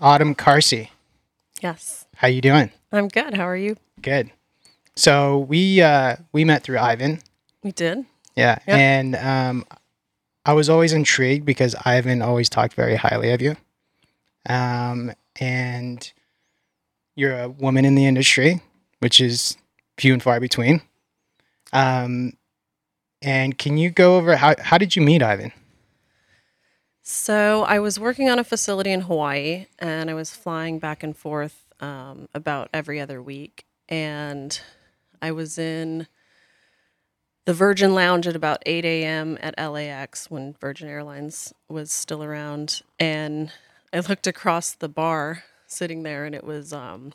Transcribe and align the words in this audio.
Autumn 0.00 0.34
Karcey. 0.34 0.88
Yes. 1.60 2.06
How 2.16 2.28
you 2.28 2.40
doing? 2.40 2.70
I'm 2.92 3.08
good. 3.08 3.34
How 3.34 3.44
are 3.48 3.56
you? 3.56 3.76
Good. 4.00 4.30
So 4.96 5.38
we 5.40 5.80
uh, 5.82 6.16
we 6.32 6.44
met 6.44 6.62
through 6.62 6.78
Ivan. 6.78 7.20
We 7.62 7.72
did. 7.72 8.04
Yeah, 8.36 8.58
Yeah. 8.66 8.76
and 8.76 9.16
um, 9.16 9.64
I 10.46 10.52
was 10.54 10.70
always 10.70 10.92
intrigued 10.92 11.44
because 11.44 11.74
Ivan 11.84 12.22
always 12.22 12.48
talked 12.48 12.74
very 12.74 12.96
highly 12.96 13.32
of 13.32 13.42
you. 13.42 13.56
Um, 14.48 15.12
and 15.38 16.10
you're 17.16 17.38
a 17.38 17.48
woman 17.48 17.84
in 17.84 17.94
the 17.96 18.06
industry, 18.06 18.62
which 19.00 19.20
is 19.20 19.56
few 19.98 20.12
and 20.14 20.22
far 20.22 20.40
between. 20.40 20.80
Um, 21.72 22.32
and 23.20 23.58
can 23.58 23.76
you 23.76 23.90
go 23.90 24.16
over 24.16 24.36
how 24.36 24.54
how 24.58 24.78
did 24.78 24.96
you 24.96 25.02
meet 25.02 25.22
Ivan? 25.22 25.52
So 27.12 27.64
I 27.64 27.80
was 27.80 27.98
working 27.98 28.30
on 28.30 28.38
a 28.38 28.44
facility 28.44 28.92
in 28.92 29.00
Hawaii 29.00 29.66
and 29.80 30.08
I 30.08 30.14
was 30.14 30.30
flying 30.30 30.78
back 30.78 31.02
and 31.02 31.14
forth 31.14 31.66
um, 31.80 32.28
about 32.32 32.70
every 32.72 33.00
other 33.00 33.20
week. 33.20 33.64
And 33.88 34.58
I 35.20 35.32
was 35.32 35.58
in 35.58 36.06
the 37.46 37.52
Virgin 37.52 37.96
Lounge 37.96 38.28
at 38.28 38.36
about 38.36 38.62
8 38.64 38.84
a.m. 38.84 39.36
at 39.40 39.58
LAX 39.58 40.30
when 40.30 40.54
Virgin 40.60 40.88
Airlines 40.88 41.52
was 41.68 41.90
still 41.90 42.22
around. 42.22 42.80
And 43.00 43.50
I 43.92 43.98
looked 43.98 44.28
across 44.28 44.70
the 44.70 44.88
bar 44.88 45.42
sitting 45.66 46.04
there 46.04 46.24
and 46.24 46.34
it 46.34 46.44
was, 46.44 46.72
um, 46.72 47.12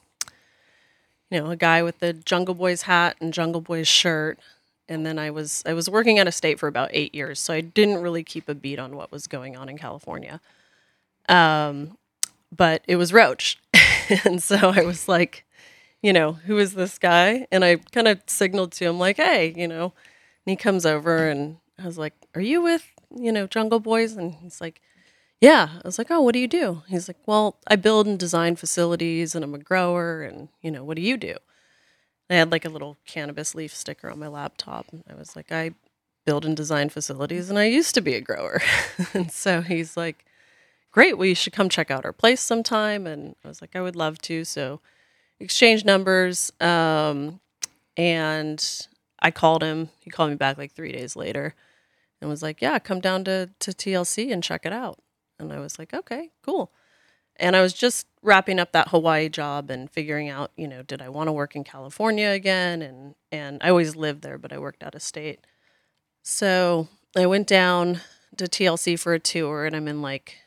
you 1.31 1.39
know, 1.39 1.51
a 1.51 1.55
guy 1.55 1.81
with 1.81 1.99
the 1.99 2.11
Jungle 2.11 2.53
Boys 2.53 2.81
hat 2.81 3.15
and 3.21 3.33
Jungle 3.33 3.61
Boys 3.61 3.87
shirt. 3.87 4.39
And 4.87 5.05
then 5.05 5.17
I 5.17 5.31
was 5.31 5.63
I 5.65 5.73
was 5.73 5.89
working 5.89 6.19
at 6.19 6.27
a 6.27 6.31
state 6.31 6.59
for 6.59 6.67
about 6.67 6.89
eight 6.93 7.15
years, 7.15 7.39
so 7.39 7.53
I 7.53 7.61
didn't 7.61 8.01
really 8.01 8.23
keep 8.23 8.47
a 8.47 8.55
beat 8.55 8.79
on 8.79 8.95
what 8.95 9.11
was 9.11 9.27
going 9.27 9.57
on 9.57 9.67
in 9.69 9.77
California. 9.77 10.39
Um, 11.27 11.97
but 12.55 12.83
it 12.87 12.97
was 12.97 13.11
Roach, 13.11 13.59
and 14.25 14.41
so 14.41 14.73
I 14.75 14.83
was 14.83 15.07
like, 15.07 15.45
you 16.01 16.13
know, 16.13 16.33
who 16.33 16.59
is 16.59 16.75
this 16.75 16.99
guy? 16.99 17.47
And 17.51 17.65
I 17.65 17.77
kind 17.77 18.07
of 18.07 18.21
signaled 18.27 18.73
to 18.73 18.85
him 18.85 18.99
like, 18.99 19.17
hey, 19.17 19.53
you 19.55 19.67
know. 19.67 19.85
And 20.45 20.51
he 20.51 20.55
comes 20.55 20.85
over, 20.85 21.29
and 21.29 21.57
I 21.81 21.85
was 21.85 21.97
like, 21.97 22.13
are 22.35 22.41
you 22.41 22.61
with 22.61 22.91
you 23.15 23.31
know 23.31 23.47
Jungle 23.47 23.79
Boys? 23.79 24.13
And 24.13 24.35
he's 24.35 24.61
like, 24.61 24.81
yeah. 25.41 25.69
I 25.83 25.87
was 25.87 25.97
like, 25.97 26.11
oh, 26.11 26.21
what 26.21 26.33
do 26.33 26.39
you 26.39 26.47
do? 26.47 26.83
He's 26.87 27.09
like, 27.09 27.17
well, 27.25 27.57
I 27.67 27.75
build 27.75 28.05
and 28.05 28.19
design 28.19 28.55
facilities, 28.55 29.33
and 29.33 29.43
I'm 29.43 29.55
a 29.55 29.59
grower, 29.59 30.21
and 30.21 30.49
you 30.61 30.69
know, 30.69 30.83
what 30.83 30.95
do 30.95 31.01
you 31.01 31.17
do? 31.17 31.37
I 32.29 32.35
had 32.35 32.51
like 32.51 32.65
a 32.65 32.69
little 32.69 32.97
cannabis 33.05 33.53
leaf 33.53 33.75
sticker 33.75 34.09
on 34.09 34.19
my 34.19 34.27
laptop. 34.27 34.87
And 34.91 35.03
I 35.09 35.15
was 35.15 35.35
like, 35.35 35.51
I 35.51 35.71
build 36.25 36.45
and 36.45 36.57
design 36.57 36.89
facilities, 36.89 37.49
and 37.49 37.59
I 37.59 37.65
used 37.65 37.93
to 37.95 38.01
be 38.01 38.15
a 38.15 38.21
grower. 38.21 38.61
and 39.13 39.31
so 39.31 39.61
he's 39.61 39.95
like, 39.95 40.25
Great, 40.91 41.17
well, 41.17 41.27
you 41.27 41.35
should 41.35 41.51
come 41.51 41.67
check 41.67 41.91
out 41.91 42.05
our 42.05 42.13
place 42.13 42.39
sometime. 42.39 43.05
And 43.05 43.35
I 43.43 43.49
was 43.49 43.61
like, 43.61 43.75
I 43.75 43.81
would 43.81 43.97
love 43.97 44.17
to. 44.23 44.45
So 44.45 44.79
exchange 45.39 45.83
numbers. 45.83 46.53
Um, 46.61 47.41
and 47.97 48.87
I 49.19 49.31
called 49.31 49.61
him. 49.61 49.89
He 49.99 50.09
called 50.09 50.29
me 50.29 50.37
back 50.37 50.57
like 50.57 50.71
three 50.71 50.93
days 50.93 51.15
later 51.17 51.53
and 52.21 52.29
was 52.29 52.41
like, 52.41 52.61
Yeah, 52.61 52.79
come 52.79 52.99
down 53.01 53.23
to, 53.25 53.49
to 53.59 53.71
TLC 53.71 54.31
and 54.31 54.41
check 54.43 54.65
it 54.65 54.73
out. 54.73 54.99
And 55.37 55.51
I 55.51 55.59
was 55.59 55.77
like, 55.77 55.93
Okay, 55.93 56.31
cool. 56.41 56.71
And 57.37 57.55
I 57.55 57.61
was 57.61 57.73
just 57.73 58.07
wrapping 58.21 58.59
up 58.59 58.71
that 58.71 58.89
Hawaii 58.89 59.27
job 59.29 59.69
and 59.69 59.89
figuring 59.91 60.29
out, 60.29 60.51
you 60.55 60.67
know, 60.67 60.81
did 60.83 61.01
I 61.01 61.09
want 61.09 61.27
to 61.27 61.31
work 61.33 61.55
in 61.55 61.63
California 61.63 62.29
again? 62.29 62.81
And 62.81 63.15
and 63.31 63.61
I 63.61 63.69
always 63.69 63.95
lived 63.95 64.21
there, 64.21 64.37
but 64.37 64.53
I 64.53 64.57
worked 64.57 64.83
out 64.83 64.95
of 64.95 65.01
state. 65.01 65.45
So 66.23 66.87
I 67.15 67.25
went 67.25 67.47
down 67.47 67.99
to 68.37 68.45
TLC 68.45 68.97
for 68.99 69.13
a 69.13 69.19
tour, 69.19 69.65
and 69.65 69.75
I'm 69.75 69.87
in 69.87 70.01
like, 70.01 70.37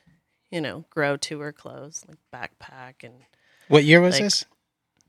you 0.50 0.60
know, 0.60 0.84
grow 0.90 1.16
tour 1.16 1.52
clothes, 1.52 2.04
like 2.08 2.18
backpack, 2.32 3.04
and 3.04 3.14
What 3.68 3.84
year 3.84 4.00
was 4.00 4.14
Like- 4.14 4.24
this? 4.24 4.44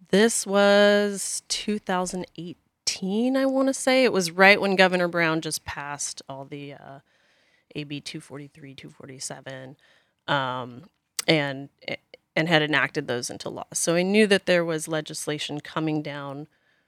this 0.10 0.46
was 0.46 1.44
2018, 1.48 3.38
I 3.38 3.46
want 3.46 3.68
to 3.68 3.74
say. 3.74 4.04
It 4.04 4.14
was 4.14 4.32
right 4.32 4.60
when 4.60 4.76
Governor 4.76 5.08
Brown 5.08 5.42
just 5.42 5.66
passed 5.66 6.22
all 6.30 6.46
the 6.46 6.74
uh, 6.74 7.00
AB 7.76 8.02
243, 8.02 8.76
247, 8.76 9.78
um, 10.28 10.84
and 11.28 11.70
and 12.36 12.48
had 12.48 12.62
enacted 12.62 13.08
those 13.08 13.30
into 13.30 13.50
law. 13.50 13.66
So 13.74 13.96
I 13.96 14.02
knew 14.02 14.26
that 14.28 14.46
there 14.46 14.64
was 14.64 14.88
legislation 14.88 15.60
coming 15.60 16.02
down, 16.02 16.48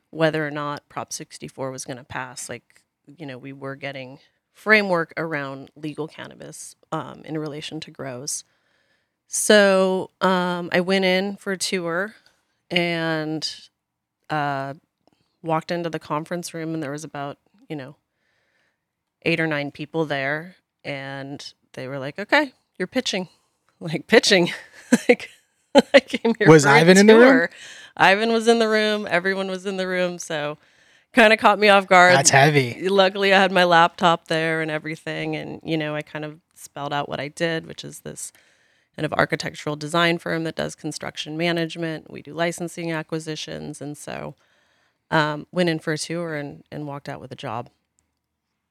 whether 0.09 0.45
or 0.47 0.51
not 0.51 0.87
Prop 0.87 1.11
64 1.11 1.71
was 1.71 1.83
going 1.83 1.97
to 1.97 2.03
pass. 2.03 2.47
Like, 2.47 2.83
you 3.05 3.25
know, 3.25 3.37
we 3.37 3.51
were 3.51 3.75
getting 3.75 4.19
framework 4.53 5.13
around 5.17 5.69
legal 5.75 6.07
cannabis 6.07 6.75
um, 6.91 7.21
in 7.25 7.37
relation 7.37 7.79
to 7.81 7.91
grows. 7.91 8.43
So 9.27 10.11
um, 10.21 10.69
I 10.71 10.81
went 10.81 11.05
in 11.05 11.37
for 11.37 11.53
a 11.53 11.57
tour 11.57 12.15
and 12.69 13.49
uh, 14.29 14.73
walked 15.41 15.71
into 15.71 15.89
the 15.89 15.99
conference 15.99 16.53
room, 16.53 16.73
and 16.73 16.83
there 16.83 16.91
was 16.91 17.03
about 17.03 17.37
you 17.69 17.75
know 17.75 17.95
eight 19.23 19.39
or 19.39 19.47
nine 19.47 19.71
people 19.71 20.05
there, 20.05 20.55
and 20.83 21.53
they 21.73 21.87
were 21.87 21.99
like, 21.99 22.19
"Okay, 22.19 22.53
you're 22.77 22.87
pitching." 22.87 23.29
Like 23.81 24.07
pitching, 24.07 24.51
like 25.09 25.29
I 25.93 25.99
came 25.99 26.33
here. 26.37 26.47
Was 26.47 26.63
for 26.63 26.69
a 26.69 26.73
Ivan 26.73 26.97
in 26.97 27.07
the 27.07 27.17
room? 27.17 27.47
Ivan 27.97 28.31
was 28.31 28.47
in 28.47 28.59
the 28.59 28.69
room. 28.69 29.07
Everyone 29.09 29.49
was 29.49 29.65
in 29.65 29.77
the 29.77 29.87
room, 29.87 30.17
so 30.17 30.57
kind 31.13 31.33
of 31.33 31.39
caught 31.39 31.59
me 31.59 31.67
off 31.69 31.87
guard. 31.87 32.15
That's 32.15 32.29
heavy. 32.29 32.87
Luckily, 32.87 33.33
I 33.33 33.39
had 33.39 33.51
my 33.51 33.63
laptop 33.63 34.27
there 34.27 34.61
and 34.61 34.71
everything, 34.71 35.35
and 35.35 35.59
you 35.63 35.77
know, 35.77 35.95
I 35.95 36.01
kind 36.01 36.23
of 36.25 36.39
spelled 36.55 36.93
out 36.93 37.09
what 37.09 37.19
I 37.19 37.27
did, 37.27 37.65
which 37.67 37.83
is 37.83 37.99
this 37.99 38.31
kind 38.95 39.05
of 39.05 39.13
architectural 39.13 39.75
design 39.75 40.17
firm 40.17 40.43
that 40.43 40.55
does 40.55 40.75
construction 40.75 41.37
management. 41.37 42.11
We 42.11 42.21
do 42.21 42.33
licensing 42.33 42.91
acquisitions, 42.91 43.81
and 43.81 43.97
so 43.97 44.35
um, 45.09 45.47
went 45.51 45.69
in 45.69 45.79
for 45.79 45.93
a 45.93 45.97
tour 45.97 46.35
and, 46.35 46.63
and 46.71 46.87
walked 46.87 47.09
out 47.09 47.19
with 47.19 47.31
a 47.31 47.35
job. 47.35 47.69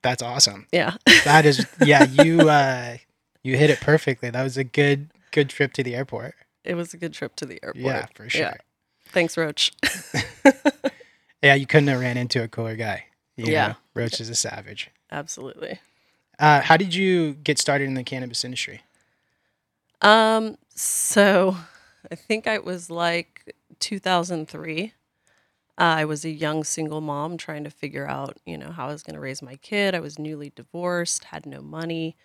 That's 0.03 0.23
awesome. 0.23 0.67
Yeah, 0.73 0.95
That 1.25 1.45
is 1.45 1.67
yeah, 1.85 2.05
you 2.05 2.49
uh 2.49 2.97
you 3.43 3.57
hit 3.57 3.71
it 3.71 3.81
perfectly. 3.81 4.31
That 4.31 4.43
was 4.43 4.57
a 4.57 4.65
good 4.65 5.11
good 5.33 5.49
trip 5.49 5.73
to 5.75 5.83
the 5.83 5.95
airport. 5.95 6.35
it 6.65 6.75
was 6.75 6.93
a 6.93 6.97
good 6.97 7.13
trip 7.13 7.37
to 7.37 7.47
the 7.47 7.59
airport. 7.63 7.85
Yeah, 7.85 8.07
for 8.15 8.29
sure. 8.29 8.41
Yeah. 8.43 8.55
Thanks, 9.07 9.37
Roach. 9.37 9.73
Yeah, 11.43 11.55
you 11.55 11.67
couldn't 11.67 11.89
have 11.89 12.01
ran 12.01 12.19
into 12.19 12.43
a 12.43 12.49
cooler 12.49 12.77
guy. 12.77 13.07
You 13.37 13.51
Yeah. 13.51 13.69
know, 13.69 13.75
Roach 13.95 14.21
is 14.21 14.29
a 14.29 14.35
savage. 14.35 14.91
Absolutely. 15.11 15.81
Uh, 16.39 16.61
how 16.61 16.77
did 16.77 16.95
you 16.95 17.33
get 17.33 17.59
started 17.59 17.85
in 17.85 17.95
the 17.95 18.05
cannabis 18.05 18.45
industry? 18.45 18.83
Um, 20.03 20.57
so 20.75 21.57
I 22.11 22.15
think 22.15 22.47
I 22.47 22.59
was 22.59 22.91
like 22.91 23.55
2003. 23.79 24.93
Uh, 25.79 25.83
I 25.83 26.05
was 26.05 26.27
a 26.27 26.31
young 26.31 26.63
single 26.63 27.01
mom 27.01 27.39
trying 27.39 27.65
to 27.65 27.71
figure 27.71 28.07
out, 28.07 28.37
you 28.45 28.59
know, 28.59 28.71
how 28.71 28.89
I 28.89 28.93
was 28.93 29.03
going 29.03 29.15
to 29.15 29.21
raise 29.21 29.41
my 29.41 29.57
kid. 29.57 29.95
I 29.95 30.01
was 30.01 30.19
newly 30.19 30.51
divorced, 30.51 31.25
had 31.25 31.47
no 31.47 31.63
money. 31.63 32.17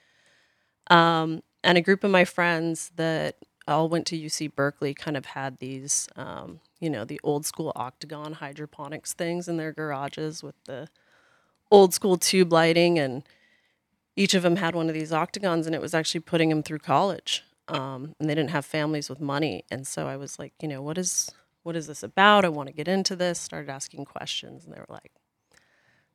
Um, 0.90 1.44
and 1.64 1.78
a 1.78 1.82
group 1.82 2.04
of 2.04 2.12
my 2.12 2.26
friends 2.26 2.92
that 2.96 3.38
all 3.68 3.90
went 3.90 4.06
to 4.08 4.18
UC 4.18 4.54
Berkeley 4.56 4.94
kind 4.94 5.18
of 5.18 5.26
had 5.26 5.58
these, 5.58 6.08
um, 6.16 6.60
you 6.80 6.90
know, 6.90 7.04
the 7.04 7.20
old 7.24 7.46
school 7.46 7.72
octagon 7.76 8.34
hydroponics 8.34 9.14
things 9.14 9.48
in 9.48 9.58
their 9.58 9.72
garages 9.72 10.44
with 10.44 10.56
the 10.66 10.88
old 11.72 11.94
school 11.94 12.18
tube 12.18 12.54
lighting. 12.54 13.00
And 13.00 13.24
each 14.16 14.34
of 14.36 14.44
them 14.44 14.58
had 14.58 14.76
one 14.76 14.88
of 14.88 14.94
these 14.94 15.12
octagons, 15.12 15.66
and 15.66 15.76
it 15.76 15.82
was 15.82 15.94
actually 15.96 16.22
putting 16.22 16.50
them 16.50 16.62
through 16.62 16.80
college 16.80 17.44
um, 17.68 18.16
and 18.20 18.30
they 18.30 18.36
didn't 18.36 18.52
have 18.52 18.66
families 18.66 19.10
with 19.10 19.20
money. 19.20 19.64
And 19.72 19.88
so 19.88 20.08
I 20.08 20.18
was 20.18 20.38
like, 20.38 20.54
you 20.62 20.68
know, 20.68 20.82
what 20.82 20.98
is 20.98 21.32
what 21.64 21.76
is 21.76 21.88
this 21.88 22.04
about? 22.04 22.46
I 22.46 22.50
want 22.50 22.68
to 22.68 22.74
get 22.74 22.88
into 22.88 23.16
this. 23.16 23.40
Started 23.40 23.70
asking 23.70 24.06
questions, 24.06 24.66
and 24.66 24.74
they 24.74 24.80
were 24.80 24.86
like, 24.88 25.12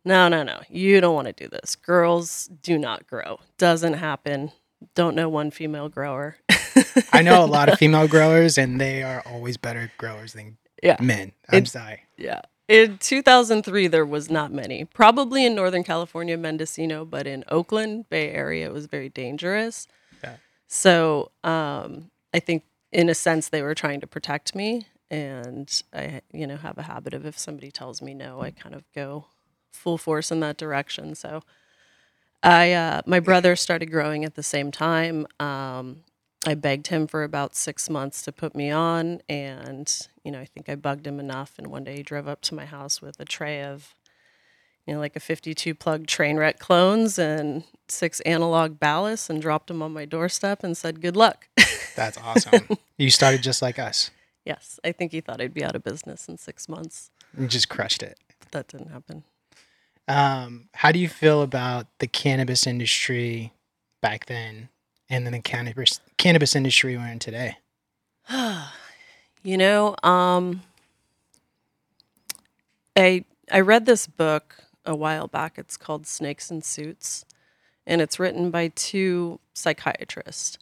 no, 0.05 0.29
no, 0.29 0.43
no, 0.43 0.61
you 0.69 1.01
don't 1.01 1.15
want 1.15 1.27
to 1.27 1.33
do 1.33 1.49
this. 1.49 1.75
Girls 1.75 2.49
do 2.63 2.79
not 2.79 3.07
grow. 3.07 3.41
Doesn't 3.59 3.95
happen. 3.95 4.53
Don't 4.95 5.15
know 5.15 5.29
one 5.29 5.51
female 5.51 5.89
grower. 5.89 6.37
I 7.13 7.23
know 7.23 7.45
a 7.45 7.47
lot 7.47 7.69
of 7.69 7.79
female 7.85 8.09
growers, 8.09 8.57
and 8.59 8.81
they 8.81 9.03
are 9.03 9.23
always 9.27 9.57
better 9.57 9.91
growers 9.99 10.33
than 10.33 10.57
Yeah. 10.83 10.97
men. 11.01 11.33
I'm 11.49 11.65
It- 11.65 11.69
sorry. 11.69 12.03
Yeah. 12.17 12.43
In 12.69 12.99
2003, 12.99 13.89
there 13.89 14.07
was 14.07 14.31
not 14.31 14.53
many. 14.53 14.85
Probably 14.85 15.45
in 15.45 15.57
Northern 15.57 15.83
California, 15.83 16.37
Mendocino, 16.39 17.05
but 17.05 17.27
in 17.27 17.43
Oakland, 17.49 18.09
Bay 18.09 18.31
Area, 18.31 18.67
it 18.67 18.73
was 18.73 18.87
very 18.87 19.09
dangerous. 19.09 19.89
Yeah. 20.23 20.37
So 20.69 21.33
um, 21.43 22.13
I 22.33 22.39
think, 22.39 22.63
in 22.93 23.09
a 23.09 23.15
sense, 23.15 23.49
they 23.49 23.63
were 23.63 23.75
trying 23.75 24.01
to 24.03 24.07
protect 24.07 24.55
me. 24.55 24.87
And 25.11 25.69
I, 25.93 26.21
you 26.33 26.47
know, 26.47 26.57
have 26.59 26.79
a 26.79 26.83
habit 26.83 27.13
of 27.13 27.27
if 27.27 27.37
somebody 27.37 27.73
tells 27.73 28.01
me 28.01 28.15
no, 28.15 28.41
I 28.41 28.53
kind 28.53 28.77
of 28.77 28.85
go 28.95 29.27
full 29.73 29.99
force 29.99 30.31
in 30.31 30.39
that 30.41 30.57
direction. 30.57 31.17
So 31.17 31.43
I, 32.43 32.73
uh, 32.73 33.03
my 33.07 33.21
brother 33.21 33.57
started 33.57 33.91
growing 33.91 34.25
at 34.25 34.35
the 34.35 34.43
same 34.43 34.71
time. 34.71 35.27
Um, 35.39 36.05
I 36.47 36.55
begged 36.55 36.87
him 36.87 37.07
for 37.07 37.23
about 37.23 37.55
six 37.55 37.91
months 37.91 38.23
to 38.23 38.33
put 38.33 38.57
me 38.57 38.71
on, 38.71 39.21
and 39.29 40.09
you 40.25 40.33
know, 40.33 40.41
I 40.41 40.47
think 40.47 40.69
I 40.69 40.75
bugged 40.75 41.07
him 41.07 41.21
enough. 41.21 41.55
And 41.59 41.67
one 41.67 41.85
day 41.85 41.97
he 41.97 42.03
drove 42.03 42.29
up 42.29 42.41
to 42.43 42.55
my 42.55 42.65
house 42.65 43.03
with 43.03 43.21
a 43.21 43.27
tray 43.27 43.63
of, 43.63 43.95
you 44.87 44.95
know, 44.95 45.01
like 45.01 45.17
a 45.17 45.21
52 45.21 45.75
plug 45.75 46.07
train 46.07 46.39
wreck 46.39 46.59
clones 46.59 47.19
and 47.19 47.65
six 47.89 48.21
analog 48.21 48.79
ballasts, 48.81 49.29
and 49.29 49.43
dropped 49.43 49.67
them 49.67 49.83
on 49.83 49.93
my 49.93 50.07
doorstep 50.07 50.65
and 50.65 50.77
said, 50.77 51.03
"Good 51.03 51.17
luck." 51.17 51.47
That's 51.95 52.17
awesome. 52.17 52.79
you 52.97 53.11
started 53.11 53.43
just 53.43 53.61
like 53.61 53.79
us. 53.79 54.11
Yes, 54.47 54.81
I 54.83 54.93
think 54.93 55.13
he 55.13 55.21
thought 55.21 55.43
I'd 55.43 55.53
be 55.53 55.63
out 55.63 55.77
of 55.77 55.85
business 55.85 56.27
in 56.27 56.39
six 56.39 56.71
months. 56.71 57.11
You 57.39 57.47
just 57.47 57.69
crushed 57.69 58.03
it. 58.03 58.19
But 58.39 58.53
that 58.53 58.69
didn't 58.69 58.91
happen. 58.91 59.25
Um, 60.11 60.69
how 60.75 60.91
do 60.91 60.99
you 60.99 61.09
feel 61.09 61.41
about 61.41 61.87
the 62.01 62.09
cannabis 62.09 62.67
industry 62.67 63.53
back 64.03 64.27
then 64.27 64.69
and 65.09 65.25
then 65.25 65.33
the 65.33 65.39
cannabis 65.39 66.01
cannabis 66.17 66.57
industry 66.57 66.97
we're 66.97 67.07
in 67.07 67.21
today? 67.21 67.59
you 69.45 69.57
know, 69.57 69.95
um, 70.03 70.63
I 72.97 73.25
I 73.53 73.61
read 73.61 73.87
this 73.87 74.09
book 74.09 74.57
a 74.85 74.97
while 74.97 75.29
back. 75.29 75.59
It's 75.59 75.77
called 75.77 76.09
Snakes 76.09 76.51
in 76.51 76.63
Suits, 76.63 77.25
and 77.87 78.01
it's 78.01 78.19
written 78.19 78.51
by 78.51 78.73
two 78.75 79.39
psychiatrists. 79.55 80.59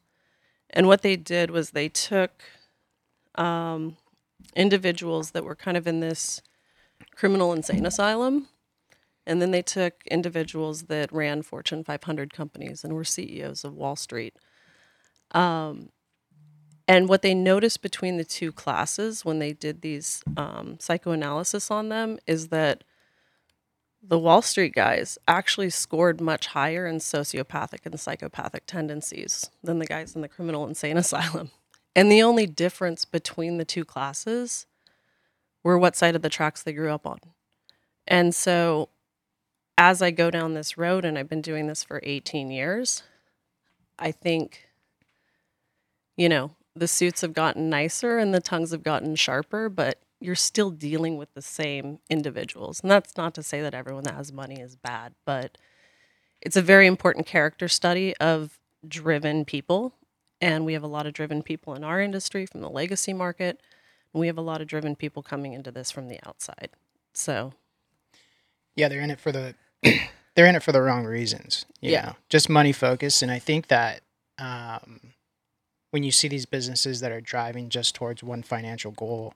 And 0.69 0.87
what 0.87 1.01
they 1.01 1.17
did 1.17 1.51
was 1.51 1.71
they 1.71 1.89
took 1.89 2.43
um, 3.37 3.97
individuals 4.55 5.31
that 5.31 5.43
were 5.43 5.57
kind 5.57 5.79
of 5.79 5.87
in 5.87 6.01
this 6.01 6.43
criminal 7.17 7.55
insane 7.55 7.87
asylum, 7.87 8.49
and 9.29 9.43
then 9.43 9.51
they 9.51 9.63
took 9.63 10.03
individuals 10.11 10.85
that 10.85 11.13
ran 11.13 11.43
Fortune 11.43 11.85
500 11.85 12.33
companies 12.33 12.83
and 12.83 12.95
were 12.95 13.05
CEOs 13.05 13.63
of 13.63 13.75
Wall 13.75 13.95
Street. 13.95 14.35
Um, 15.33 15.91
and 16.89 17.11
what 17.11 17.21
they 17.21 17.35
noticed 17.35 17.83
between 17.83 18.17
the 18.17 18.25
two 18.25 18.51
classes 18.51 19.27
when 19.27 19.39
they 19.39 19.53
did 19.53 19.83
these 19.83 20.23
um, 20.39 20.79
psychoanalysis 20.81 21.71
on 21.71 21.91
them 21.91 22.19
is 22.27 22.49
that 22.49 22.83
the 24.03 24.19
Wall 24.19 24.41
Street 24.41 24.73
guys 24.75 25.19
actually 25.29 25.69
scored 25.69 26.23
much 26.23 26.47
higher 26.49 26.87
in 26.87 26.97
sociopathic 26.97 27.85
and 27.85 28.01
psychopathic 28.01 28.65
tendencies 28.67 29.51
than 29.63 29.79
the 29.79 29.87
guys 29.87 30.17
in 30.17 30.23
the 30.23 30.29
criminal 30.29 30.67
insane 30.67 30.97
asylum. 30.97 31.51
And 31.95 32.11
the 32.11 32.23
only 32.23 32.47
difference 32.47 33.05
between 33.05 33.59
the 33.59 33.65
two 33.67 33.85
classes 33.85 34.67
were 35.63 35.79
what 35.79 35.97
side 35.97 36.17
of 36.17 36.23
the 36.23 36.31
tracks 36.31 36.63
they 36.63 36.73
grew 36.73 36.91
up 36.91 37.07
on. 37.07 37.19
And 38.07 38.35
so 38.35 38.89
as 39.79 40.03
I 40.03 40.11
go 40.11 40.29
down 40.29 40.55
this 40.55 40.77
road, 40.77 41.05
and 41.05 41.17
I've 41.17 41.29
been 41.29 41.41
doing 41.41 41.69
this 41.69 41.85
for 41.85 42.01
18 42.03 42.51
years, 42.51 43.05
I 43.97 44.11
think, 44.11 44.69
you 46.17 46.29
know, 46.29 46.51
the 46.75 46.89
suits 46.89 47.21
have 47.21 47.33
gotten 47.33 47.71
nicer 47.71 48.19
and 48.19 48.35
the 48.35 48.41
tongues 48.41 48.73
have 48.73 48.83
gotten 48.83 49.15
sharper, 49.15 49.69
but 49.69 50.01
you're 50.21 50.35
still 50.35 50.71
dealing 50.71 51.17
with 51.17 51.33
the 51.35 51.43
same 51.43 52.01
individuals. 52.11 52.81
And 52.81 52.91
that's 52.91 53.17
not 53.17 53.35
to 53.35 53.43
say 53.43 53.61
that 53.63 53.73
everyone 53.73 54.03
that 54.05 54.15
has 54.15 54.33
money 54.33 54.61
is 54.61 54.75
bad, 54.75 55.15
but 55.25 55.57
it's 56.41 56.57
a 56.57 56.63
very 56.63 56.89
important 56.89 57.27
character 57.27 57.69
study 57.69 58.17
of 58.17 58.59
driven 58.87 59.45
people. 59.45 59.95
And 60.41 60.67
we 60.67 60.73
have 60.73 60.83
a 60.83 60.89
lot 60.89 61.07
of 61.07 61.13
driven 61.13 61.41
people 61.41 61.75
in 61.75 61.85
our 61.85 62.01
industry 62.01 62.47
from 62.47 62.63
the 62.63 62.71
legacy 62.71 63.13
market. 63.13 63.61
We 64.13 64.27
have 64.27 64.39
a 64.39 64.43
lot 64.43 64.61
of 64.61 64.67
driven 64.67 64.97
people 64.97 65.23
coming 65.23 65.53
into 65.53 65.71
this 65.71 65.93
from 65.93 66.09
the 66.09 66.19
outside. 66.27 66.71
So, 67.13 67.53
yeah, 68.75 68.89
they're 68.89 69.01
in 69.01 69.11
it 69.11 69.21
for 69.21 69.31
the 69.31 69.55
they're 70.35 70.47
in 70.47 70.55
it 70.55 70.63
for 70.63 70.73
the 70.73 70.83
wrong 70.83 71.05
reasons. 71.05 71.67
yeah, 71.81 72.07
know? 72.07 72.17
just 72.29 72.49
money 72.49 72.73
focused. 72.73 73.23
And 73.23 73.31
I 73.31 73.39
think 73.39 73.69
that 73.69 74.03
um, 74.39 75.01
when 75.91 76.03
you 76.03 76.13
see 76.13 76.29
these 76.29 76.47
businesses 76.47 77.01
that 77.01 77.13
are 77.13 77.21
driving 77.21 77.69
just 77.69 77.95
towards 77.95 78.23
one 78.23 78.43
financial 78.43 78.93
goal, 78.93 79.35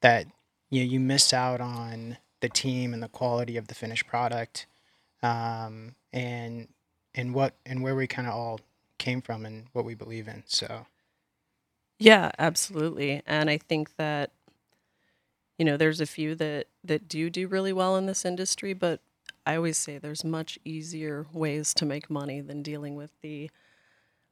that 0.00 0.26
you 0.70 0.82
know, 0.82 0.90
you 0.90 1.00
miss 1.00 1.32
out 1.32 1.60
on 1.60 2.18
the 2.40 2.48
team 2.48 2.92
and 2.92 3.02
the 3.02 3.08
quality 3.08 3.56
of 3.56 3.68
the 3.68 3.74
finished 3.74 4.06
product, 4.06 4.66
um, 5.22 5.94
and 6.12 6.68
and 7.14 7.34
what 7.34 7.54
and 7.64 7.82
where 7.82 7.94
we 7.94 8.06
kind 8.06 8.28
of 8.28 8.34
all 8.34 8.60
came 8.98 9.20
from 9.20 9.44
and 9.44 9.66
what 9.72 9.84
we 9.84 9.94
believe 9.94 10.28
in. 10.28 10.42
So, 10.46 10.86
yeah, 11.98 12.30
absolutely, 12.38 13.22
and 13.26 13.50
I 13.50 13.58
think 13.58 13.96
that 13.96 14.30
you 15.58 15.64
know 15.64 15.76
there's 15.76 16.00
a 16.00 16.06
few 16.06 16.34
that 16.36 16.66
that 16.84 17.08
do 17.08 17.30
do 17.30 17.48
really 17.48 17.72
well 17.72 17.96
in 17.96 18.06
this 18.06 18.24
industry, 18.24 18.72
but 18.74 19.00
I 19.46 19.56
always 19.56 19.78
say 19.78 19.98
there's 19.98 20.24
much 20.24 20.58
easier 20.64 21.26
ways 21.32 21.72
to 21.74 21.86
make 21.86 22.10
money 22.10 22.40
than 22.40 22.62
dealing 22.64 22.96
with 22.96 23.12
the 23.22 23.48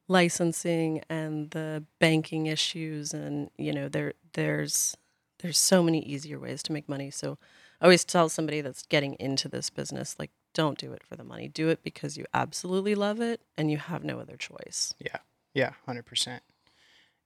licensing 0.09 1.03
and 1.09 1.51
the 1.53 1.85
banking 1.99 2.47
issues 2.47 3.15
and 3.15 3.49
you 3.57 3.73
know 3.73 3.89
there 3.89 4.13
there's 4.35 4.97
there's 5.39 5.57
so 5.57 5.83
many 5.83 6.01
easier 6.01 6.39
ways 6.39 6.63
to 6.65 6.73
make 6.73 6.89
money. 6.89 7.11
So 7.11 7.39
i 7.81 7.85
always 7.85 8.05
tell 8.05 8.29
somebody 8.29 8.61
that's 8.61 8.83
getting 8.87 9.15
into 9.15 9.49
this 9.49 9.71
business 9.71 10.17
like 10.19 10.31
don't 10.53 10.79
do 10.79 10.93
it 10.93 11.03
for 11.05 11.17
the 11.17 11.25
money. 11.25 11.49
Do 11.49 11.69
it 11.69 11.83
because 11.83 12.17
you 12.17 12.27
absolutely 12.35 12.95
love 12.95 13.21
it 13.21 13.41
and 13.57 13.71
you 13.71 13.79
have 13.79 14.05
no 14.05 14.19
other 14.19 14.37
choice. 14.37 14.95
Yeah. 14.99 15.19
Yeah 15.55 15.73
100% 15.87 16.41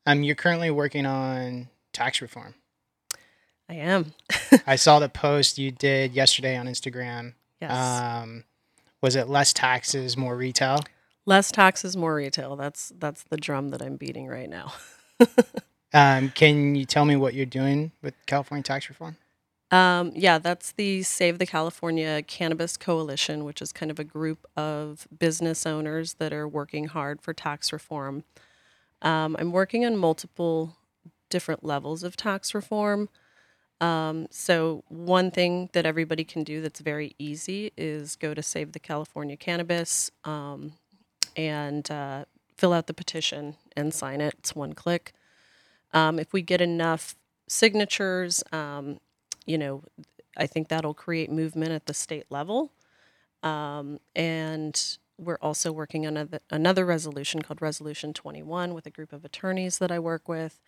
um 0.05 0.23
you're 0.23 0.35
currently 0.35 0.71
working 0.71 1.07
on 1.07 1.69
tax 1.95 2.21
reform. 2.21 2.55
I 3.71 3.75
am. 3.75 4.13
I 4.67 4.77
saw 4.77 4.99
the 4.99 5.09
post 5.09 5.57
you 5.59 5.71
did 5.71 6.13
yesterday 6.13 6.55
on 6.57 6.67
instagram 6.67 7.33
yes 7.61 8.01
um 8.01 8.45
was 9.03 9.17
it 9.17 9.29
less 9.29 9.53
taxes 9.53 10.17
more 10.17 10.37
retail 10.37 10.81
Less 11.29 11.53
taxes, 11.53 11.95
more 11.95 12.15
retail. 12.15 12.57
That's 12.57 12.91
that's 12.99 13.25
the 13.25 13.37
drum 13.37 13.69
that 13.69 13.83
I'm 13.83 13.97
beating 13.97 14.29
right 14.29 14.49
now. 14.49 14.73
um, 15.93 16.31
can 16.31 16.75
you 16.75 16.87
tell 16.87 17.05
me 17.05 17.17
what 17.17 17.35
you're 17.35 17.45
doing 17.45 17.93
with 18.01 18.15
California 18.25 18.63
tax 18.63 18.89
reform? 18.89 19.19
Um, 19.71 20.13
yeah, 20.15 20.39
that's 20.39 20.73
the 20.73 21.03
Save 21.03 21.39
the 21.39 21.45
California 21.45 22.23
Cannabis 22.23 22.79
Coalition, 22.79 23.45
which 23.45 23.61
is 23.61 23.73
kind 23.73 23.91
of 23.91 23.99
a 23.99 24.05
group 24.05 24.47
of 24.57 25.07
business 25.19 25.67
owners 25.67 26.15
that 26.15 26.33
are 26.33 26.49
working 26.49 26.87
hard 26.87 27.21
for 27.21 27.35
tax 27.35 27.75
reform. 27.75 28.25
Um, 29.03 29.37
I'm 29.39 29.53
working 29.53 29.85
on 29.85 29.99
multiple 29.99 30.79
different 31.29 31.63
levels 31.63 32.03
of 32.05 32.17
tax 32.17 32.55
reform. 32.55 33.11
Um, 33.81 34.27
so, 34.31 34.83
one 34.89 35.31
thing 35.31 35.71
that 35.73 35.87
everybody 35.87 36.25
can 36.25 36.43
do 36.43 36.61
that's 36.61 36.81
very 36.81 37.15
easy 37.19 37.73
is 37.77 38.17
go 38.17 38.35
to 38.35 38.43
Save 38.43 38.73
the 38.73 38.81
California 38.81 39.37
Cannabis. 39.37 40.11
Um, 40.25 40.73
and 41.39 41.89
uh, 41.91 42.25
fill 42.57 42.73
out 42.73 42.89
the 42.89 42.93
petition 42.95 43.55
and 43.77 43.95
sign 43.95 44.21
it. 44.21 44.35
It's 44.39 44.55
one 44.55 44.75
click. 44.75 45.13
Um, 45.95 46.19
if 46.19 46.33
we 46.33 46.43
get 46.43 46.61
enough 46.61 47.15
signatures, 47.47 48.43
um, 48.53 48.99
you 49.47 49.57
know, 49.57 49.85
I 50.37 50.47
think 50.47 50.69
that'll 50.69 50.95
create 50.95 51.31
movement 51.31 51.71
at 51.71 51.87
the 51.87 51.95
state 51.95 52.27
level. 52.29 52.73
Um, 53.43 54.01
and 54.17 54.99
we're 55.17 55.39
also 55.41 55.71
working 55.73 56.07
on 56.07 56.17
another, 56.17 56.41
another 56.51 56.85
resolution 56.85 57.41
called 57.41 57.63
Resolution 57.63 58.13
21 58.13 58.75
with 58.75 58.87
a 58.87 58.91
group 58.91 59.13
of 59.13 59.25
attorneys 59.25 59.79
that 59.79 59.93
I 59.93 60.01
work 60.01 60.29
with 60.29 60.61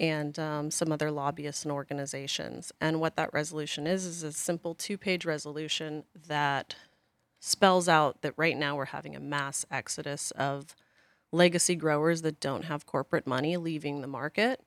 and 0.00 0.38
um, 0.38 0.70
some 0.70 0.90
other 0.90 1.10
lobbyists 1.10 1.64
and 1.64 1.70
organizations. 1.70 2.72
And 2.80 3.00
what 3.00 3.16
that 3.16 3.32
resolution 3.34 3.86
is 3.86 4.06
is 4.06 4.22
a 4.22 4.32
simple 4.32 4.74
two 4.74 4.96
page 4.96 5.26
resolution 5.26 6.04
that 6.26 6.74
spells 7.38 7.88
out 7.88 8.22
that 8.22 8.32
right 8.36 8.56
now 8.56 8.74
we're 8.74 8.86
having 8.86 9.14
a 9.14 9.20
mass 9.20 9.66
exodus 9.70 10.30
of 10.32 10.74
legacy 11.32 11.76
growers 11.76 12.22
that 12.22 12.40
don't 12.40 12.64
have 12.64 12.86
corporate 12.86 13.26
money 13.26 13.56
leaving 13.58 14.00
the 14.00 14.06
market. 14.06 14.62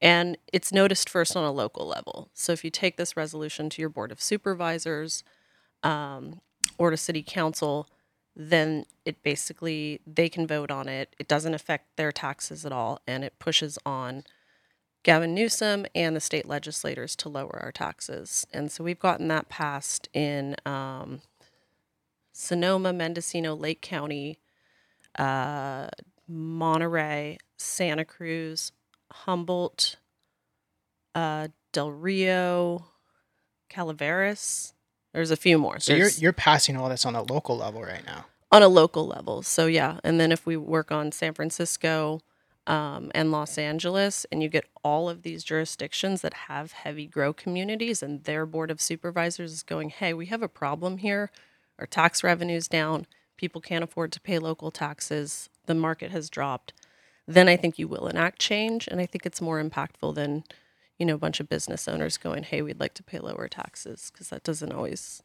And 0.00 0.36
it's 0.52 0.72
noticed 0.72 1.08
first 1.08 1.36
on 1.36 1.44
a 1.44 1.52
local 1.52 1.86
level. 1.86 2.30
So 2.32 2.52
if 2.52 2.64
you 2.64 2.70
take 2.70 2.96
this 2.96 3.16
resolution 3.16 3.70
to 3.70 3.82
your 3.82 3.88
board 3.88 4.10
of 4.10 4.20
supervisors 4.20 5.22
um, 5.82 6.40
or 6.76 6.90
to 6.90 6.96
city 6.96 7.22
council, 7.22 7.88
then 8.34 8.84
it 9.04 9.22
basically 9.22 10.00
they 10.06 10.28
can 10.28 10.46
vote 10.46 10.70
on 10.70 10.88
it. 10.88 11.14
It 11.18 11.28
doesn't 11.28 11.54
affect 11.54 11.96
their 11.96 12.10
taxes 12.10 12.64
at 12.66 12.72
all, 12.72 13.00
and 13.06 13.22
it 13.22 13.38
pushes 13.38 13.78
on 13.84 14.24
Gavin 15.02 15.34
Newsom 15.34 15.86
and 15.94 16.14
the 16.14 16.20
state 16.20 16.46
legislators 16.46 17.16
to 17.16 17.28
lower 17.28 17.58
our 17.62 17.72
taxes. 17.72 18.46
And 18.52 18.70
so 18.70 18.84
we've 18.84 18.98
gotten 18.98 19.28
that 19.28 19.48
passed 19.48 20.08
in 20.12 20.54
um, 20.64 21.22
Sonoma, 22.32 22.92
Mendocino, 22.92 23.54
Lake 23.54 23.80
County, 23.80 24.38
uh, 25.18 25.88
Monterey, 26.28 27.38
Santa 27.56 28.04
Cruz, 28.04 28.72
Humboldt, 29.10 29.96
uh, 31.14 31.48
Del 31.72 31.90
Rio, 31.90 32.86
Calaveras. 33.68 34.72
There's 35.12 35.30
a 35.30 35.36
few 35.36 35.58
more. 35.58 35.78
So 35.78 35.94
you're 35.94 36.08
you're 36.16 36.32
passing 36.32 36.76
all 36.76 36.88
this 36.88 37.04
on 37.04 37.14
a 37.14 37.22
local 37.22 37.56
level 37.56 37.82
right 37.82 38.04
now. 38.06 38.26
On 38.50 38.62
a 38.62 38.68
local 38.68 39.06
level, 39.06 39.42
so 39.42 39.66
yeah, 39.66 39.98
and 40.04 40.20
then 40.20 40.30
if 40.30 40.44
we 40.44 40.58
work 40.58 40.92
on 40.92 41.10
San 41.10 41.32
Francisco 41.32 42.20
um, 42.66 43.10
and 43.14 43.32
Los 43.32 43.58
Angeles, 43.58 44.24
and 44.30 44.42
you 44.42 44.48
get 44.48 44.66
all 44.84 45.08
of 45.08 45.22
these 45.22 45.44
jurisdictions 45.44 46.22
that 46.22 46.34
have 46.34 46.72
heavy 46.72 47.06
grow 47.06 47.32
communities, 47.32 48.02
and 48.02 48.24
their 48.24 48.46
board 48.46 48.70
of 48.70 48.80
supervisors 48.80 49.52
is 49.52 49.62
going, 49.62 49.90
"Hey, 49.90 50.12
we 50.14 50.26
have 50.26 50.42
a 50.42 50.48
problem 50.48 50.98
here 50.98 51.30
our 51.78 51.86
tax 51.86 52.22
revenues 52.22 52.68
down, 52.68 53.06
people 53.36 53.60
can't 53.60 53.82
afford 53.82 54.12
to 54.12 54.20
pay 54.20 54.38
local 54.38 54.70
taxes, 54.70 55.48
the 55.66 55.74
market 55.74 56.12
has 56.12 56.30
dropped, 56.30 56.72
then 57.26 57.48
I 57.48 57.56
think 57.56 57.78
you 57.78 57.88
will 57.88 58.06
enact 58.06 58.38
change. 58.38 58.88
And 58.88 59.00
I 59.00 59.06
think 59.06 59.26
it's 59.26 59.40
more 59.40 59.62
impactful 59.62 60.14
than, 60.14 60.44
you 60.98 61.06
know, 61.06 61.14
a 61.14 61.18
bunch 61.18 61.40
of 61.40 61.48
business 61.48 61.88
owners 61.88 62.18
going, 62.18 62.44
hey, 62.44 62.62
we'd 62.62 62.80
like 62.80 62.94
to 62.94 63.02
pay 63.02 63.18
lower 63.18 63.48
taxes, 63.48 64.10
because 64.12 64.28
that 64.28 64.44
doesn't 64.44 64.72
always, 64.72 65.22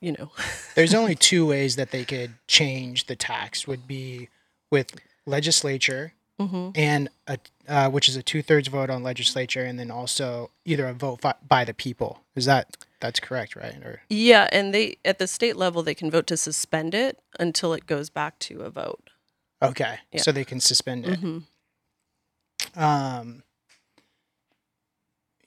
you 0.00 0.12
know. 0.12 0.32
There's 0.74 0.94
only 0.94 1.14
two 1.14 1.46
ways 1.46 1.76
that 1.76 1.90
they 1.90 2.04
could 2.04 2.34
change 2.46 3.06
the 3.06 3.16
tax 3.16 3.66
would 3.66 3.86
be 3.86 4.28
with 4.70 4.96
legislature 5.26 6.14
hmm 6.38 6.70
and 6.74 7.08
a, 7.28 7.38
uh, 7.68 7.88
which 7.90 8.08
is 8.08 8.16
a 8.16 8.22
two 8.22 8.42
thirds 8.42 8.68
vote 8.68 8.90
on 8.90 9.02
legislature, 9.02 9.64
and 9.64 9.78
then 9.78 9.90
also 9.90 10.50
either 10.64 10.86
a 10.86 10.92
vote 10.92 11.20
fi- 11.20 11.34
by 11.46 11.64
the 11.64 11.74
people. 11.74 12.20
Is 12.34 12.44
that 12.46 12.76
that's 13.00 13.20
correct, 13.20 13.54
right? 13.54 13.76
Or 13.84 14.02
Yeah, 14.08 14.48
and 14.50 14.74
they 14.74 14.96
at 15.04 15.18
the 15.18 15.26
state 15.26 15.56
level 15.56 15.82
they 15.82 15.94
can 15.94 16.10
vote 16.10 16.26
to 16.28 16.36
suspend 16.36 16.94
it 16.94 17.20
until 17.38 17.72
it 17.74 17.86
goes 17.86 18.10
back 18.10 18.38
to 18.40 18.62
a 18.62 18.70
vote. 18.70 19.10
okay, 19.62 19.98
Yeah. 20.12 20.22
so 20.22 20.32
they 20.32 20.44
can 20.44 20.60
suspend 20.60 21.06
it. 21.06 21.18
hmm 21.20 21.38
Um, 22.74 23.42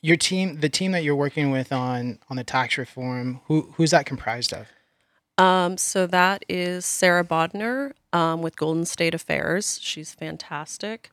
your 0.01 0.15
team, 0.17 0.59
the 0.61 0.69
team 0.69 0.91
that 0.93 1.03
you're 1.03 1.15
working 1.15 1.51
with 1.51 1.71
on 1.73 2.19
on 2.29 2.37
the 2.37 2.43
tax 2.43 2.77
reform, 2.77 3.41
who 3.45 3.73
who's 3.75 3.91
that 3.91 4.05
comprised 4.05 4.53
of? 4.53 4.67
Um, 5.37 5.77
so 5.77 6.07
that 6.07 6.43
is 6.49 6.85
Sarah 6.85 7.23
Bodner 7.23 7.93
um, 8.11 8.41
with 8.41 8.57
Golden 8.57 8.85
State 8.85 9.13
Affairs. 9.13 9.79
She's 9.81 10.13
fantastic. 10.13 11.11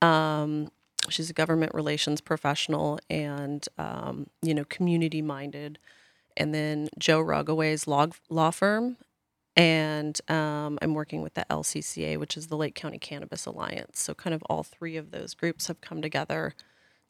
Um, 0.00 0.70
she's 1.08 1.30
a 1.30 1.34
government 1.34 1.74
relations 1.74 2.20
professional 2.20 2.98
and 3.10 3.66
um, 3.78 4.28
you 4.42 4.54
know 4.54 4.64
community 4.64 5.22
minded. 5.22 5.78
And 6.36 6.54
then 6.54 6.88
Joe 6.98 7.20
Rogoway's 7.20 7.86
law 7.86 8.06
law 8.30 8.50
firm, 8.50 8.96
and 9.56 10.18
um, 10.30 10.78
I'm 10.80 10.94
working 10.94 11.20
with 11.22 11.34
the 11.34 11.44
LCCA, 11.50 12.18
which 12.18 12.36
is 12.36 12.46
the 12.46 12.56
Lake 12.56 12.74
County 12.74 12.98
Cannabis 12.98 13.44
Alliance. 13.44 14.00
So 14.00 14.14
kind 14.14 14.32
of 14.32 14.42
all 14.44 14.62
three 14.62 14.96
of 14.96 15.10
those 15.10 15.34
groups 15.34 15.66
have 15.66 15.80
come 15.82 16.00
together 16.00 16.54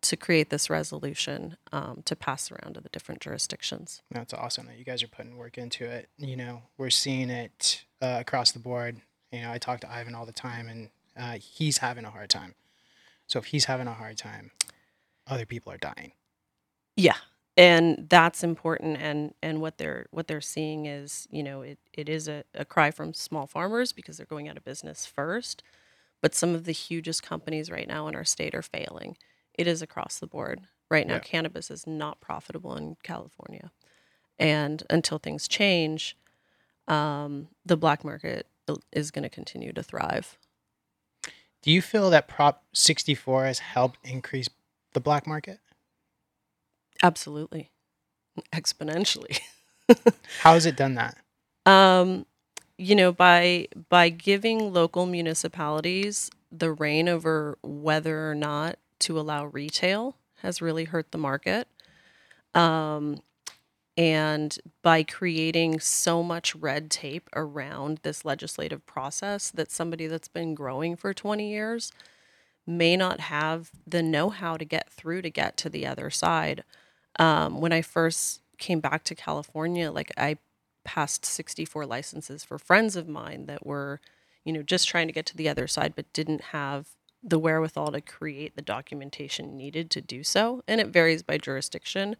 to 0.03 0.17
create 0.17 0.51
this 0.51 0.71
resolution 0.71 1.57
um, 1.73 2.03
to 2.05 2.17
pass 2.17 2.51
around 2.51 2.75
to 2.75 2.81
the 2.81 2.89
different 2.89 3.21
jurisdictions. 3.21 4.03
That's 4.11 4.33
awesome 4.33 4.67
that 4.67 4.79
you 4.79 4.85
guys 4.85 5.03
are 5.03 5.09
putting 5.09 5.37
work 5.37 5.59
into 5.59 5.85
it. 5.85 6.09
You 6.17 6.37
know, 6.37 6.63
we're 6.79 6.91
seeing 6.91 7.31
it 7.31 7.85
uh, 8.01 8.19
across 8.21 8.53
the 8.53 8.59
board. 8.59 9.01
You 9.31 9.43
know, 9.43 9.53
I 9.53 9.59
talk 9.59 9.81
to 9.81 9.91
Ivan 9.91 10.15
all 10.15 10.27
the 10.27 10.33
time, 10.33 10.69
and 10.69 10.91
uh, 11.19 11.39
he's 11.41 11.79
having 11.79 12.05
a 12.05 12.11
hard 12.11 12.31
time. 12.31 12.55
So 13.27 13.39
if 13.39 13.47
he's 13.47 13.67
having 13.67 13.87
a 13.87 13.93
hard 13.93 14.19
time, 14.19 14.51
other 15.27 15.47
people 15.47 15.73
are 15.73 15.79
dying. 15.79 16.13
Yeah. 16.97 17.17
And 17.57 18.07
that's 18.09 18.43
important 18.43 18.97
and 18.99 19.35
and 19.43 19.61
what 19.61 19.77
they're 19.77 20.07
what 20.13 20.29
they're 20.29 20.41
seeing 20.41 20.87
is, 20.87 21.29
you 21.31 21.43
know, 21.43 21.63
it, 21.63 21.79
it 21.93 22.09
is 22.09 22.27
a, 22.27 22.45
a 22.55 22.65
cry 22.65 22.91
from 22.91 23.13
small 23.13 23.47
farmers 23.47 23.93
because 23.93 24.17
they're 24.17 24.27
going 24.27 24.49
out 24.49 24.57
of 24.57 24.65
business 24.65 25.05
first. 25.05 25.63
But 26.23 26.35
some 26.35 26.55
of 26.55 26.65
the 26.65 26.73
hugest 26.73 27.23
companies 27.23 27.71
right 27.71 27.89
now 27.89 28.09
in 28.09 28.15
our 28.15 28.25
state 28.25 28.55
are 28.55 28.63
failing. 28.63 29.17
It 29.55 29.67
is 29.67 29.83
across 29.83 30.19
the 30.19 30.27
board. 30.27 30.61
Right 30.91 31.07
now 31.07 31.15
Yeah. 31.15 31.21
cannabis 31.21 31.71
is 31.71 31.87
not 31.87 32.21
profitable 32.21 32.77
in 32.77 32.97
California. 33.03 33.71
And 34.39 34.83
until 34.91 35.19
things 35.19 35.47
change, 35.47 36.17
um, 36.89 37.49
the 37.65 37.77
black 37.77 38.05
market 38.05 38.47
is 38.93 39.11
going 39.11 39.23
to 39.23 39.29
continue 39.29 39.73
to 39.73 39.83
thrive. 39.83 40.39
Do 41.63 41.71
you 41.71 41.83
feel 41.83 42.09
that 42.11 42.27
Prop 42.27 42.65
64 42.73 43.45
has 43.45 43.59
helped 43.59 43.99
increase 44.05 44.49
the 44.95 45.01
black 45.01 45.27
market? 45.27 45.61
Absolutely. 47.03 47.71
Exponentially. 48.53 49.41
How 50.41 50.55
has 50.55 50.67
it 50.67 50.77
done 50.77 50.95
that? 50.95 51.17
Um, 51.67 52.27
you 52.79 52.95
know, 52.95 53.13
by 53.13 53.69
by 53.91 54.09
giving 54.09 54.73
local 54.73 55.07
municipalities 55.07 56.31
the 56.51 56.73
reign 56.73 57.09
over 57.09 57.59
whether 57.63 58.31
or 58.31 58.35
not 58.35 58.79
to 59.01 59.19
allow 59.19 59.47
retail 59.47 60.17
has 60.43 60.63
really 60.63 60.85
hurt 60.85 61.13
the 61.13 61.19
market. 61.19 61.69
Um, 62.55 63.21
and 63.97 64.59
by 64.83 65.03
creating 65.03 65.81
so 65.81 66.23
much 66.23 66.55
red 66.55 66.91
tape 66.91 67.29
around 67.35 68.01
this 68.03 68.25
legislative 68.25 68.87
process 68.87 69.51
that 69.51 69.71
somebody 69.71 70.07
that's 70.07 70.29
been 70.29 70.55
growing 70.55 70.97
for 70.97 71.13
20 71.13 71.51
years 71.51 71.93
may 72.67 72.97
not 72.97 73.21
have 73.21 73.71
the 73.87 74.03
know-how 74.03 74.57
to 74.57 74.65
get 74.65 74.91
through 74.91 75.23
to 75.23 75.31
get 75.31 75.57
to 75.59 75.69
the 75.69 75.87
other 75.87 76.09
side. 76.09 76.65
Um, 77.19 77.61
when 77.61 77.73
I 77.73 77.83
first 77.83 78.41
came 78.59 78.81
back 78.81 79.05
to 79.05 79.15
California, 79.15 79.91
like 79.91 80.13
I 80.17 80.39
passed 80.85 81.27
64 81.27 81.85
licenses 81.85 82.45
for 82.45 82.59
friends 82.59 82.97
of 82.97 83.09
mine 83.09 83.47
that 83.47 83.67
were, 83.67 84.01
you 84.45 84.53
know, 84.53 84.63
just 84.63 84.89
trying 84.89 85.09
to 85.09 85.13
get 85.13 85.27
to 85.27 85.37
the 85.37 85.49
other 85.49 85.67
side, 85.67 85.95
but 85.95 86.13
didn't 86.13 86.41
have 86.53 86.89
the 87.23 87.39
wherewithal 87.39 87.93
to 87.93 88.01
create 88.01 88.57
the 88.57 88.63
documentation 88.63 89.57
needed 89.57 89.91
to 89.91 90.01
do 90.01 90.23
so. 90.25 90.63
And 90.67 90.81
it 90.81 90.89
varies 90.89 91.23
by 91.23 91.39
jurisdiction 91.39 92.17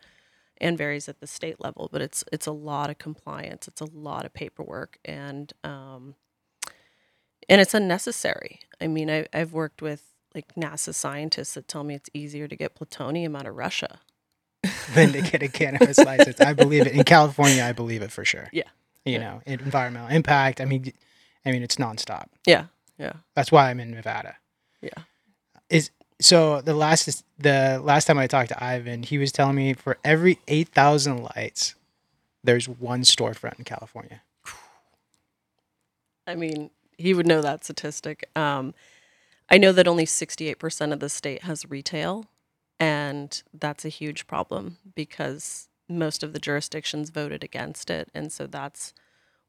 and 0.59 0.77
varies 0.77 1.09
at 1.09 1.21
the 1.21 1.27
state 1.27 1.61
level, 1.61 1.89
but 1.91 2.03
it's 2.03 2.23
it's 2.33 2.47
a 2.47 2.53
lot 2.53 2.91
of 2.91 2.99
compliance. 2.99 3.67
It's 3.67 3.81
a 3.81 3.87
lot 3.87 4.27
of 4.27 4.35
paperwork, 4.35 4.99
and 5.05 5.53
um, 5.65 6.15
and 7.49 7.61
it's 7.61 7.75
unnecessary. 7.75 8.61
I 8.81 8.87
mean, 8.87 9.11
I, 9.11 9.27
I've 9.33 9.53
worked 9.53 9.81
with 9.83 10.03
like 10.35 10.55
NASA 10.55 10.95
scientists 10.95 11.55
that 11.55 11.67
tell 11.67 11.83
me 11.83 11.95
it's 11.95 12.11
easier 12.15 12.47
to 12.47 12.55
get 12.57 12.75
plutonium 12.75 13.35
out 13.35 13.47
of 13.47 13.57
Russia. 13.57 14.01
Than 14.95 15.13
to 15.13 15.23
get 15.23 15.43
a 15.43 15.49
cannabis 15.49 15.99
license. 16.05 16.41
I 16.41 16.53
believe 16.53 16.87
it. 16.87 16.93
In 16.93 17.05
California, 17.05 17.65
I 17.65 17.73
believe 17.73 18.03
it 18.03 18.13
for 18.13 18.25
sure. 18.25 18.49
Yeah. 18.53 18.65
You 19.05 19.15
Yeah. 19.15 19.19
know, 19.19 19.43
environmental 19.47 20.09
impact. 20.09 20.61
I 20.61 20.67
mean, 20.67 20.93
I 21.47 21.53
mean, 21.53 21.63
it's 21.63 21.77
nonstop. 21.77 22.27
Yeah, 22.47 22.67
yeah, 22.99 23.15
That's 23.35 23.51
why 23.51 23.71
I'm 23.71 23.81
in 23.81 23.93
Nevada. 23.93 24.37
Yeah. 24.81 25.03
Is 25.69 25.91
so 26.21 26.61
the 26.61 26.75
last 26.75 27.25
the 27.39 27.81
last 27.83 28.07
time 28.07 28.19
I 28.19 28.27
talked 28.27 28.51
to 28.51 28.63
Ivan, 28.65 29.03
he 29.03 29.19
was 29.19 29.33
telling 29.33 29.57
me 29.57 29.75
for 29.75 29.99
every 30.05 30.39
eight 30.49 30.69
thousand 30.69 31.23
lights, 31.35 31.75
there's 32.43 32.69
one 32.69 33.03
storefront 33.03 33.59
in 33.59 33.65
California. 33.65 34.23
I 36.27 36.35
mean, 36.35 36.71
he 36.97 37.15
would 37.15 37.27
know 37.27 37.41
that 37.43 37.65
statistic. 37.65 38.29
Um, 38.37 38.75
I 39.49 39.59
know 39.59 39.73
that 39.73 39.89
only 39.89 40.07
68% 40.07 40.93
of 40.93 41.01
the 41.01 41.09
state 41.09 41.43
has 41.43 41.69
retail, 41.69 42.27
and 42.79 43.43
that's 43.53 43.85
a 43.85 43.89
huge 43.89 44.29
problem 44.29 44.77
because 44.95 45.69
most 45.89 46.23
of 46.23 46.33
the 46.33 46.39
jurisdictions 46.39 47.11
voted 47.11 47.43
against 47.43 47.91
it. 47.91 48.11
And 48.15 48.31
so 48.31 48.47
that's 48.47 48.95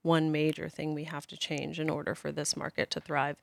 one 0.01 0.31
major 0.31 0.69
thing 0.69 0.95
we 0.95 1.03
have 1.03 1.27
to 1.27 1.37
change 1.37 1.79
in 1.79 1.89
order 1.89 2.15
for 2.15 2.31
this 2.31 2.57
market 2.57 2.89
to 2.91 2.99
thrive 2.99 3.37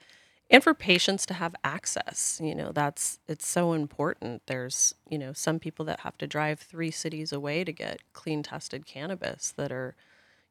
and 0.51 0.63
for 0.63 0.75
patients 0.75 1.27
to 1.27 1.35
have 1.35 1.55
access. 1.63 2.41
You 2.43 2.55
know, 2.55 2.73
that's 2.73 3.19
it's 3.29 3.47
so 3.47 3.73
important. 3.73 4.43
There's, 4.47 4.95
you 5.09 5.19
know, 5.19 5.33
some 5.33 5.59
people 5.59 5.85
that 5.87 6.01
have 6.01 6.19
to 6.19 6.27
drive 6.27 6.61
three 6.61 6.91
cities 6.91 7.33
away 7.33 7.65
to 7.65 7.73
get 7.73 8.01
clean 8.13 8.43
tested 8.43 8.87
cannabis 8.87 9.53
that 9.57 9.73
are 9.73 9.95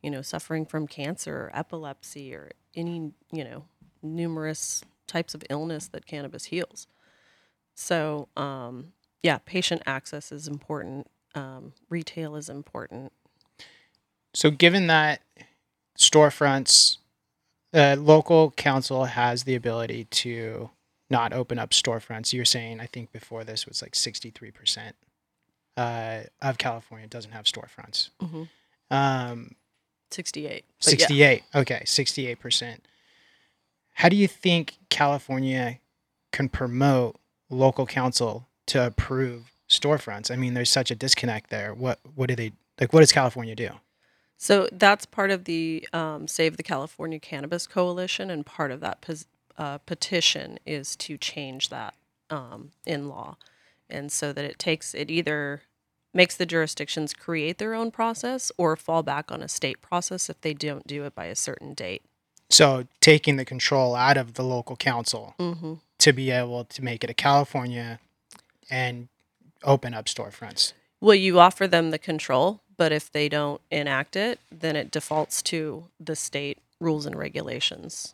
you 0.01 0.11
know, 0.11 0.21
suffering 0.21 0.65
from 0.65 0.87
cancer 0.87 1.35
or 1.35 1.51
epilepsy 1.53 2.33
or 2.33 2.51
any, 2.75 3.11
you 3.31 3.43
know, 3.43 3.65
numerous 4.01 4.83
types 5.07 5.33
of 5.33 5.43
illness 5.49 5.87
that 5.87 6.05
cannabis 6.05 6.45
heals. 6.45 6.87
So, 7.73 8.27
um, 8.37 8.93
yeah, 9.23 9.39
patient 9.39 9.81
access 9.85 10.31
is 10.31 10.47
important. 10.47 11.07
Um, 11.35 11.73
retail 11.89 12.35
is 12.35 12.49
important. 12.49 13.11
So 14.33 14.51
given 14.51 14.87
that 14.87 15.21
storefronts, 15.97 16.97
uh, 17.73 17.95
local 17.99 18.51
council 18.51 19.05
has 19.05 19.43
the 19.43 19.55
ability 19.55 20.05
to 20.05 20.69
not 21.09 21.33
open 21.33 21.59
up 21.59 21.71
storefronts. 21.71 22.33
You're 22.33 22.45
saying 22.45 22.79
I 22.79 22.85
think 22.85 23.11
before 23.11 23.43
this 23.43 23.65
was 23.65 23.81
like 23.81 23.95
sixty 23.95 24.29
three 24.29 24.51
percent 24.51 24.95
uh, 25.75 26.21
of 26.41 26.57
California 26.57 27.07
doesn't 27.07 27.31
have 27.31 27.45
storefronts. 27.45 28.09
hmm 28.19 28.43
Um, 28.89 29.55
68. 30.11 30.65
But 30.79 30.87
yeah. 30.87 30.97
68. 31.07 31.43
Okay, 31.53 31.81
68%. 31.85 32.77
How 33.95 34.09
do 34.09 34.15
you 34.15 34.27
think 34.27 34.77
California 34.89 35.79
can 36.31 36.49
promote 36.49 37.17
local 37.49 37.85
council 37.85 38.47
to 38.67 38.85
approve 38.85 39.51
storefronts? 39.69 40.31
I 40.31 40.35
mean, 40.35 40.53
there's 40.53 40.69
such 40.69 40.91
a 40.91 40.95
disconnect 40.95 41.49
there. 41.49 41.73
What 41.73 41.99
what 42.15 42.27
do 42.29 42.35
they 42.35 42.53
like 42.79 42.93
what 42.93 43.01
does 43.01 43.11
California 43.11 43.55
do? 43.55 43.69
So 44.37 44.67
that's 44.71 45.05
part 45.05 45.31
of 45.31 45.45
the 45.45 45.87
um, 45.93 46.27
Save 46.27 46.57
the 46.57 46.63
California 46.63 47.19
Cannabis 47.19 47.65
Coalition, 47.67 48.29
and 48.29 48.45
part 48.45 48.71
of 48.71 48.79
that 48.81 49.01
pos- 49.01 49.25
uh, 49.57 49.79
petition 49.79 50.59
is 50.65 50.95
to 50.97 51.17
change 51.17 51.69
that 51.69 51.95
um, 52.29 52.71
in 52.85 53.09
law, 53.09 53.37
and 53.89 54.11
so 54.11 54.31
that 54.33 54.45
it 54.45 54.59
takes 54.59 54.93
it 54.93 55.09
either 55.09 55.63
makes 56.13 56.37
the 56.37 56.45
jurisdictions 56.45 57.13
create 57.13 57.57
their 57.57 57.73
own 57.73 57.91
process 57.91 58.51
or 58.57 58.75
fall 58.75 59.03
back 59.03 59.31
on 59.31 59.41
a 59.41 59.47
state 59.47 59.81
process 59.81 60.29
if 60.29 60.39
they 60.41 60.53
don't 60.53 60.87
do 60.87 61.03
it 61.03 61.13
by 61.15 61.25
a 61.25 61.35
certain 61.35 61.73
date. 61.73 62.01
So, 62.49 62.85
taking 63.01 63.35
the 63.35 63.43
control 63.45 63.93
out 63.95 64.17
of 64.17 64.35
the 64.35 64.43
local 64.43 64.75
council 64.75 65.35
Mm-hmm. 65.39 65.73
to 65.99 66.13
be 66.13 66.31
able 66.31 66.63
to 66.65 66.83
make 66.83 67.03
it 67.03 67.09
a 67.09 67.13
California 67.13 67.99
and 68.69 69.09
open 69.63 69.93
up 69.93 70.05
storefronts. 70.05 70.73
Well, 71.01 71.15
you 71.15 71.39
offer 71.39 71.67
them 71.67 71.91
the 71.91 71.99
control, 71.99 72.61
but 72.77 72.91
if 72.91 73.11
they 73.11 73.27
don't 73.27 73.61
enact 73.71 74.15
it, 74.15 74.39
then 74.51 74.75
it 74.75 74.91
defaults 74.91 75.41
to 75.43 75.85
the 75.99 76.15
state 76.15 76.59
rules 76.79 77.05
and 77.05 77.17
regulations. 77.17 78.13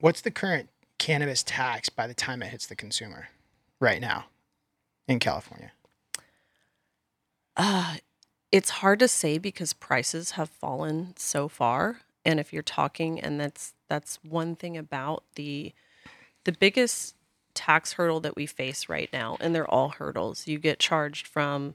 What's 0.00 0.22
the 0.22 0.30
current 0.30 0.68
cannabis 0.98 1.42
tax 1.42 1.88
by 1.88 2.06
the 2.06 2.14
time 2.14 2.42
it 2.42 2.48
hits 2.48 2.66
the 2.66 2.74
consumer 2.74 3.28
right 3.78 4.00
now 4.00 4.24
in 5.06 5.18
California? 5.18 5.72
Uh, 7.56 7.96
it's 8.50 8.70
hard 8.70 8.98
to 8.98 9.08
say 9.08 9.38
because 9.38 9.72
prices 9.72 10.32
have 10.32 10.48
fallen 10.48 11.14
so 11.16 11.48
far. 11.48 12.00
And 12.24 12.40
if 12.40 12.52
you're 12.52 12.62
talking, 12.62 13.20
and 13.20 13.38
that's 13.38 13.74
that's 13.88 14.18
one 14.22 14.56
thing 14.56 14.76
about 14.76 15.24
the 15.34 15.72
the 16.44 16.52
biggest 16.52 17.14
tax 17.54 17.94
hurdle 17.94 18.20
that 18.20 18.36
we 18.36 18.46
face 18.46 18.88
right 18.88 19.10
now, 19.12 19.36
and 19.40 19.54
they're 19.54 19.70
all 19.70 19.90
hurdles. 19.90 20.46
You 20.46 20.58
get 20.58 20.78
charged 20.78 21.26
from 21.26 21.74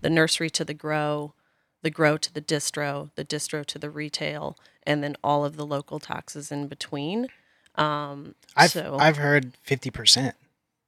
the 0.00 0.10
nursery 0.10 0.50
to 0.50 0.64
the 0.64 0.74
grow, 0.74 1.34
the 1.82 1.90
grow 1.90 2.16
to 2.16 2.32
the 2.32 2.40
distro, 2.40 3.10
the 3.14 3.24
distro 3.24 3.64
to 3.66 3.78
the 3.78 3.90
retail, 3.90 4.58
and 4.84 5.02
then 5.02 5.16
all 5.22 5.44
of 5.44 5.56
the 5.56 5.66
local 5.66 5.98
taxes 5.98 6.50
in 6.52 6.66
between. 6.66 7.28
Um, 7.74 8.34
I've 8.56 8.70
so 8.70 8.96
I've 8.98 9.16
heard 9.16 9.52
fifty 9.62 9.90
percent 9.90 10.36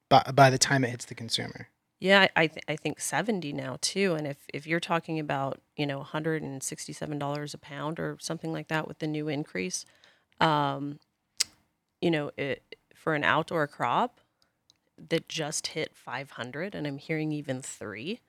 by 0.08 0.22
by 0.34 0.50
the 0.50 0.58
time 0.58 0.84
it 0.84 0.90
hits 0.90 1.04
the 1.04 1.14
consumer. 1.14 1.68
yeah, 1.98 2.20
I 2.36 2.42
I, 2.42 2.46
th- 2.46 2.64
I 2.68 2.76
think 2.76 3.00
seventy 3.00 3.52
now 3.52 3.78
too. 3.80 4.14
And 4.14 4.26
if 4.26 4.36
if 4.52 4.66
you're 4.66 4.80
talking 4.80 5.18
about 5.18 5.60
you 5.76 5.86
know 5.86 5.98
one 5.98 6.06
hundred 6.06 6.42
and 6.42 6.62
sixty 6.62 6.92
seven 6.92 7.18
dollars 7.18 7.54
a 7.54 7.58
pound 7.58 7.98
or 7.98 8.16
something 8.20 8.52
like 8.52 8.68
that 8.68 8.86
with 8.86 9.00
the 9.00 9.06
new 9.06 9.28
increase, 9.28 9.84
um, 10.40 11.00
you 12.00 12.10
know, 12.10 12.30
it, 12.36 12.76
for 12.94 13.14
an 13.14 13.24
outdoor 13.24 13.66
crop 13.66 14.20
that 15.08 15.28
just 15.28 15.68
hit 15.68 15.94
five 15.94 16.32
hundred, 16.32 16.74
and 16.74 16.86
I'm 16.86 16.98
hearing 16.98 17.32
even 17.32 17.62
three. 17.62 18.20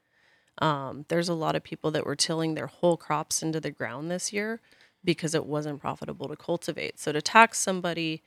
Um, 0.60 1.06
there's 1.08 1.30
a 1.30 1.34
lot 1.34 1.56
of 1.56 1.64
people 1.64 1.92
that 1.92 2.06
were 2.06 2.16
tilling 2.16 2.56
their 2.56 2.68
whole 2.68 2.98
crops 2.98 3.44
into 3.44 3.60
the 3.60 3.72
ground 3.72 4.10
this 4.10 4.34
year 4.34 4.60
because 5.04 5.36
it 5.36 5.46
wasn't 5.46 5.80
profitable 5.80 6.28
to 6.28 6.36
cultivate. 6.36 7.00
So 7.00 7.12
to 7.12 7.22
tax 7.22 7.60
somebody 7.60 8.24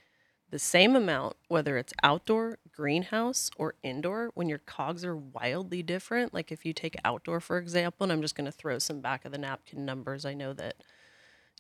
the 0.51 0.59
same 0.59 0.97
amount, 0.97 1.37
whether 1.49 1.77
it's 1.77 1.93
outdoor, 2.03 2.59
greenhouse, 2.75 3.51
or 3.57 3.75
indoor, 3.83 4.31
when 4.35 4.49
your 4.49 4.59
cogs 4.59 5.05
are 5.05 5.17
wildly 5.17 5.83
different. 5.83 6.35
Like 6.35 6.51
if 6.51 6.65
you 6.65 6.73
take 6.73 6.97
outdoor, 7.05 7.41
for 7.41 7.59
example, 7.59 8.05
and 8.05 8.13
I'm 8.13 8.23
just 8.23 8.35
going 8.35 8.47
to 8.47 8.53
throw 8.53 8.79
some 8.79 9.01
back 9.01 9.25
of 9.25 9.33
the 9.33 9.39
napkin 9.39 9.85
numbers. 9.85 10.25
I 10.25 10.35
know 10.35 10.53
that, 10.55 10.77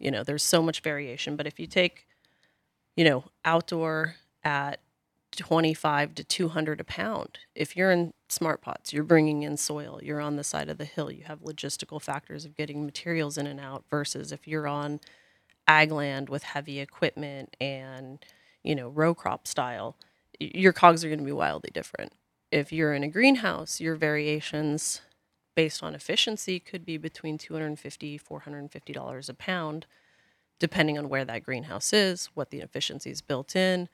you 0.00 0.10
know, 0.10 0.24
there's 0.24 0.42
so 0.42 0.62
much 0.62 0.80
variation, 0.80 1.36
but 1.36 1.46
if 1.46 1.60
you 1.60 1.66
take, 1.66 2.06
you 2.96 3.04
know, 3.04 3.24
outdoor 3.44 4.16
at 4.42 4.80
25 5.36 6.14
to 6.16 6.24
200 6.24 6.80
a 6.80 6.84
pound, 6.84 7.38
if 7.54 7.76
you're 7.76 7.90
in 7.90 8.12
smart 8.28 8.60
pots, 8.60 8.92
you're 8.92 9.04
bringing 9.04 9.42
in 9.42 9.56
soil, 9.56 10.00
you're 10.02 10.20
on 10.20 10.36
the 10.36 10.44
side 10.44 10.68
of 10.68 10.78
the 10.78 10.84
hill, 10.84 11.10
you 11.10 11.24
have 11.24 11.40
logistical 11.40 12.00
factors 12.00 12.44
of 12.44 12.56
getting 12.56 12.84
materials 12.84 13.38
in 13.38 13.46
and 13.46 13.60
out 13.60 13.84
versus 13.90 14.32
if 14.32 14.46
you're 14.48 14.68
on 14.68 15.00
ag 15.68 15.92
land 15.92 16.28
with 16.28 16.42
heavy 16.42 16.80
equipment 16.80 17.56
and 17.60 18.24
you 18.64 18.74
know 18.74 18.88
row 18.88 19.14
crop 19.14 19.46
style 19.46 19.96
your 20.40 20.72
cogs 20.72 21.04
are 21.04 21.08
going 21.08 21.18
to 21.18 21.24
be 21.24 21.32
wildly 21.32 21.70
different. 21.72 22.12
If 22.50 22.72
you're 22.72 22.94
in 22.94 23.04
a 23.04 23.08
greenhouse 23.08 23.80
your 23.80 23.94
variations 23.94 25.02
based 25.54 25.82
on 25.82 25.94
efficiency 25.94 26.58
could 26.58 26.84
be 26.84 26.96
between 26.96 27.38
250 27.38 28.18
450 28.18 28.92
dollars 28.92 29.28
a 29.28 29.34
pound 29.34 29.86
depending 30.58 30.98
on 30.98 31.08
where 31.08 31.24
that 31.24 31.44
greenhouse 31.44 31.92
is 31.92 32.30
what 32.34 32.50
the 32.50 32.60
efficiency 32.60 33.10
is 33.10 33.20
built 33.20 33.54
in 33.54 33.88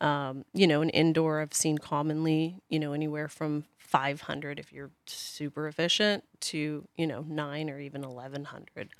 um, 0.00 0.44
you 0.52 0.66
know 0.66 0.82
an 0.82 0.90
indoor 0.90 1.40
i've 1.40 1.54
seen 1.54 1.78
commonly 1.78 2.60
you 2.68 2.78
know 2.78 2.92
anywhere 2.92 3.28
from 3.28 3.64
500 3.78 4.58
if 4.58 4.72
you're 4.72 4.90
super 5.06 5.68
efficient 5.68 6.24
to 6.40 6.86
you 6.96 7.06
know 7.06 7.24
9 7.28 7.70
or 7.70 7.78
even 7.80 8.02
1100 8.02 8.90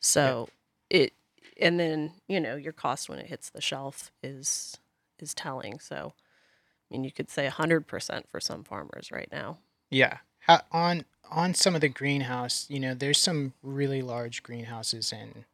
so 0.00 0.48
it 0.90 1.12
and 1.58 1.78
then 1.78 2.12
you 2.28 2.40
know 2.40 2.56
your 2.56 2.72
cost 2.72 3.08
when 3.08 3.18
it 3.18 3.26
hits 3.26 3.50
the 3.50 3.60
shelf 3.60 4.10
is 4.22 4.78
is 5.18 5.34
telling. 5.34 5.78
So 5.80 6.12
i 6.14 6.94
mean 6.94 7.04
you 7.04 7.12
could 7.12 7.30
say 7.30 7.48
100% 7.48 8.28
for 8.28 8.40
some 8.40 8.64
farmers 8.64 9.10
right 9.10 9.28
now. 9.30 9.58
Yeah. 9.90 10.18
How, 10.40 10.60
on 10.70 11.04
on 11.30 11.52
some 11.52 11.74
of 11.74 11.82
the 11.82 11.88
greenhouse, 11.88 12.66
you 12.70 12.80
know, 12.80 12.94
there's 12.94 13.18
some 13.18 13.52
really 13.62 14.00
large 14.00 14.42
greenhouses 14.42 15.12
in 15.12 15.44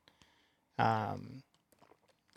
um, 0.78 1.42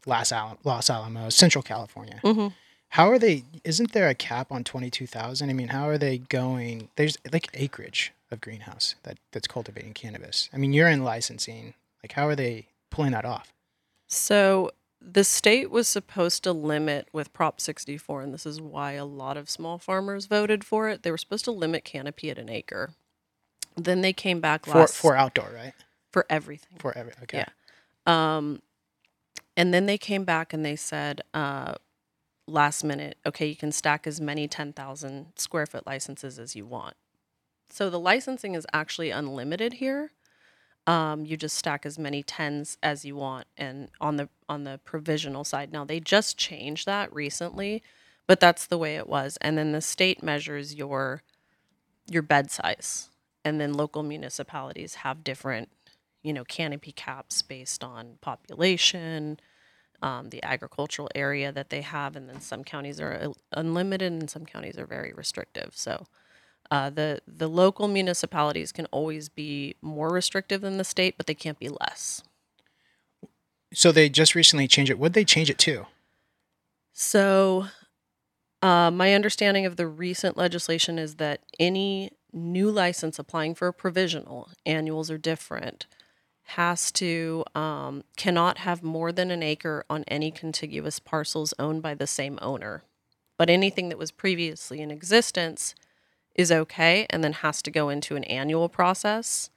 Los, 0.08 0.32
Al- 0.32 0.58
Los 0.64 0.90
Alamos, 0.90 1.36
Central 1.36 1.62
California. 1.62 2.20
mm-hmm. 2.24 2.48
How 2.92 3.10
are 3.12 3.20
they? 3.20 3.44
Isn't 3.66 3.92
there 3.92 4.08
a 4.08 4.16
cap 4.16 4.50
on 4.52 4.64
twenty 4.64 4.90
two 4.90 5.06
thousand? 5.08 5.50
I 5.50 5.54
mean, 5.54 5.68
how 5.68 5.88
are 5.90 5.98
they 5.98 6.20
going? 6.20 6.88
There's 6.96 7.18
like 7.32 7.50
acreage 7.54 8.13
of 8.32 8.39
greenhouse 8.41 8.96
that 9.04 9.17
that's 9.34 9.48
cultivating 9.48 9.93
cannabis. 9.93 10.50
I 10.54 10.58
mean, 10.58 10.72
you're 10.74 10.88
in 10.88 11.04
licensing. 11.04 11.74
Like, 12.02 12.13
how 12.13 12.28
are 12.28 12.36
they 12.36 12.67
pulling 12.89 13.12
that 13.12 13.26
off? 13.26 13.52
so 14.08 14.72
the 15.02 15.24
state 15.26 15.70
was 15.70 15.88
supposed 15.88 16.43
to 16.43 16.52
limit 16.54 17.08
with 17.12 17.32
prop 17.34 17.60
64 17.60 18.22
and 18.22 18.34
this 18.34 18.46
is 18.46 18.60
why 18.62 18.93
a 18.93 19.04
lot 19.06 19.36
of 19.38 19.50
small 19.50 19.78
farmers 19.78 20.26
voted 20.28 20.63
for 20.63 20.88
it 20.89 21.04
they 21.04 21.12
were 21.12 21.17
supposed 21.17 21.43
to 21.46 21.52
limit 21.52 21.84
canopy 21.84 22.30
at 22.30 22.38
an 22.39 22.48
acre 22.50 22.91
then 23.76 24.00
they 24.02 24.13
came 24.13 24.39
back 24.39 24.65
For 24.65 24.80
last 24.80 24.96
for 24.96 25.15
outdoor, 25.15 25.52
right? 25.54 25.74
for 26.12 26.26
everything 26.30 26.78
For 26.80 26.98
every 26.98 27.12
okay. 27.24 27.43
Yeah. 28.08 28.38
Um, 28.38 28.62
and 29.58 29.74
then 29.74 29.88
they 29.88 29.98
came 29.98 30.24
back 30.24 30.54
and 30.54 30.63
they 30.63 30.76
said, 30.76 31.22
uh, 31.34 31.74
last 32.48 32.84
minute, 32.84 33.17
okay, 33.26 33.48
you 33.48 33.56
can 33.56 33.72
stack 33.72 34.06
as 34.06 34.22
many 34.22 34.48
10,000 34.48 35.34
square 35.36 35.65
foot 35.65 35.86
licenses 35.88 36.38
as 36.38 36.56
you 36.56 36.65
want. 36.65 36.93
So 37.70 37.89
the 37.89 38.00
licensing 38.00 38.54
is 38.54 38.67
actually 38.72 39.10
unlimited 39.10 39.74
here. 39.74 40.12
Um, 40.86 41.26
you 41.26 41.36
just 41.36 41.58
stack 41.58 41.86
as 41.86 42.00
many 42.00 42.24
tens 42.24 42.78
as 42.82 43.04
you 43.04 43.17
want, 43.17 43.46
and 43.58 43.89
on 44.00 44.15
the 44.15 44.30
on 44.48 44.63
the 44.63 44.80
provisional 44.86 45.43
side. 45.43 45.74
Now 45.74 45.84
they 45.84 46.00
just 46.00 46.38
changed 46.38 46.86
that 46.86 47.13
recently, 47.13 47.84
but 48.26 48.39
that's 48.39 48.65
the 48.65 48.78
way 48.78 48.96
it 48.96 49.10
was. 49.10 49.38
And 49.41 49.58
then 49.58 49.74
the 49.74 49.82
state 49.82 50.24
measures 50.24 50.76
your 50.76 51.24
your 52.10 52.22
bed 52.22 52.52
size, 52.52 53.10
and 53.43 53.60
then 53.60 53.74
local 53.74 54.02
municipalities 54.02 54.96
have 54.96 55.26
different 55.26 55.67
you 56.23 56.34
know, 56.34 56.43
canopy 56.43 56.91
caps 56.91 57.41
based 57.41 57.84
on 57.84 58.17
population, 58.21 59.39
um, 60.01 60.30
the 60.30 60.43
agricultural 60.43 61.10
area 61.15 61.51
that 61.51 61.69
they 61.69 61.82
have, 61.82 62.15
and 62.15 62.30
then 62.30 62.41
some 62.41 62.63
counties 62.63 62.99
are 62.99 63.34
unlimited 63.51 64.12
and 64.12 64.30
some 64.30 64.45
counties 64.45 64.77
are 64.77 64.86
very 64.86 65.13
restrictive. 65.13 65.71
So 65.73 66.06
uh, 66.69 66.89
the 66.89 67.21
the 67.27 67.47
local 67.47 67.88
municipalities 67.88 68.71
can 68.71 68.86
always 68.88 69.30
be 69.30 69.75
more 69.82 70.10
restrictive 70.10 70.62
than 70.62 70.77
the 70.77 70.84
state, 70.84 71.15
but 71.17 71.27
they 71.27 71.36
can't 71.36 71.60
be 71.60 71.69
less. 71.69 72.23
So 73.73 73.91
they 73.91 74.10
just 74.10 74.36
recently 74.36 74.67
changed 74.67 74.91
it. 74.91 74.99
Would 74.99 75.13
they 75.13 75.25
change 75.25 75.49
it 75.49 75.58
to? 75.60 75.88
So, 76.93 77.67
uh, 78.62 78.91
my 78.91 79.13
understanding 79.13 79.65
of 79.65 79.75
the 79.75 79.88
recent 79.88 80.36
legislation 80.36 80.97
is 80.97 81.15
that 81.15 81.41
any 81.60 82.12
new 82.34 82.71
license 82.71 83.19
applying 83.19 83.56
for 83.56 83.67
a 83.67 83.73
provisional, 83.73 84.49
annuals 84.65 85.12
are 85.12 85.17
different, 85.17 85.86
has 86.52 86.92
to 86.94 87.44
um, 87.56 88.04
cannot 88.16 88.60
have 88.60 88.82
more 88.82 89.12
than 89.12 89.32
an 89.32 89.44
acre 89.44 89.84
on 89.90 90.06
any 90.08 90.32
contiguous 90.32 90.98
parcels 90.98 91.54
owned 91.60 91.82
by 91.82 91.94
the 91.94 92.08
same 92.08 92.40
owner. 92.42 92.84
But 93.38 93.50
anything 93.50 93.90
that 93.90 93.98
was 93.98 94.12
previously 94.12 94.82
in 94.82 94.90
existence 94.90 95.76
is 96.36 96.52
okay, 96.52 97.06
and 97.10 97.24
then 97.24 97.34
has 97.34 97.62
to 97.64 97.72
go 97.72 97.90
into 97.90 98.16
an 98.16 98.24
annual 98.26 98.70
process. 98.70 99.50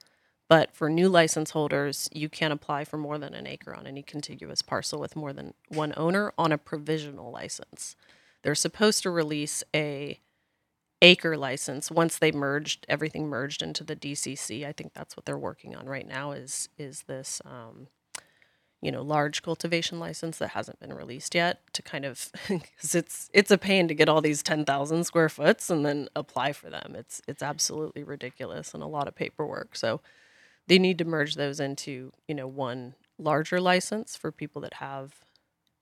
But 0.49 0.75
for 0.75 0.89
new 0.89 1.07
license 1.07 1.51
holders, 1.51 2.09
you 2.11 2.27
can't 2.27 2.51
apply 2.51 2.83
for 2.83 2.97
more 2.97 3.17
than 3.17 3.33
an 3.33 3.47
acre 3.47 3.73
on 3.73 3.87
any 3.87 4.03
contiguous 4.03 4.61
parcel 4.61 4.99
with 4.99 5.15
more 5.15 5.31
than 5.31 5.53
one 5.69 5.93
owner 5.95 6.33
on 6.37 6.51
a 6.51 6.57
provisional 6.57 7.31
license. 7.31 7.95
They're 8.41 8.55
supposed 8.55 9.03
to 9.03 9.11
release 9.11 9.63
a 9.73 10.19
acre 11.01 11.37
license 11.37 11.89
once 11.89 12.17
they 12.17 12.31
merged 12.31 12.85
everything 12.87 13.27
merged 13.27 13.61
into 13.61 13.83
the 13.83 13.95
DCC. 13.95 14.65
I 14.65 14.71
think 14.71 14.93
that's 14.93 15.17
what 15.17 15.25
they're 15.25 15.37
working 15.37 15.75
on 15.75 15.87
right 15.87 16.07
now 16.07 16.31
is 16.31 16.69
is 16.77 17.03
this 17.03 17.41
um, 17.45 17.87
you 18.81 18.91
know 18.91 19.01
large 19.01 19.41
cultivation 19.41 19.99
license 19.99 20.37
that 20.37 20.49
hasn't 20.49 20.79
been 20.79 20.93
released 20.93 21.35
yet 21.35 21.61
to 21.73 21.81
kind 21.81 22.05
of 22.05 22.31
because 22.47 22.95
it's 22.95 23.29
it's 23.33 23.51
a 23.51 23.57
pain 23.57 23.87
to 23.87 23.95
get 23.95 24.09
all 24.09 24.21
these 24.21 24.43
10,000 24.43 25.03
square 25.03 25.29
foots 25.29 25.69
and 25.69 25.85
then 25.85 26.07
apply 26.15 26.53
for 26.53 26.69
them. 26.69 26.95
It's 26.95 27.21
it's 27.27 27.43
absolutely 27.43 28.03
ridiculous 28.03 28.73
and 28.73 28.83
a 28.83 28.87
lot 28.87 29.07
of 29.07 29.15
paperwork. 29.15 29.75
So 29.75 30.01
they 30.67 30.79
need 30.79 30.97
to 30.99 31.05
merge 31.05 31.35
those 31.35 31.59
into 31.59 32.13
you 32.27 32.35
know 32.35 32.47
one 32.47 32.95
larger 33.17 33.59
license 33.61 34.15
for 34.15 34.31
people 34.31 34.61
that 34.61 34.75
have 34.75 35.15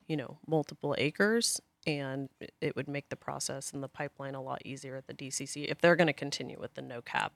you 0.08 0.17
know 0.17 0.38
multiple 0.47 0.95
acres 0.97 1.62
and 1.87 2.29
it- 2.39 2.53
it 2.61 2.75
would 2.75 2.87
make 2.87 3.09
the 3.09 3.15
process 3.15 3.71
and 3.73 3.81
the 3.83 3.87
pipeline 3.89 4.35
a 4.35 4.41
lot 4.41 4.61
easier 4.65 4.95
at 4.95 5.07
the 5.07 5.13
DCC 5.13 5.65
if 5.65 5.79
they're 5.79 5.95
going 5.95 6.07
to 6.07 6.13
continue 6.13 6.59
with 6.59 6.73
the 6.75 6.81
no 6.81 7.01
cap. 7.01 7.33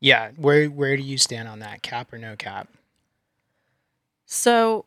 Yeah. 0.00 0.30
Where 0.36 0.66
where 0.68 0.96
do 0.96 1.02
you 1.02 1.18
stand 1.18 1.48
on 1.48 1.58
that? 1.60 1.82
Cap 1.82 2.12
or 2.12 2.18
no 2.18 2.36
cap? 2.36 2.68
So, 4.26 4.86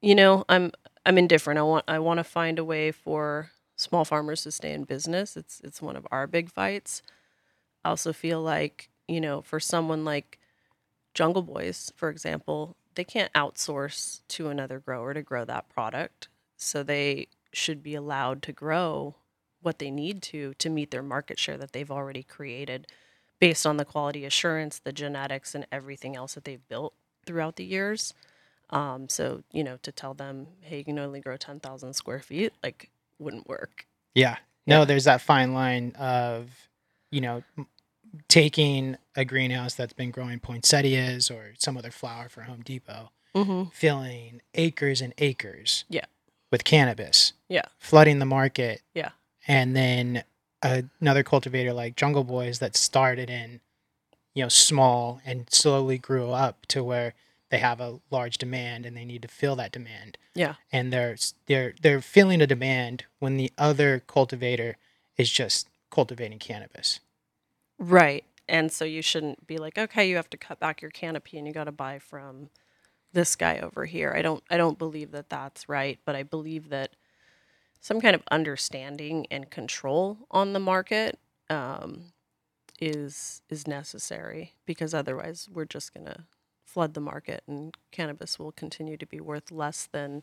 you 0.00 0.14
know, 0.14 0.44
I'm 0.48 0.72
I'm 1.06 1.18
indifferent. 1.18 1.58
I 1.58 1.62
want 1.62 1.84
I 1.88 1.98
want 1.98 2.18
to 2.18 2.24
find 2.24 2.58
a 2.58 2.64
way 2.64 2.92
for 2.92 3.50
small 3.76 4.04
farmers 4.04 4.42
to 4.42 4.50
stay 4.50 4.72
in 4.72 4.84
business. 4.84 5.36
It's 5.36 5.60
it's 5.64 5.80
one 5.82 5.96
of 5.96 6.06
our 6.10 6.26
big 6.26 6.50
fights. 6.50 7.02
I 7.84 7.90
also 7.90 8.12
feel 8.12 8.42
like, 8.42 8.90
you 9.08 9.20
know, 9.20 9.40
for 9.42 9.58
someone 9.60 10.04
like 10.04 10.38
Jungle 11.14 11.42
Boys, 11.42 11.92
for 11.96 12.10
example, 12.10 12.76
they 12.94 13.04
can't 13.04 13.32
outsource 13.32 14.20
to 14.28 14.48
another 14.48 14.78
grower 14.80 15.14
to 15.14 15.22
grow 15.22 15.44
that 15.46 15.68
product. 15.70 16.28
So 16.60 16.82
they 16.82 17.28
should 17.52 17.82
be 17.82 17.94
allowed 17.94 18.42
to 18.42 18.52
grow 18.52 19.16
what 19.62 19.78
they 19.78 19.90
need 19.90 20.22
to 20.22 20.54
to 20.54 20.70
meet 20.70 20.90
their 20.90 21.02
market 21.02 21.38
share 21.38 21.58
that 21.58 21.72
they've 21.72 21.90
already 21.90 22.22
created 22.22 22.86
based 23.40 23.66
on 23.66 23.76
the 23.78 23.84
quality 23.84 24.24
assurance, 24.24 24.78
the 24.78 24.92
genetics 24.92 25.54
and 25.54 25.66
everything 25.72 26.14
else 26.16 26.34
that 26.34 26.44
they've 26.44 26.66
built 26.68 26.94
throughout 27.26 27.56
the 27.56 27.64
years. 27.64 28.14
Um, 28.70 29.08
so 29.08 29.42
you 29.52 29.64
know, 29.64 29.78
to 29.82 29.90
tell 29.92 30.14
them, 30.14 30.46
hey, 30.60 30.78
you 30.78 30.84
can 30.84 30.98
only 30.98 31.20
grow 31.20 31.36
ten 31.36 31.60
thousand 31.60 31.94
square 31.94 32.20
feet, 32.20 32.52
like 32.62 32.90
wouldn't 33.18 33.48
work. 33.48 33.86
Yeah. 34.14 34.36
No, 34.66 34.80
Yeah. 34.80 34.84
there's 34.84 35.04
that 35.04 35.20
fine 35.20 35.52
line 35.54 35.92
of, 35.98 36.50
you 37.10 37.20
know, 37.20 37.42
taking 38.28 38.96
a 39.16 39.24
greenhouse 39.24 39.74
that's 39.74 39.92
been 39.92 40.10
growing 40.10 40.38
poinsettias 40.40 41.30
or 41.30 41.52
some 41.58 41.76
other 41.76 41.90
flower 41.90 42.28
for 42.28 42.42
Home 42.42 42.62
Depot, 42.62 43.10
Mm-hmm. 43.34 43.70
filling 43.72 44.42
acres 44.54 45.00
and 45.00 45.14
acres 45.18 45.84
Yeah. 45.88 46.04
With 46.50 46.64
cannabis, 46.64 47.32
Yeah. 47.48 47.62
flooding 47.78 48.18
the 48.18 48.26
market. 48.26 48.82
Yeah. 48.94 49.10
And 49.46 49.74
then 49.74 50.24
another 50.62 51.22
cultivator 51.22 51.72
like 51.72 51.96
Jungle 51.96 52.24
Boys 52.24 52.58
that 52.58 52.76
started 52.76 53.30
in, 53.30 53.60
you 54.34 54.42
know, 54.42 54.48
small 54.48 55.20
and 55.24 55.48
slowly 55.52 55.98
grew 55.98 56.30
up 56.30 56.66
to 56.66 56.84
where 56.84 57.14
they 57.50 57.58
have 57.58 57.80
a 57.80 58.00
large 58.10 58.38
demand 58.38 58.86
and 58.86 58.96
they 58.96 59.04
need 59.04 59.22
to 59.22 59.28
fill 59.28 59.56
that 59.56 59.72
demand 59.72 60.16
Yeah. 60.34 60.54
and 60.70 60.92
they're 60.92 61.16
they're 61.46 61.74
they're 61.82 62.00
feeling 62.00 62.40
a 62.40 62.46
demand 62.46 63.04
when 63.18 63.36
the 63.36 63.50
other 63.58 64.00
cultivator 64.06 64.76
is 65.16 65.30
just 65.30 65.68
cultivating 65.90 66.38
cannabis. 66.38 67.00
Right. 67.78 68.24
And 68.48 68.70
so 68.70 68.84
you 68.84 69.02
shouldn't 69.02 69.46
be 69.46 69.58
like, 69.58 69.78
okay, 69.78 70.08
you 70.08 70.16
have 70.16 70.30
to 70.30 70.36
cut 70.36 70.60
back 70.60 70.82
your 70.82 70.90
canopy 70.90 71.38
and 71.38 71.46
you 71.46 71.52
got 71.52 71.64
to 71.64 71.72
buy 71.72 71.98
from 71.98 72.50
this 73.12 73.36
guy 73.36 73.58
over 73.58 73.84
here. 73.84 74.12
I 74.16 74.22
don't 74.22 74.42
I 74.50 74.56
don't 74.56 74.78
believe 74.78 75.10
that 75.12 75.28
that's 75.30 75.68
right, 75.68 75.98
but 76.04 76.14
I 76.16 76.22
believe 76.22 76.68
that 76.70 76.96
some 77.80 78.00
kind 78.00 78.14
of 78.14 78.22
understanding 78.30 79.26
and 79.30 79.50
control 79.50 80.18
on 80.30 80.52
the 80.52 80.60
market 80.60 81.18
um, 81.48 82.12
is 82.80 83.42
is 83.48 83.66
necessary 83.66 84.54
because 84.66 84.94
otherwise 84.94 85.48
we're 85.52 85.64
just 85.64 85.92
going 85.92 86.06
to 86.06 86.24
flood 86.64 86.94
the 86.94 87.00
market 87.00 87.42
and 87.46 87.74
cannabis 87.90 88.38
will 88.38 88.52
continue 88.52 88.96
to 88.96 89.06
be 89.06 89.20
worth 89.20 89.50
less 89.50 89.88
than 89.92 90.22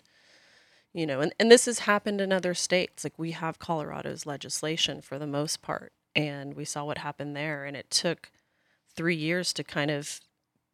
you 0.93 1.05
know 1.05 1.19
and, 1.19 1.33
and 1.39 1.51
this 1.51 1.65
has 1.65 1.79
happened 1.79 2.21
in 2.21 2.31
other 2.31 2.53
states 2.53 3.03
like 3.03 3.19
we 3.19 3.31
have 3.31 3.59
colorado's 3.59 4.25
legislation 4.25 5.01
for 5.01 5.19
the 5.19 5.27
most 5.27 5.61
part 5.61 5.91
and 6.15 6.55
we 6.55 6.63
saw 6.63 6.85
what 6.85 6.99
happened 6.99 7.35
there 7.35 7.65
and 7.65 7.75
it 7.75 7.89
took 7.89 8.31
three 8.95 9.15
years 9.15 9.51
to 9.53 9.63
kind 9.63 9.91
of 9.91 10.21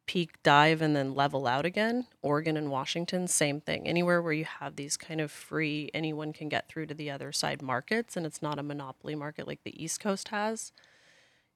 peak 0.06 0.42
dive 0.42 0.82
and 0.82 0.94
then 0.94 1.14
level 1.14 1.46
out 1.46 1.64
again 1.64 2.06
oregon 2.20 2.56
and 2.56 2.70
washington 2.70 3.26
same 3.26 3.60
thing. 3.60 3.86
Anywhere 3.86 4.20
where 4.20 4.32
you 4.32 4.44
have 4.44 4.76
these 4.76 4.96
kind 4.96 5.20
of 5.20 5.30
free 5.30 5.90
anyone 5.94 6.32
can 6.32 6.48
get 6.48 6.68
through 6.68 6.86
to 6.86 6.94
the 6.94 7.10
other 7.10 7.32
side 7.32 7.62
markets 7.62 8.16
and 8.16 8.26
it's 8.26 8.42
not 8.42 8.58
a 8.58 8.62
monopoly 8.62 9.14
market 9.14 9.46
like 9.46 9.62
the 9.64 9.82
east 9.82 10.00
coast 10.00 10.28
has. 10.28 10.72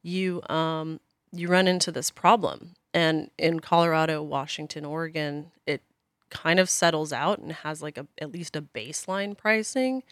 You 0.03 0.43
um 0.49 1.01
you 1.33 1.49
run 1.49 1.69
into 1.69 1.93
this 1.93 2.11
problem 2.11 2.75
and 2.95 3.31
in 3.37 3.61
colorado 3.61 4.23
washington 4.23 4.85
oregon 4.85 5.51
it 5.67 5.83
kind 6.31 6.59
of 6.59 6.71
settles 6.71 7.13
out 7.13 7.39
and 7.39 7.53
has 7.53 7.83
like 7.83 7.99
a 7.99 8.07
at 8.19 8.33
least 8.33 8.57
a 8.57 8.63
baseline 8.63 9.37
pricing 9.37 10.03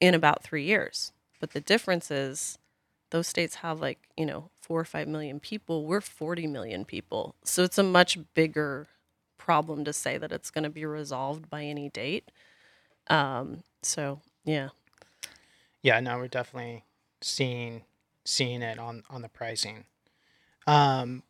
in 0.00 0.14
about 0.14 0.42
three 0.42 0.64
years. 0.64 1.12
But 1.40 1.52
the 1.52 1.60
difference 1.60 2.10
is 2.10 2.58
those 3.10 3.28
states 3.28 3.56
have 3.56 3.80
like 3.80 3.98
you 4.16 4.26
know 4.26 4.50
four 4.62 4.80
or 4.80 4.84
five 4.84 5.06
million 5.08 5.38
people 5.40 5.84
we're 5.84 6.00
40 6.00 6.46
million 6.46 6.84
people 6.84 7.34
so 7.44 7.62
it's 7.64 7.78
a 7.78 7.82
much 7.82 8.16
bigger 8.34 8.86
problem 9.36 9.84
to 9.84 9.92
say 9.92 10.16
that 10.18 10.32
it's 10.32 10.50
going 10.50 10.64
to 10.64 10.70
be 10.70 10.86
resolved 10.86 11.50
by 11.50 11.64
any 11.64 11.88
date 11.90 12.30
um 13.08 13.62
so 13.82 14.20
yeah 14.44 14.68
Yeah, 15.82 15.98
no, 16.00 16.16
we're 16.16 16.28
definitely 16.28 16.84
seeing 17.20 17.82
seeing 18.24 18.62
it 18.62 18.78
on 18.78 19.02
on 19.10 19.22
the 19.22 19.28
pricing. 19.28 19.84
Um, 20.66 21.24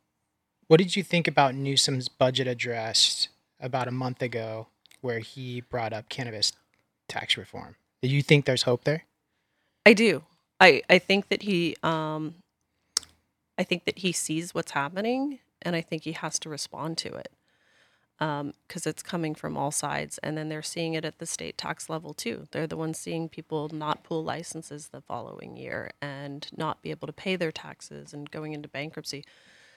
what 0.69 0.77
did 0.77 0.95
you 0.95 1.03
think 1.03 1.27
about 1.27 1.55
Newsom's 1.55 2.09
budget 2.09 2.47
address 2.47 3.29
about 3.59 3.89
a 3.89 3.91
month 3.91 4.21
ago, 4.21 4.69
where 5.01 5.21
he 5.21 5.63
brought 5.63 5.95
up 5.95 6.11
cannabis 6.11 6.53
tax 7.09 7.39
reform? 7.39 7.77
Do 8.03 8.09
you 8.09 8.21
think 8.23 8.45
there's 8.45 8.65
hope 8.65 8.85
there? 8.85 9.05
I 9.87 9.95
do. 9.95 10.23
I 10.61 10.83
I 10.91 10.99
think 10.99 11.29
that 11.31 11.43
he 11.43 11.77
um 11.83 12.35
I 13.63 13.65
think 13.65 13.85
that 13.87 13.99
he 14.01 14.13
sees 14.13 14.55
what's 14.55 14.73
happening 14.73 15.41
and 15.63 15.77
I 15.77 15.83
think 15.83 16.05
he 16.05 16.13
has 16.13 16.39
to 16.41 16.51
respond 16.51 16.99
to 16.99 17.15
it. 17.15 17.33
Um 18.21 18.53
cuz 18.69 18.87
it's 18.87 19.03
coming 19.13 19.35
from 19.35 19.57
all 19.57 19.73
sides 19.73 20.19
and 20.19 20.37
then 20.39 20.49
they're 20.51 20.71
seeing 20.75 20.95
it 20.95 21.05
at 21.05 21.19
the 21.21 21.27
state 21.27 21.59
tax 21.59 21.89
level 21.95 22.15
too. 22.15 22.47
They're 22.53 22.73
the 22.73 22.83
ones 22.85 22.99
seeing 22.99 23.29
people 23.29 23.69
not 23.71 24.05
pull 24.05 24.25
licenses 24.25 24.89
the 24.89 25.03
following 25.03 25.57
year 25.57 25.93
and 26.03 26.49
not 26.65 26.83
be 26.83 26.91
able 26.91 27.09
to 27.09 27.21
pay 27.25 27.37
their 27.37 27.53
taxes 27.53 28.15
and 28.15 28.31
going 28.31 28.53
into 28.53 28.69
bankruptcy. 28.69 29.25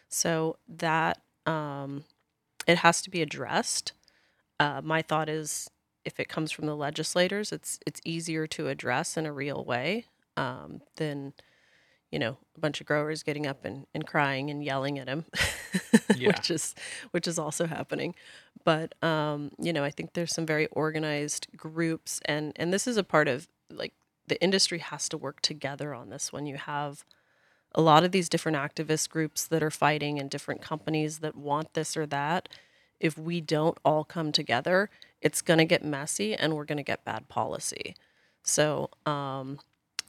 So 0.09 0.57
that 0.67 1.21
um 1.45 2.05
it 2.67 2.79
has 2.79 3.01
to 3.03 3.11
be 3.11 3.21
addressed. 3.21 3.93
Uh, 4.59 4.81
my 4.83 5.01
thought 5.01 5.29
is 5.29 5.69
if 6.05 6.19
it 6.19 6.29
comes 6.29 6.51
from 6.51 6.67
the 6.67 6.75
legislators, 6.75 7.51
it's 7.51 7.79
it's 7.85 8.01
easier 8.05 8.47
to 8.47 8.67
address 8.69 9.17
in 9.17 9.25
a 9.25 9.33
real 9.33 9.63
way 9.65 10.05
um, 10.37 10.81
than 10.97 11.33
you 12.11 12.19
know 12.19 12.37
a 12.55 12.59
bunch 12.59 12.79
of 12.81 12.87
growers 12.87 13.23
getting 13.23 13.45
up 13.47 13.65
and, 13.65 13.87
and 13.93 14.05
crying 14.07 14.49
and 14.49 14.63
yelling 14.63 14.99
at 14.99 15.07
him, 15.07 15.25
Yeah. 16.15 16.27
which 16.27 16.49
is 16.51 16.75
which 17.11 17.27
is 17.27 17.37
also 17.39 17.65
happening. 17.67 18.15
But 18.63 18.93
um, 19.03 19.51
you 19.59 19.73
know, 19.73 19.83
I 19.83 19.89
think 19.91 20.13
there's 20.13 20.33
some 20.33 20.45
very 20.45 20.67
organized 20.67 21.47
groups, 21.57 22.21
and 22.25 22.53
and 22.55 22.73
this 22.73 22.87
is 22.87 22.97
a 22.97 23.03
part 23.03 23.27
of 23.27 23.47
like 23.69 23.93
the 24.27 24.41
industry 24.41 24.79
has 24.79 25.07
to 25.09 25.17
work 25.17 25.41
together 25.41 25.93
on 25.93 26.09
this. 26.09 26.31
When 26.33 26.45
you 26.45 26.57
have 26.57 27.03
a 27.73 27.81
lot 27.81 28.03
of 28.05 28.11
these 28.11 28.29
different 28.29 28.57
activist 28.57 29.09
groups 29.09 29.45
that 29.47 29.61
are 29.61 29.69
fighting 29.71 30.17
and 30.17 30.29
different 30.29 30.61
companies 30.61 31.19
that 31.19 31.35
want 31.35 31.73
this 31.73 31.97
or 31.97 32.05
that 32.05 32.47
if 33.01 33.17
we 33.17 33.41
don't 33.41 33.77
all 33.83 34.05
come 34.05 34.31
together 34.31 34.89
it's 35.19 35.41
going 35.41 35.57
to 35.57 35.65
get 35.65 35.83
messy 35.83 36.33
and 36.33 36.53
we're 36.55 36.63
going 36.63 36.77
to 36.77 36.83
get 36.83 37.03
bad 37.03 37.27
policy 37.27 37.93
so 38.43 38.89
um, 39.05 39.59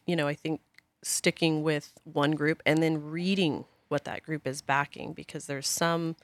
you 0.07 0.15
know 0.15 0.29
i 0.29 0.35
think 0.35 0.61
sticking 1.07 1.63
with 1.63 1.93
one 2.05 2.33
group 2.33 2.63
and 2.67 2.83
then 2.83 3.11
reading 3.11 3.65
what 3.89 4.05
that 4.05 4.23
group 4.23 4.47
is 4.47 4.63
backing 4.63 5.13
because 5.13 5.47
there's 5.47 5.69
some 5.69 6.17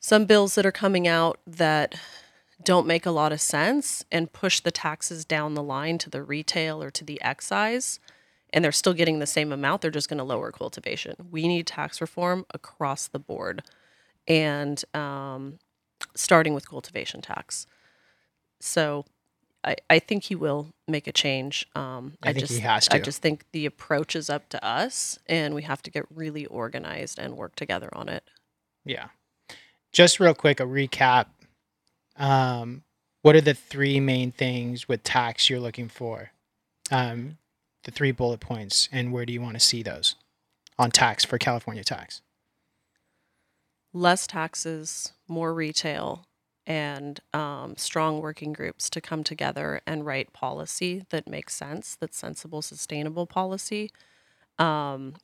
some 0.00 0.24
bills 0.24 0.54
that 0.54 0.66
are 0.66 0.72
coming 0.72 1.08
out 1.08 1.38
that 1.46 1.94
don't 2.62 2.86
make 2.86 3.06
a 3.06 3.10
lot 3.10 3.32
of 3.32 3.40
sense 3.40 4.04
and 4.10 4.32
push 4.32 4.60
the 4.60 4.70
taxes 4.70 5.24
down 5.24 5.54
the 5.54 5.62
line 5.62 5.98
to 5.98 6.10
the 6.10 6.22
retail 6.22 6.82
or 6.82 6.90
to 6.90 7.04
the 7.04 7.20
excise 7.22 7.98
and 8.52 8.64
they're 8.64 8.72
still 8.72 8.94
getting 8.94 9.18
the 9.18 9.26
same 9.26 9.52
amount. 9.52 9.82
They're 9.82 9.90
just 9.90 10.08
going 10.08 10.18
to 10.18 10.24
lower 10.24 10.52
cultivation. 10.52 11.14
We 11.30 11.46
need 11.48 11.66
tax 11.66 12.00
reform 12.00 12.46
across 12.54 13.08
the 13.08 13.18
board 13.18 13.62
and 14.26 14.82
um, 14.94 15.58
starting 16.14 16.54
with 16.54 16.68
cultivation 16.68 17.20
tax. 17.20 17.66
So 18.60 19.04
I, 19.66 19.76
I 19.90 19.98
think 19.98 20.24
he 20.24 20.34
will 20.36 20.68
make 20.86 21.06
a 21.08 21.12
change 21.12 21.66
um, 21.74 22.14
I 22.22 22.32
think 22.32 22.46
just 22.46 22.52
he 22.54 22.60
has 22.60 22.86
to. 22.88 22.96
i 22.96 23.00
just 23.00 23.20
think 23.20 23.44
the 23.52 23.66
approach 23.66 24.14
is 24.14 24.30
up 24.30 24.48
to 24.50 24.64
us 24.64 25.18
and 25.26 25.54
we 25.54 25.62
have 25.62 25.82
to 25.82 25.90
get 25.90 26.06
really 26.14 26.46
organized 26.46 27.18
and 27.18 27.36
work 27.36 27.56
together 27.56 27.88
on 27.92 28.08
it 28.08 28.22
Yeah. 28.84 29.08
Just 29.92 30.20
real 30.20 30.34
quick, 30.34 30.60
a 30.60 30.64
recap. 30.64 31.26
Um, 32.18 32.82
what 33.22 33.34
are 33.34 33.40
the 33.40 33.54
three 33.54 33.98
main 33.98 34.30
things 34.30 34.86
with 34.86 35.02
tax 35.02 35.48
you're 35.48 35.58
looking 35.60 35.88
for? 35.88 36.32
Um, 36.90 37.38
the 37.84 37.90
three 37.90 38.12
bullet 38.12 38.40
points, 38.40 38.88
and 38.92 39.10
where 39.10 39.24
do 39.24 39.32
you 39.32 39.40
want 39.40 39.54
to 39.54 39.60
see 39.60 39.82
those 39.82 40.14
on 40.78 40.90
tax 40.90 41.24
for 41.24 41.38
California 41.38 41.82
tax? 41.82 42.20
less 43.92 44.26
taxes, 44.26 45.12
more 45.26 45.54
retail, 45.54 46.26
and 46.66 47.20
um, 47.32 47.76
strong 47.76 48.20
working 48.20 48.52
groups 48.52 48.90
to 48.90 49.00
come 49.00 49.22
together 49.22 49.80
and 49.86 50.04
write 50.04 50.32
policy 50.32 51.04
that 51.10 51.28
makes 51.28 51.54
sense, 51.54 51.96
that's 51.98 52.16
sensible, 52.16 52.60
sustainable 52.60 53.26
policy 53.26 53.90
um, 54.58 55.14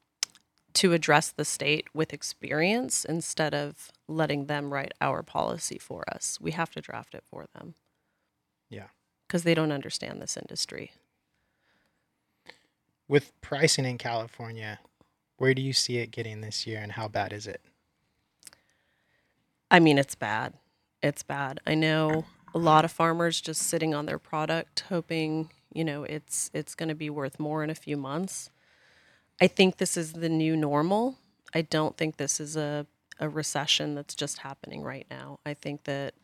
to 0.74 0.92
address 0.92 1.30
the 1.30 1.44
state 1.44 1.88
with 1.92 2.12
experience 2.12 3.04
instead 3.04 3.54
of 3.54 3.90
letting 4.06 4.46
them 4.46 4.72
write 4.72 4.92
our 5.00 5.22
policy 5.22 5.78
for 5.78 6.04
us. 6.08 6.38
We 6.40 6.52
have 6.52 6.70
to 6.70 6.80
draft 6.80 7.14
it 7.14 7.24
for 7.28 7.46
them. 7.54 7.74
Yeah. 8.70 8.86
Because 9.26 9.42
they 9.42 9.54
don't 9.54 9.72
understand 9.72 10.22
this 10.22 10.36
industry. 10.36 10.92
With 13.08 13.32
pricing 13.40 13.84
in 13.84 13.98
California, 13.98 14.78
where 15.38 15.54
do 15.54 15.60
you 15.60 15.72
see 15.72 15.98
it 15.98 16.12
getting 16.12 16.40
this 16.40 16.66
year, 16.66 16.78
and 16.80 16.92
how 16.92 17.08
bad 17.08 17.32
is 17.32 17.46
it? 17.46 17.60
I 19.70 19.80
mean, 19.80 19.98
it's 19.98 20.14
bad. 20.14 20.54
It's 21.02 21.22
bad. 21.22 21.60
I 21.66 21.74
know 21.74 22.24
a 22.54 22.58
lot 22.58 22.84
of 22.84 22.92
farmers 22.92 23.40
just 23.40 23.62
sitting 23.62 23.94
on 23.94 24.06
their 24.06 24.18
product, 24.18 24.84
hoping 24.88 25.50
you 25.72 25.84
know 25.84 26.04
it's 26.04 26.50
it's 26.54 26.74
going 26.74 26.88
to 26.90 26.94
be 26.94 27.10
worth 27.10 27.40
more 27.40 27.64
in 27.64 27.70
a 27.70 27.74
few 27.74 27.96
months. 27.96 28.50
I 29.40 29.46
think 29.46 29.78
this 29.78 29.96
is 29.96 30.12
the 30.12 30.28
new 30.28 30.56
normal. 30.56 31.18
I 31.54 31.62
don't 31.62 31.96
think 31.96 32.16
this 32.16 32.38
is 32.40 32.56
a 32.56 32.86
a 33.18 33.28
recession 33.28 33.94
that's 33.94 34.14
just 34.14 34.38
happening 34.38 34.82
right 34.82 35.06
now. 35.10 35.38
I 35.44 35.54
think 35.54 35.84
that 35.84 36.14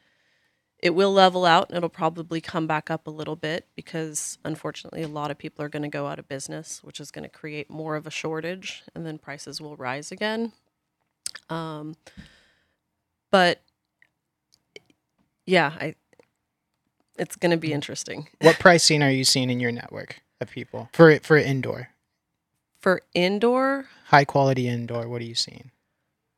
it 0.80 0.90
will 0.90 1.12
level 1.12 1.44
out 1.44 1.68
and 1.68 1.76
it'll 1.76 1.88
probably 1.88 2.40
come 2.40 2.66
back 2.66 2.90
up 2.90 3.06
a 3.06 3.10
little 3.10 3.34
bit 3.36 3.66
because 3.74 4.38
unfortunately 4.44 5.02
a 5.02 5.08
lot 5.08 5.30
of 5.30 5.38
people 5.38 5.64
are 5.64 5.68
going 5.68 5.82
to 5.82 5.88
go 5.88 6.06
out 6.06 6.18
of 6.18 6.28
business, 6.28 6.82
which 6.84 7.00
is 7.00 7.10
going 7.10 7.24
to 7.24 7.28
create 7.28 7.68
more 7.68 7.96
of 7.96 8.06
a 8.06 8.10
shortage 8.10 8.84
and 8.94 9.04
then 9.04 9.18
prices 9.18 9.60
will 9.60 9.76
rise 9.76 10.12
again. 10.12 10.52
Um, 11.50 11.96
but 13.30 13.60
yeah, 15.48 15.72
I 15.80 15.94
it's 17.18 17.36
going 17.36 17.50
to 17.50 17.56
be 17.56 17.72
interesting. 17.72 18.28
What 18.42 18.58
pricing 18.58 19.02
are 19.02 19.10
you 19.10 19.24
seeing 19.24 19.50
in 19.50 19.58
your 19.58 19.72
network 19.72 20.20
of 20.40 20.50
people 20.50 20.88
for 20.92 21.18
for 21.20 21.36
indoor? 21.36 21.88
For 22.80 23.02
indoor, 23.12 23.86
High 24.06 24.24
quality 24.24 24.68
indoor, 24.68 25.08
what 25.08 25.20
are 25.20 25.24
you 25.24 25.34
seeing? 25.34 25.70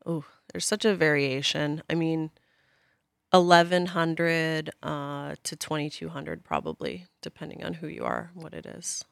oh, 0.06 0.24
there's 0.50 0.64
such 0.64 0.84
a 0.86 0.94
variation. 0.94 1.82
I 1.90 1.94
mean, 1.94 2.30
1100 3.30 4.70
uh, 4.82 5.34
to 5.42 5.56
2200 5.56 6.42
probably, 6.42 7.06
depending 7.20 7.62
on 7.62 7.74
who 7.74 7.86
you 7.86 8.04
are, 8.04 8.30
what 8.34 8.54
it 8.54 8.64
is. 8.64 9.04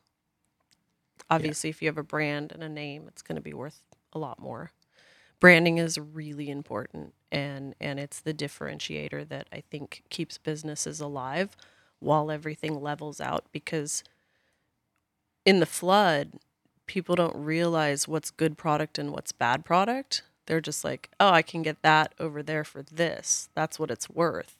Obviously, 1.28 1.68
if 1.68 1.82
you 1.82 1.88
have 1.88 1.98
a 1.98 2.02
brand 2.02 2.52
and 2.52 2.62
a 2.62 2.68
name, 2.68 3.04
it's 3.06 3.22
going 3.22 3.36
to 3.36 3.42
be 3.42 3.52
worth 3.52 3.82
a 4.14 4.18
lot 4.18 4.40
more. 4.40 4.72
Branding 5.40 5.78
is 5.78 5.98
really 5.98 6.50
important 6.50 7.14
and 7.30 7.74
and 7.80 8.00
it's 8.00 8.20
the 8.20 8.34
differentiator 8.34 9.28
that 9.28 9.46
I 9.52 9.60
think 9.70 10.02
keeps 10.08 10.38
businesses 10.38 11.00
alive 11.00 11.56
while 12.00 12.30
everything 12.30 12.80
levels 12.80 13.20
out 13.20 13.44
because 13.52 14.02
in 15.44 15.60
the 15.60 15.66
flood, 15.66 16.32
people 16.86 17.14
don't 17.14 17.36
realize 17.36 18.08
what's 18.08 18.30
good 18.30 18.56
product 18.58 18.98
and 18.98 19.12
what's 19.12 19.32
bad 19.32 19.64
product. 19.64 20.22
They're 20.46 20.60
just 20.60 20.84
like, 20.84 21.10
"Oh, 21.20 21.30
I 21.30 21.42
can 21.42 21.62
get 21.62 21.82
that 21.82 22.14
over 22.18 22.42
there 22.42 22.64
for 22.64 22.82
this. 22.82 23.48
That's 23.54 23.78
what 23.78 23.90
it's 23.90 24.08
worth." 24.10 24.56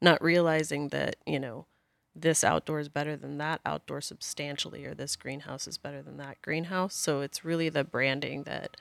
Not 0.00 0.22
realizing 0.22 0.88
that, 0.88 1.16
you 1.26 1.38
know, 1.40 1.66
this 2.14 2.44
outdoor 2.44 2.80
is 2.80 2.88
better 2.88 3.16
than 3.16 3.38
that 3.38 3.60
outdoor 3.66 4.00
substantially 4.00 4.84
or 4.86 4.94
this 4.94 5.16
greenhouse 5.16 5.66
is 5.68 5.78
better 5.78 6.02
than 6.02 6.16
that 6.18 6.40
greenhouse. 6.42 6.94
So 6.94 7.20
it's 7.20 7.44
really 7.44 7.68
the 7.68 7.84
branding 7.84 8.44
that 8.44 8.76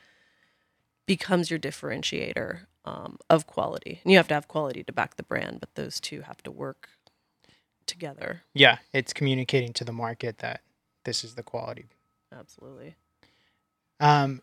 becomes 1.05 1.49
your 1.49 1.59
differentiator 1.59 2.61
um, 2.85 3.17
of 3.29 3.47
quality. 3.47 3.99
And 4.03 4.11
you 4.11 4.17
have 4.17 4.27
to 4.29 4.33
have 4.33 4.47
quality 4.47 4.83
to 4.83 4.93
back 4.93 5.15
the 5.15 5.23
brand, 5.23 5.59
but 5.59 5.73
those 5.75 5.99
two 5.99 6.21
have 6.21 6.41
to 6.43 6.51
work 6.51 6.89
together. 7.85 8.41
Yeah, 8.53 8.77
it's 8.93 9.13
communicating 9.13 9.73
to 9.73 9.83
the 9.83 9.91
market 9.91 10.39
that 10.39 10.61
this 11.03 11.23
is 11.23 11.35
the 11.35 11.43
quality. 11.43 11.85
Absolutely. 12.37 12.95
Um, 13.99 14.41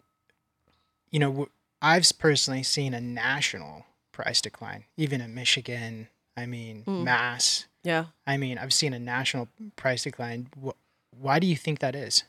you 1.11 1.19
know, 1.19 1.49
I've 1.81 2.11
personally 2.19 2.63
seen 2.63 2.95
a 2.95 3.01
national 3.01 3.85
price 4.13 4.41
decline, 4.41 4.85
even 4.97 5.21
in 5.21 5.35
Michigan. 5.35 6.09
I 6.37 6.47
mean, 6.47 6.85
Mm. 6.87 7.05
Mass. 7.05 7.67
Yeah. 7.83 8.07
I 8.27 8.37
mean, 8.37 8.59
I've 8.59 8.73
seen 8.73 8.95
a 8.95 8.99
national 8.99 9.49
price 9.77 10.05
decline. 10.05 10.49
Why 11.11 11.39
do 11.41 11.47
you 11.47 11.57
think 11.57 11.81
that 11.81 11.95
is? 11.97 12.23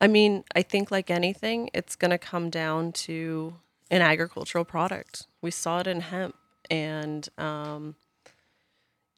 I 0.00 0.08
mean, 0.08 0.44
I 0.54 0.62
think 0.62 0.90
like 0.90 1.10
anything, 1.10 1.70
it's 1.72 1.96
going 1.96 2.10
to 2.10 2.18
come 2.18 2.50
down 2.50 2.92
to 2.92 3.54
an 3.90 4.02
agricultural 4.02 4.64
product. 4.64 5.26
We 5.40 5.50
saw 5.50 5.80
it 5.80 5.86
in 5.86 6.00
hemp, 6.00 6.36
and 6.70 7.28
um, 7.38 7.94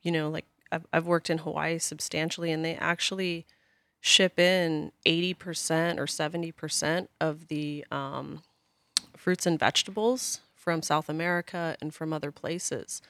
you 0.02 0.12
know, 0.12 0.30
like 0.30 0.44
I've, 0.70 0.86
I've 0.92 1.06
worked 1.06 1.30
in 1.30 1.38
Hawaii 1.38 1.78
substantially, 1.78 2.52
and 2.52 2.64
they 2.64 2.74
actually 2.76 3.46
ship 4.00 4.38
in 4.38 4.92
eighty 5.04 5.34
percent 5.34 5.98
or 5.98 6.06
seventy 6.06 6.52
percent 6.52 7.10
of 7.20 7.48
the 7.48 7.84
um, 7.90 8.42
fruits 9.16 9.46
and 9.46 9.58
vegetables 9.58 10.40
from 10.54 10.82
South 10.82 11.08
America 11.08 11.76
and 11.80 11.92
from 11.94 12.12
other 12.12 12.30
places. 12.30 13.02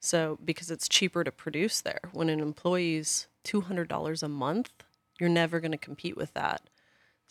So 0.00 0.38
because 0.44 0.70
it's 0.70 0.88
cheaper 0.88 1.24
to 1.24 1.30
produce 1.30 1.80
there, 1.80 2.00
when 2.12 2.28
an 2.28 2.40
employee's 2.40 3.26
two 3.44 3.60
hundred 3.60 3.88
dollars 3.88 4.22
a 4.22 4.28
month, 4.28 4.70
you're 5.20 5.28
never 5.28 5.60
going 5.60 5.72
to 5.72 5.78
compete 5.78 6.16
with 6.16 6.32
that. 6.34 6.62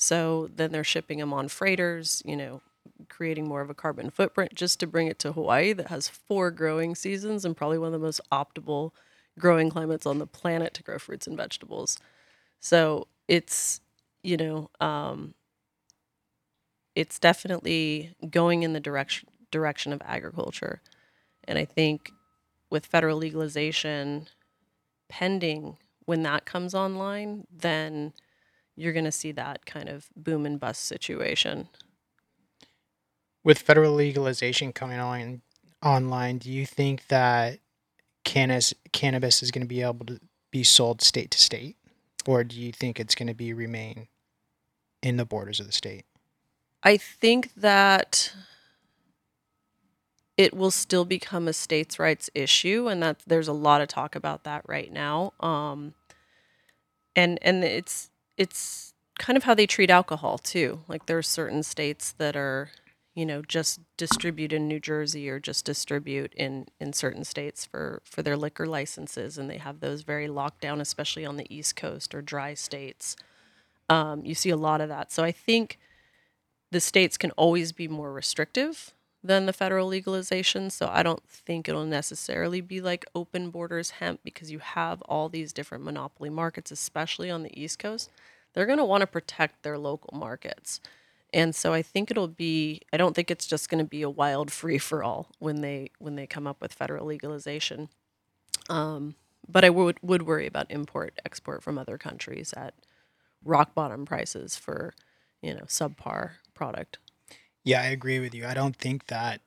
So 0.01 0.49
then 0.55 0.71
they're 0.71 0.83
shipping 0.83 1.19
them 1.19 1.31
on 1.31 1.47
freighters, 1.47 2.23
you 2.25 2.35
know, 2.35 2.61
creating 3.07 3.47
more 3.47 3.61
of 3.61 3.69
a 3.69 3.75
carbon 3.75 4.09
footprint 4.09 4.55
just 4.55 4.79
to 4.79 4.87
bring 4.87 5.05
it 5.05 5.19
to 5.19 5.31
Hawaii 5.31 5.73
that 5.73 5.87
has 5.89 6.07
four 6.07 6.49
growing 6.49 6.95
seasons 6.95 7.45
and 7.45 7.55
probably 7.55 7.77
one 7.77 7.93
of 7.93 7.93
the 7.93 7.99
most 8.05 8.19
optimal 8.31 8.91
growing 9.37 9.69
climates 9.69 10.07
on 10.07 10.17
the 10.17 10.25
planet 10.25 10.73
to 10.73 10.83
grow 10.83 10.97
fruits 10.97 11.27
and 11.27 11.37
vegetables. 11.37 11.99
So 12.59 13.07
it's, 13.27 13.81
you 14.23 14.37
know, 14.37 14.71
um, 14.81 15.35
it's 16.95 17.19
definitely 17.19 18.13
going 18.29 18.63
in 18.63 18.73
the 18.73 18.79
direction 18.79 19.29
direction 19.51 19.93
of 19.93 20.01
agriculture. 20.03 20.81
And 21.45 21.59
I 21.59 21.65
think 21.65 22.11
with 22.69 22.85
federal 22.85 23.17
legalization 23.17 24.27
pending 25.09 25.77
when 26.05 26.23
that 26.23 26.45
comes 26.45 26.73
online, 26.75 27.45
then 27.51 28.13
you're 28.75 28.93
going 28.93 29.05
to 29.05 29.11
see 29.11 29.31
that 29.33 29.65
kind 29.65 29.89
of 29.89 30.09
boom 30.15 30.45
and 30.45 30.59
bust 30.59 30.83
situation. 30.83 31.69
With 33.43 33.59
federal 33.59 33.93
legalization 33.93 34.71
coming 34.71 34.99
on 34.99 35.41
online, 35.83 36.37
do 36.37 36.51
you 36.51 36.65
think 36.65 37.07
that 37.07 37.59
cannabis 38.23 38.73
cannabis 38.91 39.41
is 39.41 39.49
going 39.49 39.63
to 39.63 39.67
be 39.67 39.81
able 39.81 40.05
to 40.05 40.19
be 40.51 40.63
sold 40.63 41.01
state 41.01 41.31
to 41.31 41.39
state, 41.39 41.75
or 42.27 42.43
do 42.43 42.59
you 42.59 42.71
think 42.71 42.99
it's 42.99 43.15
going 43.15 43.27
to 43.27 43.33
be 43.33 43.51
remain 43.53 44.07
in 45.01 45.17
the 45.17 45.25
borders 45.25 45.59
of 45.59 45.65
the 45.65 45.71
state? 45.71 46.05
I 46.83 46.97
think 46.97 47.53
that 47.55 48.31
it 50.37 50.53
will 50.55 50.71
still 50.71 51.05
become 51.05 51.47
a 51.47 51.53
states' 51.53 51.97
rights 51.97 52.29
issue, 52.35 52.87
and 52.87 53.01
that 53.01 53.23
there's 53.25 53.47
a 53.47 53.53
lot 53.53 53.81
of 53.81 53.87
talk 53.87 54.15
about 54.15 54.43
that 54.43 54.63
right 54.67 54.91
now. 54.91 55.33
Um, 55.39 55.95
and 57.15 57.39
and 57.41 57.63
it's 57.63 58.10
it's 58.41 58.93
kind 59.19 59.37
of 59.37 59.43
how 59.43 59.53
they 59.53 59.67
treat 59.67 59.91
alcohol 59.91 60.39
too. 60.39 60.79
Like 60.87 61.05
there 61.05 61.17
are 61.19 61.23
certain 61.23 61.61
states 61.61 62.11
that 62.17 62.35
are, 62.35 62.71
you 63.13 63.23
know, 63.23 63.43
just 63.43 63.79
distribute 63.97 64.51
in 64.51 64.67
New 64.67 64.79
Jersey 64.79 65.29
or 65.29 65.39
just 65.39 65.63
distribute 65.63 66.33
in 66.33 66.65
in 66.79 66.91
certain 66.91 67.23
states 67.23 67.65
for 67.65 68.01
for 68.03 68.23
their 68.23 68.35
liquor 68.35 68.65
licenses, 68.65 69.37
and 69.37 69.47
they 69.47 69.59
have 69.59 69.79
those 69.79 70.01
very 70.01 70.27
locked 70.27 70.61
down, 70.61 70.81
especially 70.81 71.23
on 71.23 71.37
the 71.37 71.45
East 71.55 71.75
Coast 71.75 72.15
or 72.15 72.21
dry 72.23 72.55
states. 72.55 73.15
Um, 73.89 74.25
you 74.25 74.33
see 74.33 74.49
a 74.49 74.57
lot 74.57 74.81
of 74.81 74.89
that. 74.89 75.11
So 75.11 75.23
I 75.23 75.31
think 75.31 75.77
the 76.71 76.79
states 76.79 77.17
can 77.17 77.31
always 77.31 77.71
be 77.73 77.87
more 77.87 78.11
restrictive 78.11 78.93
than 79.23 79.45
the 79.45 79.53
federal 79.53 79.87
legalization. 79.87 80.71
So 80.71 80.89
I 80.91 81.03
don't 81.03 81.23
think 81.29 81.69
it'll 81.69 81.85
necessarily 81.85 82.61
be 82.61 82.81
like 82.81 83.05
open 83.13 83.51
borders 83.51 83.91
hemp 83.91 84.21
because 84.23 84.49
you 84.51 84.59
have 84.59 85.01
all 85.03 85.29
these 85.29 85.53
different 85.53 85.83
monopoly 85.83 86.29
markets, 86.29 86.71
especially 86.71 87.29
on 87.29 87.43
the 87.43 87.61
East 87.61 87.77
Coast. 87.77 88.09
They're 88.53 88.65
going 88.65 88.77
to 88.77 88.85
want 88.85 89.01
to 89.01 89.07
protect 89.07 89.63
their 89.63 89.77
local 89.77 90.17
markets. 90.17 90.81
And 91.33 91.55
so 91.55 91.73
I 91.73 91.81
think 91.81 92.11
it'll 92.11 92.27
be 92.27 92.81
I 92.91 92.97
don't 92.97 93.15
think 93.15 93.31
it's 93.31 93.47
just 93.47 93.69
going 93.69 93.83
to 93.83 93.89
be 93.89 94.01
a 94.01 94.09
wild 94.09 94.51
free 94.51 94.77
for 94.77 95.03
all 95.03 95.29
when 95.39 95.61
they 95.61 95.91
when 95.99 96.15
they 96.15 96.27
come 96.27 96.45
up 96.47 96.61
with 96.61 96.73
federal 96.73 97.05
legalization. 97.05 97.89
Um, 98.69 99.15
but 99.47 99.63
I 99.63 99.69
would 99.69 99.97
would 100.01 100.23
worry 100.23 100.45
about 100.45 100.69
import 100.69 101.19
export 101.25 101.63
from 101.63 101.77
other 101.77 101.97
countries 101.97 102.53
at 102.55 102.73
rock 103.43 103.73
bottom 103.73 104.05
prices 104.05 104.57
for, 104.57 104.93
you 105.41 105.53
know, 105.53 105.63
subpar 105.63 106.31
product. 106.53 106.97
Yeah, 107.63 107.81
I 107.81 107.85
agree 107.85 108.19
with 108.19 108.33
you. 108.33 108.45
I 108.45 108.53
don't 108.53 108.75
think 108.75 109.07
that 109.07 109.41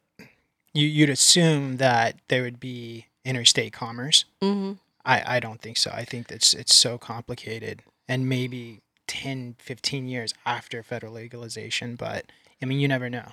you 0.73 0.87
you'd 0.87 1.11
assume 1.11 1.77
that 1.77 2.17
there 2.29 2.43
would 2.43 2.61
be 2.61 3.07
interstate 3.25 3.75
commerce. 3.75 4.25
Mm-hmm. 4.41 4.73
I 5.05 5.37
I 5.37 5.41
don't 5.41 5.61
think 5.61 5.77
so. 5.77 5.91
I 5.93 6.05
think 6.05 6.29
that's 6.29 6.55
it's 6.55 6.75
so 6.75 6.97
complicated 6.97 7.83
and 8.09 8.29
maybe 8.29 8.81
10 9.07 9.57
15 9.59 10.09
years 10.09 10.35
after 10.47 10.83
federal 10.83 11.13
legalization, 11.15 11.97
but 11.97 12.27
I 12.63 12.67
mean, 12.67 12.81
you 12.81 12.89
never 12.89 13.11
know. 13.11 13.33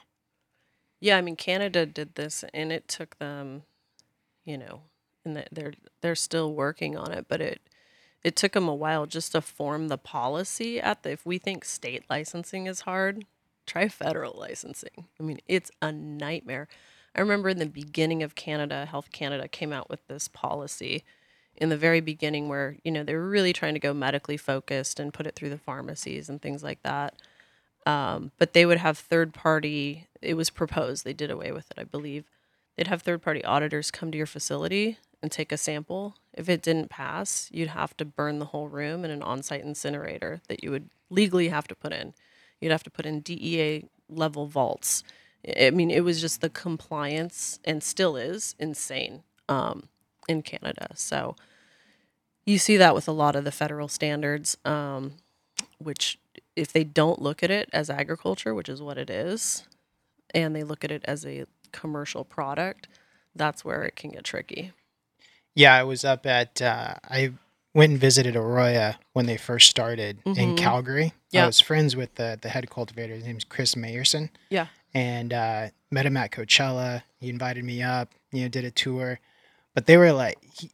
Yeah, 1.00 1.18
I 1.18 1.22
mean 1.22 1.36
Canada 1.36 1.86
did 1.86 2.16
this 2.16 2.44
and 2.54 2.72
it 2.72 2.88
took 2.88 3.18
them, 3.18 3.64
you 4.46 4.58
know, 4.58 4.82
and 5.26 5.46
they're 5.52 5.74
they're 6.02 6.16
still 6.16 6.54
working 6.54 6.98
on 6.98 7.12
it, 7.12 7.26
but 7.28 7.42
it 7.42 7.62
it 8.24 8.36
took 8.36 8.54
them 8.54 8.68
a 8.68 8.76
while 8.76 9.06
just 9.06 9.32
to 9.32 9.42
form 9.42 9.88
the 9.88 9.98
policy 9.98 10.80
at 10.80 11.04
the 11.04 11.12
if 11.12 11.26
we 11.26 11.38
think 11.38 11.66
state 11.66 12.04
licensing 12.10 12.68
is 12.68 12.82
hard, 12.82 13.26
try 13.66 13.88
federal 13.88 14.38
licensing. 14.38 15.08
I 15.20 15.24
mean, 15.24 15.40
it's 15.48 15.72
a 15.82 15.92
nightmare. 15.92 16.68
I 17.16 17.20
remember 17.20 17.50
in 17.50 17.58
the 17.58 17.66
beginning 17.66 18.24
of 18.24 18.36
Canada, 18.36 18.86
Health 18.86 19.12
Canada 19.12 19.48
came 19.48 19.74
out 19.74 19.90
with 19.90 20.08
this 20.08 20.28
policy 20.28 21.04
in 21.62 21.70
the 21.70 21.78
very 21.78 22.02
beginning 22.02 22.50
where, 22.50 22.76
you 22.84 22.92
know, 22.92 23.04
they 23.04 23.14
were 23.14 23.30
really 23.30 23.54
trying 23.54 23.76
to 23.76 23.80
go 23.80 23.94
medically 23.94 24.36
focused 24.36 25.00
and 25.00 25.14
put 25.14 25.28
it 25.28 25.36
through 25.36 25.52
the 25.52 25.60
pharmacies 25.60 26.28
and 26.28 26.42
things 26.42 26.64
like 26.64 26.82
that. 26.82 27.14
Um, 27.86 28.32
but 28.40 28.54
they 28.54 28.66
would 28.66 28.80
have 28.80 28.98
third 28.98 29.32
party, 29.32 30.08
it 30.24 30.34
was 30.34 30.50
proposed, 30.50 31.06
they 31.06 31.14
did 31.14 31.30
away 31.30 31.52
with 31.52 31.70
it, 31.70 31.80
I 31.80 31.84
believe. 31.84 32.26
They'd 32.76 32.88
have 32.88 33.04
third 33.04 33.22
party 33.22 33.46
auditors 33.46 33.92
come 33.92 34.12
to 34.12 34.18
your 34.18 34.26
facility 34.26 34.98
and 35.22 35.32
take 35.32 35.52
a 35.52 35.58
sample. 35.58 36.16
If 36.34 36.50
it 36.50 36.64
didn't 36.64 36.90
pass, 36.90 37.48
you'd 37.54 37.70
have 37.70 37.96
to 37.98 38.06
burn 38.06 38.40
the 38.40 38.46
whole 38.46 38.68
room 38.68 39.06
in 39.06 39.12
an 39.12 39.22
on 39.22 39.44
site 39.44 39.64
incinerator 39.64 40.42
that 40.48 40.64
you 40.64 40.72
would 40.72 40.90
legally 41.12 41.50
have 41.50 41.68
to 41.68 41.76
put 41.76 41.94
in. 41.94 42.16
You'd 42.60 42.72
have 42.72 42.84
to 42.84 42.90
put 42.90 43.06
in 43.06 43.20
DEA 43.20 43.86
level 44.10 44.48
vaults. 44.48 45.04
I 45.48 45.68
I 45.68 45.70
mean, 45.72 45.92
it 45.92 46.04
was 46.04 46.22
just 46.22 46.42
the 46.42 46.50
compliance, 46.50 47.60
and 47.64 47.84
still 47.84 48.16
is 48.16 48.56
insane 48.60 49.24
um, 49.50 49.90
in 50.28 50.42
Canada. 50.42 50.90
So 50.96 51.36
you 52.46 52.58
see 52.58 52.78
that 52.78 52.96
with 52.96 53.08
a 53.08 53.12
lot 53.12 53.36
of 53.36 53.44
the 53.44 53.52
federal 53.52 53.88
standards, 53.88 54.58
um, 54.66 55.14
which 55.78 56.18
if 56.56 56.72
they 56.74 56.84
don't 56.84 57.22
look 57.22 57.44
at 57.44 57.52
it 57.52 57.70
as 57.74 57.90
agriculture, 57.90 58.54
which 58.54 58.70
is 58.70 58.82
what 58.82 58.98
it 58.98 59.10
is, 59.10 59.64
and 60.34 60.56
they 60.56 60.64
look 60.64 60.84
at 60.84 60.92
it 60.92 61.02
as 61.06 61.26
a 61.26 61.46
commercial 61.72 62.24
product, 62.24 62.88
that's 63.36 63.64
where 63.64 63.84
it 63.84 63.96
can 63.96 64.12
get 64.12 64.24
tricky. 64.24 64.72
Yeah, 65.56 65.76
I 65.76 65.84
was 65.84 66.04
up 66.06 66.26
at. 66.26 66.62
Uh, 66.62 66.96
I 67.10 67.34
went 67.74 67.92
and 67.92 68.00
visited 68.02 68.36
Aurora 68.36 69.00
when 69.14 69.26
they 69.26 69.38
first 69.38 69.70
started 69.70 70.20
in 70.26 70.36
Mhm. 70.36 70.58
Calgary. 70.58 71.14
I 71.34 71.46
was 71.46 71.60
friends 71.62 71.96
with 71.96 72.16
the 72.16 72.38
the 72.42 72.50
head 72.50 72.70
cultivator. 72.70 73.14
His 73.16 73.26
name's 73.26 73.44
Chris 73.46 73.76
Mayerson. 73.76 74.30
Yeah. 74.50 74.68
and 74.94 75.32
uh, 75.32 75.70
met 75.90 76.06
him 76.06 76.18
at 76.18 76.32
Coachella. 76.32 77.04
He 77.22 77.30
invited 77.30 77.64
me 77.64 77.82
up. 77.82 78.10
You 78.34 78.42
know, 78.44 78.48
did 78.50 78.66
a 78.66 78.72
tour, 78.72 79.20
but 79.74 79.86
they 79.86 79.96
were 79.98 80.12
like. 80.12 80.38
He, 80.54 80.70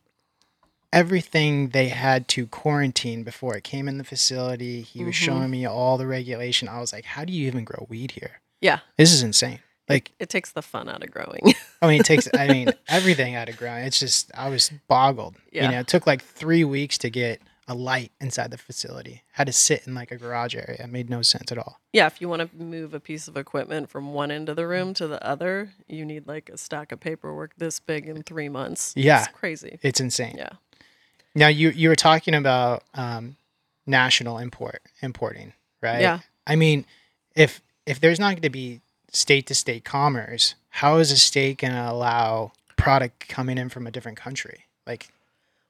Everything 1.01 1.69
they 1.69 1.89
had 1.89 2.27
to 2.29 2.47
quarantine 2.47 3.23
before 3.23 3.55
it 3.55 3.63
came 3.63 3.87
in 3.87 3.99
the 3.99 4.03
facility. 4.03 4.81
He 4.81 5.03
was 5.03 5.13
Mhm. 5.13 5.25
showing 5.25 5.49
me 5.51 5.63
all 5.63 5.95
the 5.99 6.07
regulation. 6.07 6.67
I 6.67 6.79
was 6.79 6.91
like, 6.91 7.05
"How 7.05 7.23
do 7.23 7.31
you 7.31 7.45
even 7.45 7.63
grow 7.65 7.85
weed 7.87 8.11
here? 8.11 8.41
Yeah. 8.61 8.79
This 8.97 9.13
is 9.13 9.21
insane." 9.21 9.59
Like, 9.87 10.11
It 10.19 10.29
takes 10.29 10.51
the 10.51 10.63
fun 10.63 10.89
out 10.89 11.03
of 11.03 11.11
growing. 11.11 11.53
I 11.83 11.87
mean, 11.87 11.99
it 12.01 12.05
takes, 12.07 12.27
I 12.33 12.47
mean, 12.55 12.71
everything 12.89 13.35
out 13.35 13.47
of 13.47 13.57
growing. 13.57 13.83
It's 13.85 13.99
just, 13.99 14.31
I 14.33 14.49
was 14.49 14.71
boggled. 14.87 15.35
Yeah. 15.51 15.65
You 15.65 15.71
know, 15.71 15.79
it 15.81 15.87
took 15.87 16.07
like 16.07 16.23
three 16.23 16.63
weeks 16.63 16.97
to 16.97 17.09
get 17.11 17.41
a 17.69 17.73
light 17.75 18.11
inside 18.19 18.49
the 18.51 18.57
facility. 18.57 19.23
Had 19.33 19.47
to 19.47 19.53
sit 19.53 19.85
in 19.85 19.93
like 19.93 20.11
a 20.11 20.17
garage 20.17 20.55
area. 20.55 20.77
It 20.83 20.89
made 20.89 21.09
no 21.11 21.21
sense 21.21 21.51
at 21.51 21.57
all. 21.59 21.79
yeah, 21.93 22.07
if 22.07 22.19
you 22.21 22.27
want 22.27 22.41
to 22.41 22.49
move 22.57 22.93
a 22.93 22.99
piece 22.99 23.27
of 23.27 23.37
equipment 23.37 23.89
from 23.89 24.13
one 24.13 24.31
end 24.31 24.49
of 24.49 24.55
the 24.55 24.65
room 24.67 24.93
to 24.95 25.07
the 25.07 25.23
other, 25.25 25.73
you 25.87 26.03
need 26.05 26.27
like 26.27 26.49
a 26.49 26.57
stack 26.57 26.91
of 26.91 26.99
paperwork 26.99 27.51
this 27.57 27.79
big 27.79 28.07
in 28.09 28.23
three 28.23 28.49
months. 28.49 28.93
Yeah. 28.95 29.19
It's 29.19 29.27
crazy. 29.29 29.79
It's 29.83 29.99
insane. 30.01 30.35
Yeah. 30.37 30.49
Now 31.35 31.47
you 31.47 31.69
you 31.69 31.89
were 31.89 31.95
talking 31.95 32.33
about 32.33 32.83
um, 32.93 33.35
national 33.85 34.37
import 34.37 34.81
importing, 35.01 35.53
right? 35.81 36.01
Yeah. 36.01 36.19
I 36.45 36.55
mean, 36.55 36.85
if 37.35 37.61
if 37.85 37.99
there's 37.99 38.19
not 38.19 38.31
going 38.31 38.41
to 38.41 38.49
be 38.49 38.81
state 39.11 39.47
to 39.47 39.55
state 39.55 39.83
commerce, 39.83 40.55
how 40.69 40.97
is 40.97 41.11
a 41.11 41.17
state 41.17 41.59
going 41.59 41.73
to 41.73 41.91
allow 41.91 42.51
product 42.75 43.27
coming 43.27 43.57
in 43.57 43.69
from 43.69 43.87
a 43.87 43.91
different 43.91 44.17
country? 44.17 44.65
Like, 44.85 45.09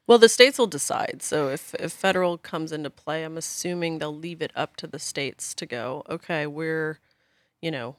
Well, 0.06 0.18
the 0.18 0.30
states 0.30 0.58
will 0.58 0.68
decide. 0.68 1.22
So 1.22 1.50
if, 1.50 1.74
if 1.76 1.92
federal 1.92 2.38
comes 2.38 2.72
into 2.72 2.90
play, 2.90 3.24
I'm 3.24 3.38
assuming 3.38 4.00
they'll 4.00 4.16
leave 4.16 4.42
it 4.42 4.52
up 4.56 4.76
to 4.78 4.88
the 4.88 5.00
states 5.00 5.54
to 5.56 5.66
go, 5.66 6.04
okay, 6.10 6.46
we're, 6.46 7.00
you 7.62 7.72
know, 7.72 7.96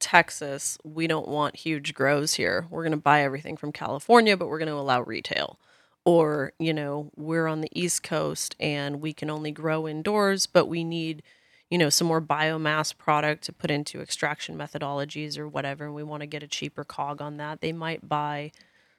Texas, 0.00 0.76
we 0.84 1.06
don't 1.06 1.28
want 1.28 1.56
huge 1.56 1.94
grows 1.94 2.34
here. 2.34 2.66
We're 2.68 2.82
going 2.82 2.92
to 2.92 2.98
buy 2.98 3.22
everything 3.22 3.56
from 3.56 3.72
California, 3.72 4.36
but 4.36 4.48
we're 4.48 4.58
going 4.58 4.68
to 4.68 4.74
allow 4.74 5.00
retail. 5.02 5.58
Or, 6.04 6.52
you 6.58 6.74
know, 6.74 7.10
we're 7.16 7.46
on 7.46 7.62
the 7.62 7.70
East 7.72 8.02
Coast 8.02 8.54
and 8.60 9.00
we 9.00 9.12
can 9.12 9.30
only 9.30 9.50
grow 9.50 9.88
indoors, 9.88 10.46
but 10.46 10.66
we 10.66 10.84
need, 10.84 11.22
you 11.70 11.78
know, 11.78 11.88
some 11.88 12.06
more 12.06 12.20
biomass 12.20 12.96
product 12.96 13.44
to 13.44 13.52
put 13.52 13.70
into 13.70 14.00
extraction 14.00 14.56
methodologies 14.56 15.38
or 15.38 15.48
whatever. 15.48 15.86
And 15.86 15.94
we 15.94 16.02
want 16.02 16.20
to 16.20 16.26
get 16.26 16.42
a 16.42 16.46
cheaper 16.46 16.84
cog 16.84 17.22
on 17.22 17.38
that. 17.38 17.62
They 17.62 17.72
might 17.72 18.08
buy 18.08 18.52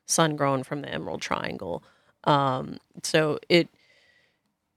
sun 0.05 0.35
grown 0.35 0.63
from 0.63 0.81
the 0.81 0.89
Emerald 0.89 1.21
Triangle. 1.21 1.83
Um, 2.23 2.79
so 3.03 3.39
it 3.49 3.69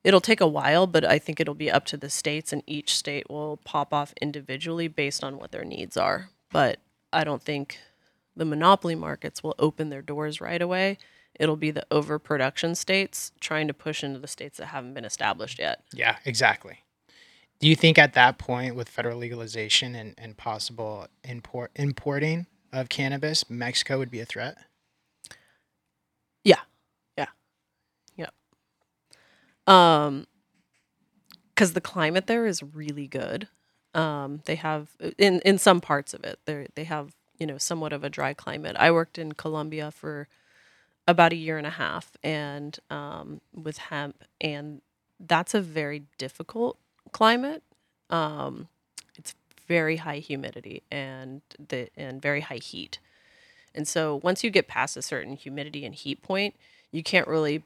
it'll 0.04 0.20
take 0.20 0.40
a 0.40 0.46
while, 0.46 0.86
but 0.86 1.04
I 1.04 1.18
think 1.18 1.40
it'll 1.40 1.54
be 1.54 1.70
up 1.70 1.84
to 1.86 1.96
the 1.96 2.10
states, 2.10 2.52
and 2.52 2.62
each 2.66 2.94
state 2.94 3.28
will 3.28 3.58
pop 3.58 3.92
off 3.92 4.14
individually 4.20 4.88
based 4.88 5.24
on 5.24 5.38
what 5.38 5.52
their 5.52 5.64
needs 5.64 5.96
are. 5.96 6.30
But 6.50 6.78
I 7.12 7.24
don't 7.24 7.42
think 7.42 7.78
the 8.36 8.44
monopoly 8.44 8.94
markets 8.94 9.42
will 9.42 9.54
open 9.58 9.90
their 9.90 10.02
doors 10.02 10.40
right 10.40 10.62
away. 10.62 10.98
It'll 11.38 11.56
be 11.56 11.70
the 11.70 11.86
overproduction 11.90 12.74
states 12.74 13.32
trying 13.40 13.68
to 13.68 13.74
push 13.74 14.02
into 14.02 14.18
the 14.18 14.28
states 14.28 14.58
that 14.58 14.66
haven't 14.66 14.94
been 14.94 15.04
established 15.04 15.58
yet. 15.58 15.82
yeah, 15.92 16.16
exactly. 16.24 16.80
Do 17.60 17.68
you 17.68 17.74
think 17.76 17.98
at 17.98 18.14
that 18.14 18.38
point, 18.38 18.76
with 18.76 18.88
federal 18.88 19.18
legalization 19.18 19.94
and, 19.94 20.14
and 20.16 20.36
possible 20.36 21.08
import 21.24 21.72
importing 21.74 22.46
of 22.72 22.88
cannabis, 22.88 23.48
Mexico 23.50 23.98
would 23.98 24.10
be 24.10 24.20
a 24.20 24.24
threat? 24.24 24.56
Yeah, 26.44 26.60
yeah, 27.16 27.26
yeah. 28.16 28.30
Um, 29.66 30.26
because 31.54 31.72
the 31.72 31.80
climate 31.80 32.28
there 32.28 32.46
is 32.46 32.62
really 32.62 33.08
good. 33.08 33.48
Um, 33.94 34.42
they 34.44 34.54
have 34.54 34.90
in 35.18 35.40
in 35.40 35.58
some 35.58 35.80
parts 35.80 36.14
of 36.14 36.22
it, 36.24 36.38
they 36.44 36.68
they 36.76 36.84
have 36.84 37.16
you 37.38 37.46
know 37.46 37.58
somewhat 37.58 37.92
of 37.92 38.04
a 38.04 38.10
dry 38.10 38.34
climate. 38.34 38.76
I 38.78 38.92
worked 38.92 39.18
in 39.18 39.32
Colombia 39.32 39.90
for 39.90 40.28
about 41.08 41.32
a 41.32 41.36
year 41.36 41.58
and 41.58 41.66
a 41.66 41.70
half, 41.70 42.12
and 42.22 42.78
um, 42.90 43.40
with 43.52 43.78
hemp, 43.78 44.22
and 44.40 44.82
that's 45.18 45.54
a 45.54 45.60
very 45.60 46.04
difficult 46.18 46.78
climate. 47.12 47.64
Um, 48.10 48.68
it's 49.16 49.34
very 49.66 49.96
high 49.96 50.18
humidity 50.18 50.84
and 50.92 51.42
the 51.68 51.88
and 51.96 52.22
very 52.22 52.42
high 52.42 52.60
heat, 52.62 53.00
and 53.74 53.88
so 53.88 54.20
once 54.22 54.44
you 54.44 54.50
get 54.50 54.68
past 54.68 54.96
a 54.96 55.02
certain 55.02 55.34
humidity 55.36 55.84
and 55.84 55.94
heat 55.94 56.22
point, 56.22 56.54
you 56.92 57.02
can't 57.02 57.26
really 57.26 57.64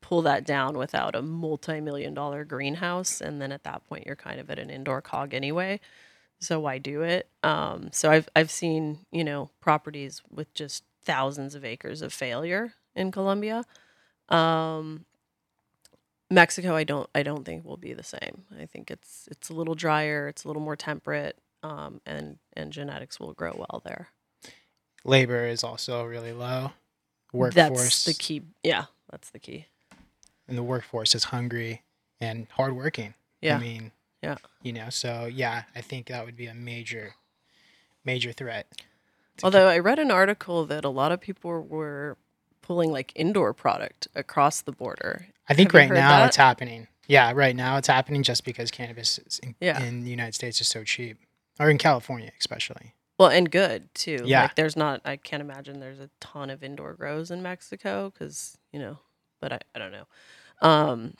pull 0.00 0.22
that 0.22 0.44
down 0.44 0.76
without 0.78 1.14
a 1.14 1.22
multi-million 1.22 2.14
dollar 2.14 2.44
greenhouse. 2.44 3.20
And 3.20 3.40
then 3.40 3.52
at 3.52 3.64
that 3.64 3.86
point 3.88 4.06
you're 4.06 4.16
kind 4.16 4.40
of 4.40 4.50
at 4.50 4.58
an 4.58 4.70
indoor 4.70 5.02
cog 5.02 5.34
anyway. 5.34 5.80
So 6.40 6.58
why 6.60 6.78
do 6.78 7.02
it? 7.02 7.28
Um, 7.42 7.90
so 7.92 8.10
i've 8.10 8.28
i've 8.34 8.50
seen 8.50 9.00
you 9.12 9.24
know 9.24 9.50
properties 9.60 10.22
with 10.30 10.52
just 10.54 10.84
thousands 11.02 11.54
of 11.54 11.64
acres 11.64 12.02
of 12.02 12.12
failure 12.12 12.74
in 12.94 13.10
colombia 13.10 13.64
um, 14.28 15.04
mexico 16.30 16.74
i 16.74 16.84
don't 16.84 17.08
i 17.14 17.22
don't 17.22 17.44
think 17.44 17.64
will 17.64 17.76
be 17.76 17.92
the 17.92 18.02
same 18.02 18.44
i 18.60 18.66
think 18.66 18.90
it's 18.90 19.28
it's 19.30 19.48
a 19.48 19.54
little 19.54 19.74
drier 19.74 20.28
it's 20.28 20.44
a 20.44 20.48
little 20.48 20.62
more 20.62 20.76
temperate 20.76 21.38
um, 21.62 22.00
and 22.06 22.38
and 22.54 22.72
genetics 22.72 23.20
will 23.20 23.32
grow 23.32 23.54
well 23.56 23.82
there 23.84 24.08
Labor 25.02 25.46
is 25.46 25.64
also 25.64 26.04
really 26.04 26.32
low. 26.34 26.72
Workforce 27.32 27.54
that's 27.54 28.04
the 28.04 28.12
key 28.14 28.42
yeah 28.62 28.84
that's 29.10 29.30
the 29.30 29.38
key 29.38 29.66
and 30.50 30.58
the 30.58 30.62
workforce 30.62 31.14
is 31.14 31.24
hungry 31.24 31.82
and 32.20 32.46
hardworking. 32.50 33.14
yeah 33.40 33.56
I 33.56 33.60
mean, 33.60 33.92
Yeah. 34.22 34.36
You 34.62 34.74
know, 34.74 34.90
so 34.90 35.24
yeah, 35.32 35.62
I 35.74 35.80
think 35.80 36.08
that 36.08 36.26
would 36.26 36.36
be 36.36 36.46
a 36.46 36.54
major, 36.54 37.14
major 38.04 38.32
threat. 38.32 38.66
Although 39.42 39.68
I 39.68 39.78
read 39.78 39.98
an 39.98 40.10
article 40.10 40.66
that 40.66 40.84
a 40.84 40.90
lot 40.90 41.12
of 41.12 41.20
people 41.20 41.62
were 41.62 42.18
pulling 42.70 42.92
like 42.92 43.10
indoor 43.16 43.52
product 43.52 44.06
across 44.14 44.60
the 44.60 44.70
border. 44.70 45.26
I 45.48 45.54
think 45.54 45.72
Have 45.72 45.80
right 45.80 45.90
now 45.92 46.18
that? 46.20 46.26
it's 46.28 46.36
happening. 46.36 46.86
Yeah, 47.08 47.32
right 47.34 47.56
now 47.56 47.78
it's 47.78 47.88
happening 47.88 48.22
just 48.22 48.44
because 48.44 48.70
cannabis 48.70 49.18
is 49.18 49.40
in, 49.42 49.56
Yeah. 49.60 49.82
in 49.82 50.04
the 50.04 50.10
United 50.10 50.36
States 50.36 50.60
is 50.60 50.68
so 50.68 50.84
cheap, 50.84 51.18
or 51.58 51.68
in 51.68 51.78
California 51.78 52.30
especially. 52.38 52.94
Well, 53.18 53.28
and 53.28 53.50
good 53.50 53.92
too. 53.92 54.22
Yeah. 54.24 54.42
Like 54.42 54.54
there's 54.54 54.76
not, 54.76 55.00
I 55.04 55.16
can't 55.16 55.40
imagine 55.40 55.80
there's 55.80 55.98
a 55.98 56.10
ton 56.20 56.48
of 56.48 56.62
indoor 56.62 56.94
grows 56.94 57.32
in 57.32 57.42
Mexico 57.42 58.10
because, 58.14 58.56
you 58.72 58.78
know, 58.78 58.98
but 59.40 59.52
I, 59.52 59.58
I 59.74 59.78
don't 59.80 59.90
know. 59.90 60.06
Um, 60.62 61.14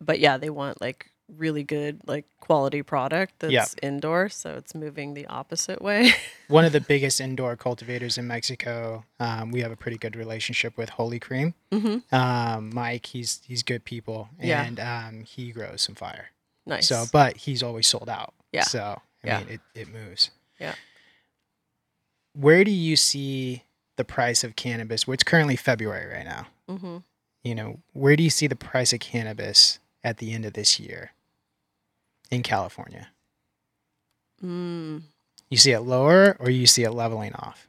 but 0.00 0.18
yeah, 0.18 0.38
they 0.38 0.48
want 0.48 0.80
like 0.80 1.10
really 1.28 1.62
good, 1.64 2.00
like 2.06 2.26
quality 2.40 2.82
product 2.82 3.34
that's 3.40 3.52
Yeah. 3.52 3.66
indoor. 3.82 4.28
So 4.28 4.50
it's 4.56 4.74
moving 4.74 5.14
the 5.14 5.26
opposite 5.26 5.80
way. 5.82 6.12
One 6.48 6.64
of 6.64 6.72
the 6.72 6.80
biggest 6.80 7.20
indoor 7.20 7.56
cultivators 7.56 8.18
in 8.18 8.26
Mexico. 8.26 9.04
Um, 9.18 9.50
we 9.50 9.60
have 9.60 9.72
a 9.72 9.76
pretty 9.76 9.96
good 9.98 10.16
relationship 10.16 10.76
with 10.76 10.90
Holy 10.90 11.18
Cream. 11.18 11.54
hmm 11.72 11.98
Um, 12.12 12.70
Mike, 12.74 13.06
he's 13.06 13.40
he's 13.46 13.62
good 13.62 13.84
people, 13.84 14.28
Yeah. 14.40 14.62
and 14.64 14.78
um, 14.80 15.24
he 15.24 15.50
grows 15.52 15.82
some 15.82 15.94
fire. 15.94 16.30
Nice. 16.66 16.88
So, 16.88 17.06
but 17.12 17.36
he's 17.38 17.62
always 17.62 17.86
sold 17.86 18.08
out. 18.08 18.34
Yeah. 18.52 18.64
So 18.64 19.00
I 19.22 19.26
Yeah. 19.26 19.38
mean, 19.38 19.48
it 19.48 19.60
it 19.74 19.88
moves. 19.88 20.30
Yeah. 20.60 20.74
Where 22.34 22.64
do 22.64 22.70
you 22.70 22.96
see 22.96 23.62
the 23.96 24.04
price 24.04 24.42
of 24.44 24.56
cannabis? 24.56 25.06
Well, 25.06 25.14
it's 25.14 25.22
currently 25.24 25.56
February 25.56 26.12
right 26.12 26.24
now. 26.24 26.46
hmm 26.68 26.98
You 27.42 27.54
know, 27.54 27.80
where 27.92 28.16
do 28.16 28.22
you 28.22 28.30
see 28.30 28.46
the 28.46 28.56
price 28.56 28.92
of 28.92 29.00
cannabis 29.00 29.78
at 30.04 30.18
the 30.18 30.32
end 30.32 30.44
of 30.44 30.52
this 30.52 30.78
year 30.78 31.12
in 32.30 32.42
California? 32.42 33.08
mm. 34.42 35.02
You 35.50 35.58
see 35.58 35.72
it 35.72 35.80
lower, 35.80 36.36
or 36.40 36.50
you 36.50 36.66
see 36.66 36.82
it 36.82 36.90
leveling 36.90 37.32
off? 37.34 37.68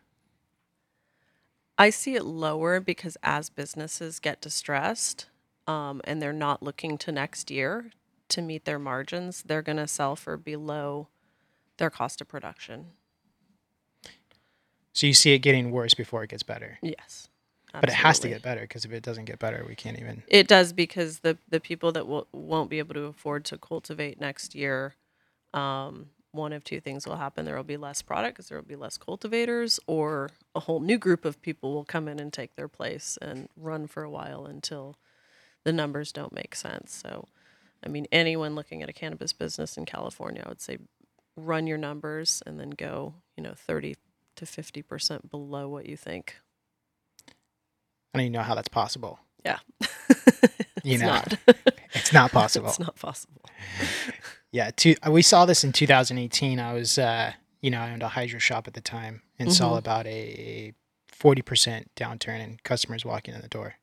I 1.78 1.90
see 1.90 2.16
it 2.16 2.24
lower 2.24 2.80
because 2.80 3.18
as 3.22 3.50
businesses 3.50 4.20
get 4.20 4.42
distressed 4.42 5.28
um, 5.68 6.02
and 6.06 6.22
they're 6.22 6.34
not 6.34 6.64
looking 6.64 6.98
to 7.00 7.12
next 7.12 7.52
year 7.52 7.92
to 8.30 8.42
meet 8.42 8.66
their 8.66 8.80
margins, 8.80 9.44
they're 9.44 9.62
going 9.62 9.78
to 9.78 9.88
sell 9.88 10.16
for 10.16 10.38
below 10.38 11.10
their 11.78 11.90
cost 11.90 12.22
of 12.22 12.28
production. 12.28 12.88
So 14.94 15.08
you 15.08 15.14
see 15.14 15.34
it 15.34 15.40
getting 15.40 15.72
worse 15.72 15.94
before 15.94 16.24
it 16.24 16.30
gets 16.30 16.44
better. 16.44 16.80
Yes. 16.82 17.28
But 17.82 17.90
it 17.90 17.96
has 17.96 18.20
to 18.20 18.30
get 18.30 18.42
better 18.42 18.62
because 18.62 18.86
if 18.86 18.92
it 18.92 19.04
doesn't 19.04 19.26
get 19.26 19.40
better, 19.40 19.66
we 19.68 19.76
can't 19.76 20.00
even. 20.00 20.24
It 20.28 20.48
does 20.48 20.74
because 20.74 21.20
the 21.20 21.38
the 21.50 21.60
people 21.60 21.92
that 21.94 22.08
will, 22.08 22.28
won't 22.32 22.70
be 22.70 22.80
able 22.80 22.94
to 22.96 23.06
afford 23.06 23.46
to 23.46 23.58
cultivate 23.58 24.20
next 24.20 24.56
year, 24.56 24.96
um, 25.54 26.08
one 26.32 26.54
of 26.54 26.64
two 26.64 26.80
things 26.80 27.08
will 27.08 27.18
happen: 27.18 27.46
there 27.46 27.56
will 27.56 27.64
be 27.64 27.78
less 27.78 28.02
product 28.02 28.36
because 28.36 28.50
there 28.50 28.58
will 28.58 28.66
be 28.66 28.76
less 28.76 28.98
cultivators, 28.98 29.80
or 29.88 30.30
a 30.54 30.62
whole 30.62 30.80
new 30.80 30.98
group 30.98 31.26
of 31.26 31.42
people 31.42 31.74
will 31.74 31.86
come 31.86 32.08
in 32.08 32.20
and 32.20 32.32
take 32.34 32.56
their 32.56 32.68
place 32.68 33.18
and 33.22 33.50
run 33.58 33.88
for 33.88 34.04
a 34.04 34.10
while 34.10 34.46
until 34.46 34.96
the 35.64 35.74
numbers 35.74 36.12
don't 36.12 36.34
make 36.34 36.56
sense. 36.56 36.94
So, 36.94 37.28
I 37.84 37.90
mean, 37.90 38.08
anyone 38.12 38.56
looking 38.56 38.84
at 38.84 38.90
a 38.90 38.94
cannabis 38.94 39.34
business 39.34 39.78
in 39.78 39.86
California, 39.86 40.44
I 40.46 40.50
would 40.50 40.62
say 40.62 40.78
run 41.36 41.68
your 41.68 41.78
numbers 41.78 42.42
and 42.46 42.60
then 42.60 42.72
go, 42.72 43.16
you 43.36 43.44
know, 43.44 43.54
30, 43.56 43.96
to 44.38 44.46
50% 44.46 45.30
below 45.30 45.68
what 45.68 45.86
you 45.88 45.98
think. 45.98 46.36
I 48.16 48.18
don't 48.18 48.26
even 48.28 48.34
know 48.34 48.42
how 48.44 48.56
that's 48.56 48.68
possible. 48.70 49.20
Yeah. 49.46 49.60
You 50.84 51.00
know, 51.00 51.08
not. 51.08 51.34
It's 51.96 52.14
not 52.14 52.32
possible. 52.32 52.70
it's 52.70 52.80
not 52.80 52.96
possible. 52.96 53.42
Yeah, 54.52 54.70
two, 54.76 54.96
we 55.10 55.22
saw 55.22 55.46
this 55.46 55.64
in 55.66 55.74
2018. 55.74 56.60
I 56.62 56.72
was, 56.74 56.98
uh, 56.98 57.34
you 57.62 57.70
know, 57.72 57.82
I 57.82 57.92
owned 57.92 58.04
a 58.04 58.08
hydro 58.08 58.40
shop 58.40 58.68
at 58.70 58.74
the 58.74 58.80
time 58.82 59.22
and 59.38 59.52
saw 59.52 59.74
Mhm. 59.74 59.80
about 59.80 60.08
a 60.08 60.74
40% 61.12 61.88
downturn 61.98 62.40
in 62.42 62.60
customers 62.64 63.04
walking 63.04 63.34
in 63.34 63.42
the 63.42 63.50
door 63.50 63.76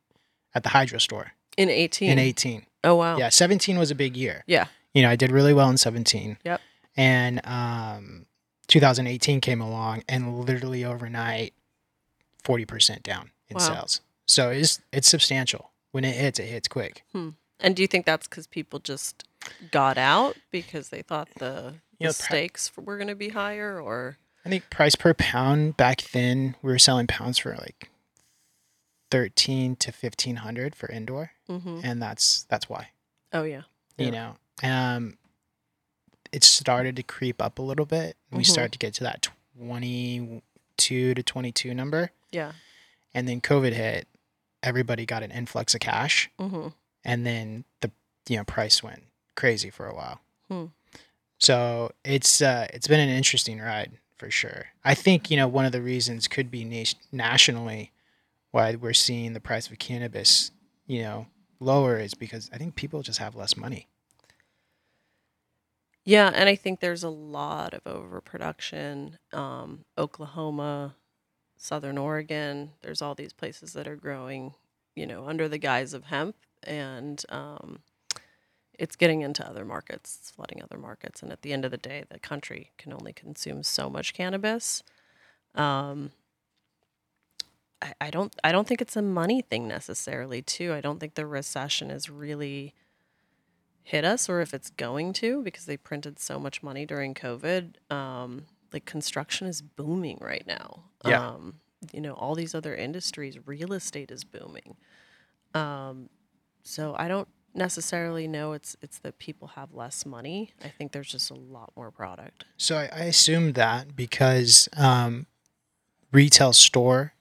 at 0.54 0.62
the 0.62 0.70
hydro 0.70 0.98
store 0.98 1.32
In 1.58 1.68
18. 1.68 2.10
in 2.12 2.18
18. 2.18 2.64
Oh, 2.84 2.94
wow. 2.94 3.18
Yeah, 3.18 3.28
17 3.28 3.78
was 3.78 3.90
a 3.90 3.94
big 3.94 4.16
year. 4.16 4.44
Yeah. 4.46 4.68
You 4.94 5.02
know, 5.02 5.10
I 5.10 5.16
did 5.16 5.30
really 5.30 5.52
well 5.52 5.68
in 5.68 5.76
17. 5.76 6.38
Yep. 6.44 6.60
And 6.96 7.40
um, 7.44 8.26
2018 8.68 9.40
came 9.42 9.60
along 9.60 10.04
and 10.08 10.38
literally 10.46 10.84
overnight, 10.86 11.52
40% 12.44 13.02
down 13.02 13.30
in 13.48 13.56
Wow. 13.58 13.60
sales. 13.74 14.00
So 14.32 14.50
it's, 14.50 14.80
it's 14.92 15.08
substantial. 15.08 15.70
When 15.90 16.04
it 16.04 16.14
hits, 16.16 16.38
it 16.38 16.46
hits 16.46 16.68
quick. 16.68 17.02
And 17.14 17.76
do 17.76 17.82
you 17.82 17.86
think 17.86 18.06
that's 18.06 18.26
because 18.26 18.46
people 18.46 18.78
just 18.78 19.24
got 19.70 19.98
out 19.98 20.36
because 20.50 20.88
they 20.88 21.02
thought 21.02 21.28
the, 21.38 21.74
You 21.98 22.06
know, 22.06 22.10
the 22.10 22.14
stakes 22.14 22.72
were 22.76 22.96
going 22.96 23.08
to 23.08 23.14
be 23.14 23.28
higher 23.28 23.78
or? 23.80 24.16
I 24.44 24.48
think 24.48 24.70
price 24.70 24.96
per 24.96 25.12
pound 25.14 25.76
back 25.76 26.00
then 26.12 26.56
we 26.62 26.72
were 26.72 26.78
selling 26.78 27.06
pounds 27.06 27.38
for 27.38 27.54
like 27.56 27.90
thirteen 29.10 29.76
to 29.76 29.92
fifteen 29.92 30.36
hundred 30.36 30.74
for 30.74 30.88
indoor, 30.90 31.32
hmm 31.46 31.80
and 31.84 32.02
that's 32.02 32.44
that's 32.44 32.68
why 32.68 32.88
Oh, 33.32 33.42
yeah. 33.44 33.62
you 33.98 34.06
Yeah. 34.06 34.10
know. 34.10 34.36
Um, 34.68 35.18
it 36.32 36.42
started 36.44 36.96
to 36.96 37.02
creep 37.02 37.40
up 37.42 37.58
a 37.58 37.62
little 37.62 37.86
bit. 37.86 38.16
We 38.30 38.42
Mhm. 38.42 38.46
started 38.46 38.72
to 38.72 38.78
get 38.78 38.94
to 38.94 39.04
that 39.04 39.28
twenty 39.56 40.42
two 40.76 41.14
to 41.14 41.22
twenty 41.22 41.52
two 41.52 41.72
number, 41.74 42.10
Yeah. 42.32 42.52
and 43.14 43.28
then 43.28 43.40
COVID 43.40 43.74
hit. 43.74 44.08
Everybody 44.62 45.06
got 45.06 45.22
an 45.22 45.30
influx 45.30 45.74
of 45.74 45.80
cash, 45.80 46.30
hmm 46.38 46.68
and 47.04 47.26
then 47.26 47.64
the 47.80 47.90
you 48.28 48.36
know 48.36 48.44
price 48.44 48.82
went 48.82 49.02
crazy 49.34 49.70
for 49.70 49.86
a 49.86 49.94
while. 49.94 50.20
Hmm. 50.48 50.66
So 51.38 51.90
it's 52.04 52.40
uh, 52.40 52.68
it's 52.72 52.86
been 52.86 53.00
an 53.00 53.08
interesting 53.08 53.60
ride 53.60 53.98
for 54.16 54.30
sure. 54.30 54.66
I 54.84 54.94
think 54.94 55.30
you 55.30 55.36
know 55.36 55.48
one 55.48 55.64
of 55.64 55.72
the 55.72 55.82
reasons 55.82 56.28
could 56.28 56.50
be 56.50 56.64
nation- 56.64 57.00
nationally 57.10 57.92
why 58.52 58.74
we're 58.76 58.92
seeing 58.92 59.32
the 59.32 59.40
price 59.40 59.68
of 59.68 59.78
cannabis 59.78 60.50
you 60.86 61.02
know 61.02 61.26
lower 61.58 61.98
is 61.98 62.14
because 62.14 62.50
I 62.52 62.58
think 62.58 62.76
people 62.76 63.02
just 63.02 63.18
have 63.18 63.34
less 63.34 63.56
money. 63.56 63.88
Yeah, 66.04 66.32
and 66.34 66.48
I 66.48 66.56
think 66.56 66.80
there's 66.80 67.04
a 67.04 67.08
lot 67.08 67.74
of 67.74 67.86
overproduction. 67.86 69.18
Um, 69.32 69.84
Oklahoma, 69.96 70.96
Southern 71.62 71.96
Oregon, 71.96 72.72
there's 72.82 73.00
all 73.00 73.14
these 73.14 73.32
places 73.32 73.72
that 73.74 73.86
are 73.86 73.94
growing, 73.94 74.54
you 74.96 75.06
know, 75.06 75.28
under 75.28 75.48
the 75.48 75.58
guise 75.58 75.94
of 75.94 76.06
hemp, 76.06 76.34
and 76.64 77.24
um, 77.28 77.78
it's 78.76 78.96
getting 78.96 79.20
into 79.20 79.48
other 79.48 79.64
markets, 79.64 80.18
it's 80.20 80.30
flooding 80.32 80.60
other 80.60 80.76
markets. 80.76 81.22
And 81.22 81.30
at 81.30 81.42
the 81.42 81.52
end 81.52 81.64
of 81.64 81.70
the 81.70 81.76
day, 81.76 82.02
the 82.10 82.18
country 82.18 82.72
can 82.78 82.92
only 82.92 83.12
consume 83.12 83.62
so 83.62 83.88
much 83.88 84.12
cannabis. 84.12 84.82
Um, 85.54 86.10
I, 88.00 88.10
don't, 88.10 88.34
I 88.42 88.50
don't 88.50 88.66
think 88.66 88.82
it's 88.82 88.96
a 88.96 89.02
money 89.02 89.40
thing 89.40 89.68
necessarily. 89.68 90.42
Too, 90.42 90.72
I 90.72 90.80
don't 90.80 90.98
think 90.98 91.14
the 91.14 91.26
recession 91.26 91.92
is 91.92 92.10
really 92.10 92.74
hit 93.84 94.04
us 94.04 94.28
or 94.28 94.40
if 94.40 94.52
it's 94.52 94.70
going 94.70 95.12
to 95.12 95.44
because 95.44 95.66
they 95.66 95.76
printed 95.76 96.18
so 96.18 96.40
much 96.40 96.60
money 96.60 96.86
during 96.86 97.14
COVID. 97.14 97.74
Um, 97.88 98.46
like 98.72 98.84
construction 98.84 99.46
is 99.46 99.62
booming 99.62 100.18
right 100.20 100.46
now. 100.46 100.84
Yeah. 101.04 101.26
Um, 101.28 101.54
you 101.92 102.00
know, 102.00 102.12
all 102.14 102.34
these 102.34 102.54
other 102.54 102.74
industries, 102.74 103.36
real 103.46 103.72
estate 103.72 104.10
is 104.10 104.24
booming. 104.24 104.76
Um, 105.54 106.08
so 106.62 106.94
I 106.96 107.08
don't 107.08 107.28
necessarily 107.54 108.26
know 108.26 108.52
it's 108.52 108.76
it's 108.80 108.98
that 109.00 109.18
people 109.18 109.48
have 109.48 109.74
less 109.74 110.06
money. 110.06 110.52
I 110.64 110.68
think 110.68 110.92
there's 110.92 111.10
just 111.10 111.30
a 111.30 111.34
lot 111.34 111.72
more 111.76 111.90
product. 111.90 112.44
So 112.56 112.76
I, 112.76 112.88
I 112.92 113.00
assume 113.04 113.52
that 113.54 113.94
because 113.96 114.68
um, 114.76 115.26
retail 116.12 116.52
store 116.52 117.12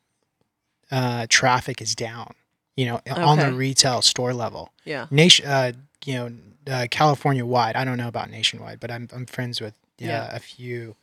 uh, 0.92 1.26
traffic 1.30 1.82
is 1.82 1.96
down. 1.96 2.34
You 2.78 2.86
know, 2.86 3.02
on 3.12 3.38
the 3.38 3.52
retail 3.52 4.02
store 4.02 4.34
level. 4.34 4.72
Yeah. 4.86 5.08
nation 5.12 5.46
uh 5.46 5.74
you 6.06 6.14
know 6.16 6.32
uh, 6.68 6.88
california 6.90 7.46
wide 7.46 7.76
i 7.76 7.84
don't 7.86 7.98
know 7.98 8.08
about 8.08 8.30
nationwide 8.32 8.80
but 8.80 8.90
i'm, 8.90 9.08
I'm 9.14 9.26
friends 9.28 9.60
with 9.62 9.74
uh, 9.74 10.06
Yeah. 10.06 10.36
a 10.36 10.40
few 10.40 10.96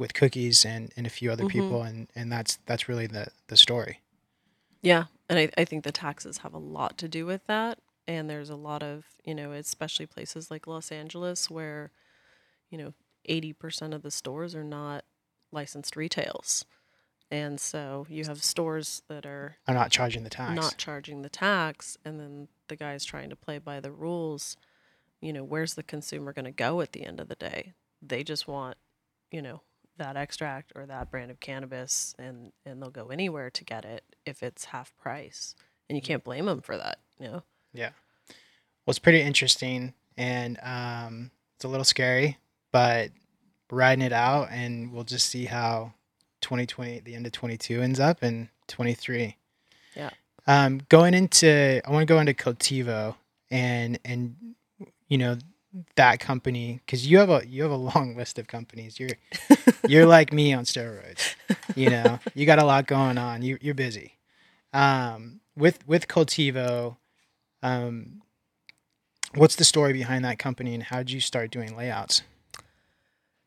with 0.00 0.14
cookies 0.14 0.64
and, 0.64 0.92
and 0.96 1.06
a 1.06 1.10
few 1.10 1.30
other 1.30 1.44
Mhm. 1.44 1.50
people 1.52 1.82
and 1.82 2.08
and 2.16 2.32
that's 2.32 2.58
that's 2.66 2.88
really 2.88 3.06
the 3.06 3.28
the 3.48 3.56
story 3.56 4.00
Yeah, 4.82 5.06
and 5.28 5.38
I, 5.38 5.50
I 5.58 5.64
think 5.64 5.84
the 5.84 5.92
taxes 5.92 6.38
have 6.38 6.54
a 6.54 6.58
lot 6.58 6.96
to 6.98 7.08
do 7.08 7.26
with 7.26 7.46
that. 7.46 7.78
And 8.06 8.28
there's 8.28 8.50
a 8.50 8.56
lot 8.56 8.82
of, 8.82 9.04
you 9.24 9.34
know, 9.34 9.52
especially 9.52 10.06
places 10.06 10.50
like 10.50 10.66
Los 10.66 10.90
Angeles 10.90 11.50
where, 11.50 11.92
you 12.70 12.78
know, 12.78 12.94
80% 13.28 13.94
of 13.94 14.02
the 14.02 14.10
stores 14.10 14.54
are 14.54 14.64
not 14.64 15.04
licensed 15.52 15.96
retails. 15.96 16.64
And 17.30 17.60
so 17.60 18.06
you 18.08 18.24
have 18.26 18.42
stores 18.42 19.02
that 19.08 19.26
are 19.26 19.58
i'm 19.66 19.74
not 19.74 19.90
charging 19.90 20.24
the 20.24 20.30
tax 20.30 20.54
not 20.54 20.78
charging 20.78 21.22
the 21.22 21.28
tax, 21.30 21.96
and 22.04 22.20
then 22.20 22.48
the 22.68 22.76
guy's 22.76 23.04
trying 23.04 23.30
to 23.30 23.36
play 23.36 23.58
by 23.58 23.80
the 23.80 23.92
rules. 23.92 24.56
You 25.20 25.32
know, 25.32 25.44
where's 25.44 25.74
the 25.74 25.82
consumer 25.82 26.32
going 26.32 26.46
to 26.46 26.52
go 26.52 26.80
at 26.80 26.92
the 26.92 27.04
end 27.04 27.20
of 27.20 27.28
the 27.28 27.34
day? 27.36 27.74
They 28.02 28.24
just 28.24 28.48
want, 28.48 28.76
you 29.30 29.42
know, 29.42 29.62
that 30.00 30.16
extract 30.16 30.72
or 30.74 30.84
that 30.86 31.10
brand 31.10 31.30
of 31.30 31.38
cannabis, 31.40 32.14
and 32.18 32.52
and 32.66 32.82
they'll 32.82 32.90
go 32.90 33.08
anywhere 33.08 33.48
to 33.50 33.64
get 33.64 33.84
it 33.84 34.02
if 34.26 34.42
it's 34.42 34.66
half 34.66 34.92
price, 34.96 35.54
and 35.88 35.96
you 35.96 36.02
can't 36.02 36.24
blame 36.24 36.46
them 36.46 36.60
for 36.60 36.76
that. 36.76 36.98
You 37.20 37.28
know. 37.28 37.42
yeah 37.74 37.90
well 38.86 38.92
it's 38.92 38.98
pretty 38.98 39.20
interesting 39.20 39.92
and 40.16 40.58
um 40.62 41.30
it's 41.54 41.64
a 41.66 41.68
little 41.68 41.84
scary 41.84 42.38
but 42.72 43.10
riding 43.70 44.02
it 44.02 44.12
out 44.12 44.48
and 44.50 44.90
we'll 44.90 45.04
just 45.04 45.26
see 45.28 45.44
how 45.44 45.92
2020 46.40 47.00
the 47.00 47.14
end 47.14 47.26
of 47.26 47.32
22 47.32 47.82
ends 47.82 48.00
up 48.00 48.22
and 48.22 48.48
23 48.68 49.36
Yeah. 49.94 50.08
um 50.46 50.80
going 50.88 51.12
into 51.12 51.82
i 51.86 51.90
want 51.90 52.00
to 52.08 52.12
go 52.12 52.18
into 52.18 52.32
cultivo 52.32 53.16
and 53.50 53.98
and 54.04 54.34
you 55.08 55.18
know 55.18 55.36
that 55.96 56.18
company 56.18 56.80
because 56.84 57.06
you 57.06 57.18
have 57.18 57.30
a 57.30 57.42
you 57.46 57.62
have 57.62 57.70
a 57.70 57.76
long 57.76 58.16
list 58.18 58.38
of 58.38 58.46
companies. 58.48 58.98
You're 58.98 59.16
you're 59.88 60.06
like 60.06 60.32
me 60.32 60.52
on 60.52 60.64
steroids 60.64 61.34
you 61.74 61.90
know? 61.90 62.18
You 62.34 62.46
got 62.46 62.58
a 62.58 62.64
lot 62.64 62.86
going 62.86 63.18
on. 63.18 63.42
You, 63.42 63.58
you're 63.60 63.74
busy. 63.74 64.16
Um 64.72 65.40
with 65.56 65.86
with 65.86 66.06
Cultivo 66.06 66.96
um 67.62 68.22
what's 69.34 69.56
the 69.56 69.64
story 69.64 69.92
behind 69.92 70.24
that 70.24 70.38
company 70.38 70.74
and 70.74 70.82
how 70.84 70.98
did 70.98 71.10
you 71.10 71.20
start 71.20 71.50
doing 71.50 71.76
layouts? 71.76 72.22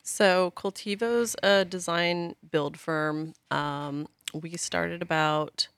So 0.01 0.51
Cultivo's 0.55 1.35
a 1.41 1.63
design 1.63 2.35
build 2.51 2.77
firm. 2.77 3.33
Um, 3.49 4.07
we 4.33 4.57
started 4.57 5.01
about 5.01 5.69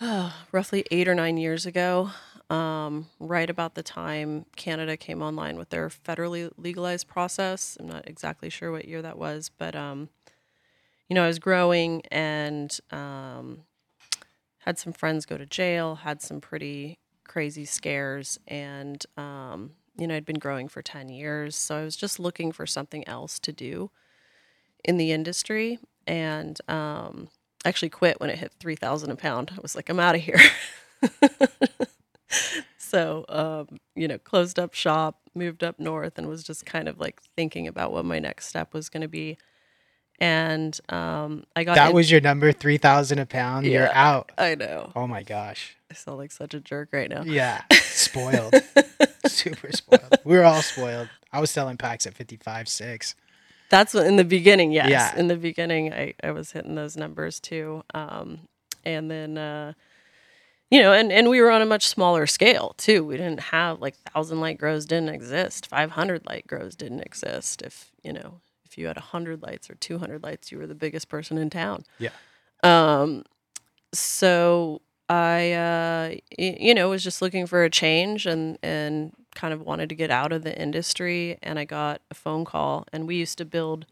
uh, 0.00 0.32
roughly 0.52 0.84
eight 0.90 1.06
or 1.06 1.14
nine 1.14 1.36
years 1.36 1.66
ago, 1.66 2.10
um, 2.50 3.06
right 3.20 3.48
about 3.48 3.74
the 3.74 3.82
time 3.82 4.46
Canada 4.56 4.96
came 4.96 5.22
online 5.22 5.56
with 5.56 5.70
their 5.70 5.88
federally 5.88 6.50
legalized 6.56 7.06
process. 7.06 7.76
I'm 7.78 7.88
not 7.88 8.08
exactly 8.08 8.48
sure 8.50 8.72
what 8.72 8.86
year 8.86 9.02
that 9.02 9.18
was, 9.18 9.50
but 9.56 9.76
um, 9.76 10.08
you 11.08 11.14
know, 11.14 11.24
I 11.24 11.26
was 11.26 11.38
growing 11.38 12.02
and 12.10 12.78
um, 12.90 13.64
had 14.60 14.78
some 14.78 14.92
friends 14.92 15.26
go 15.26 15.38
to 15.38 15.46
jail, 15.46 15.96
had 15.96 16.22
some 16.22 16.40
pretty 16.40 16.98
crazy 17.24 17.64
scares, 17.64 18.38
and 18.46 19.04
um, 19.16 19.72
you 19.96 20.06
know, 20.06 20.14
I'd 20.14 20.24
been 20.24 20.38
growing 20.38 20.68
for 20.68 20.80
10 20.80 21.08
years. 21.08 21.56
So 21.56 21.76
I 21.76 21.84
was 21.84 21.96
just 21.96 22.20
looking 22.20 22.52
for 22.52 22.66
something 22.66 23.06
else 23.08 23.38
to 23.40 23.52
do 23.52 23.90
in 24.84 24.96
the 24.96 25.12
industry 25.12 25.78
and 26.06 26.58
um, 26.68 27.28
actually 27.64 27.90
quit 27.90 28.20
when 28.20 28.30
it 28.30 28.38
hit 28.38 28.52
3000 28.60 29.10
a 29.10 29.16
pound. 29.16 29.52
I 29.56 29.60
was 29.60 29.74
like, 29.74 29.88
I'm 29.88 30.00
out 30.00 30.14
of 30.14 30.22
here. 30.22 30.40
so, 32.78 33.24
um, 33.28 33.78
you 33.94 34.08
know, 34.08 34.18
closed 34.18 34.58
up 34.58 34.74
shop, 34.74 35.20
moved 35.34 35.62
up 35.64 35.78
north, 35.78 36.18
and 36.18 36.28
was 36.28 36.42
just 36.42 36.66
kind 36.66 36.88
of 36.88 36.98
like 37.00 37.20
thinking 37.36 37.66
about 37.66 37.92
what 37.92 38.04
my 38.04 38.18
next 38.18 38.46
step 38.46 38.72
was 38.74 38.88
going 38.88 39.02
to 39.02 39.08
be. 39.08 39.36
And 40.20 40.78
um, 40.88 41.44
I 41.54 41.62
got 41.64 41.76
that 41.76 41.90
in- 41.90 41.94
was 41.94 42.10
your 42.10 42.20
number 42.20 42.50
3000 42.50 43.18
a 43.20 43.26
pound 43.26 43.66
you're 43.66 43.92
out 43.92 44.32
I 44.36 44.56
know. 44.56 44.90
oh 44.96 45.06
my 45.06 45.22
gosh 45.22 45.76
I 45.90 45.94
sound 45.94 46.18
like 46.18 46.32
such 46.32 46.54
a 46.54 46.60
jerk 46.60 46.88
right 46.92 47.08
now. 47.08 47.22
yeah 47.22 47.62
spoiled 47.72 48.52
super 49.26 49.70
spoiled 49.70 50.18
we 50.24 50.36
were 50.36 50.42
all 50.42 50.60
spoiled 50.62 51.08
i 51.32 51.40
was 51.40 51.52
selling 51.52 51.76
packs 51.76 52.04
at 52.04 52.14
55 52.14 52.68
6 52.68 53.14
That's 53.70 53.94
what 53.94 54.06
in 54.08 54.16
the 54.16 54.24
beginning, 54.24 54.72
yes. 54.72 54.88
Yeah. 54.90 55.16
In 55.16 55.28
the 55.28 55.36
beginning, 55.36 55.92
I, 55.92 56.14
I 56.24 56.32
was 56.32 56.50
hitting 56.50 56.74
those 56.74 56.96
numbers 56.96 57.38
too. 57.38 57.84
Um, 57.94 58.40
and 58.84 59.08
then, 59.10 59.36
uh, 59.38 59.74
you 60.70 60.80
know, 60.80 60.92
and, 60.92 61.10
and 61.10 61.28
we 61.28 61.40
were 61.40 61.50
on 61.50 61.62
a 61.62 61.66
much 61.66 61.86
smaller 61.86 62.26
scale 62.26 62.74
too. 62.76 63.04
We 63.04 63.16
didn't 63.16 63.40
have 63.40 63.80
like 63.80 63.96
thousand 63.96 64.40
light 64.40 64.58
grows 64.58 64.84
didn't 64.86 65.08
exist. 65.10 65.66
500 65.66 66.26
light 66.26 66.46
grows 66.46 66.76
didn't 66.76 67.00
exist. 67.00 67.62
If, 67.62 67.90
you 68.02 68.12
know, 68.12 68.40
if 68.64 68.76
you 68.76 68.86
had 68.86 68.96
100 68.96 69.42
lights 69.42 69.70
or 69.70 69.74
200 69.76 70.22
lights, 70.22 70.52
you 70.52 70.58
were 70.58 70.66
the 70.66 70.74
biggest 70.74 71.08
person 71.08 71.38
in 71.38 71.48
town. 71.50 71.84
Yeah. 71.98 72.10
Um, 72.62 73.24
so 73.94 74.82
I, 75.08 75.52
uh, 75.52 76.14
y- 76.38 76.58
you 76.60 76.74
know, 76.74 76.90
was 76.90 77.02
just 77.02 77.22
looking 77.22 77.46
for 77.46 77.64
a 77.64 77.70
change 77.70 78.26
and, 78.26 78.58
and 78.62 79.12
kind 79.34 79.54
of 79.54 79.62
wanted 79.62 79.88
to 79.88 79.94
get 79.94 80.10
out 80.10 80.32
of 80.32 80.42
the 80.42 80.60
industry. 80.60 81.38
And 81.42 81.58
I 81.58 81.64
got 81.64 82.02
a 82.10 82.14
phone 82.14 82.44
call, 82.44 82.86
and 82.92 83.06
we 83.06 83.16
used 83.16 83.38
to 83.38 83.44
build 83.44 83.86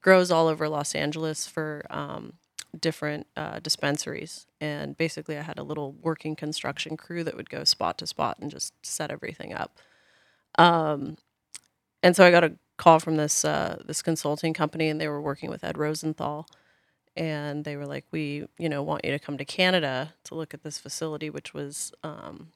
grows 0.00 0.30
all 0.30 0.48
over 0.48 0.68
Los 0.68 0.94
Angeles 0.94 1.46
for 1.46 1.84
um, 1.90 2.34
different 2.78 3.26
uh, 3.36 3.60
dispensaries. 3.60 4.46
And 4.60 4.96
basically, 4.96 5.38
I 5.38 5.42
had 5.42 5.58
a 5.58 5.62
little 5.62 5.92
working 5.92 6.36
construction 6.36 6.96
crew 6.96 7.24
that 7.24 7.36
would 7.36 7.50
go 7.50 7.64
spot 7.64 7.98
to 7.98 8.06
spot 8.06 8.38
and 8.40 8.50
just 8.50 8.74
set 8.84 9.10
everything 9.10 9.52
up. 9.54 9.78
Um, 10.58 11.16
and 12.02 12.14
so 12.16 12.24
I 12.24 12.30
got 12.30 12.44
a 12.44 12.54
call 12.76 13.00
from 13.00 13.16
this 13.16 13.44
uh, 13.44 13.82
this 13.84 14.02
consulting 14.02 14.54
company, 14.54 14.88
and 14.88 15.00
they 15.00 15.08
were 15.08 15.20
working 15.20 15.50
with 15.50 15.64
Ed 15.64 15.78
Rosenthal, 15.78 16.48
and 17.16 17.64
they 17.64 17.76
were 17.76 17.86
like, 17.86 18.06
"We, 18.10 18.46
you 18.58 18.68
know, 18.68 18.82
want 18.82 19.04
you 19.04 19.10
to 19.12 19.18
come 19.18 19.38
to 19.38 19.44
Canada 19.44 20.14
to 20.24 20.34
look 20.34 20.54
at 20.54 20.62
this 20.62 20.78
facility, 20.78 21.30
which 21.30 21.54
was 21.54 21.92
um, 22.02 22.48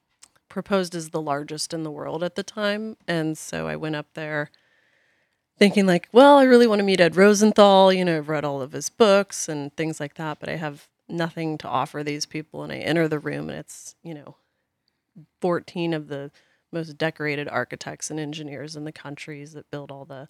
proposed 0.48 0.94
as 0.94 1.10
the 1.10 1.20
largest 1.20 1.74
in 1.74 1.82
the 1.82 1.90
world 1.90 2.22
at 2.22 2.36
the 2.36 2.42
time." 2.42 2.96
And 3.08 3.36
so 3.36 3.66
I 3.68 3.76
went 3.76 3.96
up 3.96 4.06
there, 4.14 4.50
thinking 5.62 5.86
like, 5.86 6.08
"Well, 6.10 6.38
I 6.38 6.44
really 6.44 6.66
want 6.66 6.80
to 6.80 6.84
meet 6.84 7.00
Ed 7.00 7.14
Rosenthal. 7.16 7.92
You 7.92 8.04
know, 8.04 8.18
I've 8.18 8.28
read 8.28 8.44
all 8.44 8.60
of 8.60 8.72
his 8.72 8.90
books 8.90 9.48
and 9.48 9.74
things 9.76 10.00
like 10.00 10.14
that, 10.14 10.40
but 10.40 10.48
I 10.48 10.56
have 10.56 10.88
nothing 11.08 11.56
to 11.58 11.68
offer 11.68 12.02
these 12.02 12.26
people." 12.26 12.64
And 12.64 12.72
I 12.72 12.78
enter 12.78 13.06
the 13.06 13.20
room, 13.20 13.48
and 13.48 13.58
it's 13.58 13.94
you 14.02 14.14
know, 14.14 14.36
fourteen 15.40 15.94
of 15.94 16.08
the 16.08 16.32
most 16.72 16.98
decorated 16.98 17.48
architects 17.48 18.10
and 18.10 18.18
engineers 18.18 18.74
in 18.74 18.84
the 18.84 18.92
countries 18.92 19.52
that 19.52 19.70
build 19.70 19.92
all 19.92 20.04
the 20.04 20.26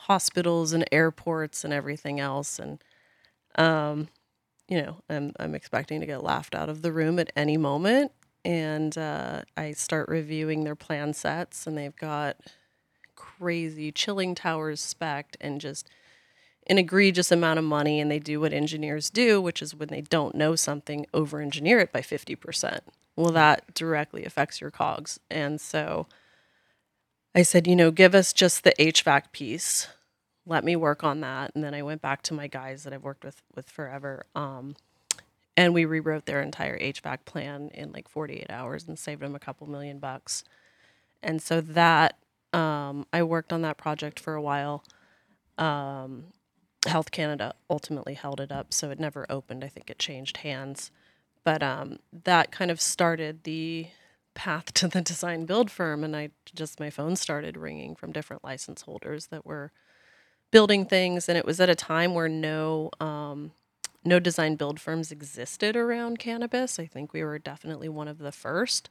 hospitals 0.00 0.74
and 0.74 0.84
airports 0.92 1.64
and 1.64 1.72
everything 1.72 2.20
else 2.20 2.58
and 2.58 2.84
um 3.56 4.08
you 4.68 4.82
know 4.82 4.96
i'm 5.08 5.32
i'm 5.40 5.54
expecting 5.54 6.00
to 6.00 6.06
get 6.06 6.22
laughed 6.22 6.54
out 6.54 6.68
of 6.68 6.82
the 6.82 6.92
room 6.92 7.18
at 7.18 7.32
any 7.34 7.56
moment 7.56 8.12
and 8.44 8.98
uh, 8.98 9.40
i 9.56 9.72
start 9.72 10.08
reviewing 10.08 10.64
their 10.64 10.74
plan 10.74 11.14
sets 11.14 11.66
and 11.66 11.78
they've 11.78 11.96
got 11.96 12.36
crazy 13.38 13.92
chilling 13.92 14.34
towers 14.34 14.80
spec 14.80 15.36
and 15.40 15.60
just 15.60 15.88
an 16.68 16.78
egregious 16.78 17.30
amount 17.30 17.58
of 17.58 17.64
money 17.64 18.00
and 18.00 18.10
they 18.10 18.18
do 18.18 18.40
what 18.40 18.52
engineers 18.52 19.10
do 19.10 19.40
which 19.40 19.62
is 19.62 19.74
when 19.74 19.88
they 19.88 20.00
don't 20.00 20.34
know 20.34 20.56
something 20.56 21.06
over 21.14 21.40
engineer 21.40 21.78
it 21.78 21.92
by 21.92 22.00
50% 22.00 22.80
well 23.14 23.32
that 23.32 23.74
directly 23.74 24.24
affects 24.24 24.60
your 24.60 24.70
cogs. 24.70 25.20
And 25.30 25.60
so 25.60 26.06
i 27.34 27.42
said 27.42 27.66
you 27.66 27.76
know 27.76 27.90
give 27.90 28.14
us 28.14 28.32
just 28.32 28.64
the 28.64 28.72
hvac 28.78 29.32
piece. 29.32 29.88
Let 30.48 30.62
me 30.62 30.76
work 30.76 31.02
on 31.02 31.20
that. 31.20 31.52
And 31.54 31.62
then 31.64 31.74
i 31.74 31.82
went 31.82 32.02
back 32.02 32.22
to 32.22 32.34
my 32.34 32.46
guys 32.46 32.84
that 32.84 32.92
i've 32.92 33.04
worked 33.04 33.24
with 33.24 33.42
with 33.54 33.70
forever 33.70 34.26
um, 34.34 34.76
and 35.56 35.72
we 35.72 35.84
rewrote 35.84 36.26
their 36.26 36.42
entire 36.42 36.78
hvac 36.78 37.18
plan 37.24 37.70
in 37.72 37.92
like 37.92 38.08
48 38.08 38.46
hours 38.50 38.86
and 38.86 38.98
saved 38.98 39.22
them 39.22 39.34
a 39.34 39.40
couple 39.40 39.66
million 39.66 39.98
bucks. 39.98 40.44
And 41.22 41.40
so 41.40 41.60
that 41.60 42.16
um, 42.56 43.06
i 43.12 43.22
worked 43.22 43.52
on 43.52 43.62
that 43.62 43.76
project 43.76 44.18
for 44.20 44.34
a 44.34 44.42
while. 44.42 44.84
Um, 45.58 46.26
health 46.86 47.10
canada 47.10 47.54
ultimately 47.68 48.14
held 48.14 48.40
it 48.40 48.52
up 48.52 48.72
so 48.72 48.90
it 48.90 49.00
never 49.00 49.26
opened. 49.30 49.64
I 49.64 49.68
think 49.68 49.90
it 49.90 49.98
changed 49.98 50.38
hands. 50.38 50.90
But 51.44 51.62
um, 51.62 51.98
that 52.24 52.50
kind 52.50 52.70
of 52.70 52.80
started 52.80 53.44
the 53.44 53.88
path 54.34 54.72
to 54.74 54.88
the 54.88 55.00
design 55.00 55.46
build 55.46 55.70
firm 55.70 56.04
and 56.04 56.14
i 56.14 56.28
just 56.54 56.78
my 56.78 56.90
phone 56.90 57.16
started 57.16 57.56
ringing 57.56 57.94
from 57.96 58.12
different 58.12 58.44
license 58.44 58.82
holders 58.82 59.28
that 59.28 59.46
were 59.46 59.72
building 60.50 60.84
things 60.84 61.28
and 61.28 61.38
it 61.38 61.46
was 61.46 61.58
at 61.58 61.70
a 61.70 61.74
time 61.74 62.14
where 62.14 62.28
no 62.28 62.90
um, 63.00 63.52
no 64.06 64.20
design 64.20 64.54
build 64.54 64.80
firms 64.80 65.10
existed 65.10 65.76
around 65.76 66.18
cannabis. 66.18 66.78
I 66.78 66.86
think 66.86 67.12
we 67.12 67.24
were 67.24 67.38
definitely 67.38 67.88
one 67.88 68.08
of 68.08 68.18
the 68.18 68.32
first 68.32 68.88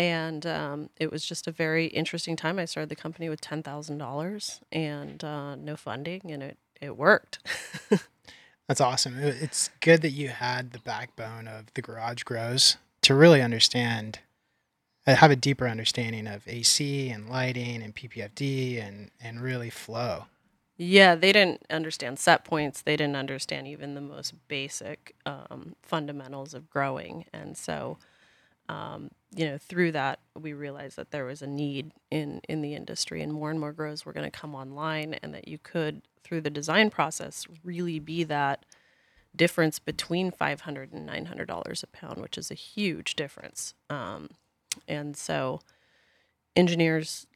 and 0.00 0.46
um, 0.46 0.88
it 0.98 1.12
was 1.12 1.24
just 1.24 1.46
a 1.46 1.52
very 1.52 1.86
interesting 1.86 2.36
time 2.36 2.58
i 2.58 2.64
started 2.64 2.88
the 2.88 2.96
company 2.96 3.28
with 3.28 3.40
$10000 3.40 4.60
and 4.72 5.24
uh, 5.24 5.54
no 5.56 5.76
funding 5.76 6.22
and 6.24 6.42
it, 6.42 6.58
it 6.80 6.96
worked 6.96 7.38
That's 8.70 8.80
awesome. 8.80 9.18
It's 9.18 9.68
good 9.80 10.00
that 10.02 10.12
you 10.12 10.28
had 10.28 10.70
the 10.70 10.78
backbone 10.78 11.48
of 11.48 11.74
the 11.74 11.82
garage 11.82 12.22
grows 12.22 12.76
to 13.02 13.16
really 13.16 13.42
understand, 13.42 14.20
uh, 15.08 15.16
have 15.16 15.32
a 15.32 15.34
deeper 15.34 15.66
understanding 15.66 16.28
of 16.28 16.46
AC 16.46 17.10
and 17.10 17.28
lighting 17.28 17.82
and 17.82 17.96
PPFD 17.96 18.80
and 18.80 19.10
and 19.20 19.40
really 19.42 19.70
flow. 19.70 20.26
Yeah, 20.76 21.16
they 21.16 21.32
didn't 21.32 21.66
understand 21.68 22.20
set 22.20 22.44
points. 22.44 22.80
They 22.82 22.96
didn't 22.96 23.16
understand 23.16 23.66
even 23.66 23.96
the 23.96 24.00
most 24.00 24.34
basic 24.46 25.16
um, 25.26 25.74
fundamentals 25.82 26.54
of 26.54 26.70
growing. 26.70 27.24
And 27.32 27.56
so, 27.56 27.98
um, 28.70 29.10
you 29.34 29.46
know, 29.46 29.58
through 29.58 29.92
that, 29.92 30.20
we 30.40 30.52
realized 30.52 30.96
that 30.96 31.10
there 31.10 31.24
was 31.24 31.42
a 31.42 31.46
need 31.46 31.92
in, 32.10 32.40
in 32.48 32.62
the 32.62 32.74
industry 32.74 33.20
and 33.20 33.32
more 33.32 33.50
and 33.50 33.58
more 33.58 33.72
grows 33.72 34.06
were 34.06 34.12
going 34.12 34.30
to 34.30 34.38
come 34.38 34.54
online 34.54 35.14
and 35.14 35.34
that 35.34 35.48
you 35.48 35.58
could, 35.58 36.02
through 36.22 36.40
the 36.40 36.50
design 36.50 36.88
process, 36.88 37.46
really 37.64 37.98
be 37.98 38.22
that 38.24 38.64
difference 39.34 39.80
between 39.80 40.30
$500 40.30 40.92
and 40.92 41.08
$900 41.08 41.82
a 41.82 41.86
pound, 41.88 42.22
which 42.22 42.38
is 42.38 42.52
a 42.52 42.54
huge 42.54 43.16
difference. 43.16 43.74
Um, 43.88 44.30
and 44.86 45.16
so, 45.16 45.60
engineers 46.54 47.26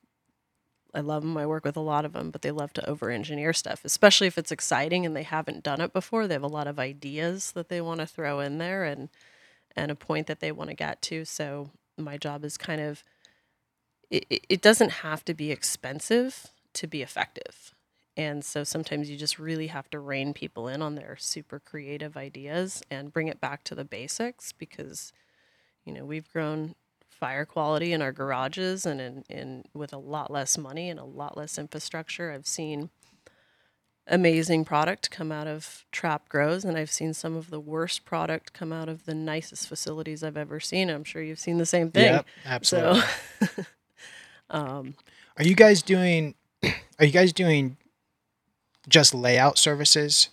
I 0.96 1.00
love 1.00 1.24
them. 1.24 1.36
I 1.36 1.44
work 1.44 1.64
with 1.64 1.76
a 1.76 1.80
lot 1.80 2.04
of 2.04 2.12
them, 2.12 2.30
but 2.30 2.42
they 2.42 2.52
love 2.52 2.72
to 2.74 2.88
over 2.88 3.10
engineer 3.10 3.52
stuff, 3.52 3.84
especially 3.84 4.28
if 4.28 4.38
it's 4.38 4.52
exciting 4.52 5.04
and 5.04 5.16
they 5.16 5.24
haven't 5.24 5.64
done 5.64 5.80
it 5.80 5.92
before. 5.92 6.28
They 6.28 6.34
have 6.34 6.44
a 6.44 6.46
lot 6.46 6.68
of 6.68 6.78
ideas 6.78 7.50
that 7.52 7.68
they 7.68 7.80
want 7.80 7.98
to 7.98 8.06
throw 8.06 8.38
in 8.38 8.58
there 8.58 8.84
and 8.84 9.08
and 9.76 9.90
a 9.90 9.94
point 9.96 10.26
that 10.26 10.40
they 10.40 10.52
want 10.52 10.70
to 10.70 10.76
get 10.76 11.02
to. 11.02 11.24
So 11.24 11.70
my 11.98 12.16
job 12.16 12.44
is 12.44 12.56
kind 12.56 12.80
of 12.80 13.02
it, 14.10 14.26
it- 14.30 14.62
doesn't 14.62 14.90
have 14.90 15.24
to 15.24 15.34
be 15.34 15.50
expensive 15.50 16.48
to 16.74 16.86
be 16.86 17.02
effective. 17.02 17.74
And 18.16 18.44
so 18.44 18.62
sometimes 18.64 19.10
you 19.10 19.16
just 19.16 19.38
really 19.38 19.66
have 19.68 19.90
to 19.90 19.98
rein 19.98 20.34
people 20.34 20.68
in 20.68 20.82
on 20.82 20.94
their 20.94 21.16
super 21.18 21.58
creative 21.58 22.16
ideas 22.16 22.82
and 22.90 23.12
bring 23.12 23.28
it 23.28 23.40
back 23.40 23.64
to 23.64 23.74
the 23.74 23.84
basics 23.84 24.52
because 24.52 25.12
you 25.84 25.92
know, 25.92 26.04
we've 26.04 26.30
grown 26.32 26.74
fire 27.08 27.44
quality 27.46 27.92
in 27.92 28.02
our 28.02 28.12
garages 28.12 28.86
and 28.86 29.00
in, 29.00 29.24
in 29.28 29.64
with 29.74 29.92
a 29.92 29.98
lot 29.98 30.30
less 30.30 30.58
money 30.58 30.90
and 30.90 31.00
a 31.00 31.04
lot 31.04 31.36
less 31.36 31.58
infrastructure. 31.58 32.32
I've 32.32 32.46
seen 32.46 32.90
amazing 34.06 34.64
product 34.64 35.10
come 35.10 35.32
out 35.32 35.46
of 35.46 35.84
trap 35.90 36.28
grows 36.28 36.64
and 36.64 36.76
I've 36.76 36.90
seen 36.90 37.14
some 37.14 37.36
of 37.36 37.50
the 37.50 37.60
worst 37.60 38.04
product 38.04 38.52
come 38.52 38.72
out 38.72 38.88
of 38.88 39.06
the 39.06 39.14
nicest 39.14 39.68
facilities 39.68 40.22
I've 40.22 40.36
ever 40.36 40.60
seen. 40.60 40.90
I'm 40.90 41.04
sure 41.04 41.22
you've 41.22 41.38
seen 41.38 41.58
the 41.58 41.66
same 41.66 41.90
thing. 41.90 42.12
Yep, 42.12 42.26
absolutely. 42.44 43.02
So 43.40 43.64
um 44.50 44.94
Are 45.38 45.44
you 45.44 45.54
guys 45.54 45.82
doing? 45.82 46.34
Are 46.98 47.04
you 47.04 47.12
guys 47.12 47.32
doing 47.32 47.76
just 48.88 49.14
layout 49.14 49.58
services? 49.58 50.28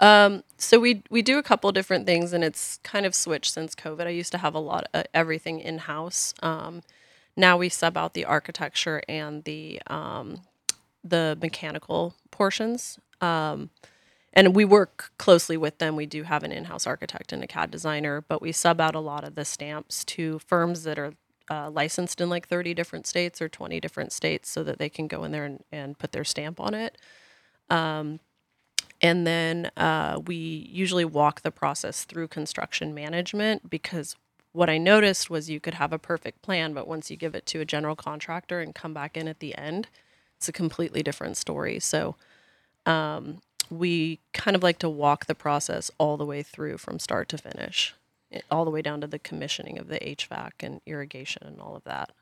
Um, 0.00 0.44
so 0.58 0.78
we 0.78 1.02
we 1.10 1.22
do 1.22 1.38
a 1.38 1.42
couple 1.42 1.70
different 1.72 2.06
things, 2.06 2.32
and 2.32 2.44
it's 2.44 2.78
kind 2.84 3.04
of 3.04 3.14
switched 3.14 3.52
since 3.52 3.74
COVID. 3.74 4.06
I 4.06 4.10
used 4.10 4.32
to 4.32 4.38
have 4.38 4.54
a 4.54 4.60
lot 4.60 4.86
of 4.94 5.04
everything 5.12 5.60
in 5.60 5.78
house. 5.78 6.34
Um, 6.42 6.82
now 7.36 7.56
we 7.56 7.68
sub 7.68 7.96
out 7.96 8.14
the 8.14 8.24
architecture 8.24 9.02
and 9.08 9.44
the 9.44 9.80
um, 9.88 10.42
the 11.04 11.38
mechanical 11.40 12.14
portions, 12.30 12.98
um, 13.20 13.70
and 14.32 14.54
we 14.54 14.64
work 14.64 15.10
closely 15.18 15.56
with 15.56 15.78
them. 15.78 15.96
We 15.96 16.06
do 16.06 16.24
have 16.24 16.42
an 16.42 16.52
in 16.52 16.64
house 16.64 16.86
architect 16.86 17.32
and 17.32 17.42
a 17.42 17.46
CAD 17.46 17.70
designer, 17.70 18.20
but 18.20 18.42
we 18.42 18.52
sub 18.52 18.80
out 18.80 18.94
a 18.94 19.00
lot 19.00 19.24
of 19.24 19.34
the 19.34 19.44
stamps 19.44 20.04
to 20.06 20.38
firms 20.38 20.84
that 20.84 20.98
are 20.98 21.14
uh, 21.50 21.70
licensed 21.70 22.20
in 22.20 22.28
like 22.28 22.46
30 22.46 22.74
different 22.74 23.06
states 23.06 23.40
or 23.40 23.48
20 23.48 23.80
different 23.80 24.12
states 24.12 24.50
so 24.50 24.62
that 24.62 24.78
they 24.78 24.88
can 24.88 25.06
go 25.06 25.24
in 25.24 25.32
there 25.32 25.44
and, 25.44 25.64
and 25.72 25.98
put 25.98 26.12
their 26.12 26.24
stamp 26.24 26.60
on 26.60 26.74
it. 26.74 26.98
Um, 27.70 28.20
and 29.00 29.26
then 29.26 29.70
uh, 29.76 30.20
we 30.26 30.36
usually 30.36 31.04
walk 31.04 31.42
the 31.42 31.50
process 31.50 32.04
through 32.04 32.28
construction 32.28 32.94
management 32.94 33.70
because 33.70 34.16
what 34.52 34.68
I 34.68 34.78
noticed 34.78 35.30
was 35.30 35.48
you 35.48 35.60
could 35.60 35.74
have 35.74 35.92
a 35.92 35.98
perfect 35.98 36.42
plan, 36.42 36.72
but 36.74 36.88
once 36.88 37.10
you 37.10 37.16
give 37.16 37.34
it 37.34 37.46
to 37.46 37.60
a 37.60 37.64
general 37.64 37.94
contractor 37.94 38.60
and 38.60 38.74
come 38.74 38.92
back 38.92 39.16
in 39.16 39.28
at 39.28 39.40
the 39.40 39.56
end, 39.56 39.88
it's 40.38 40.48
a 40.48 40.52
completely 40.52 41.02
different 41.02 41.36
story. 41.36 41.78
So 41.80 42.14
um, 42.86 43.42
we 43.70 44.20
kind 44.32 44.54
of 44.56 44.62
like 44.62 44.78
to 44.78 44.88
walk 44.88 45.26
the 45.26 45.34
process 45.34 45.90
all 45.98 46.16
the 46.16 46.24
way 46.24 46.42
through 46.42 46.78
from 46.78 46.98
start 46.98 47.28
to 47.30 47.38
finish, 47.38 47.94
all 48.50 48.64
the 48.64 48.70
way 48.70 48.80
down 48.82 49.00
to 49.00 49.06
the 49.06 49.18
commissioning 49.18 49.78
of 49.78 49.88
the 49.88 49.98
HVAC 49.98 50.52
and 50.60 50.80
irrigation 50.86 51.42
and 51.44 51.60
all 51.60 51.74
of 51.76 51.84
that. 51.84 52.12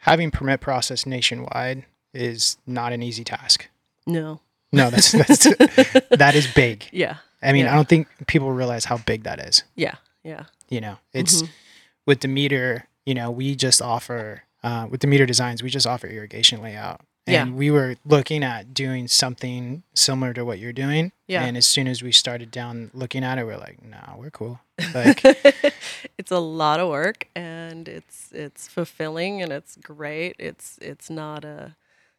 Having 0.00 0.30
permit 0.32 0.60
process 0.60 1.06
nationwide 1.06 1.84
is 2.12 2.56
not 2.66 2.92
an 2.92 3.02
easy 3.02 3.24
task. 3.24 3.68
No. 4.06 4.40
No, 4.72 4.90
that's, 4.90 5.12
that's 5.12 5.44
that 6.10 6.34
is 6.34 6.46
big. 6.52 6.86
Yeah. 6.92 7.16
I 7.42 7.52
mean, 7.52 7.66
Yeah. 7.66 7.72
I 7.72 7.76
don't 7.76 7.88
think 7.88 8.08
people 8.26 8.52
realize 8.52 8.86
how 8.86 8.98
big 8.98 9.24
that 9.24 9.38
is. 9.38 9.62
Yeah. 9.76 9.96
Yeah. 10.22 10.44
You 10.68 10.80
know, 10.80 10.96
it's 11.12 11.42
Mhm. 11.42 11.48
with 12.06 12.20
Demeter. 12.20 12.86
You 13.06 13.14
know, 13.14 13.30
we 13.30 13.54
just 13.54 13.82
offer 13.82 14.42
uh, 14.64 14.86
with 14.90 14.98
Demeter 15.00 15.26
designs. 15.26 15.62
We 15.62 15.70
just 15.70 15.86
offer 15.86 16.08
irrigation 16.08 16.60
layout, 16.62 17.00
And 17.26 17.50
Yeah. 17.50 17.54
we 17.56 17.70
were 17.70 17.94
looking 18.04 18.42
at 18.42 18.74
doing 18.74 19.06
something 19.08 19.82
similar 19.94 20.32
to 20.34 20.44
what 20.44 20.58
you're 20.58 20.72
doing. 20.72 21.12
Yeah. 21.28 21.44
And 21.44 21.56
as 21.56 21.66
soon 21.66 21.86
as 21.86 22.02
we 22.02 22.10
started 22.12 22.50
down 22.50 22.90
looking 22.94 23.22
at 23.24 23.38
it, 23.38 23.44
we're 23.46 23.56
like, 23.58 23.82
no, 23.84 24.16
we're 24.18 24.30
cool. 24.30 24.58
Like, 24.92 25.22
it's 26.18 26.30
a 26.32 26.38
lot 26.40 26.80
of 26.80 26.88
work 26.88 27.28
and 27.36 27.88
it's 27.88 28.30
it's 28.32 28.66
fulfilling 28.68 29.40
and 29.42 29.52
it's 29.52 29.76
great. 29.76 30.34
It's 30.38 30.78
it's 30.82 31.08
not 31.08 31.44
a 31.44 31.76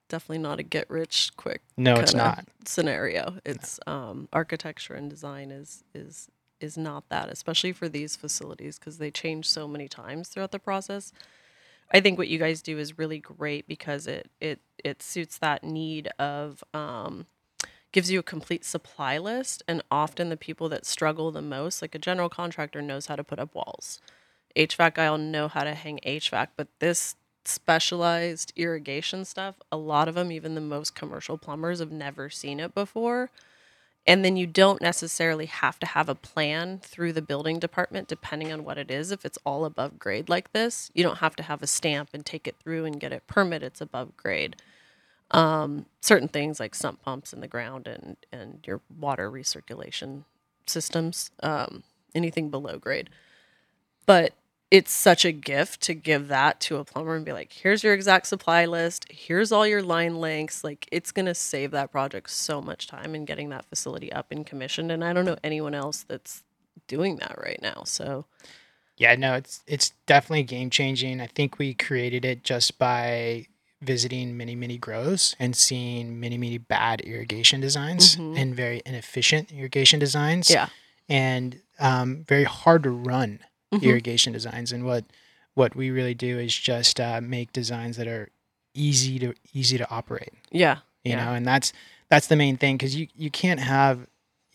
definitely 0.08 0.38
not 0.50 0.60
a 0.60 0.64
get 0.64 0.90
rich 0.90 1.32
quick 1.36 1.62
no, 1.78 1.96
it's 1.96 2.14
not. 2.14 2.46
scenario. 2.66 3.38
It's 3.46 3.80
um, 3.88 4.28
architecture 4.32 4.94
and 4.94 5.10
design 5.10 5.52
is 5.52 5.84
is 5.94 6.30
is 6.62 6.78
not 6.78 7.10
that, 7.10 7.30
especially 7.30 7.74
for 7.74 7.90
these 7.90 8.16
facilities 8.16 8.80
because 8.80 8.98
they 8.98 9.12
change 9.12 9.48
so 9.50 9.68
many 9.68 9.88
times 9.88 10.30
throughout 10.30 10.52
the 10.52 10.60
process. 10.60 11.12
I 11.92 12.02
think 12.02 12.18
what 12.18 12.28
you 12.28 12.40
guys 12.40 12.62
do 12.62 12.78
is 12.78 12.98
really 12.98 13.20
great 13.20 13.68
because 13.68 14.08
it 14.08 14.30
it 14.40 14.60
it 14.84 15.02
suits 15.02 15.38
that 15.38 15.64
need 15.64 16.10
of 16.20 16.64
um, 16.74 17.28
gives 17.92 18.12
you 18.12 18.20
a 18.20 18.24
complete 18.24 18.66
supply 18.66 19.18
list, 19.18 19.64
and 19.68 19.82
often 19.90 20.30
the 20.30 20.38
people 20.38 20.68
that 20.70 20.86
struggle 20.86 21.32
the 21.32 21.42
most, 21.42 21.82
like 21.82 21.96
a 21.96 22.00
general 22.00 22.30
contractor, 22.30 22.82
knows 22.82 23.06
how 23.06 23.16
to 23.16 23.24
put 23.24 23.40
up 23.40 23.56
walls. 23.56 24.02
HVAC 24.56 24.96
guy 24.96 25.10
will 25.10 25.18
know 25.18 25.48
how 25.48 25.64
to 25.64 25.74
hang 25.74 26.00
HVAC, 26.06 26.50
but 26.58 26.68
this 26.80 27.16
specialized 27.46 28.52
irrigation 28.56 29.24
stuff, 29.24 29.56
a 29.72 29.78
lot 29.78 30.08
of 30.08 30.16
them, 30.16 30.32
even 30.32 30.56
the 30.56 30.62
most 30.62 30.96
commercial 30.96 31.38
plumbers, 31.38 31.80
have 31.80 31.92
never 31.92 32.30
seen 32.30 32.60
it 32.60 32.74
before. 32.74 33.30
And 34.08 34.24
then 34.24 34.38
you 34.38 34.46
don't 34.46 34.82
necessarily 34.82 35.48
have 35.48 35.80
to 35.80 35.88
have 35.88 36.10
a 36.10 36.16
plan 36.16 36.80
through 36.80 37.14
the 37.14 37.22
building 37.24 37.58
department, 37.58 38.08
depending 38.08 38.52
on 38.52 38.64
what 38.64 38.78
it 38.78 38.92
is. 38.92 39.12
If 39.12 39.26
it's 39.26 39.40
all 39.46 39.66
above 39.66 39.98
grade 39.98 40.30
like 40.30 40.54
this, 40.54 40.92
you 40.94 41.04
don't 41.04 41.18
have 41.20 41.36
to 41.38 41.44
have 41.44 41.64
a 41.64 41.68
stamp 41.68 42.10
and 42.14 42.26
take 42.26 42.48
it 42.48 42.56
through 42.62 42.86
and 42.86 43.00
get 43.00 43.12
it 43.12 43.26
permit. 43.26 43.64
It's 43.64 43.82
above 43.82 44.16
grade. 44.16 44.58
Um, 45.32 45.88
certain 46.02 46.28
things 46.28 46.60
like 46.60 46.76
sump 46.76 47.02
pumps 47.02 47.34
in 47.34 47.42
the 47.42 47.48
ground 47.48 47.88
and 47.88 48.16
and 48.32 48.60
your 48.68 48.82
water 48.96 49.32
recirculation 49.32 50.24
systems, 50.68 51.32
um, 51.42 51.82
anything 52.14 52.50
below 52.52 52.78
grade. 52.78 53.10
But 54.06 54.34
it's 54.72 54.92
such 54.92 55.24
a 55.26 55.32
gift 55.32 55.82
to 55.82 55.94
give 55.94 56.28
that 56.28 56.60
to 56.60 56.78
a 56.78 56.84
plumber 56.84 57.16
and 57.16 57.24
be 57.24 57.32
like, 57.34 57.54
here's 57.54 57.84
your 57.84 57.94
exact 57.94 58.28
supply 58.28 58.66
list, 58.66 59.06
here's 59.10 59.52
all 59.52 59.66
your 59.66 59.82
line 59.84 60.16
lengths. 60.20 60.64
Like 60.64 60.88
it's 60.92 61.12
gonna 61.12 61.36
save 61.36 61.72
that 61.72 61.92
project 61.92 62.30
so 62.32 62.62
much 62.62 62.88
time 62.88 63.16
in 63.16 63.26
getting 63.26 63.50
that 63.50 63.66
facility 63.66 64.12
up 64.12 64.32
and 64.32 64.46
commissioned. 64.46 64.92
And 64.92 65.04
I 65.04 65.14
don't 65.14 65.26
know 65.26 65.38
anyone 65.44 65.76
else 65.76 66.04
that's 66.08 66.44
doing 66.88 67.18
that 67.18 67.38
right 67.42 67.60
now. 67.62 67.84
So 67.86 68.26
Yeah, 68.98 69.16
no, 69.16 69.36
it's 69.36 69.62
it's 69.68 69.92
definitely 70.08 70.44
game 70.44 70.70
changing. 70.70 71.22
I 71.22 71.28
think 71.28 71.60
we 71.60 71.74
created 71.74 72.26
it 72.26 72.44
just 72.44 72.78
by 72.80 73.48
visiting 73.82 74.36
many 74.36 74.56
many 74.56 74.78
grows 74.78 75.36
and 75.38 75.56
seeing 75.56 76.20
many 76.20 76.38
many 76.38 76.58
bad 76.58 77.02
irrigation 77.02 77.62
designs 77.62 78.16
Mhm. 78.16 78.38
and 78.40 78.56
very 78.56 78.82
inefficient 78.86 79.52
irrigation 79.52 80.00
designs 80.00 80.50
yeah. 80.50 80.70
and 81.08 81.62
um, 81.78 82.24
very 82.28 82.46
hard 82.46 82.84
to 82.84 82.90
run 82.90 83.40
Mhm. 83.80 83.84
irrigation 83.84 84.34
designs. 84.34 84.72
And 84.72 84.86
what 84.86 85.06
what 85.54 85.74
we 85.76 85.90
really 85.90 86.14
do 86.14 86.38
is 86.38 86.54
just 86.54 87.00
uh, 87.00 87.22
make 87.22 87.54
designs 87.54 87.96
that 87.98 88.08
are 88.08 88.30
easy 88.74 89.18
to 89.20 89.34
easy 89.54 89.78
to 89.78 89.90
operate. 89.90 90.34
Yeah. 90.52 90.80
You 91.04 91.12
Yeah. 91.14 91.26
know, 91.26 91.34
and 91.34 91.46
that's 91.46 91.72
that's 92.10 92.28
the 92.28 92.36
main 92.36 92.58
thing 92.58 92.78
because 92.78 92.96
you 92.96 93.08
you 93.16 93.30
can't 93.32 93.60
have 93.60 94.08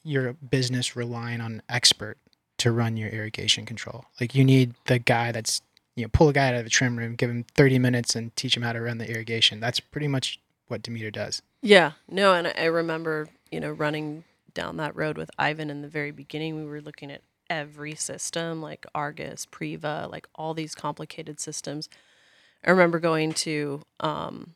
your 0.03 0.33
business 0.35 0.97
relying 0.97 1.41
on 1.41 1.53
an 1.55 1.63
expert 1.69 2.17
to 2.59 2.71
run 2.73 2.97
your 2.97 3.09
irrigation 3.11 3.65
control. 3.67 4.05
Like 4.21 4.35
you 4.35 4.45
need 4.45 4.75
the 4.87 4.99
guy 4.99 5.33
that's 5.33 5.63
you 5.97 6.05
know 6.05 6.09
pull 6.13 6.29
a 6.29 6.33
guy 6.33 6.49
out 6.49 6.55
of 6.55 6.65
the 6.65 6.71
trim 6.71 6.97
room, 6.99 7.15
give 7.17 7.31
him 7.31 7.45
thirty 7.55 7.79
minutes, 7.79 8.15
and 8.15 8.35
teach 8.37 8.57
him 8.57 8.63
how 8.63 8.73
to 8.73 8.81
run 8.81 8.99
the 8.99 9.11
irrigation. 9.11 9.61
That's 9.61 9.81
pretty 9.81 10.09
much 10.09 10.39
what 10.69 10.83
Demeter 10.83 11.11
does. 11.11 11.43
Yeah, 11.63 11.93
no, 12.09 12.33
and 12.35 12.47
I 12.57 12.65
remember, 12.67 13.29
you 13.51 13.61
know, 13.61 13.71
running 13.73 14.25
down 14.55 14.77
that 14.79 14.95
road 14.97 15.19
with 15.19 15.31
Ivan 15.39 15.69
in 15.69 15.83
the 15.83 15.89
very 15.89 16.11
beginning. 16.11 16.57
We 16.57 16.65
were 16.65 16.81
looking 16.81 17.11
at 17.11 17.23
every 17.51 17.95
system, 17.97 18.63
like 18.63 18.87
Argus, 18.95 19.47
Priva, 19.51 20.09
like 20.11 20.27
all 20.35 20.55
these 20.55 20.75
complicated 20.75 21.41
systems. 21.41 21.89
I 22.65 22.71
remember 22.71 23.01
going 23.01 23.33
to 23.35 23.83
um, 23.99 24.55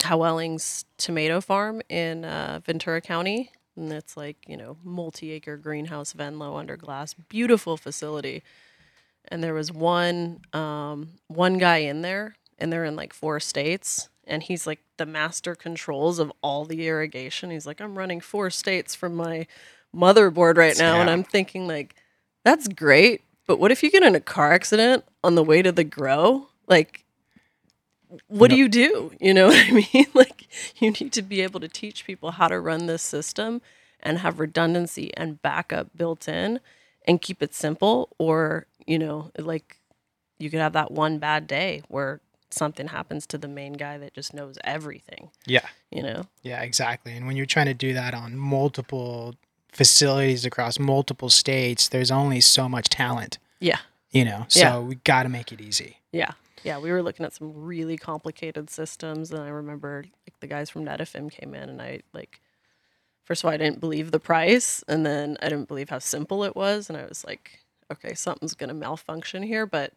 Houweling's 0.00 0.84
tomato 0.98 1.40
farm 1.40 1.80
in 1.88 2.24
uh, 2.24 2.60
Ventura 2.64 3.00
County, 3.00 3.50
and 3.76 3.92
it's 3.92 4.16
like 4.16 4.36
you 4.46 4.56
know 4.56 4.76
multi-acre 4.84 5.56
greenhouse, 5.56 6.12
Venlo 6.12 6.56
under 6.56 6.76
glass, 6.76 7.14
beautiful 7.14 7.76
facility. 7.76 8.42
And 9.28 9.42
there 9.42 9.54
was 9.54 9.72
one 9.72 10.40
um, 10.52 11.08
one 11.28 11.58
guy 11.58 11.78
in 11.78 12.02
there, 12.02 12.36
and 12.58 12.72
they're 12.72 12.84
in 12.84 12.94
like 12.96 13.14
four 13.14 13.40
states, 13.40 14.10
and 14.26 14.42
he's 14.42 14.66
like 14.66 14.80
the 14.98 15.06
master 15.06 15.54
controls 15.54 16.18
of 16.18 16.30
all 16.42 16.64
the 16.66 16.86
irrigation. 16.86 17.50
He's 17.50 17.66
like, 17.66 17.80
I'm 17.80 17.96
running 17.96 18.20
four 18.20 18.50
states 18.50 18.94
from 18.94 19.14
my 19.14 19.46
motherboard 19.94 20.58
right 20.58 20.76
now, 20.78 21.00
and 21.00 21.08
I'm 21.08 21.24
thinking 21.24 21.66
like, 21.66 21.94
that's 22.44 22.68
great, 22.68 23.22
but 23.46 23.58
what 23.58 23.72
if 23.72 23.82
you 23.82 23.90
get 23.90 24.02
in 24.02 24.14
a 24.14 24.20
car 24.20 24.52
accident 24.52 25.04
on 25.24 25.34
the 25.34 25.42
way 25.42 25.62
to 25.62 25.72
the 25.72 25.84
grow? 25.84 26.48
Like, 26.68 27.04
what 28.28 28.50
do 28.50 28.56
you 28.56 28.68
do? 28.68 29.12
You 29.20 29.34
know 29.34 29.46
what 29.48 29.66
I 29.66 29.70
mean? 29.72 30.06
Like, 30.14 30.46
you 30.78 30.90
need 30.92 31.12
to 31.12 31.22
be 31.22 31.40
able 31.40 31.60
to 31.60 31.68
teach 31.68 32.04
people 32.06 32.32
how 32.32 32.48
to 32.48 32.60
run 32.60 32.86
this 32.86 33.02
system 33.02 33.60
and 34.00 34.18
have 34.18 34.38
redundancy 34.38 35.12
and 35.16 35.40
backup 35.42 35.88
built 35.96 36.28
in 36.28 36.60
and 37.06 37.20
keep 37.20 37.42
it 37.42 37.54
simple, 37.54 38.10
or 38.18 38.66
you 38.86 38.98
know, 38.98 39.30
like 39.38 39.78
you 40.38 40.50
could 40.50 40.60
have 40.60 40.72
that 40.74 40.90
one 40.90 41.18
bad 41.18 41.46
day 41.46 41.82
where 41.88 42.20
something 42.50 42.88
happens 42.88 43.26
to 43.26 43.38
the 43.38 43.48
main 43.48 43.72
guy 43.72 43.98
that 43.98 44.14
just 44.14 44.32
knows 44.32 44.58
everything, 44.62 45.30
Yeah, 45.46 45.66
you 45.90 46.02
know? 46.02 46.26
yeah, 46.42 46.62
exactly. 46.62 47.16
And 47.16 47.26
when 47.26 47.36
you're 47.36 47.46
trying 47.46 47.66
to 47.66 47.74
do 47.74 47.94
that 47.94 48.14
on 48.14 48.36
multiple 48.36 49.34
facilities 49.74 50.44
across 50.44 50.78
multiple 50.78 51.28
states, 51.30 51.88
there's 51.88 52.10
only 52.10 52.40
so 52.40 52.68
much 52.68 52.88
talent. 52.88 53.38
Yeah. 53.60 53.78
You 54.12 54.24
know, 54.24 54.46
so 54.48 54.60
Yeah. 54.60 54.78
we 54.78 54.94
got 54.96 55.24
to 55.24 55.28
make 55.28 55.50
it 55.52 55.60
easy. 55.60 55.98
Yeah. 56.12 56.32
Yeah. 56.62 56.78
We 56.78 56.90
were 56.92 57.02
looking 57.02 57.26
at 57.26 57.32
some 57.34 57.52
really 57.52 57.96
complicated 57.96 58.70
systems. 58.70 59.30
And 59.32 59.42
I 59.42 59.48
remember 59.48 60.04
like 60.26 60.38
the 60.40 60.46
guys 60.46 60.70
from 60.70 60.84
Netafim 60.84 61.30
came 61.30 61.54
in 61.54 61.68
and 61.68 61.82
I 61.82 62.00
like, 62.12 62.40
first 63.24 63.42
of 63.42 63.48
all, 63.48 63.52
I 63.54 63.56
didn't 63.56 63.80
believe 63.80 64.12
the 64.12 64.20
price. 64.20 64.84
And 64.86 65.04
then 65.04 65.36
I 65.42 65.48
didn't 65.48 65.68
believe 65.68 65.90
how 65.90 65.98
simple 65.98 66.44
it 66.44 66.54
was. 66.54 66.88
And 66.88 66.96
I 66.96 67.04
was 67.06 67.24
like, 67.24 67.60
okay, 67.92 68.14
something's 68.14 68.54
going 68.54 68.68
to 68.68 68.74
malfunction 68.74 69.42
here. 69.42 69.66
But 69.66 69.92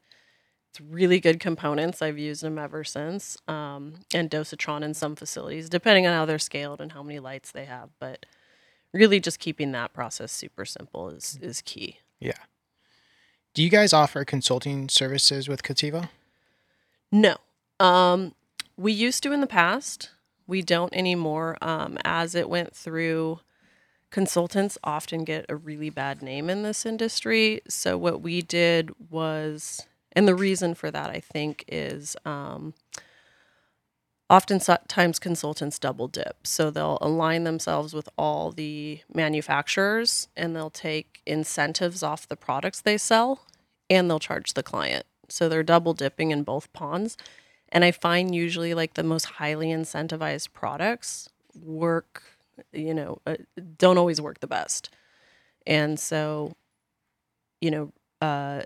it's 0.72 0.82
really 0.82 1.20
good 1.20 1.40
components. 1.40 2.02
I've 2.02 2.18
used 2.18 2.42
them 2.42 2.58
ever 2.58 2.84
since. 2.84 3.38
Um, 3.48 3.96
and 4.14 4.30
Dosatron 4.30 4.82
in 4.84 4.94
some 4.94 5.16
facilities, 5.16 5.70
depending 5.70 6.08
on 6.08 6.14
how 6.14 6.26
they're 6.26 6.40
scaled 6.40 6.82
and 6.82 6.92
how 6.92 7.04
many 7.04 7.20
lights 7.20 7.52
they 7.52 7.66
have. 7.66 7.90
But 8.00 8.26
really 8.98 9.20
just 9.20 9.40
keeping 9.40 9.72
that 9.74 9.94
process 9.94 10.32
super 10.32 10.66
simple 10.66 11.10
is, 11.10 11.38
is 11.42 11.62
key. 11.62 12.00
Yeah. 12.20 12.34
Do 13.54 13.64
you 13.64 13.70
guys 13.70 13.94
offer 13.94 14.26
consulting 14.26 14.90
services 14.90 15.48
with 15.48 15.64
Cultivo? 15.64 16.10
No. 17.12 17.38
Um, 17.80 18.34
we 18.76 18.92
used 18.92 19.24
to 19.24 19.32
in 19.32 19.42
the 19.42 19.48
past. 19.48 20.12
We 20.46 20.62
don't 20.62 20.94
anymore. 20.94 21.58
Um, 21.62 21.98
as 22.06 22.36
it 22.36 22.50
went 22.50 22.76
through, 22.76 23.40
consultants 24.12 24.78
often 24.84 25.24
get 25.24 25.46
a 25.50 25.56
really 25.56 25.90
bad 25.90 26.22
name 26.22 26.50
in 26.50 26.64
this 26.64 26.86
industry. 26.86 27.62
So 27.68 27.98
what 27.98 28.22
we 28.22 28.42
did 28.42 28.92
was, 29.10 29.86
and 30.14 30.28
the 30.28 30.36
reason 30.36 30.74
for 30.74 30.92
that, 30.92 31.10
I 31.10 31.20
think, 31.20 31.66
is 31.68 32.16
um, 32.26 32.74
oftentimes 34.30 35.20
consultants 35.20 35.80
double 35.80 36.08
dip. 36.08 36.46
So 36.46 36.70
they'll 36.70 36.98
align 37.02 37.44
themselves 37.44 37.94
with 37.94 38.10
all 38.18 38.52
the 38.52 39.02
manufacturers 39.14 40.28
and 40.36 40.56
they'll 40.56 40.70
take 40.70 41.22
incentives 41.26 42.04
off 42.04 42.28
the 42.28 42.36
products 42.36 42.82
they 42.82 42.98
sell 42.98 43.46
and 43.90 44.10
they'll 44.10 44.20
charge 44.20 44.54
the 44.54 44.64
client. 44.64 45.06
So 45.30 45.48
they're 45.48 45.64
double 45.64 45.94
dipping 45.94 46.32
in 46.32 46.44
both 46.44 46.72
ponds. 46.74 47.18
And 47.70 47.84
I 47.84 47.92
find 47.92 48.34
usually 48.34 48.74
like 48.74 48.94
the 48.94 49.04
most 49.04 49.26
highly 49.26 49.68
incentivized 49.68 50.54
products 50.54 51.30
work, 51.62 52.24
you 52.72 52.94
know, 52.94 53.20
uh, 53.26 53.36
don't 53.78 53.98
always 53.98 54.22
work 54.22 54.40
the 54.40 54.48
best. 54.48 54.90
And 55.66 56.00
so, 56.00 56.54
you 57.60 57.72
know, 57.72 57.92
uh, 58.22 58.62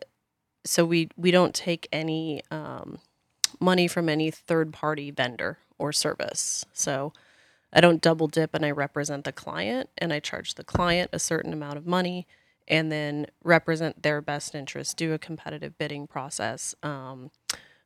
so 0.63 0.85
we 0.85 1.09
we 1.17 1.31
don't 1.31 1.55
take 1.55 1.87
any 1.91 2.43
um, 2.51 2.99
money 3.61 3.87
from 3.87 4.09
any 4.09 4.31
third 4.31 4.73
party 4.73 5.11
vendor 5.11 5.59
or 5.77 5.93
service. 5.93 6.65
So 6.73 7.13
I 7.71 7.81
don't 7.81 8.01
double 8.01 8.27
dip 8.27 8.53
and 8.53 8.65
I 8.65 8.71
represent 8.71 9.23
the 9.23 9.31
client 9.31 9.89
and 9.97 10.11
I 10.11 10.19
charge 10.19 10.55
the 10.55 10.63
client 10.63 11.09
a 11.13 11.19
certain 11.19 11.53
amount 11.53 11.77
of 11.77 11.85
money 11.87 12.27
and 12.67 12.91
then 12.91 13.27
represent 13.43 14.03
their 14.03 14.21
best 14.21 14.55
interest, 14.55 14.97
do 14.97 15.13
a 15.13 15.19
competitive 15.19 15.77
bidding 15.77 16.07
process, 16.07 16.75
um, 16.83 17.31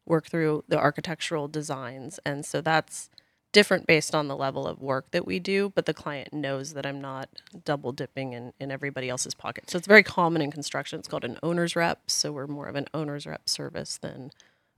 work 0.05 0.28
through 0.28 0.63
the 0.67 0.78
architectural 0.78 1.47
designs. 1.47 2.19
And 2.26 2.45
so 2.45 2.61
that's 2.61 3.09
different 3.51 3.88
based 3.88 4.13
on 4.13 4.28
the 4.28 4.36
level 4.36 4.67
of 4.67 4.82
work 4.82 5.11
that 5.11 5.26
we 5.26 5.39
do, 5.39 5.71
but 5.73 5.86
the 5.86 5.93
client 5.93 6.34
knows 6.34 6.73
that 6.73 6.86
I'm 6.86 6.99
not 6.99 7.30
double 7.63 7.93
dipping 7.93 8.34
in, 8.34 8.51
in 8.59 8.69
everybody 8.69 9.09
else's 9.09 9.34
pocket. 9.34 9.69
So 9.69 9.78
it's 9.78 9.88
very 9.88 10.03
common 10.03 10.41
in 10.41 10.51
construction. 10.51 10.99
It's 10.99 11.07
called 11.07 11.23
an 11.23 11.39
owner's 11.41 11.76
rep. 11.76 12.11
So 12.11 12.32
we're 12.32 12.47
more 12.47 12.67
of 12.67 12.76
an 12.76 12.88
owner's 12.93 13.26
rep 13.26 13.47
service 13.47 13.97
than 13.97 14.32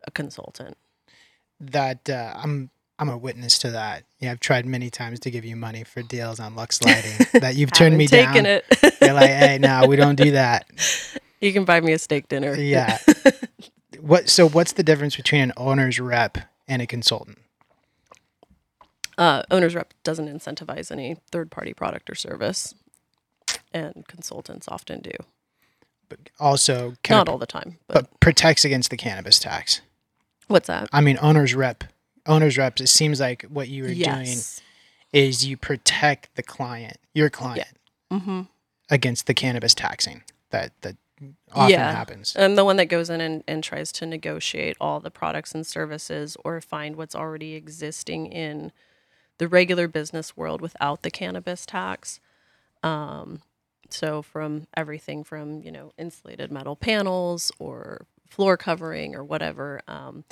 a 0.05 0.11
consultant. 0.11 0.77
That 1.59 2.09
uh, 2.09 2.33
I'm 2.35 2.69
I'm 2.99 3.09
a 3.09 3.17
witness 3.17 3.59
to 3.59 3.71
that. 3.71 4.03
Yeah, 4.19 4.31
I've 4.31 4.39
tried 4.39 4.65
many 4.65 4.89
times 4.89 5.19
to 5.21 5.31
give 5.31 5.45
you 5.45 5.55
money 5.55 5.83
for 5.83 6.01
deals 6.01 6.39
on 6.39 6.55
Lux 6.55 6.81
Lighting 6.81 7.27
that 7.41 7.55
you've 7.55 7.71
turned 7.71 7.97
me 7.97 8.07
taken 8.07 8.45
down. 8.45 8.45
it. 8.45 8.65
You're 9.01 9.13
like, 9.13 9.29
hey, 9.29 9.59
no, 9.59 9.85
we 9.87 9.95
don't 9.95 10.15
do 10.15 10.31
that. 10.31 10.65
you 11.41 11.53
can 11.53 11.63
buy 11.63 11.79
me 11.79 11.93
a 11.93 11.99
steak 11.99 12.27
dinner. 12.27 12.55
Yeah. 12.55 12.97
what? 13.99 14.29
So, 14.29 14.49
what's 14.49 14.73
the 14.73 14.83
difference 14.83 15.15
between 15.15 15.41
an 15.41 15.53
owner's 15.57 15.99
rep 15.99 16.37
and 16.67 16.81
a 16.81 16.87
consultant? 16.87 17.37
Uh, 19.17 19.43
owner's 19.51 19.75
rep 19.75 19.93
doesn't 20.03 20.27
incentivize 20.27 20.91
any 20.91 21.17
third 21.31 21.51
party 21.51 21.73
product 21.73 22.09
or 22.09 22.15
service, 22.15 22.73
and 23.71 24.07
consultants 24.07 24.67
often 24.67 25.01
do. 25.01 25.11
But 26.09 26.19
also, 26.39 26.95
can 27.03 27.17
Not 27.17 27.29
all 27.29 27.37
the 27.37 27.45
time, 27.45 27.77
but, 27.87 27.93
but 27.93 28.19
protects 28.19 28.63
against 28.65 28.89
the 28.89 28.97
cannabis 28.97 29.39
tax. 29.39 29.81
What's 30.47 30.67
that? 30.67 30.89
I 30.91 31.01
mean, 31.01 31.17
owner's 31.21 31.53
rep. 31.55 31.83
Owner's 32.25 32.57
reps. 32.57 32.81
It 32.81 32.87
seems 32.87 33.19
like 33.19 33.43
what 33.43 33.69
you 33.69 33.83
were 33.83 33.93
doing 33.93 34.37
is 35.13 35.45
you 35.45 35.55
protect 35.57 36.35
the 36.35 36.43
client, 36.43 36.97
your 37.13 37.29
client, 37.29 37.67
Mm-hmm. 38.11 38.41
against 38.89 39.27
the 39.27 39.33
cannabis 39.33 39.73
taxing 39.73 40.23
that 40.51 40.71
that 40.81 40.95
often 41.51 41.71
Yeah. 41.71 41.91
happens. 41.91 42.35
I'm 42.37 42.55
the 42.55 42.63
one 42.63 42.77
that 42.77 42.85
goes 42.85 43.09
in 43.09 43.19
and, 43.21 43.43
and 43.47 43.63
tries 43.63 43.91
to 43.93 44.05
negotiate 44.05 44.77
all 44.79 44.99
the 44.99 45.11
products 45.11 45.53
and 45.53 45.65
services 45.67 46.37
or 46.45 46.61
find 46.61 46.95
what's 46.95 47.15
already 47.15 47.55
existing 47.55 48.27
in 48.27 48.71
the 49.39 49.47
regular 49.47 49.87
business 49.87 50.37
world 50.37 50.61
without 50.61 51.01
the 51.01 51.11
cannabis 51.11 51.65
tax. 51.65 52.19
Um, 52.83 53.41
so 53.89 54.21
from 54.21 54.67
everything 54.75 55.23
from, 55.23 55.61
you 55.63 55.71
know, 55.71 55.91
insulated 55.97 56.51
metal 56.51 56.75
panels 56.75 57.51
or 57.59 58.05
floor 58.29 58.57
covering 58.57 59.15
or 59.15 59.23
whatever, 59.23 59.81
um, 59.87 60.23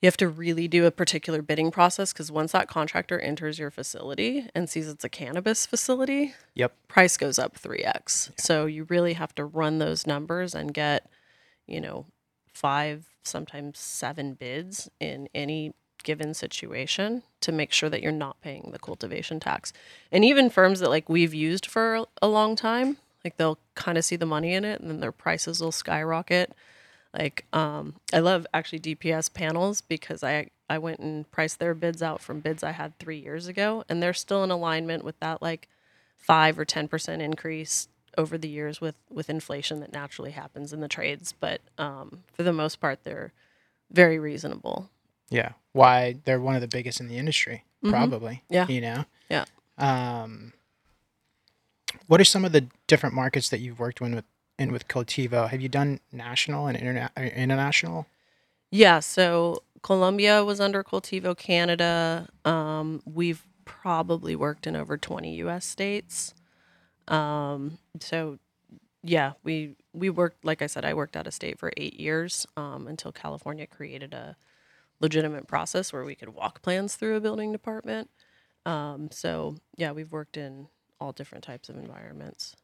you 0.00 0.06
have 0.06 0.16
to 0.18 0.28
really 0.28 0.68
do 0.68 0.86
a 0.86 0.90
particular 0.92 1.42
bidding 1.42 1.70
process 1.72 2.12
because 2.12 2.30
once 2.30 2.52
that 2.52 2.68
contractor 2.68 3.18
enters 3.18 3.58
your 3.58 3.70
facility 3.70 4.48
and 4.54 4.70
sees 4.70 4.88
it's 4.88 5.04
a 5.04 5.08
cannabis 5.08 5.66
facility, 5.66 6.34
Yep. 6.54 6.72
price 6.86 7.16
goes 7.16 7.38
up 7.38 7.58
3x. 7.58 8.30
So 8.40 8.66
you 8.66 8.84
really 8.84 9.14
have 9.14 9.34
to 9.34 9.44
run 9.44 9.78
those 9.78 10.06
numbers 10.06 10.54
and 10.54 10.72
get, 10.72 11.10
you 11.66 11.80
know, 11.80 12.06
five, 12.52 13.06
sometimes 13.24 13.78
seven 13.80 14.34
bids 14.34 14.88
in 15.00 15.28
any 15.34 15.74
given 16.04 16.32
situation 16.32 17.24
to 17.40 17.50
make 17.50 17.72
sure 17.72 17.90
that 17.90 18.00
you're 18.00 18.12
not 18.12 18.40
paying 18.40 18.70
the 18.72 18.78
cultivation 18.78 19.40
tax. 19.40 19.72
And 20.12 20.24
even 20.24 20.48
firms 20.48 20.78
that 20.78 20.90
like 20.90 21.08
we've 21.08 21.34
used 21.34 21.66
for 21.66 22.06
a 22.22 22.28
long 22.28 22.54
time, 22.54 22.98
like 23.24 23.36
they'll 23.36 23.58
kind 23.74 23.98
of 23.98 24.04
see 24.04 24.14
the 24.14 24.24
money 24.26 24.54
in 24.54 24.64
it 24.64 24.80
and 24.80 24.88
then 24.88 25.00
their 25.00 25.10
prices 25.10 25.60
will 25.60 25.72
skyrocket. 25.72 26.52
Like 27.16 27.44
um 27.52 27.94
I 28.12 28.18
love 28.18 28.46
actually 28.52 28.80
DPS 28.80 29.32
panels 29.32 29.80
because 29.80 30.22
I 30.22 30.48
I 30.68 30.78
went 30.78 31.00
and 31.00 31.30
priced 31.30 31.58
their 31.58 31.74
bids 31.74 32.02
out 32.02 32.20
from 32.20 32.40
bids 32.40 32.62
I 32.62 32.72
had 32.72 32.98
3 32.98 33.16
years 33.18 33.46
ago 33.46 33.84
and 33.88 34.02
they're 34.02 34.12
still 34.14 34.44
in 34.44 34.50
alignment 34.50 35.04
with 35.04 35.18
that 35.20 35.40
like 35.40 35.68
5 36.18 36.58
or 36.58 36.64
10% 36.66 37.20
increase 37.20 37.88
over 38.18 38.36
the 38.36 38.48
years 38.48 38.80
with 38.80 38.94
with 39.10 39.30
inflation 39.30 39.80
that 39.80 39.92
naturally 39.92 40.32
happens 40.32 40.72
in 40.72 40.80
the 40.80 40.88
trades, 40.88 41.32
but 41.38 41.60
um 41.78 42.24
for 42.32 42.42
the 42.42 42.52
most 42.52 42.80
part 42.80 43.04
they're 43.04 43.32
very 43.90 44.18
reasonable. 44.18 44.90
Yeah. 45.30 45.52
Why 45.72 46.16
they're 46.24 46.40
one 46.40 46.54
of 46.56 46.60
the 46.60 46.68
biggest 46.68 47.00
in 47.00 47.08
the 47.08 47.16
industry, 47.18 47.64
Mhm. 47.84 47.90
probably. 47.90 48.42
Yeah. 48.50 48.66
You 48.68 48.80
know. 48.82 49.04
Yeah. 49.30 49.44
Um. 49.78 50.52
What 52.06 52.20
are 52.20 52.24
some 52.24 52.44
of 52.44 52.52
the 52.52 52.66
different 52.86 53.14
markets 53.14 53.48
that 53.50 53.60
you've 53.60 53.78
worked 53.78 54.00
in 54.00 54.14
with 54.14 54.24
in 54.58 54.72
with 54.72 54.88
Cultivo? 54.88 55.48
Have 55.48 55.60
you 55.60 55.68
done 55.68 56.00
national 56.12 56.66
and 56.66 56.76
interna- 56.76 57.10
uh, 57.16 57.20
international? 57.22 58.06
Yeah, 58.70 59.00
so 59.00 59.62
Colombia 59.82 60.44
was 60.44 60.60
under 60.60 60.82
Cultivo 60.82 61.36
Canada. 61.36 62.28
Um, 62.44 63.02
we've 63.06 63.46
probably 63.64 64.34
worked 64.34 64.66
in 64.66 64.76
over 64.76 64.96
20 64.98 65.36
US 65.36 65.64
states. 65.64 66.34
Um, 67.06 67.78
so 68.00 68.38
yeah, 69.02 69.32
we 69.44 69.76
we 69.92 70.10
worked 70.10 70.44
like 70.44 70.60
I 70.60 70.66
said 70.66 70.84
I 70.84 70.94
worked 70.94 71.16
out 71.16 71.26
of 71.26 71.34
state 71.34 71.58
for 71.58 71.72
8 71.76 71.98
years 71.98 72.46
um, 72.56 72.86
until 72.86 73.12
California 73.12 73.66
created 73.66 74.12
a 74.12 74.36
legitimate 75.00 75.46
process 75.46 75.92
where 75.92 76.04
we 76.04 76.14
could 76.14 76.30
walk 76.30 76.60
plans 76.60 76.96
through 76.96 77.16
a 77.16 77.20
building 77.20 77.52
department. 77.52 78.10
Um, 78.66 79.10
so 79.12 79.56
yeah, 79.76 79.92
we've 79.92 80.12
worked 80.12 80.36
in 80.36 80.68
all 81.00 81.12
different 81.12 81.44
types 81.44 81.68
of 81.68 81.76
environments. 81.76 82.56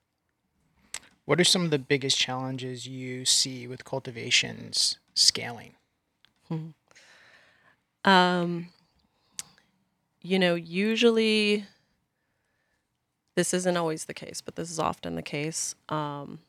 What 1.25 1.41
are 1.41 1.45
some 1.45 1.65
of 1.65 1.71
the 1.71 1.79
biggest 1.79 2.19
challenges 2.19 2.87
you 2.87 3.25
see 3.25 3.67
with 3.67 3.85
cultivations 3.85 4.99
scaling? 5.15 5.75
Um, 8.05 8.69
you 10.21 10.39
know, 10.39 10.55
usually 10.55 11.65
this 13.37 13.55
isn't 13.55 13.77
always 13.77 14.05
the 14.05 14.15
case, 14.15 14.43
but 14.43 14.57
this 14.57 14.71
is 14.71 14.79
often 14.79 15.15
the 15.15 15.23
case. 15.23 15.75
Um, 15.89 16.41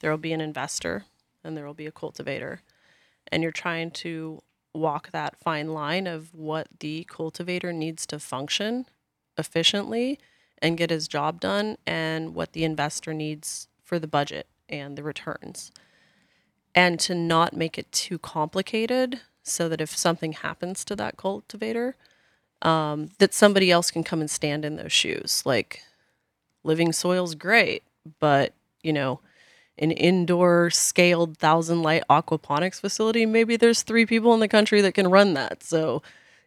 there 0.00 0.10
will 0.10 0.18
be 0.18 0.32
an 0.32 0.40
investor 0.40 1.04
and 1.44 1.56
there 1.56 1.66
will 1.66 1.74
be 1.74 1.86
a 1.86 1.92
cultivator, 1.92 2.62
and 3.30 3.42
you're 3.42 3.52
trying 3.52 3.90
to 3.90 4.42
walk 4.72 5.10
that 5.10 5.36
fine 5.36 5.74
line 5.74 6.06
of 6.06 6.32
what 6.34 6.68
the 6.80 7.04
cultivator 7.10 7.72
needs 7.72 8.06
to 8.06 8.18
function 8.18 8.86
efficiently 9.36 10.18
and 10.58 10.78
get 10.78 10.90
his 10.90 11.08
job 11.08 11.40
done, 11.40 11.76
and 11.86 12.34
what 12.34 12.52
the 12.52 12.62
investor 12.64 13.12
needs 13.12 13.66
for 13.92 13.98
the 13.98 14.08
budget 14.08 14.46
and 14.70 14.96
the 14.96 15.02
returns. 15.02 15.70
And 16.74 16.98
to 17.00 17.14
not 17.14 17.54
make 17.54 17.76
it 17.76 17.92
too 17.92 18.18
complicated 18.18 19.20
so 19.42 19.68
that 19.68 19.82
if 19.82 19.94
something 19.94 20.32
happens 20.32 20.82
to 20.86 20.96
that 20.96 21.18
cultivator 21.18 21.94
um, 22.62 23.10
that 23.18 23.34
somebody 23.34 23.70
else 23.70 23.90
can 23.90 24.02
come 24.02 24.22
and 24.22 24.30
stand 24.30 24.64
in 24.64 24.76
those 24.76 24.92
shoes. 24.92 25.42
Like 25.44 25.82
living 26.64 26.90
soil's 26.90 27.34
great 27.34 27.82
but 28.18 28.54
you 28.82 28.94
know 28.94 29.20
an 29.78 29.90
indoor 29.90 30.70
scaled 30.70 31.36
thousand 31.36 31.82
light 31.82 32.02
aquaponics 32.08 32.80
facility 32.80 33.26
maybe 33.26 33.56
there's 33.56 33.82
three 33.82 34.06
people 34.06 34.32
in 34.32 34.40
the 34.40 34.48
country 34.48 34.80
that 34.80 34.94
can 34.94 35.10
run 35.10 35.34
that. 35.34 35.62
So 35.62 36.02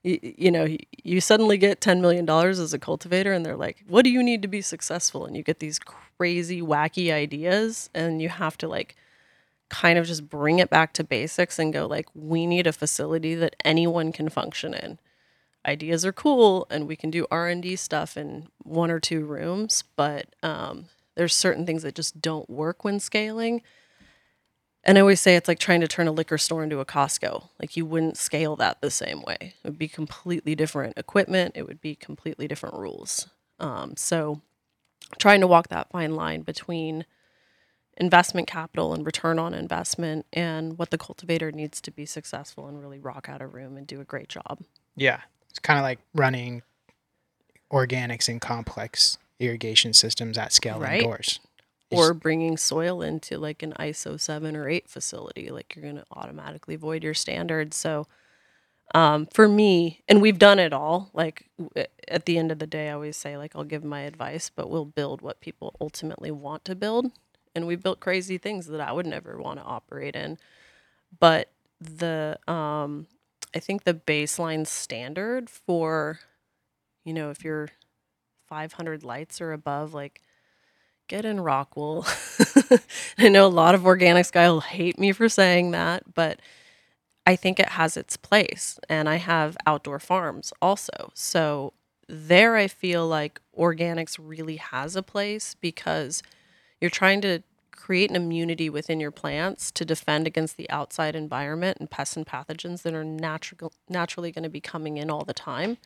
you, 0.06 0.20
you 0.38 0.52
know 0.52 0.78
you 1.04 1.20
suddenly 1.20 1.58
get 1.58 1.82
$10 1.82 2.00
million 2.00 2.30
as 2.30 2.74
a 2.74 2.80
cultivator 2.80 3.34
and 3.34 3.46
they're 3.46 3.56
like 3.56 3.84
what 3.88 4.04
do 4.04 4.12
you 4.12 4.24
need 4.24 4.42
to 4.44 4.48
be 4.48 4.62
successful? 4.62 5.26
And 5.26 5.36
you 5.36 5.44
get 5.44 5.60
these 5.60 5.80
crazy 5.80 6.62
wacky 6.62 7.12
ideas 7.12 7.90
and 7.94 8.22
you 8.22 8.30
have 8.30 8.58
to 8.60 8.68
like 8.68 8.96
kind 9.70 9.98
of 9.98 10.06
just 10.06 10.30
bring 10.30 10.60
it 10.60 10.70
back 10.70 10.94
to 10.94 11.04
basics 11.04 11.58
and 11.58 11.74
go 11.74 11.88
like 11.88 12.08
we 12.14 12.46
need 12.46 12.68
a 12.68 12.72
facility 12.72 13.34
that 13.36 13.56
anyone 13.66 14.12
can 14.12 14.30
function 14.30 14.74
in. 14.74 15.00
Ideas 15.66 16.06
are 16.06 16.14
cool 16.14 16.68
and 16.70 16.88
we 16.88 16.96
can 16.96 17.10
do 17.10 17.26
r&d 17.32 17.76
stuff 17.76 18.16
in 18.16 18.48
one 18.64 18.92
or 18.92 19.00
two 19.00 19.26
rooms 19.26 19.84
but 19.96 20.28
um, 20.44 20.86
there's 21.16 21.36
certain 21.36 21.66
things 21.66 21.82
that 21.82 21.96
just 21.96 22.22
don't 22.22 22.50
work 22.50 22.84
when 22.84 23.00
scaling 23.00 23.64
and 24.86 24.98
i 24.98 25.02
always 25.02 25.20
say 25.20 25.36
it's 25.36 25.48
like 25.48 25.60
trying 25.60 25.82
to 25.82 25.88
turn 25.88 26.08
a 26.08 26.12
liquor 26.12 26.38
store 26.38 26.64
into 26.64 26.80
a 26.80 26.86
costco 26.86 27.50
like 27.60 27.76
you 27.76 27.86
wouldn't 27.86 28.18
scale 28.18 28.56
that 28.56 28.80
the 28.82 28.92
same 28.92 29.22
way 29.22 29.38
it 29.42 29.56
would 29.64 29.80
be 29.80 29.88
completely 29.88 30.56
different 30.56 30.98
equipment 30.98 31.52
it 31.56 31.68
would 31.68 31.82
be 31.82 31.96
completely 31.96 32.48
different 32.48 32.76
rules 32.76 33.28
um, 33.60 33.96
so 33.96 34.42
trying 35.18 35.42
to 35.42 35.48
walk 35.48 35.70
that 35.70 35.90
fine 35.90 36.16
line 36.16 36.42
between 36.42 37.06
investment 37.98 38.48
capital 38.48 38.94
and 38.94 39.06
return 39.06 39.40
on 39.40 39.54
investment 39.54 40.26
and 40.34 40.78
what 40.78 40.90
the 40.90 40.98
cultivator 40.98 41.52
needs 41.52 41.80
to 41.82 41.92
be 41.92 42.06
successful 42.06 42.68
and 42.68 42.82
really 42.82 43.00
rock 43.00 43.30
out 43.30 43.42
a 43.42 43.48
room 43.48 43.78
and 43.78 43.88
do 43.88 44.02
a 44.02 44.04
great 44.04 44.28
job. 44.28 44.60
Yeah, 44.96 45.22
it's 45.50 45.60
kind 45.60 45.80
of 45.80 45.84
like 45.84 46.00
running 46.14 46.62
organics 47.72 48.28
and 48.28 48.42
complex 48.42 49.18
irrigation 49.40 49.94
systems 49.94 50.38
at 50.38 50.54
scale 50.54 50.80
Right. 50.80 51.02
indoors. 51.02 51.40
Or 51.92 52.14
bringing 52.14 52.58
soil 52.58 53.02
into 53.02 53.38
like 53.38 53.64
an 53.64 53.74
ISO 53.80 54.20
7 54.20 54.56
or 54.56 54.68
8 54.68 54.90
facility, 54.90 55.50
like 55.50 55.76
you're 55.76 55.84
going 55.84 55.98
to 55.98 56.06
automatically 56.12 56.76
void 56.76 57.04
your 57.04 57.14
standards. 57.14 57.78
So 57.78 58.08
um, 58.94 59.28
for 59.28 59.48
me, 59.48 60.02
and 60.08 60.22
we've 60.22 60.40
done 60.40 60.60
it 60.60 60.74
all, 60.74 61.10
like 61.14 61.50
at 62.08 62.26
the 62.26 62.38
end 62.38 62.52
of 62.52 62.60
the 62.60 62.68
day, 62.68 62.90
I 62.90 62.94
always 62.94 63.18
say, 63.18 63.38
like, 63.38 63.56
I'll 63.56 63.64
give 63.64 63.84
my 63.84 64.02
advice, 64.02 64.52
but 64.56 64.70
we'll 64.70 64.86
build 64.86 65.22
what 65.22 65.42
people 65.42 65.76
ultimately 65.82 66.32
want 66.32 66.66
to 66.66 66.76
build. 66.76 67.12
And 67.56 67.68
we 67.68 67.76
built 67.76 68.00
crazy 68.00 68.38
things 68.38 68.68
that 68.68 68.82
I 68.82 68.92
would 68.92 69.06
never 69.08 69.40
want 69.42 69.60
to 69.60 69.66
operate 69.66 70.16
in. 70.16 70.38
But 71.20 71.52
the, 71.82 72.40
um, 72.48 73.08
I 73.56 73.60
think 73.60 73.84
the 73.84 73.94
baseline 73.94 74.68
standard 74.68 75.50
for, 75.50 76.20
you 77.06 77.14
know, 77.14 77.32
if 77.32 77.44
you're 77.44 77.70
500 78.48 79.04
lights 79.04 79.42
or 79.42 79.54
above, 79.54 79.94
like, 79.94 80.22
get 81.08 81.26
in 81.26 81.38
Rockwool. 81.38 82.06
I 83.18 83.30
know 83.30 83.46
a 83.46 83.48
lot 83.48 83.76
of 83.76 83.82
organics 83.82 84.32
guy 84.32 84.50
will 84.50 84.62
hate 84.62 85.00
me 85.00 85.12
for 85.12 85.30
saying 85.30 85.72
that, 85.72 86.14
but 86.14 86.40
I 87.26 87.36
think 87.36 87.60
it 87.60 87.70
has 87.70 87.98
its 87.98 88.18
place. 88.18 88.80
And 88.90 89.10
I 89.10 89.16
have 89.16 89.58
outdoor 89.66 90.00
farms 90.00 90.54
also. 90.62 91.12
So 91.14 91.74
there 92.08 92.56
I 92.56 92.68
feel 92.68 93.08
like 93.08 93.42
organics 93.58 94.18
really 94.22 94.58
has 94.58 94.96
a 94.96 95.04
place 95.04 95.56
because 95.60 96.22
you're 96.80 96.90
trying 96.90 97.22
to 97.22 97.42
create 97.72 98.10
an 98.10 98.16
immunity 98.16 98.70
within 98.70 99.00
your 99.00 99.12
plants 99.12 99.72
to 99.72 99.86
defend 99.86 100.26
against 100.26 100.58
the 100.58 100.70
outside 100.70 101.16
environment 101.16 101.78
and 101.80 101.90
pests 101.90 102.16
and 102.16 102.26
pathogens 102.26 102.82
that 102.82 102.94
are 102.94 103.04
natural 103.04 103.74
naturally 103.90 104.32
going 104.32 104.44
to 104.44 104.50
be 104.50 104.62
coming 104.62 104.98
in 104.98 105.10
all 105.12 105.24
the 105.24 105.34
time. 105.34 105.78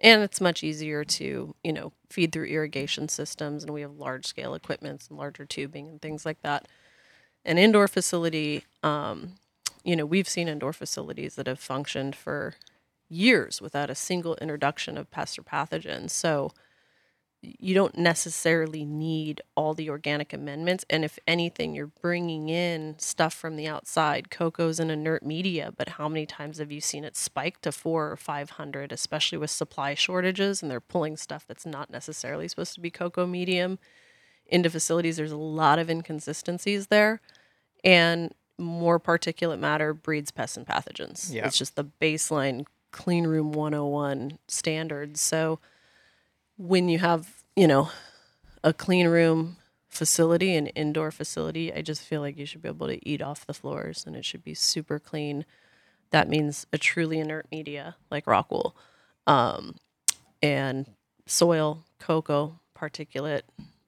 And 0.00 0.22
it's 0.22 0.40
much 0.40 0.62
easier 0.62 1.04
to, 1.04 1.54
you 1.64 1.72
know, 1.72 1.92
feed 2.08 2.32
through 2.32 2.46
irrigation 2.46 3.08
systems 3.08 3.64
and 3.64 3.72
we 3.74 3.80
have 3.80 3.96
large 3.96 4.26
scale 4.26 4.54
equipments 4.54 5.08
and 5.08 5.18
larger 5.18 5.44
tubing 5.44 5.88
and 5.88 6.00
things 6.02 6.24
like 6.24 6.40
that. 6.42 6.68
An 7.44 7.58
indoor 7.58 7.88
facility, 7.88 8.64
um, 8.82 9.34
you 9.84 9.96
know, 9.96 10.06
we've 10.06 10.28
seen 10.28 10.48
indoor 10.48 10.72
facilities 10.72 11.34
that 11.34 11.46
have 11.46 11.58
functioned 11.58 12.14
for 12.14 12.54
years 13.08 13.60
without 13.60 13.90
a 13.90 13.94
single 13.94 14.36
introduction 14.36 14.98
of 14.98 15.10
pest 15.10 15.38
or 15.38 15.42
pathogens. 15.42 16.10
So, 16.10 16.52
you 17.40 17.72
don't 17.74 17.96
necessarily 17.96 18.84
need 18.84 19.40
all 19.54 19.72
the 19.72 19.88
organic 19.88 20.32
amendments. 20.32 20.84
And 20.90 21.04
if 21.04 21.18
anything, 21.26 21.74
you're 21.74 21.86
bringing 21.86 22.48
in 22.48 22.96
stuff 22.98 23.32
from 23.32 23.56
the 23.56 23.68
outside. 23.68 24.30
Cocoa's 24.30 24.80
an 24.80 24.90
inert 24.90 25.22
media, 25.22 25.72
but 25.76 25.90
how 25.90 26.08
many 26.08 26.26
times 26.26 26.58
have 26.58 26.72
you 26.72 26.80
seen 26.80 27.04
it 27.04 27.16
spike 27.16 27.60
to 27.60 27.70
four 27.70 28.10
or 28.10 28.16
500, 28.16 28.90
especially 28.90 29.38
with 29.38 29.50
supply 29.50 29.94
shortages 29.94 30.62
and 30.62 30.70
they're 30.70 30.80
pulling 30.80 31.16
stuff 31.16 31.46
that's 31.46 31.66
not 31.66 31.90
necessarily 31.90 32.48
supposed 32.48 32.74
to 32.74 32.80
be 32.80 32.90
cocoa 32.90 33.26
medium 33.26 33.78
into 34.46 34.68
facilities? 34.68 35.16
There's 35.16 35.30
a 35.30 35.36
lot 35.36 35.78
of 35.78 35.88
inconsistencies 35.88 36.88
there. 36.88 37.20
And 37.84 38.34
more 38.58 38.98
particulate 38.98 39.60
matter 39.60 39.94
breeds 39.94 40.32
pests 40.32 40.56
and 40.56 40.66
pathogens. 40.66 41.32
Yeah. 41.32 41.46
It's 41.46 41.56
just 41.56 41.76
the 41.76 41.84
baseline 41.84 42.66
clean 42.90 43.26
room 43.26 43.52
101 43.52 44.38
standards. 44.48 45.20
So, 45.20 45.60
when 46.58 46.88
you 46.88 46.98
have, 46.98 47.42
you 47.56 47.66
know, 47.66 47.90
a 48.62 48.74
clean 48.74 49.08
room 49.08 49.56
facility, 49.88 50.54
an 50.54 50.66
indoor 50.68 51.10
facility, 51.10 51.72
I 51.72 51.80
just 51.80 52.02
feel 52.02 52.20
like 52.20 52.36
you 52.36 52.44
should 52.44 52.60
be 52.60 52.68
able 52.68 52.88
to 52.88 53.08
eat 53.08 53.22
off 53.22 53.46
the 53.46 53.54
floors 53.54 54.04
and 54.06 54.14
it 54.14 54.24
should 54.24 54.44
be 54.44 54.54
super 54.54 54.98
clean. 54.98 55.46
That 56.10 56.28
means 56.28 56.66
a 56.72 56.78
truly 56.78 57.18
inert 57.18 57.46
media 57.50 57.96
like 58.10 58.26
rock 58.26 58.50
wool. 58.50 58.76
Um, 59.26 59.76
and 60.42 60.86
soil, 61.26 61.84
cocoa, 61.98 62.60
particulate, 62.76 63.42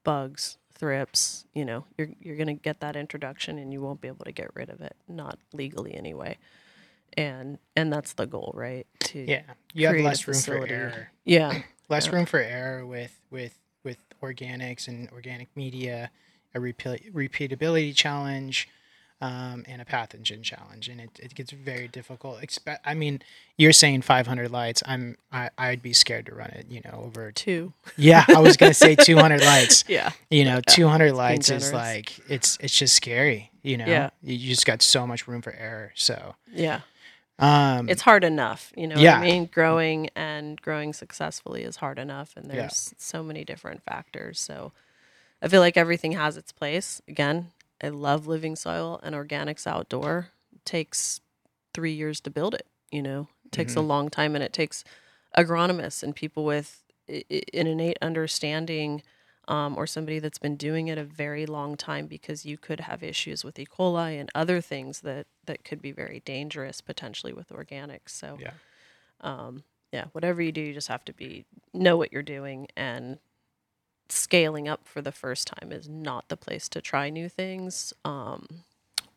bugs, 0.04 0.58
thrips, 0.72 1.44
you 1.54 1.64
know, 1.64 1.84
you're 1.98 2.10
you're 2.20 2.36
gonna 2.36 2.54
get 2.54 2.80
that 2.80 2.96
introduction 2.96 3.58
and 3.58 3.72
you 3.72 3.80
won't 3.80 4.00
be 4.00 4.08
able 4.08 4.24
to 4.24 4.32
get 4.32 4.50
rid 4.54 4.70
of 4.70 4.80
it, 4.80 4.96
not 5.08 5.38
legally 5.52 5.94
anyway. 5.94 6.38
And 7.16 7.58
and 7.76 7.92
that's 7.92 8.14
the 8.14 8.26
goal, 8.26 8.52
right? 8.54 8.86
To 9.00 9.18
Yeah, 9.18 9.42
you 9.74 9.86
have 9.88 9.98
less 9.98 10.26
room 10.26 10.40
for 10.40 10.66
error. 10.66 11.10
Yeah. 11.24 11.60
Less 11.91 12.07
Yeah. 12.07 12.12
room 12.14 12.26
for 12.26 12.38
error 12.38 12.86
with 12.86 13.20
with 13.30 13.59
with 13.84 13.99
organics 14.22 14.88
and 14.88 15.09
organic 15.11 15.49
media, 15.57 16.11
a 16.55 16.61
repeat, 16.61 17.12
repeatability 17.14 17.95
challenge, 17.95 18.68
um, 19.22 19.64
and 19.68 19.82
a 19.82 19.84
pathogen 19.84 20.43
challenge, 20.43 20.88
and 20.88 21.01
it, 21.01 21.11
it 21.22 21.34
gets 21.34 21.51
very 21.51 21.88
difficult. 21.88 22.41
Expe- 22.43 22.78
I 22.84 22.95
mean, 22.95 23.20
you're 23.59 23.72
saying 23.72 24.03
500 24.03 24.51
lights. 24.51 24.82
I'm 24.86 25.16
I, 25.32 25.51
I'd 25.59 25.82
be 25.82 25.93
scared 25.93 26.26
to 26.26 26.34
run 26.34 26.51
it. 26.51 26.66
You 26.70 26.80
know, 26.84 27.03
over. 27.07 27.32
Two. 27.32 27.72
Yeah, 27.97 28.24
I 28.28 28.38
was 28.41 28.57
gonna 28.57 28.72
say 28.74 28.95
200 29.11 29.41
lights. 29.43 29.84
Yeah. 29.88 30.11
You 30.30 30.45
know, 30.45 30.61
200 30.68 31.12
lights 31.12 31.51
is 31.51 31.72
like 31.72 32.18
it's 32.30 32.57
it's 32.61 32.78
just 32.78 32.95
scary. 32.95 33.51
You 33.62 33.76
know, 33.78 33.86
Yeah. 33.86 34.11
you 34.22 34.38
just 34.49 34.64
got 34.64 34.80
so 34.80 35.07
much 35.07 35.26
room 35.28 35.43
for 35.43 35.53
error. 35.53 35.93
So, 35.95 36.34
Yeah. 36.53 36.80
Um, 37.41 37.88
It's 37.88 38.03
hard 38.03 38.24
enough, 38.24 38.72
you 38.76 38.86
know 38.86 38.97
Yeah. 39.01 39.18
I 39.18 39.20
mean? 39.20 39.47
Growing 39.47 40.09
and 40.16 40.61
growing 40.61 40.93
successfully 40.93 41.62
is 41.62 41.76
hard 41.76 41.99
enough 41.99 42.36
and 42.36 42.47
Yeah. 42.47 42.53
there's 42.62 42.95
so 42.99 43.22
many 43.22 43.45
different 43.45 43.82
factors. 43.84 44.41
So 44.41 44.72
I 45.43 45.49
feel 45.49 45.61
like 45.61 45.76
everything 45.76 46.12
has 46.12 46.36
its 46.36 46.53
place. 46.53 47.01
Again, 47.09 47.53
I 47.82 47.88
love 47.88 48.26
living 48.26 48.57
soil 48.57 49.01
and 49.03 49.14
organics 49.14 49.66
outdoor. 49.66 50.30
It 50.55 50.64
takes 50.64 51.20
3 51.74 51.93
years 51.93 52.20
to 52.22 52.30
build 52.30 52.55
it, 52.55 52.66
you 52.91 53.03
know. 53.03 53.28
It 53.45 53.53
takes 53.53 53.76
a 53.76 53.80
long 53.80 54.11
time 54.11 54.34
and 54.34 54.45
it 54.45 54.53
takes 54.53 54.84
agronomists 55.36 56.03
and 56.03 56.14
people 56.14 56.45
with 56.45 56.82
an 57.09 57.22
innate 57.66 57.99
understanding 58.03 59.03
um, 59.51 59.76
or 59.76 59.86
somebody 59.86 60.20
that's 60.20 60.38
been 60.38 60.55
doing 60.55 60.86
it 60.86 60.96
a 60.96 61.03
very 61.03 61.44
long 61.44 61.76
time 61.76 62.07
because 62.07 62.46
you 62.46 62.57
could 62.57 62.80
have 62.80 63.03
issues 63.03 63.44
with 63.44 63.59
E. 63.59 63.66
coli 63.66 64.18
and 64.18 64.30
other 64.32 64.61
things 64.61 65.01
that 65.01 65.26
that 65.44 65.64
could 65.64 65.82
be 65.82 65.90
very 65.90 66.22
dangerous 66.24 66.80
potentially 66.80 67.32
with 67.32 67.48
organics. 67.48 68.11
So 68.11 68.38
yeah. 68.40 68.53
um, 69.20 69.64
yeah, 69.92 70.05
whatever 70.12 70.40
you 70.40 70.53
do, 70.53 70.61
you 70.61 70.72
just 70.72 70.86
have 70.86 71.05
to 71.07 71.12
be 71.12 71.44
know 71.74 71.96
what 71.96 72.12
you're 72.12 72.22
doing 72.22 72.68
and 72.76 73.18
scaling 74.09 74.68
up 74.68 74.86
for 74.86 75.03
the 75.03 75.12
first 75.12 75.48
time 75.48 75.72
is 75.72 75.88
not 75.88 76.28
the 76.28 76.36
place 76.36 76.68
to 76.68 76.80
try 76.80 77.11
new 77.11 77.28
things 77.28 77.92
um, 78.05 78.46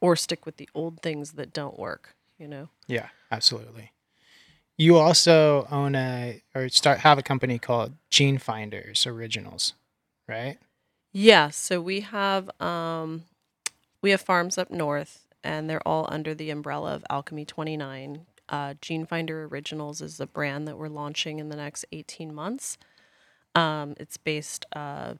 or 0.02 0.16
stick 0.16 0.48
with 0.48 0.58
the 0.58 0.70
old 0.74 1.02
things 1.02 1.34
that 1.34 1.54
don't 1.54 1.78
work. 1.78 2.16
You 2.40 2.48
know. 2.48 2.70
Yeah, 2.88 3.10
absolutely. 3.32 3.92
You 4.78 4.98
also 4.98 5.68
own 5.70 5.94
a 5.94 6.42
or 6.56 6.70
start 6.70 7.00
have 7.00 7.20
a 7.20 7.24
company 7.24 7.60
called 7.60 7.94
Gene 8.10 8.40
Finders 8.40 9.06
Originals, 9.06 9.76
right? 10.28 10.58
Yeah, 11.12 11.50
so 11.50 11.80
we 11.80 12.02
have 12.02 12.50
um, 12.62 13.24
we 14.02 14.12
have 14.12 14.22
farms 14.22 14.58
up 14.58 14.72
north, 14.72 15.28
and 15.44 15.70
they're 15.70 15.88
all 15.88 16.08
under 16.10 16.34
the 16.34 16.50
umbrella 16.50 16.96
of 16.96 17.06
Alchemy 17.10 17.46
Twenty 17.46 17.78
Nine. 17.78 18.26
Uh, 18.50 18.74
Gene 18.82 19.06
Finder 19.06 19.46
Originals 19.46 20.02
is 20.02 20.18
the 20.18 20.28
brand 20.28 20.68
that 20.68 20.78
we're 20.78 20.90
launching 20.90 21.40
in 21.40 21.50
the 21.50 21.56
next 21.56 21.86
eighteen 21.92 22.34
months. 22.34 22.78
Um, 23.56 23.94
it's 24.00 24.18
based 24.18 24.66
uh, 24.76 25.14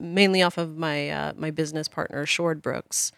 mainly 0.00 0.42
off 0.42 0.58
of 0.58 0.76
my 0.76 1.08
uh, 1.08 1.32
my 1.36 1.50
business 1.50 1.86
partner 1.88 2.26
Shord 2.26 2.60
Brooks, 2.60 3.12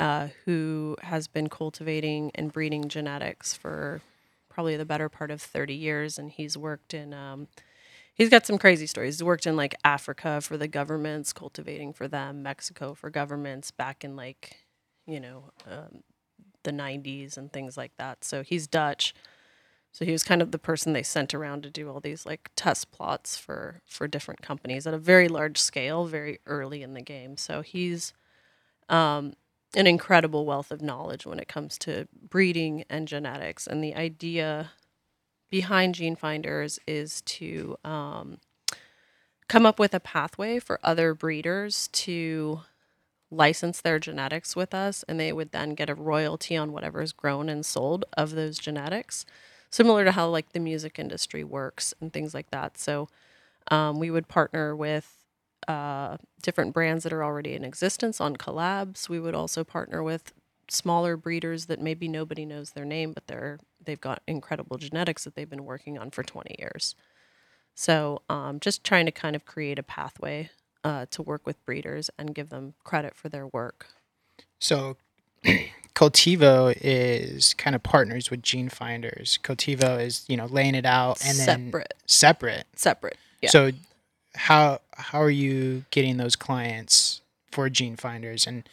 uh, 0.00 0.28
who 0.46 0.96
has 1.02 1.28
been 1.28 1.48
cultivating 1.48 2.30
and 2.34 2.52
breeding 2.52 2.88
genetics 2.88 3.54
for 3.54 4.00
probably 4.48 4.76
the 4.76 4.86
better 4.86 5.10
part 5.10 5.30
of 5.30 5.42
thirty 5.42 5.74
years, 5.74 6.18
and 6.18 6.30
he's 6.30 6.56
worked 6.56 6.94
in 6.94 7.12
um, 7.12 7.48
he's 8.16 8.30
got 8.30 8.46
some 8.46 8.58
crazy 8.58 8.86
stories. 8.86 9.16
He's 9.16 9.24
worked 9.24 9.46
in 9.46 9.56
like 9.56 9.76
Africa 9.84 10.40
for 10.40 10.56
the 10.56 10.66
governments, 10.66 11.32
cultivating 11.32 11.92
for 11.92 12.08
them, 12.08 12.42
Mexico 12.42 12.94
for 12.94 13.10
governments 13.10 13.70
back 13.70 14.02
in 14.02 14.16
like, 14.16 14.56
you 15.06 15.20
know, 15.20 15.52
um, 15.70 16.02
the 16.64 16.72
90s 16.72 17.36
and 17.36 17.52
things 17.52 17.76
like 17.76 17.92
that. 17.98 18.24
So 18.24 18.42
he's 18.42 18.66
Dutch. 18.66 19.14
So 19.92 20.04
he 20.04 20.12
was 20.12 20.24
kind 20.24 20.42
of 20.42 20.50
the 20.50 20.58
person 20.58 20.92
they 20.92 21.02
sent 21.02 21.32
around 21.34 21.62
to 21.62 21.70
do 21.70 21.88
all 21.88 22.00
these 22.00 22.26
like 22.26 22.50
test 22.56 22.90
plots 22.90 23.36
for 23.38 23.80
for 23.86 24.08
different 24.08 24.42
companies 24.42 24.86
at 24.86 24.94
a 24.94 24.98
very 24.98 25.28
large 25.28 25.58
scale, 25.58 26.06
very 26.06 26.40
early 26.46 26.82
in 26.82 26.94
the 26.94 27.00
game. 27.00 27.36
So 27.36 27.62
he's 27.62 28.12
um, 28.88 29.34
an 29.74 29.86
incredible 29.86 30.44
wealth 30.44 30.70
of 30.70 30.82
knowledge 30.82 31.26
when 31.26 31.38
it 31.38 31.48
comes 31.48 31.78
to 31.78 32.08
breeding 32.28 32.84
and 32.90 33.08
genetics. 33.08 33.66
And 33.66 33.82
the 33.82 33.94
idea 33.94 34.72
behind 35.50 35.94
Gene 35.94 36.16
Finders 36.16 36.78
is 36.86 37.20
to 37.22 37.76
um, 37.84 38.38
come 39.48 39.66
up 39.66 39.78
with 39.78 39.94
a 39.94 40.00
pathway 40.00 40.58
for 40.58 40.80
other 40.82 41.14
breeders 41.14 41.88
to 41.88 42.60
license 43.30 43.80
their 43.80 43.98
genetics 43.98 44.54
with 44.54 44.74
us, 44.74 45.04
and 45.08 45.18
they 45.18 45.32
would 45.32 45.52
then 45.52 45.74
get 45.74 45.90
a 45.90 45.94
royalty 45.94 46.56
on 46.56 46.72
whatever 46.72 47.02
is 47.02 47.12
grown 47.12 47.48
and 47.48 47.66
sold 47.66 48.04
of 48.16 48.32
those 48.32 48.58
genetics, 48.58 49.26
similar 49.70 50.04
to 50.04 50.12
how 50.12 50.28
like 50.28 50.52
the 50.52 50.60
music 50.60 50.98
industry 50.98 51.42
works 51.44 51.92
and 52.00 52.12
things 52.12 52.34
like 52.34 52.50
that. 52.50 52.78
So 52.78 53.08
um, 53.70 53.98
we 53.98 54.10
would 54.10 54.28
partner 54.28 54.76
with 54.76 55.12
uh, 55.66 56.18
different 56.42 56.72
brands 56.72 57.02
that 57.02 57.12
are 57.12 57.24
already 57.24 57.54
in 57.54 57.64
existence 57.64 58.20
on 58.20 58.36
collabs. 58.36 59.08
We 59.08 59.18
would 59.18 59.34
also 59.34 59.64
partner 59.64 60.02
with 60.02 60.32
smaller 60.68 61.16
breeders 61.16 61.66
that 61.66 61.80
maybe 61.80 62.08
nobody 62.08 62.44
knows 62.44 62.70
their 62.70 62.84
name, 62.84 63.12
but 63.12 63.26
they're 63.26 63.58
they've 63.86 64.00
got 64.00 64.22
incredible 64.26 64.76
genetics 64.76 65.24
that 65.24 65.34
they've 65.34 65.48
been 65.48 65.64
working 65.64 65.98
on 65.98 66.10
for 66.10 66.22
20 66.22 66.56
years. 66.58 66.94
So 67.74 68.22
um, 68.28 68.60
just 68.60 68.84
trying 68.84 69.06
to 69.06 69.12
kind 69.12 69.36
of 69.36 69.44
create 69.44 69.78
a 69.78 69.82
pathway 69.82 70.50
uh, 70.84 71.06
to 71.10 71.22
work 71.22 71.46
with 71.46 71.64
breeders 71.64 72.10
and 72.18 72.34
give 72.34 72.50
them 72.50 72.74
credit 72.84 73.14
for 73.14 73.28
their 73.28 73.46
work. 73.46 73.88
So 74.58 74.96
Cultivo 75.94 76.76
is 76.80 77.54
kind 77.54 77.74
of 77.74 77.82
partners 77.82 78.30
with 78.30 78.42
Gene 78.42 78.68
Finders. 78.68 79.38
Cultivo 79.42 80.00
is, 80.00 80.24
you 80.28 80.36
know, 80.36 80.46
laying 80.46 80.74
it 80.74 80.86
out 80.86 81.24
and 81.24 81.38
then 81.38 81.66
separate, 81.66 81.94
separate. 82.06 82.66
separate. 82.76 83.18
Yeah. 83.42 83.50
So 83.50 83.70
how 84.34 84.80
how 84.92 85.20
are 85.20 85.30
you 85.30 85.84
getting 85.90 86.18
those 86.18 86.36
clients 86.36 87.20
for 87.50 87.68
Gene 87.68 87.96
Finders 87.96 88.46
and 88.46 88.68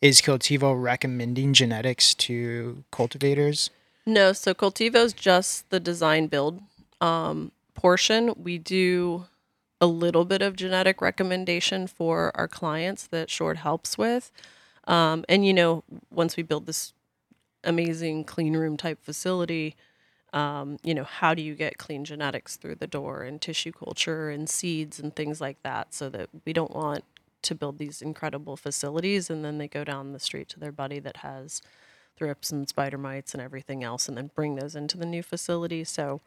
is 0.00 0.20
Cultivo 0.20 0.80
recommending 0.80 1.52
genetics 1.52 2.14
to 2.14 2.84
cultivators? 2.92 3.70
No, 4.08 4.32
so 4.32 4.54
Cultivo's 4.54 5.12
just 5.12 5.68
the 5.68 5.78
design 5.78 6.28
build 6.28 6.62
um, 6.98 7.52
portion. 7.74 8.32
We 8.42 8.56
do 8.56 9.26
a 9.82 9.86
little 9.86 10.24
bit 10.24 10.40
of 10.40 10.56
genetic 10.56 11.02
recommendation 11.02 11.86
for 11.86 12.32
our 12.34 12.48
clients 12.48 13.06
that 13.08 13.28
Short 13.28 13.58
helps 13.58 13.98
with. 13.98 14.32
Um, 14.86 15.26
and, 15.28 15.44
you 15.44 15.52
know, 15.52 15.84
once 16.10 16.38
we 16.38 16.42
build 16.42 16.64
this 16.64 16.94
amazing 17.62 18.24
clean 18.24 18.56
room 18.56 18.78
type 18.78 19.04
facility, 19.04 19.76
um, 20.32 20.78
you 20.82 20.94
know, 20.94 21.04
how 21.04 21.34
do 21.34 21.42
you 21.42 21.54
get 21.54 21.76
clean 21.76 22.06
genetics 22.06 22.56
through 22.56 22.76
the 22.76 22.86
door 22.86 23.20
and 23.24 23.42
tissue 23.42 23.72
culture 23.72 24.30
and 24.30 24.48
seeds 24.48 24.98
and 24.98 25.14
things 25.14 25.38
like 25.38 25.62
that 25.64 25.92
so 25.92 26.08
that 26.08 26.30
we 26.46 26.54
don't 26.54 26.74
want 26.74 27.04
to 27.42 27.54
build 27.54 27.76
these 27.76 28.00
incredible 28.00 28.56
facilities 28.56 29.28
and 29.28 29.44
then 29.44 29.58
they 29.58 29.68
go 29.68 29.84
down 29.84 30.14
the 30.14 30.18
street 30.18 30.48
to 30.48 30.58
their 30.58 30.72
buddy 30.72 30.98
that 30.98 31.18
has 31.18 31.60
thrips 32.18 32.50
and 32.50 32.68
spider 32.68 32.98
mites 32.98 33.32
and 33.32 33.42
everything 33.42 33.84
else 33.84 34.08
and 34.08 34.16
then 34.16 34.30
bring 34.34 34.56
those 34.56 34.74
into 34.74 34.98
the 34.98 35.06
new 35.06 35.22
facility 35.22 35.84
so 35.84 36.20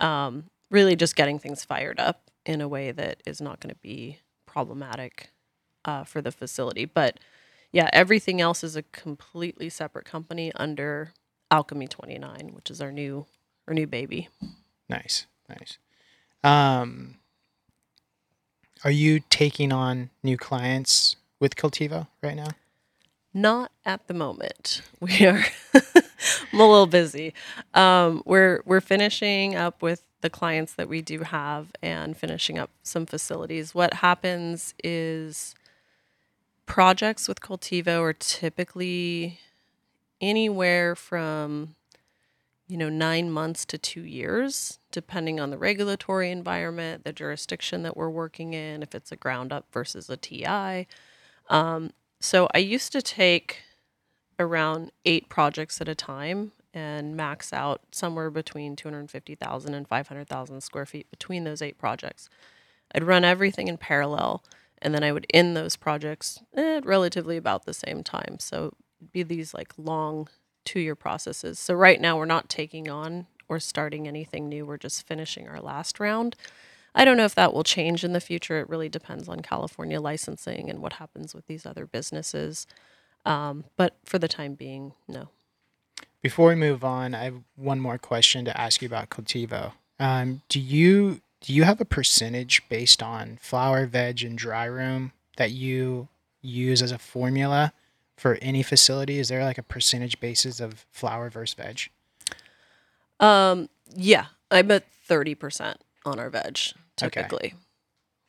um, 0.00 0.44
really 0.70 0.96
just 0.96 1.16
getting 1.16 1.38
things 1.38 1.64
fired 1.64 2.00
up 2.00 2.30
in 2.44 2.60
a 2.60 2.68
way 2.68 2.90
that 2.90 3.22
is 3.26 3.40
not 3.40 3.60
going 3.60 3.72
to 3.74 3.80
be 3.80 4.18
problematic 4.46 5.30
uh, 5.84 6.04
for 6.04 6.20
the 6.20 6.32
facility 6.32 6.84
but 6.84 7.18
yeah 7.72 7.88
everything 7.92 8.40
else 8.40 8.64
is 8.64 8.76
a 8.76 8.82
completely 8.82 9.68
separate 9.68 10.04
company 10.04 10.52
under 10.56 11.12
alchemy 11.50 11.86
29 11.86 12.50
which 12.54 12.70
is 12.70 12.80
our 12.80 12.92
new 12.92 13.26
our 13.68 13.74
new 13.74 13.86
baby 13.86 14.28
Nice, 14.90 15.26
nice. 15.48 15.78
Um, 16.42 17.16
are 18.82 18.90
you 18.90 19.20
taking 19.30 19.72
on 19.72 20.10
new 20.24 20.36
clients 20.36 21.14
with 21.38 21.54
Cultivo 21.54 22.08
right 22.22 22.34
now? 22.34 22.48
Not 23.32 23.72
at 23.84 24.06
the 24.06 24.14
moment. 24.14 24.82
We 25.00 25.24
are. 25.26 25.42
I'm 26.52 26.60
a 26.60 26.68
little 26.68 26.86
busy. 26.86 27.32
Um, 27.72 28.22
we're 28.26 28.62
we're 28.66 28.82
finishing 28.82 29.56
up 29.56 29.80
with 29.80 30.02
the 30.20 30.28
clients 30.28 30.74
that 30.74 30.90
we 30.90 31.00
do 31.00 31.20
have 31.20 31.68
and 31.82 32.14
finishing 32.14 32.58
up 32.58 32.68
some 32.82 33.06
facilities. 33.06 33.74
What 33.74 33.94
happens 33.94 34.74
is 34.84 35.54
projects 36.66 37.28
with 37.28 37.40
Cultivo 37.40 38.00
are 38.02 38.12
typically 38.12 39.38
anywhere 40.20 40.94
from 40.94 41.76
you 42.68 42.76
know 42.76 42.90
nine 42.90 43.30
months 43.30 43.64
to 43.66 43.78
two 43.78 44.02
years, 44.02 44.78
depending 44.92 45.40
on 45.40 45.48
the 45.48 45.56
regulatory 45.58 46.30
environment, 46.30 47.04
the 47.04 47.12
jurisdiction 47.12 47.82
that 47.84 47.96
we're 47.96 48.10
working 48.10 48.52
in, 48.52 48.82
if 48.82 48.94
it's 48.94 49.10
a 49.12 49.16
ground 49.16 49.50
up 49.50 49.64
versus 49.72 50.10
a 50.10 50.18
TI. 50.18 50.86
Um, 51.48 51.90
so 52.20 52.48
I 52.54 52.58
used 52.58 52.92
to 52.92 53.02
take 53.02 53.62
around 54.38 54.92
eight 55.04 55.28
projects 55.28 55.80
at 55.80 55.88
a 55.88 55.94
time 55.94 56.52
and 56.72 57.16
max 57.16 57.52
out 57.52 57.82
somewhere 57.90 58.30
between 58.30 58.76
250,000 58.76 59.74
and 59.74 59.88
500,000 59.88 60.60
square 60.60 60.86
feet 60.86 61.10
between 61.10 61.44
those 61.44 61.62
eight 61.62 61.78
projects. 61.78 62.28
I'd 62.94 63.04
run 63.04 63.24
everything 63.24 63.68
in 63.68 63.76
parallel 63.76 64.44
and 64.80 64.94
then 64.94 65.02
I 65.02 65.12
would 65.12 65.26
end 65.32 65.56
those 65.56 65.76
projects 65.76 66.40
at 66.54 66.86
relatively 66.86 67.36
about 67.36 67.64
the 67.64 67.74
same 67.74 68.02
time. 68.02 68.38
So 68.38 68.74
it'd 69.00 69.12
be 69.12 69.22
these 69.22 69.52
like 69.52 69.72
long 69.76 70.28
two 70.64 70.80
year 70.80 70.94
processes. 70.94 71.58
So 71.58 71.74
right 71.74 72.00
now 72.00 72.16
we're 72.16 72.24
not 72.24 72.48
taking 72.48 72.88
on 72.88 73.26
or 73.48 73.58
starting 73.58 74.06
anything 74.06 74.48
new. 74.48 74.64
We're 74.64 74.76
just 74.76 75.06
finishing 75.06 75.48
our 75.48 75.60
last 75.60 76.00
round. 76.00 76.36
I 76.94 77.04
don't 77.04 77.16
know 77.16 77.24
if 77.24 77.34
that 77.36 77.54
will 77.54 77.64
change 77.64 78.04
in 78.04 78.12
the 78.12 78.20
future. 78.20 78.58
It 78.58 78.68
really 78.68 78.88
depends 78.88 79.28
on 79.28 79.40
California 79.40 80.00
licensing 80.00 80.68
and 80.68 80.80
what 80.80 80.94
happens 80.94 81.34
with 81.34 81.46
these 81.46 81.64
other 81.64 81.86
businesses. 81.86 82.66
Um, 83.24 83.64
but 83.76 83.96
for 84.04 84.18
the 84.18 84.28
time 84.28 84.54
being, 84.54 84.92
no. 85.06 85.28
Before 86.22 86.48
we 86.48 86.54
move 86.54 86.84
on, 86.84 87.14
I 87.14 87.24
have 87.24 87.42
one 87.56 87.80
more 87.80 87.98
question 87.98 88.44
to 88.44 88.60
ask 88.60 88.82
you 88.82 88.86
about 88.86 89.08
Cultivo. 89.08 89.72
Um, 89.98 90.42
do 90.48 90.60
you 90.60 91.20
do 91.42 91.54
you 91.54 91.64
have 91.64 91.80
a 91.80 91.86
percentage 91.86 92.68
based 92.68 93.02
on 93.02 93.38
flower, 93.40 93.86
veg, 93.86 94.22
and 94.22 94.36
dry 94.36 94.66
room 94.66 95.12
that 95.36 95.52
you 95.52 96.08
use 96.42 96.82
as 96.82 96.92
a 96.92 96.98
formula 96.98 97.72
for 98.16 98.36
any 98.42 98.62
facility? 98.62 99.18
Is 99.18 99.28
there 99.28 99.42
like 99.44 99.56
a 99.56 99.62
percentage 99.62 100.20
basis 100.20 100.60
of 100.60 100.84
flower 100.90 101.30
versus 101.30 101.54
veg? 101.54 101.90
Um, 103.20 103.70
yeah, 103.94 104.26
I'm 104.50 104.70
at 104.70 104.84
30% 105.08 105.76
on 106.04 106.18
our 106.18 106.30
veg 106.30 106.58
Okay. 107.02 107.22
typically. 107.22 107.54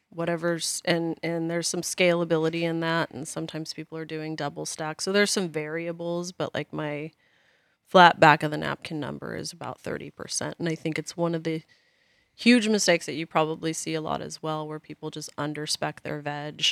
Whatever's 0.09 0.81
and 0.85 1.17
and 1.23 1.49
there's 1.49 1.67
some 1.69 1.81
scalability 1.81 2.63
in 2.63 2.81
that 2.81 3.11
and 3.11 3.27
sometimes 3.27 3.73
people 3.73 3.97
are 3.97 4.05
doing 4.05 4.35
double 4.35 4.65
stack. 4.65 5.01
So 5.01 5.11
there's 5.13 5.31
some 5.31 5.49
variables, 5.49 6.31
but 6.33 6.53
like 6.53 6.73
my 6.73 7.11
flat 7.87 8.19
back 8.19 8.43
of 8.43 8.51
the 8.51 8.57
napkin 8.57 8.99
number 8.99 9.35
is 9.35 9.53
about 9.53 9.81
30% 9.81 10.55
and 10.59 10.69
I 10.69 10.75
think 10.75 10.97
it's 10.99 11.17
one 11.17 11.35
of 11.35 11.43
the 11.43 11.63
huge 12.35 12.67
mistakes 12.67 13.05
that 13.05 13.13
you 13.15 13.27
probably 13.27 13.73
see 13.73 13.93
a 13.93 14.01
lot 14.01 14.21
as 14.21 14.41
well 14.41 14.67
where 14.67 14.79
people 14.79 15.09
just 15.11 15.35
underspec 15.37 16.01
their 16.01 16.21
veg 16.21 16.63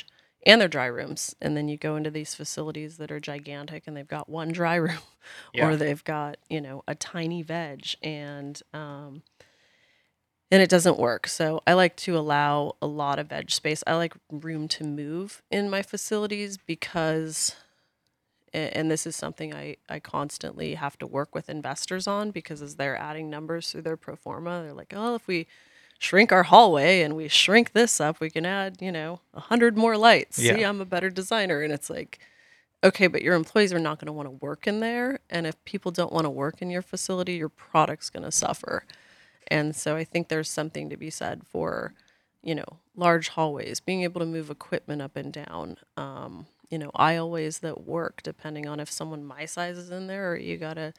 and 0.45 0.62
their 0.62 0.68
dry 0.70 0.86
rooms 0.86 1.36
and 1.41 1.58
then 1.58 1.68
you 1.68 1.78
go 1.78 1.95
into 1.97 2.10
these 2.12 2.36
facilities 2.36 2.97
that 2.97 3.12
are 3.12 3.20
gigantic 3.20 3.84
and 3.88 3.97
they've 3.97 4.08
got 4.08 4.30
one 4.30 4.52
dry 4.52 4.76
room 4.76 5.00
Yeah. 5.54 5.68
or 5.68 5.76
they've 5.78 6.04
got 6.04 6.38
you 6.50 6.62
know 6.62 6.84
a 6.88 6.95
tiny 6.95 7.43
veg 7.43 7.86
and 8.02 8.62
um 8.74 9.24
and 10.52 10.62
it 10.62 10.70
doesn't 10.70 10.97
work 10.97 11.28
so 11.28 11.62
i 11.68 11.74
like 11.74 11.95
to 11.95 12.18
allow 12.18 12.76
a 12.82 12.88
lot 12.88 13.20
of 13.20 13.28
veg 13.28 13.52
space 13.52 13.84
i 13.88 13.93
like 13.95 14.14
room 14.32 14.68
to 14.68 14.84
move 14.84 15.41
in 15.52 15.70
my 15.70 15.82
facilities 15.82 16.58
because 16.58 17.56
and 18.54 18.89
this 18.89 19.06
is 19.06 19.16
something 19.16 19.54
I, 19.54 19.78
I 19.88 20.00
constantly 20.00 20.76
have 20.76 20.97
to 21.00 21.08
work 21.08 21.36
with 21.36 21.50
investors 21.50 22.08
on 22.08 22.32
because 22.32 22.62
as 22.62 22.76
they're 22.76 22.97
adding 22.97 23.30
numbers 23.30 23.72
through 23.72 23.84
their 23.84 23.97
pro 23.97 24.16
forma, 24.16 24.62
they're 24.64 24.74
like, 24.74 24.93
oh, 24.95 25.16
if 25.16 25.28
we 25.28 25.47
shrink 26.00 26.32
our 26.32 26.43
hallway 26.43 27.02
and 27.02 27.16
we 27.16 27.28
shrink 27.28 27.74
this 27.74 28.00
up, 28.02 28.20
we 28.20 28.30
can 28.30 28.45
add, 28.45 28.78
you 28.82 28.91
know, 28.91 29.22
a 29.34 29.39
hundred 29.39 29.78
more 29.78 29.97
lights. 29.97 30.39
See, 30.56 30.64
I'm 30.64 30.82
a 30.82 30.86
better 30.86 31.10
designer. 31.10 31.62
And 31.62 31.72
it's 31.74 31.89
like, 31.89 32.20
okay, 32.84 33.08
but 33.08 33.22
your 33.22 33.36
employees 33.36 33.74
are 33.74 33.80
not 33.80 34.00
going 34.00 34.08
to 34.08 34.14
want 34.14 34.28
to 34.28 34.45
work 34.45 34.66
in 34.68 34.80
there. 34.80 35.20
And 35.30 35.45
if 35.45 35.64
people 35.66 35.91
don't 35.91 36.14
want 36.14 36.26
to 36.26 36.30
work 36.30 36.62
in 36.62 36.70
your 36.70 36.82
facility, 36.82 37.34
your 37.36 37.50
product's 37.50 38.10
going 38.10 38.24
to 38.24 38.32
suffer. 38.32 38.86
And 39.50 39.76
so 39.76 39.95
I 39.95 40.04
think 40.04 40.28
there's 40.28 40.50
something 40.50 40.89
to 40.89 40.97
be 40.97 41.10
said 41.10 41.41
for, 41.45 41.93
you 42.41 42.56
know, 42.56 42.80
large 42.95 43.30
hallways, 43.30 43.80
being 43.80 44.04
able 44.04 44.20
to 44.20 44.26
move 44.26 44.50
equipment 44.50 45.02
up 45.02 45.16
and 45.16 45.34
down, 45.34 45.78
um, 45.97 46.45
you 46.70 46.78
know, 46.78 46.91
aisleways 46.95 47.62
that 47.62 47.86
work 47.86 48.22
depending 48.24 48.68
on 48.68 48.80
if 48.80 48.91
someone 48.91 49.24
my 49.24 49.45
size 49.45 49.78
is 49.78 49.89
in 49.89 50.08
there 50.08 50.32
or 50.32 50.38
you 50.38 50.58
got 50.58 50.78
a 50.78 50.93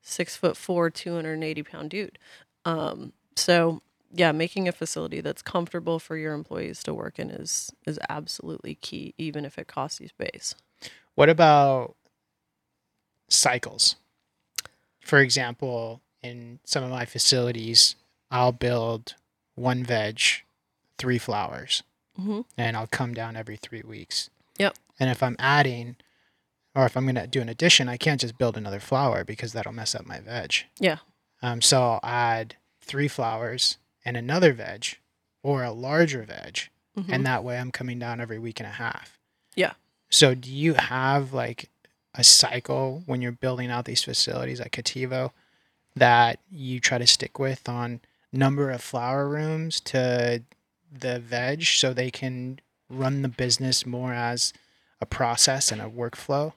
six 0.00 0.36
foot 0.36 0.56
four, 0.56 0.90
280 0.90 1.62
pound 1.62 1.90
dude. 1.90 2.18
Um, 2.64 3.12
so 3.36 3.82
yeah, 4.14 4.32
making 4.32 4.68
a 4.68 4.72
facility 4.72 5.20
that's 5.20 5.42
comfortable 5.42 5.98
for 5.98 6.16
your 6.16 6.34
employees 6.34 6.82
to 6.82 6.92
work 6.92 7.18
in 7.18 7.30
is 7.30 7.72
is 7.86 7.98
absolutely 8.08 8.74
key, 8.74 9.14
even 9.16 9.44
if 9.44 9.58
it 9.58 9.66
costs 9.68 10.00
you 10.00 10.08
space. 10.08 10.54
What 11.14 11.28
about 11.28 11.96
cycles? 13.28 13.96
For 15.00 15.18
example, 15.18 16.02
in 16.22 16.60
some 16.64 16.84
of 16.84 16.90
my 16.90 17.04
facilities, 17.04 17.96
I'll 18.30 18.52
build 18.52 19.14
one 19.54 19.84
veg, 19.84 20.20
three 20.98 21.18
flowers, 21.18 21.82
Mhm. 22.18 22.44
and 22.56 22.76
I'll 22.76 22.86
come 22.86 23.14
down 23.14 23.36
every 23.36 23.56
three 23.56 23.82
weeks. 23.82 24.30
Yep. 24.58 24.76
And 25.00 25.10
if 25.10 25.22
I'm 25.22 25.36
adding, 25.38 25.96
or 26.74 26.86
if 26.86 26.96
I'm 26.96 27.04
going 27.04 27.16
to 27.16 27.26
do 27.26 27.40
an 27.40 27.48
addition, 27.48 27.88
I 27.88 27.96
can't 27.96 28.20
just 28.20 28.38
build 28.38 28.56
another 28.56 28.80
flower 28.80 29.24
because 29.24 29.52
that'll 29.52 29.72
mess 29.72 29.94
up 29.94 30.06
my 30.06 30.20
veg. 30.20 30.64
Yeah. 30.78 30.98
Um, 31.42 31.60
so 31.60 31.82
I'll 31.82 32.00
add 32.02 32.56
three 32.80 33.08
flowers 33.08 33.78
and 34.04 34.16
another 34.16 34.52
veg 34.52 34.98
or 35.42 35.64
a 35.64 35.72
larger 35.72 36.22
veg. 36.22 36.68
Mhm. 36.96 37.08
And 37.12 37.26
that 37.26 37.42
way 37.44 37.58
I'm 37.58 37.72
coming 37.72 37.98
down 37.98 38.20
every 38.20 38.38
week 38.38 38.60
and 38.60 38.66
a 38.66 38.72
half. 38.72 39.18
Yeah. 39.54 39.72
So 40.10 40.34
do 40.34 40.50
you 40.52 40.74
have 40.74 41.32
like 41.32 41.68
a 42.14 42.22
cycle 42.22 43.02
when 43.06 43.22
you're 43.22 43.32
building 43.32 43.70
out 43.70 43.86
these 43.86 44.02
facilities 44.04 44.60
at 44.60 44.70
Cultivo 44.72 45.32
that 45.94 46.38
you 46.50 46.80
try 46.80 46.98
to 46.98 47.06
stick 47.06 47.38
with 47.38 47.68
on 47.68 48.00
number 48.32 48.70
of 48.70 48.80
flower 48.80 49.28
rooms 49.28 49.80
to 49.80 50.42
the 50.90 51.18
veg 51.20 51.64
so 51.64 51.92
they 51.92 52.10
can 52.10 52.60
run 52.88 53.22
the 53.22 53.28
business 53.28 53.86
more 53.86 54.12
as 54.12 54.52
a 55.00 55.06
process 55.06 55.72
and 55.72 55.80
a 55.80 55.88
workflow? 55.88 56.52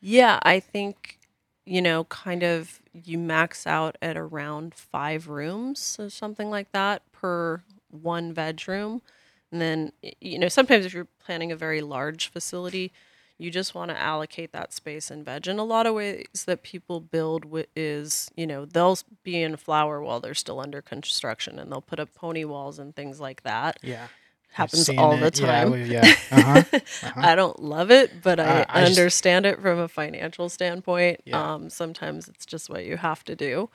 Yeah, 0.00 0.40
I 0.42 0.60
think, 0.60 1.18
you 1.64 1.80
know, 1.80 2.04
kind 2.04 2.42
of 2.42 2.80
you 2.92 3.18
max 3.18 3.66
out 3.66 3.96
at 4.02 4.16
around 4.16 4.74
five 4.74 5.28
rooms 5.28 5.96
or 5.98 6.10
something 6.10 6.50
like 6.50 6.72
that 6.72 7.02
per 7.12 7.62
one 7.90 8.32
veg 8.32 8.66
room. 8.66 9.02
And 9.50 9.60
then, 9.60 9.92
you 10.20 10.38
know, 10.38 10.48
sometimes 10.48 10.86
if 10.86 10.94
you're 10.94 11.08
planning 11.24 11.52
a 11.52 11.56
very 11.56 11.80
large 11.80 12.28
facility, 12.28 12.92
you 13.38 13.50
just 13.50 13.74
want 13.74 13.90
to 13.90 13.98
allocate 14.00 14.52
that 14.52 14.72
space 14.72 15.10
and 15.10 15.24
veg. 15.24 15.48
And 15.48 15.58
a 15.58 15.64
lot 15.64 15.86
of 15.86 15.94
ways 15.94 16.44
that 16.46 16.62
people 16.62 17.00
build 17.00 17.44
is, 17.74 18.30
you 18.36 18.46
know, 18.46 18.64
they'll 18.64 18.98
be 19.24 19.42
in 19.42 19.56
flower 19.56 20.00
while 20.00 20.20
they're 20.20 20.34
still 20.34 20.60
under 20.60 20.80
construction 20.80 21.58
and 21.58 21.70
they'll 21.72 21.80
put 21.80 21.98
up 21.98 22.14
pony 22.14 22.44
walls 22.44 22.78
and 22.78 22.94
things 22.94 23.18
like 23.20 23.42
that. 23.42 23.78
Yeah. 23.82 24.06
Happens 24.52 24.88
all 24.90 25.16
the 25.16 25.26
it. 25.28 25.40
Yeah, 25.40 25.46
time. 25.62 25.70
we- 25.72 25.84
yeah. 25.84 26.14
Uh-huh. 26.30 26.62
Uh-huh. 27.02 27.12
I 27.16 27.34
don't 27.34 27.60
love 27.62 27.90
it, 27.90 28.22
but 28.22 28.38
I, 28.38 28.44
Uh, 28.60 28.64
I 28.68 28.80
just- 28.84 28.98
understand 28.98 29.46
it 29.46 29.60
from 29.60 29.78
a 29.78 29.88
financial 29.88 30.48
standpoint. 30.50 31.22
Yeah. 31.24 31.54
Um, 31.54 31.70
sometimes 31.70 32.28
it's 32.28 32.44
just 32.46 32.68
what 32.70 32.84
you 32.84 32.98
have 32.98 33.24
to 33.24 33.34
do. 33.34 33.70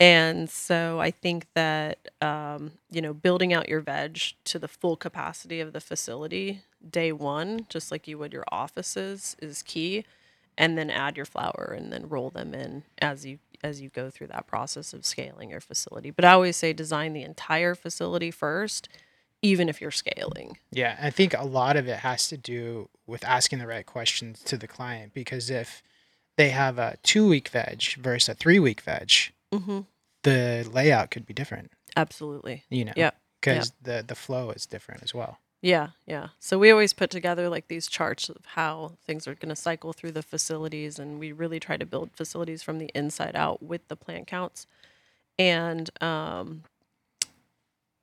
And 0.00 0.48
so 0.48 0.98
I 0.98 1.10
think 1.10 1.46
that, 1.54 1.98
um, 2.22 2.72
you 2.90 3.02
know, 3.02 3.12
building 3.12 3.52
out 3.52 3.68
your 3.68 3.80
veg 3.80 4.18
to 4.44 4.58
the 4.58 4.68
full 4.68 4.96
capacity 4.96 5.60
of 5.60 5.74
the 5.74 5.80
facility 5.80 6.62
day 6.88 7.12
one, 7.12 7.66
just 7.68 7.90
like 7.90 8.06
you 8.08 8.18
would 8.18 8.32
your 8.32 8.44
offices, 8.50 9.36
is 9.40 9.62
key. 9.62 10.04
And 10.58 10.76
then 10.76 10.90
add 10.90 11.16
your 11.16 11.24
flower 11.26 11.74
and 11.76 11.90
then 11.90 12.08
roll 12.08 12.28
them 12.28 12.52
in 12.54 12.82
as 13.00 13.24
you 13.24 13.38
as 13.62 13.80
you 13.80 13.88
go 13.88 14.10
through 14.10 14.26
that 14.28 14.46
process 14.46 14.92
of 14.92 15.06
scaling 15.06 15.50
your 15.50 15.60
facility. 15.60 16.10
But 16.10 16.24
I 16.26 16.32
always 16.32 16.56
say 16.56 16.72
design 16.72 17.12
the 17.14 17.22
entire 17.22 17.74
facility 17.74 18.30
first 18.30 18.88
even 19.42 19.70
if 19.70 19.80
you're 19.80 19.90
scaling. 19.90 20.58
Yeah, 20.70 20.98
I 21.00 21.08
think 21.08 21.32
a 21.32 21.46
lot 21.46 21.78
of 21.78 21.88
it 21.88 22.00
has 22.00 22.28
to 22.28 22.36
do 22.36 22.90
with 23.06 23.24
asking 23.24 23.58
the 23.58 23.66
right 23.66 23.86
questions 23.86 24.42
to 24.44 24.58
the 24.58 24.66
client 24.66 25.14
because 25.14 25.48
if 25.48 25.82
they 26.36 26.50
have 26.50 26.78
a 26.78 26.96
two 27.02 27.26
week 27.26 27.48
veg 27.48 27.82
versus 27.98 28.28
a 28.28 28.34
three 28.34 28.58
week 28.58 28.82
veg, 28.82 29.10
Mm-hmm. 29.52 29.80
the 30.24 30.68
layout 30.70 31.10
could 31.10 31.24
be 31.26 31.32
different, 31.32 31.72
Absolutely. 31.96 32.64
you 32.68 32.84
know? 32.84 32.92
Yep, 32.96 33.16
Because 33.40 33.72
the, 33.82 34.04
the 34.06 34.14
flow 34.14 34.50
is 34.50 34.66
different 34.66 35.02
as 35.02 35.14
well. 35.14 35.38
Yeah, 35.62 35.88
yeah. 36.06 36.28
So 36.38 36.58
we 36.58 36.70
always 36.70 36.94
put 36.94 37.10
together 37.10 37.48
like 37.50 37.68
these 37.68 37.86
charts 37.86 38.30
of 38.30 38.38
how 38.54 38.92
things 39.06 39.28
are 39.28 39.34
going 39.34 39.50
to 39.50 39.56
cycle 39.56 39.92
through 39.92 40.12
the 40.12 40.22
facilities, 40.22 40.98
and 40.98 41.18
we 41.18 41.32
really 41.32 41.60
try 41.60 41.76
to 41.76 41.84
build 41.84 42.10
facilities 42.12 42.62
from 42.62 42.78
the 42.78 42.90
inside 42.94 43.36
out 43.36 43.62
with 43.62 43.86
the 43.88 43.96
plant 43.96 44.26
counts. 44.26 44.66
And 45.38 45.90
um, 46.02 46.62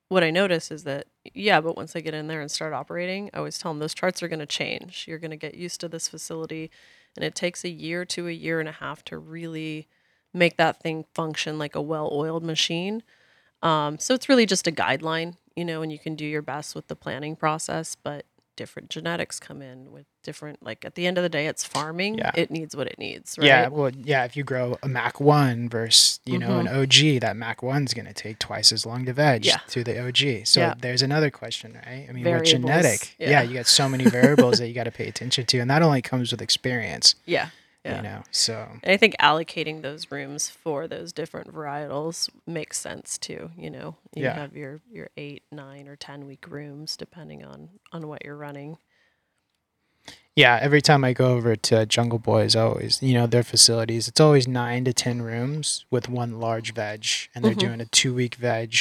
what 0.09 0.23
I 0.23 0.29
notice 0.29 0.71
is 0.71 0.83
that 0.83 1.07
yeah, 1.33 1.59
but 1.59 1.75
once 1.75 1.95
I 1.95 1.99
get 1.99 2.13
in 2.13 2.27
there 2.27 2.41
and 2.41 2.49
start 2.49 2.73
operating, 2.73 3.29
I 3.33 3.39
always 3.39 3.57
tell 3.57 3.71
them 3.71 3.79
those 3.79 3.93
charts 3.95 4.21
are 4.23 4.27
going 4.27 4.39
to 4.39 4.45
change. 4.45 5.05
You're 5.07 5.17
going 5.19 5.31
to 5.31 5.37
get 5.37 5.55
used 5.55 5.81
to 5.81 5.87
this 5.89 6.07
facility, 6.07 6.69
and 7.15 7.25
it 7.25 7.35
takes 7.35 7.63
a 7.65 7.69
year 7.69 8.05
to 8.05 8.27
a 8.27 8.31
year 8.31 8.59
and 8.59 8.69
a 8.69 8.73
half 8.73 9.03
to 9.05 9.17
really 9.17 9.87
make 10.33 10.57
that 10.57 10.79
thing 10.81 11.05
function 11.13 11.57
like 11.57 11.75
a 11.75 11.81
well-oiled 11.81 12.43
machine. 12.43 13.01
Um, 13.63 13.97
so 13.99 14.13
it's 14.13 14.29
really 14.29 14.45
just 14.45 14.67
a 14.67 14.71
guideline, 14.71 15.35
you 15.57 15.65
know, 15.65 15.81
and 15.81 15.91
you 15.91 15.99
can 15.99 16.15
do 16.15 16.25
your 16.25 16.41
best 16.41 16.73
with 16.75 16.87
the 16.87 16.95
planning 16.95 17.35
process, 17.35 17.95
but 18.01 18.25
different 18.55 18.89
genetics 18.89 19.39
come 19.39 19.61
in 19.61 19.91
with 19.91 20.05
different, 20.23 20.63
like 20.63 20.83
at 20.83 20.95
the 20.95 21.05
end 21.05 21.17
of 21.17 21.21
the 21.21 21.29
day, 21.29 21.45
it's 21.45 21.63
farming. 21.63 22.17
Yeah. 22.17 22.31
It 22.35 22.49
needs 22.49 22.75
what 22.75 22.87
it 22.87 22.97
needs, 22.97 23.37
right? 23.37 23.45
Yeah, 23.45 23.67
well, 23.67 23.91
yeah, 23.91 24.23
if 24.25 24.35
you 24.35 24.43
grow 24.43 24.77
a 24.81 24.87
Mac 24.87 25.19
1 25.19 25.69
versus, 25.69 26.19
you 26.25 26.39
know, 26.39 26.57
an 26.59 26.67
OG, 26.67 27.19
that 27.21 27.35
Mac 27.35 27.61
1's 27.61 27.93
going 27.93 28.07
to 28.07 28.13
take 28.13 28.39
twice 28.39 28.71
as 28.71 28.83
long 28.85 29.05
to 29.05 29.13
veg 29.13 29.43
Mm-hmm. 29.43 29.49
Yeah. 29.49 29.57
to 29.67 29.83
the 29.83 30.07
OG. 30.07 30.45
So 30.47 30.59
Yeah. 30.61 30.73
there's 30.79 31.03
another 31.03 31.29
question, 31.29 31.73
right? 31.85 32.07
I 32.09 32.11
mean, 32.11 32.23
Variables, 32.23 32.49
genetic? 32.51 33.15
Yeah. 33.19 33.29
yeah. 33.29 33.41
you 33.43 33.53
got 33.53 33.67
so 33.67 33.87
many 33.87 34.05
variables 34.05 34.57
that 34.57 34.67
you 34.67 34.73
got 34.73 34.85
to 34.85 34.91
pay 34.91 35.07
attention 35.07 35.45
to. 35.45 35.59
And 35.59 35.69
that 35.69 35.81
only 35.83 36.01
comes 36.01 36.31
with 36.31 36.41
experience, 36.41 37.13
Yeah. 37.25 37.49
Yeah. 37.87 37.95
you 37.97 38.01
know? 38.03 38.23
So, 38.31 38.67
And 38.83 38.91
I 38.91 38.97
think 38.97 39.15
allocating 39.19 39.81
those 39.81 40.11
rooms 40.11 40.49
for 40.49 40.87
those 40.87 41.13
different 41.13 41.53
varietals 41.53 42.29
makes 42.45 42.77
sense 42.79 43.17
too. 43.17 43.51
You 43.57 43.69
know, 43.69 43.95
you 44.15 44.23
Yeah. 44.23 44.33
have 44.33 44.55
your 44.55 44.81
your 44.91 45.09
eight, 45.17 45.43
nine, 45.51 45.87
or 45.87 45.95
ten 45.95 46.25
week 46.27 46.45
rooms 46.49 46.97
depending 46.97 47.43
on 47.43 47.69
on 47.91 48.07
what 48.07 48.23
you're 48.25 48.37
running. 48.37 48.77
yeah, 50.35 50.59
every 50.61 50.81
time 50.83 51.03
I 51.03 51.13
go 51.13 51.33
over 51.33 51.55
to 51.55 51.85
Jungle 51.87 52.19
Boys, 52.19 52.55
always, 52.55 53.01
you 53.01 53.15
know, 53.15 53.25
their 53.25 53.41
facilities, 53.41 54.07
it's 54.07 54.19
always 54.19 54.47
nine 54.47 54.85
to 54.85 54.93
10 54.93 55.23
rooms 55.23 55.83
with 55.89 56.07
one 56.09 56.39
large 56.39 56.75
veg. 56.75 57.03
And 57.33 57.43
they're 57.43 57.55
Mhm. 57.55 57.59
doing 57.59 57.81
a 57.81 57.85
two 57.85 58.13
week 58.13 58.35
veg. 58.35 58.75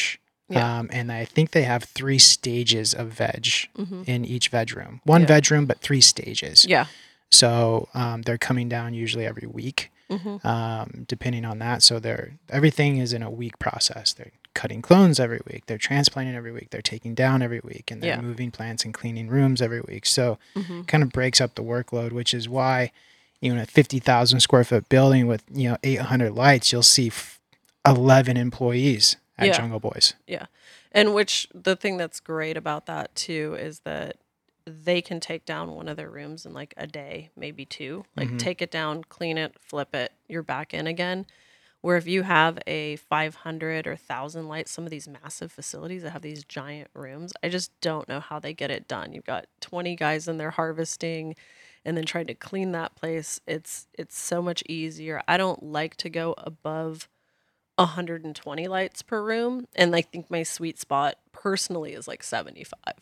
Yeah. 0.50 0.78
Um, 0.80 0.90
and 0.92 1.11
I 1.11 1.24
think 1.24 1.52
they 1.52 1.62
have 1.62 1.84
three 1.84 2.18
stages 2.18 2.92
of 2.92 3.09
veg 3.09 3.46
hmm 3.74 4.02
in 4.07 4.24
each 4.26 4.50
veg 4.50 4.76
room. 4.76 5.00
One 5.04 5.22
Yeah. 5.22 5.28
veg 5.28 5.50
room, 5.50 5.64
but 5.64 5.80
three 5.80 6.02
stages. 6.02 6.66
Yeah. 6.68 6.86
So 7.31 7.89
um, 7.95 8.22
they're 8.22 8.39
coming 8.39 8.68
down 8.68 8.95
usually 8.95 9.27
every 9.27 9.47
week, 9.49 9.91
hmm 10.11 10.37
um, 10.45 11.05
depending 11.09 11.45
on 11.45 11.59
that. 11.59 11.83
So 11.83 11.99
they're 11.99 12.35
everything 12.49 12.99
is 12.99 13.12
in 13.12 13.22
a 13.22 13.31
week 13.31 13.59
process. 13.59 14.12
They're 14.12 14.33
cutting 14.55 14.81
clones 14.81 15.20
every 15.20 15.41
week. 15.51 15.66
They're 15.66 15.77
transplanting 15.77 16.35
every 16.35 16.53
week. 16.53 16.70
They're 16.70 16.81
taking 16.81 17.14
down 17.14 17.43
every 17.43 17.61
week, 17.62 17.91
and 17.91 18.03
they're 18.03 18.14
Yeah. 18.16 18.20
moving 18.20 18.51
plants 18.51 18.85
and 18.85 18.95
cleaning 18.95 19.29
rooms 19.29 19.61
every 19.61 19.81
week. 19.83 20.07
So 20.07 20.39
hmm 20.57 20.83
kind 20.83 21.03
of 21.03 21.11
breaks 21.11 21.41
up 21.41 21.57
the 21.57 21.62
workload, 21.62 22.12
which 22.12 22.33
is 22.33 22.49
why 22.49 22.93
you 23.41 23.53
know 23.55 23.61
a 23.62 23.66
fifty 23.66 23.99
thousand 23.99 24.41
square 24.41 24.64
foot 24.64 24.89
building 24.89 25.27
with 25.27 25.43
you 25.53 25.68
know 25.70 25.77
eight 25.83 26.01
hundred 26.01 26.33
lights, 26.35 26.72
you'll 26.72 26.83
see 26.83 27.09
f- 27.09 27.41
eleven 27.85 28.37
employees 28.37 29.16
at 29.37 29.49
Yeah. 29.49 29.53
Jungle 29.59 29.81
Boys. 29.81 30.14
Yeah, 30.27 30.47
and 30.93 31.12
which 31.12 31.49
the 31.53 31.77
thing 31.77 31.97
that's 31.99 32.20
great 32.20 32.57
about 32.57 32.87
that 32.87 33.14
too 33.14 33.57
is 33.59 33.81
that 33.81 34.16
they 34.67 35.01
can 35.01 35.21
take 35.21 35.45
down 35.45 35.75
one 35.75 35.89
of 35.89 35.97
their 35.97 36.11
rooms 36.11 36.45
in 36.45 36.53
like 36.53 36.75
a 36.77 36.87
day, 36.87 37.31
maybe 37.37 37.64
two. 37.64 38.05
Like 38.17 38.31
Mhm. 38.31 38.39
take 38.39 38.61
it 38.61 38.71
down, 38.71 39.05
clean 39.05 39.39
it, 39.39 39.57
flip 39.61 39.95
it, 39.95 40.12
you're 40.29 40.43
back 40.43 40.75
in 40.75 40.87
again. 40.87 41.27
Where 41.83 41.97
if 41.97 42.09
you 42.09 42.23
have 42.25 42.59
a 42.67 42.97
500 42.97 43.87
or 43.87 43.95
1000 43.95 44.49
light, 44.49 44.69
some 44.69 44.85
of 44.85 44.91
these 44.91 45.07
massive 45.07 45.53
facilities 45.53 46.03
that 46.03 46.11
have 46.11 46.23
these 46.23 46.43
giant 46.45 46.91
rooms, 46.95 47.33
I 47.45 47.49
just 47.49 47.71
don't 47.81 48.09
know 48.09 48.19
how 48.19 48.41
they 48.41 48.53
get 48.55 48.73
it 48.73 48.89
done. 48.89 49.12
You've 49.12 49.25
got 49.25 49.47
20 49.61 49.95
guys 49.95 50.27
in 50.27 50.37
there 50.37 50.51
harvesting 50.51 51.37
and 51.85 51.97
then 51.97 52.05
trying 52.05 52.27
to 52.27 52.35
clean 52.35 52.73
that 52.73 52.97
place. 52.97 53.41
It's 53.47 53.87
it's 53.95 54.19
so 54.19 54.43
much 54.43 54.64
easier. 54.69 55.23
I 55.29 55.37
don't 55.37 55.62
like 55.62 55.95
to 55.99 56.11
go 56.11 56.35
above 56.39 57.09
120 57.77 58.67
lights 58.69 59.03
per 59.03 59.23
room 59.23 59.69
and 59.77 59.95
I 59.95 60.01
think 60.01 60.31
my 60.31 60.43
sweet 60.43 60.79
spot 60.81 61.17
personally 61.31 61.93
is 61.93 62.09
like 62.09 62.23
75. 62.25 62.95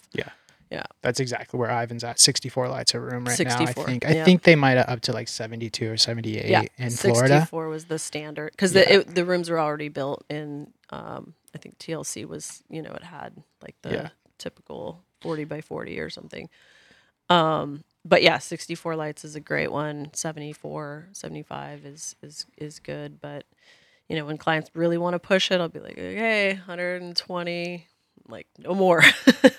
That's 1.03 1.21
exactly 1.21 1.59
where 1.59 1.71
Ivan's 1.71 2.05
at. 2.05 2.19
Sixty 2.19 2.49
four 2.49 2.69
lights 2.69 2.95
a 2.95 3.01
room 3.01 3.25
right 3.25 3.39
now. 3.41 3.61
I 3.61 3.73
think. 3.73 4.07
I 4.07 4.13
yeah. 4.15 4.25
think 4.25 4.43
they 4.43 4.57
might 4.57 4.77
have 4.77 4.89
up 4.89 5.01
to 5.03 5.13
like 5.13 5.29
seventy 5.29 5.71
two 5.71 5.91
or 5.93 5.97
seventy 5.97 6.39
eight 6.39 6.51
Yeah, 6.51 6.63
in 6.79 6.91
64 6.91 7.47
Florida. 7.47 7.69
was 7.71 7.85
the 7.87 7.99
standard 7.99 8.51
because 8.53 8.75
Yeah. 8.75 8.99
the 8.99 9.05
the 9.05 9.25
rooms 9.25 9.51
were 9.51 9.61
already 9.61 9.89
built 9.89 10.25
in. 10.31 10.73
Um, 10.91 11.35
I 11.55 11.59
think 11.59 11.79
TLC 11.79 12.27
was 12.27 12.63
you 12.69 12.83
know 12.83 12.93
it 12.93 13.05
had 13.05 13.35
like 13.63 13.77
the 13.83 13.91
Yeah. 13.91 14.09
typical 14.39 15.03
forty 15.21 15.45
by 15.45 15.61
forty 15.61 15.99
or 16.01 16.11
something. 16.11 16.49
Um, 17.31 17.85
but 18.05 18.23
yeah, 18.23 18.39
sixty 18.39 18.75
four 18.75 18.97
lights 18.97 19.25
is 19.25 19.35
a 19.35 19.41
great 19.41 19.73
one. 19.73 20.11
74, 20.13 21.09
75 21.13 21.87
is 21.87 22.17
is 22.23 22.47
is 22.59 22.79
good. 22.81 23.21
But 23.21 23.45
you 24.09 24.17
know 24.17 24.27
when 24.27 24.37
clients 24.37 24.71
really 24.75 24.99
want 24.99 25.15
to 25.15 25.19
push 25.19 25.51
it, 25.51 25.61
I'll 25.61 25.69
be 25.69 25.81
like, 25.81 25.93
okay, 25.99 26.55
hundred 26.55 27.01
and 27.03 27.17
twenty, 27.17 27.87
like 28.29 28.47
no 28.59 28.75
more. 28.75 29.03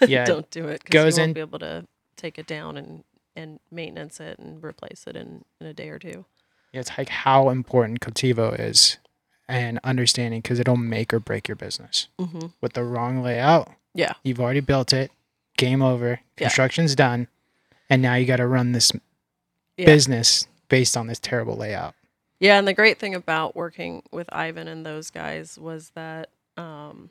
Yeah, 0.07 0.25
don't 0.25 0.49
do 0.51 0.67
it. 0.67 0.83
'cause 0.83 0.91
goes 0.91 1.17
you 1.17 1.21
won't 1.21 1.29
in- 1.29 1.33
be 1.33 1.39
able 1.41 1.59
to 1.59 1.85
take 2.15 2.37
it 2.37 2.47
down 2.47 2.77
and 2.77 3.03
and 3.35 3.59
maintenance 3.71 4.19
it 4.19 4.39
and 4.39 4.63
replace 4.63 5.05
it 5.07 5.15
in 5.15 5.43
in 5.59 5.67
a 5.67 5.73
day 5.73 5.89
or 5.89 5.99
two. 5.99 6.25
Yeah, 6.71 6.81
It's 6.81 6.91
like 6.97 7.09
how 7.09 7.49
important 7.49 7.99
Cultivo 8.01 8.57
is 8.59 8.97
and 9.47 9.79
understanding 9.83 10.41
because 10.41 10.59
it'll 10.59 10.75
make 10.77 11.13
or 11.13 11.19
break 11.19 11.47
your 11.47 11.55
business. 11.55 12.07
Mm-hmm. 12.19 12.47
With 12.61 12.73
the 12.73 12.83
wrong 12.83 13.21
layout, 13.21 13.71
Yeah. 13.93 14.13
you've 14.23 14.39
already 14.39 14.59
built 14.59 14.91
it, 14.93 15.11
game 15.57 15.81
over, 15.81 16.19
Yeah. 16.37 16.47
construction's 16.47 16.95
done, 16.95 17.27
and 17.89 18.01
now 18.01 18.15
you 18.15 18.25
got 18.25 18.37
to 18.37 18.47
run 18.47 18.71
this 18.73 18.91
Yeah. 19.77 19.85
business 19.85 20.47
based 20.69 20.97
on 20.97 21.07
this 21.07 21.19
terrible 21.19 21.55
layout. 21.55 21.93
Yeah, 22.39 22.57
and 22.57 22.67
the 22.67 22.73
great 22.73 22.97
thing 22.99 23.13
about 23.15 23.55
working 23.55 24.03
with 24.11 24.27
Ivan 24.33 24.67
and 24.67 24.85
those 24.85 25.09
guys 25.09 25.57
was 25.57 25.91
that 25.91 26.29
um, 26.57 27.09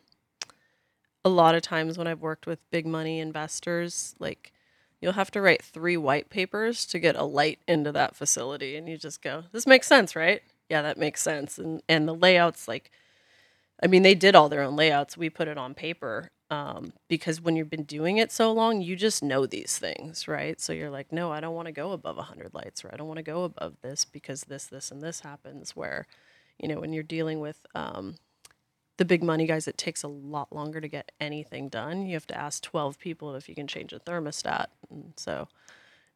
a 1.25 1.29
lot 1.29 1.55
of 1.55 1.63
times 1.63 1.99
when 1.99 2.07
I've 2.07 2.21
worked 2.21 2.47
with 2.47 2.59
big 2.71 2.87
money 2.87 3.21
investors, 3.21 4.15
like 4.19 4.53
you'll 5.01 5.13
have 5.13 5.31
to 5.33 5.41
write 5.41 5.63
three 5.63 5.97
white 5.97 6.31
papers 6.31 6.87
to 6.87 6.99
get 6.99 7.17
a 7.17 7.25
light 7.25 7.61
into 7.69 7.93
that 7.93 8.17
facility, 8.17 8.77
and 8.77 8.89
you 8.89 8.97
just 8.99 9.23
go, 9.23 9.45
"This 9.53 9.67
makes 9.67 9.87
sense, 9.87 10.17
right?" 10.17 10.43
Yeah, 10.71 10.83
that 10.83 10.99
makes 10.99 11.23
sense. 11.23 11.59
And 11.59 11.83
and 11.89 12.09
the 12.09 12.15
layouts, 12.15 12.69
like, 12.69 12.91
I 13.83 13.87
mean, 13.87 14.03
they 14.03 14.15
did 14.15 14.35
all 14.35 14.49
their 14.49 14.63
own 14.63 14.77
layouts. 14.77 15.17
We 15.17 15.31
put 15.31 15.49
it 15.49 15.59
on 15.59 15.75
paper 15.75 16.31
um, 16.51 16.93
because 17.09 17.41
when 17.41 17.57
you've 17.57 17.71
been 17.71 17.85
doing 17.85 18.19
it 18.19 18.31
so 18.33 18.53
long, 18.53 18.81
you 18.83 18.97
just 18.97 19.23
know 19.23 19.47
these 19.47 19.79
things, 19.79 20.29
right? 20.29 20.61
So 20.61 20.73
you're 20.73 20.91
like, 20.91 21.13
no, 21.13 21.33
I 21.33 21.41
don't 21.41 21.55
want 21.55 21.67
to 21.67 21.73
go 21.73 21.93
above 21.93 22.17
100 22.17 22.55
lights, 22.55 22.85
or 22.85 22.91
I 22.93 22.97
don't 22.97 23.09
want 23.09 23.19
to 23.19 23.23
go 23.25 23.45
above 23.45 23.77
this 23.83 24.05
because 24.05 24.43
this, 24.43 24.67
this, 24.67 24.91
and 24.91 25.03
this 25.03 25.21
happens. 25.21 25.75
Where, 25.77 26.07
you 26.59 26.69
know, 26.69 26.81
when 26.81 26.93
you're 26.93 27.03
dealing 27.03 27.41
with 27.41 27.59
um, 27.75 28.17
the 28.97 29.05
big 29.05 29.23
money 29.23 29.47
guys, 29.47 29.67
it 29.67 29.77
takes 29.79 30.03
a 30.03 30.09
lot 30.09 30.53
longer 30.55 30.81
to 30.81 30.89
get 30.89 31.11
anything 31.21 31.69
done. 31.69 32.07
You 32.07 32.15
have 32.15 32.27
to 32.29 32.37
ask 32.37 32.63
12 32.63 32.99
people 32.99 33.35
if 33.35 33.49
you 33.49 33.55
can 33.55 33.67
change 33.67 33.93
a 33.93 33.99
thermostat. 34.01 34.67
And 34.91 35.13
so, 35.17 35.49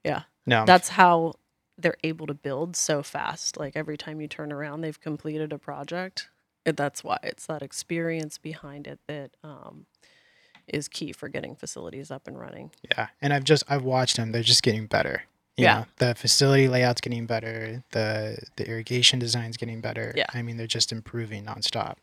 yeah, 0.05 0.23
No, 0.47 0.65
that's 0.65 0.91
how 0.91 1.35
they're 1.77 1.97
able 2.05 2.27
to 2.27 2.35
build 2.35 2.77
so 2.77 3.03
fast. 3.03 3.57
Like 3.59 3.75
every 3.77 3.97
time 3.97 4.21
you 4.21 4.29
turn 4.29 4.53
around, 4.53 4.81
they've 4.81 5.01
completed 5.01 5.53
a 5.53 5.59
project. 5.59 6.29
That's 6.65 7.03
why 7.03 7.19
it's 7.23 7.47
that 7.47 7.63
experience 7.63 8.37
behind 8.39 8.87
it 8.87 8.99
that 9.07 9.31
um, 9.43 9.87
is 10.67 10.87
key 10.89 11.13
for 11.13 11.29
getting 11.29 11.55
facilities 11.57 12.11
up 12.11 12.27
and 12.29 12.39
running. 12.39 12.71
yeah. 12.97 13.09
And 13.23 13.33
I've 13.33 13.45
just 13.45 13.65
I've 13.69 13.85
watched 13.85 14.17
them. 14.17 14.33
They're 14.33 14.43
just 14.43 14.63
getting 14.63 14.87
better. 14.87 15.23
You 15.57 15.65
Yeah. 15.65 15.75
know, 15.81 15.87
the 15.97 16.15
facility 16.15 16.69
layout's 16.69 17.01
getting 17.01 17.27
better. 17.27 17.83
The 17.93 18.39
the 18.57 18.69
irrigation 18.69 19.19
design's 19.19 19.57
getting 19.57 19.81
better. 19.81 20.13
Yeah. 20.17 20.27
I 20.35 20.43
mean, 20.43 20.57
they're 20.59 20.67
just 20.67 20.93
improving 20.93 21.45
nonstop. 21.47 21.97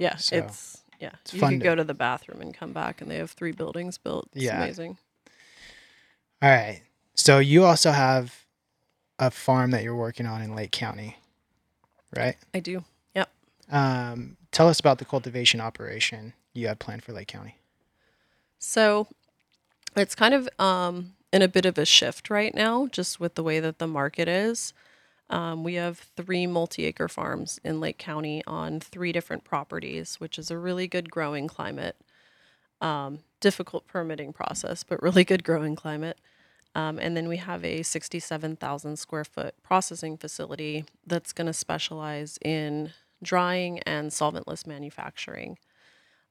Yeah, 0.00 0.16
So, 0.16 0.36
it's 0.36 0.82
yeah. 0.98 1.10
it's 1.22 1.34
you 1.34 1.40
could 1.40 1.50
to- 1.60 1.64
go 1.64 1.74
to 1.74 1.84
the 1.84 1.94
bathroom 1.94 2.40
and 2.40 2.52
come 2.54 2.72
back, 2.72 3.00
and 3.00 3.10
they 3.10 3.16
have 3.18 3.30
three 3.30 3.52
buildings 3.52 3.98
built. 3.98 4.28
It's 4.34 4.44
Yeah. 4.44 4.62
amazing. 4.62 4.96
All 6.42 6.48
right. 6.50 6.82
So 7.14 7.38
you 7.38 7.64
also 7.64 7.90
have 7.92 8.44
a 9.18 9.30
farm 9.30 9.70
that 9.72 9.82
you're 9.82 9.94
working 9.94 10.24
on 10.26 10.40
in 10.40 10.54
Lake 10.56 10.72
County, 10.72 11.18
right? 12.16 12.36
I 12.54 12.60
do. 12.60 12.84
Yep. 13.14 13.28
Um, 13.70 14.36
tell 14.50 14.68
us 14.68 14.80
about 14.80 14.98
the 14.98 15.04
cultivation 15.04 15.60
operation 15.60 16.32
you 16.54 16.66
have 16.68 16.78
planned 16.78 17.04
for 17.04 17.12
Lake 17.12 17.28
County. 17.28 17.56
So 18.58 19.06
it's 19.94 20.14
kind 20.14 20.32
of 20.32 20.48
um, 20.58 21.12
in 21.32 21.42
a 21.42 21.48
bit 21.48 21.66
of 21.66 21.76
a 21.76 21.84
shift 21.84 22.30
right 22.30 22.54
now, 22.54 22.86
just 22.86 23.20
with 23.20 23.34
the 23.34 23.42
way 23.42 23.60
that 23.60 23.78
the 23.78 23.86
market 23.86 24.26
is. 24.28 24.72
Um, 25.30 25.62
we 25.62 25.74
have 25.74 25.98
three 26.16 26.46
multi 26.46 26.84
acre 26.86 27.08
farms 27.08 27.60
in 27.64 27.80
Lake 27.80 27.98
County 27.98 28.42
on 28.46 28.80
three 28.80 29.12
different 29.12 29.44
properties, 29.44 30.16
which 30.16 30.38
is 30.38 30.50
a 30.50 30.58
really 30.58 30.88
good 30.88 31.10
growing 31.10 31.46
climate. 31.46 31.96
Um, 32.80 33.20
difficult 33.40 33.86
permitting 33.86 34.32
process, 34.32 34.82
but 34.82 35.02
really 35.02 35.24
good 35.24 35.44
growing 35.44 35.76
climate. 35.76 36.18
Um, 36.74 36.98
and 36.98 37.16
then 37.16 37.28
we 37.28 37.36
have 37.38 37.64
a 37.64 37.82
67,000 37.82 38.96
square 38.98 39.24
foot 39.24 39.54
processing 39.62 40.16
facility 40.16 40.84
that's 41.06 41.32
going 41.32 41.46
to 41.46 41.52
specialize 41.52 42.38
in 42.42 42.92
drying 43.22 43.80
and 43.80 44.10
solventless 44.10 44.66
manufacturing. 44.66 45.58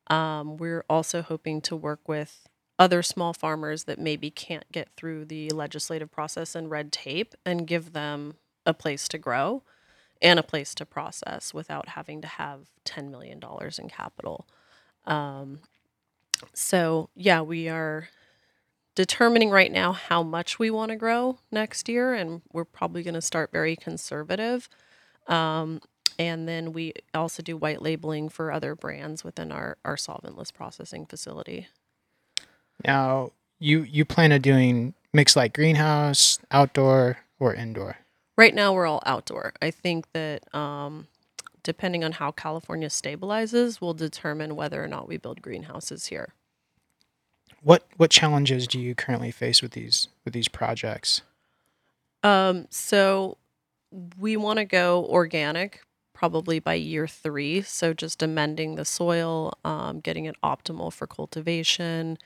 Um, 0.07 0.57
we're 0.57 0.85
also 0.89 1.21
hoping 1.21 1.61
to 1.61 1.75
work 1.75 2.07
with 2.07 2.47
other 2.79 3.03
small 3.03 3.33
farmers 3.33 3.83
that 3.83 3.99
maybe 3.99 4.31
can't 4.31 4.71
get 4.71 4.89
through 4.95 5.25
the 5.25 5.49
legislative 5.49 6.09
process 6.09 6.55
and 6.55 6.71
red 6.71 6.91
tape 6.91 7.35
and 7.45 7.67
give 7.67 7.93
them 7.93 8.35
a 8.69 8.73
place 8.73 9.07
to 9.09 9.17
grow 9.17 9.63
and 10.21 10.39
a 10.39 10.43
place 10.43 10.75
to 10.75 10.85
process 10.85 11.53
without 11.53 11.89
having 11.89 12.21
to 12.21 12.27
have 12.27 12.67
$10 12.85 13.09
million 13.09 13.41
in 13.77 13.89
capital. 13.89 14.45
Um, 15.05 15.59
so, 16.53 17.09
yeah, 17.15 17.41
we 17.41 17.67
are 17.67 18.09
determining 18.95 19.49
right 19.49 19.71
now 19.71 19.93
how 19.93 20.23
much 20.23 20.59
we 20.59 20.69
want 20.69 20.91
to 20.91 20.95
grow 20.97 21.37
next 21.51 21.87
year, 21.87 22.13
and 22.13 22.41
we're 22.51 22.65
probably 22.65 23.03
going 23.03 23.13
to 23.13 23.21
start 23.21 23.51
very 23.51 23.75
conservative. 23.75 24.69
Um, 25.27 25.81
and 26.17 26.47
then 26.49 26.73
we 26.73 26.93
also 27.13 27.41
do 27.41 27.55
white 27.55 27.81
labeling 27.81 28.27
for 28.27 28.51
other 28.51 28.75
brands 28.75 29.23
within 29.23 29.51
our, 29.51 29.77
our 29.85 29.95
solventless 29.95 30.53
processing 30.53 31.05
facility. 31.05 31.67
Now, 32.85 33.31
you 33.59 33.83
you 33.83 34.05
plan 34.05 34.31
on 34.31 34.41
doing 34.41 34.93
mixed 35.13 35.35
light 35.35 35.53
greenhouse, 35.53 36.39
outdoor, 36.51 37.17
or 37.39 37.53
indoor? 37.53 37.97
Right 38.39 38.55
now, 38.55 38.71
we're 38.71 38.85
all 38.85 39.03
outdoor. 39.05 39.51
I 39.61 39.69
think 39.69 40.13
that 40.13 40.43
um, 40.55 41.07
depending 41.61 42.05
on 42.05 42.13
how 42.13 42.31
California 42.31 42.87
stabilizes, 42.87 43.81
will 43.81 43.93
determine 43.93 44.55
whether 44.55 44.81
or 44.81 44.87
not 44.87 45.09
we 45.09 45.17
build 45.17 45.41
greenhouses 45.41 46.05
here. 46.05 46.33
What 47.61 47.85
what 47.97 48.09
challenges 48.09 48.65
do 48.65 48.79
you 48.79 48.95
currently 48.95 49.31
face 49.31 49.61
with 49.61 49.71
these 49.71 50.07
with 50.23 50.33
these 50.33 50.47
projects? 50.47 51.21
Um, 52.23 52.67
so 52.69 53.37
we 54.17 54.37
want 54.37 54.59
to 54.59 54.63
go 54.63 55.05
organic 55.09 55.81
probably 56.13 56.59
by 56.59 56.75
year 56.75 57.07
three. 57.07 57.61
So 57.61 57.93
just 57.93 58.23
amending 58.23 58.75
the 58.75 58.85
soil, 58.85 59.51
um, 59.65 59.99
getting 59.99 60.23
it 60.23 60.37
optimal 60.41 60.93
for 60.93 61.07
cultivation, 61.07 62.17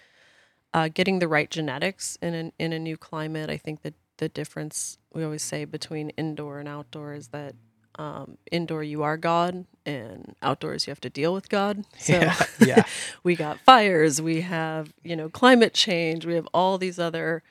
uh, 0.75 0.89
getting 0.93 1.17
the 1.17 1.27
right 1.27 1.49
genetics 1.49 2.19
in 2.21 2.35
an, 2.35 2.53
in 2.59 2.71
a 2.71 2.77
new 2.77 2.97
climate. 2.97 3.49
I 3.49 3.57
think 3.57 3.81
that 3.81 3.95
the 4.17 4.29
difference 4.29 4.97
we 5.13 5.23
always 5.23 5.43
say 5.43 5.65
between 5.65 6.09
indoor 6.11 6.59
and 6.59 6.67
outdoor 6.67 7.13
is 7.13 7.29
that 7.29 7.55
um, 7.99 8.37
indoor 8.51 8.83
you 8.83 9.03
are 9.03 9.17
God, 9.17 9.65
and 9.85 10.35
outdoors 10.41 10.87
you 10.87 10.91
have 10.91 11.01
to 11.01 11.09
deal 11.09 11.33
with 11.33 11.49
God. 11.49 11.85
So 11.99 12.13
Yeah, 12.13 12.35
yeah. 12.59 12.83
we 13.23 13.35
got 13.35 13.59
fires, 13.59 14.21
we 14.21 14.41
have 14.41 14.93
you 15.03 15.15
know 15.15 15.29
climate 15.29 15.73
change, 15.73 16.25
we 16.25 16.35
have 16.35 16.47
all 16.53 16.77
these 16.77 16.99
other 16.99 17.43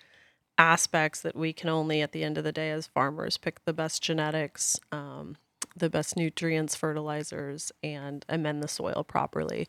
aspects 0.58 1.20
that 1.22 1.34
we 1.36 1.52
can 1.52 1.68
only 1.68 2.02
at 2.02 2.12
the 2.12 2.24
end 2.24 2.38
of 2.38 2.44
the 2.44 2.52
day 2.52 2.70
as 2.70 2.86
farmers 2.86 3.36
pick 3.38 3.64
the 3.64 3.72
best 3.72 4.02
genetics, 4.02 4.78
um, 4.92 5.36
the 5.76 5.90
best 5.90 6.16
nutrients, 6.16 6.74
fertilizers, 6.76 7.72
and 7.82 8.24
amend 8.28 8.62
the 8.62 8.68
soil 8.68 9.04
properly. 9.04 9.68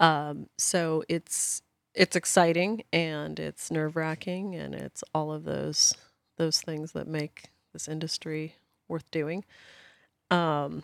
Um, 0.00 0.48
so 0.58 1.04
it's 1.08 1.62
it's 1.94 2.16
exciting 2.16 2.84
and 2.92 3.38
it's 3.38 3.70
nerve 3.70 3.96
wracking 3.96 4.54
and 4.54 4.74
it's 4.74 5.04
all 5.14 5.32
of 5.32 5.44
those 5.44 5.94
those 6.42 6.60
things 6.60 6.90
that 6.90 7.06
make 7.06 7.44
this 7.72 7.86
industry 7.86 8.56
worth 8.88 9.08
doing. 9.12 9.44
Um, 10.28 10.82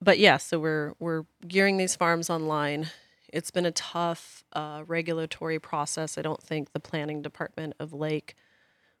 but 0.00 0.20
yeah, 0.20 0.36
so 0.36 0.60
we're 0.60 0.92
we're 1.00 1.24
gearing 1.48 1.78
these 1.78 1.96
farms 1.96 2.30
online. 2.30 2.90
It's 3.32 3.50
been 3.50 3.66
a 3.66 3.72
tough 3.72 4.44
uh, 4.52 4.84
regulatory 4.86 5.58
process. 5.58 6.16
I 6.16 6.22
don't 6.22 6.40
think 6.40 6.72
the 6.72 6.78
planning 6.78 7.22
department 7.22 7.74
of 7.80 7.92
Lake 7.92 8.36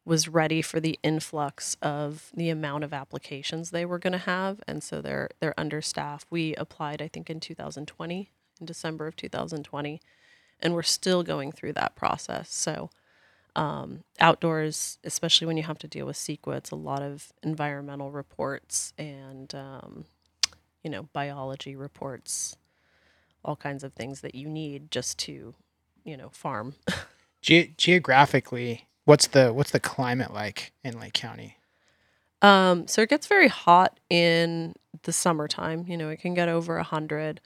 was 0.04 0.26
ready 0.26 0.62
for 0.62 0.80
the 0.80 0.98
influx 1.04 1.76
of 1.80 2.32
the 2.34 2.50
amount 2.50 2.82
of 2.82 2.92
applications 2.92 3.70
they 3.70 3.86
were 3.86 4.00
going 4.00 4.12
to 4.12 4.18
have, 4.18 4.60
and 4.66 4.82
so 4.82 5.00
they're 5.00 5.28
they're 5.38 5.58
understaffed. 5.58 6.26
We 6.28 6.56
applied, 6.56 7.00
I 7.00 7.06
think, 7.06 7.30
in 7.30 7.38
2020, 7.38 8.30
in 8.58 8.66
December 8.66 9.06
of 9.06 9.14
2020, 9.14 10.00
and 10.58 10.74
we're 10.74 10.82
still 10.82 11.22
going 11.22 11.52
through 11.52 11.74
that 11.74 11.94
process. 11.94 12.52
So 12.52 12.90
um, 13.56 14.04
outdoors, 14.20 14.98
especially 15.04 15.46
when 15.46 15.56
you 15.56 15.62
have 15.62 15.78
to 15.78 15.88
deal 15.88 16.06
with 16.06 16.16
CEQA, 16.16 16.56
it's 16.56 16.70
a 16.70 16.76
lot 16.76 17.02
of 17.02 17.32
environmental 17.42 18.10
reports 18.10 18.92
and 18.98 19.54
um, 19.54 20.04
you 20.82 20.90
know 20.90 21.04
biology 21.12 21.76
reports, 21.76 22.56
all 23.44 23.56
kinds 23.56 23.84
of 23.84 23.92
things 23.92 24.20
that 24.20 24.34
you 24.34 24.48
need 24.48 24.90
just 24.90 25.18
to 25.20 25.54
you 26.04 26.16
know 26.16 26.28
farm. 26.30 26.74
Ge- 27.42 27.76
geographically, 27.76 28.88
what's 29.04 29.26
the 29.26 29.52
what's 29.52 29.70
the 29.70 29.80
climate 29.80 30.32
like 30.32 30.72
in 30.82 30.98
Lake 30.98 31.14
County? 31.14 31.58
Um, 32.42 32.86
so 32.88 33.02
it 33.02 33.08
gets 33.08 33.26
very 33.26 33.48
hot 33.48 33.98
in 34.10 34.74
the 35.02 35.12
summertime. 35.12 35.86
You 35.88 35.96
know, 35.96 36.08
it 36.10 36.20
can 36.20 36.34
get 36.34 36.48
over 36.48 36.76
a 36.76 36.82
hundred, 36.82 37.40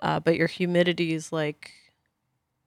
uh, 0.00 0.20
but 0.20 0.36
your 0.36 0.48
humidity 0.48 1.12
is 1.14 1.32
like 1.32 1.72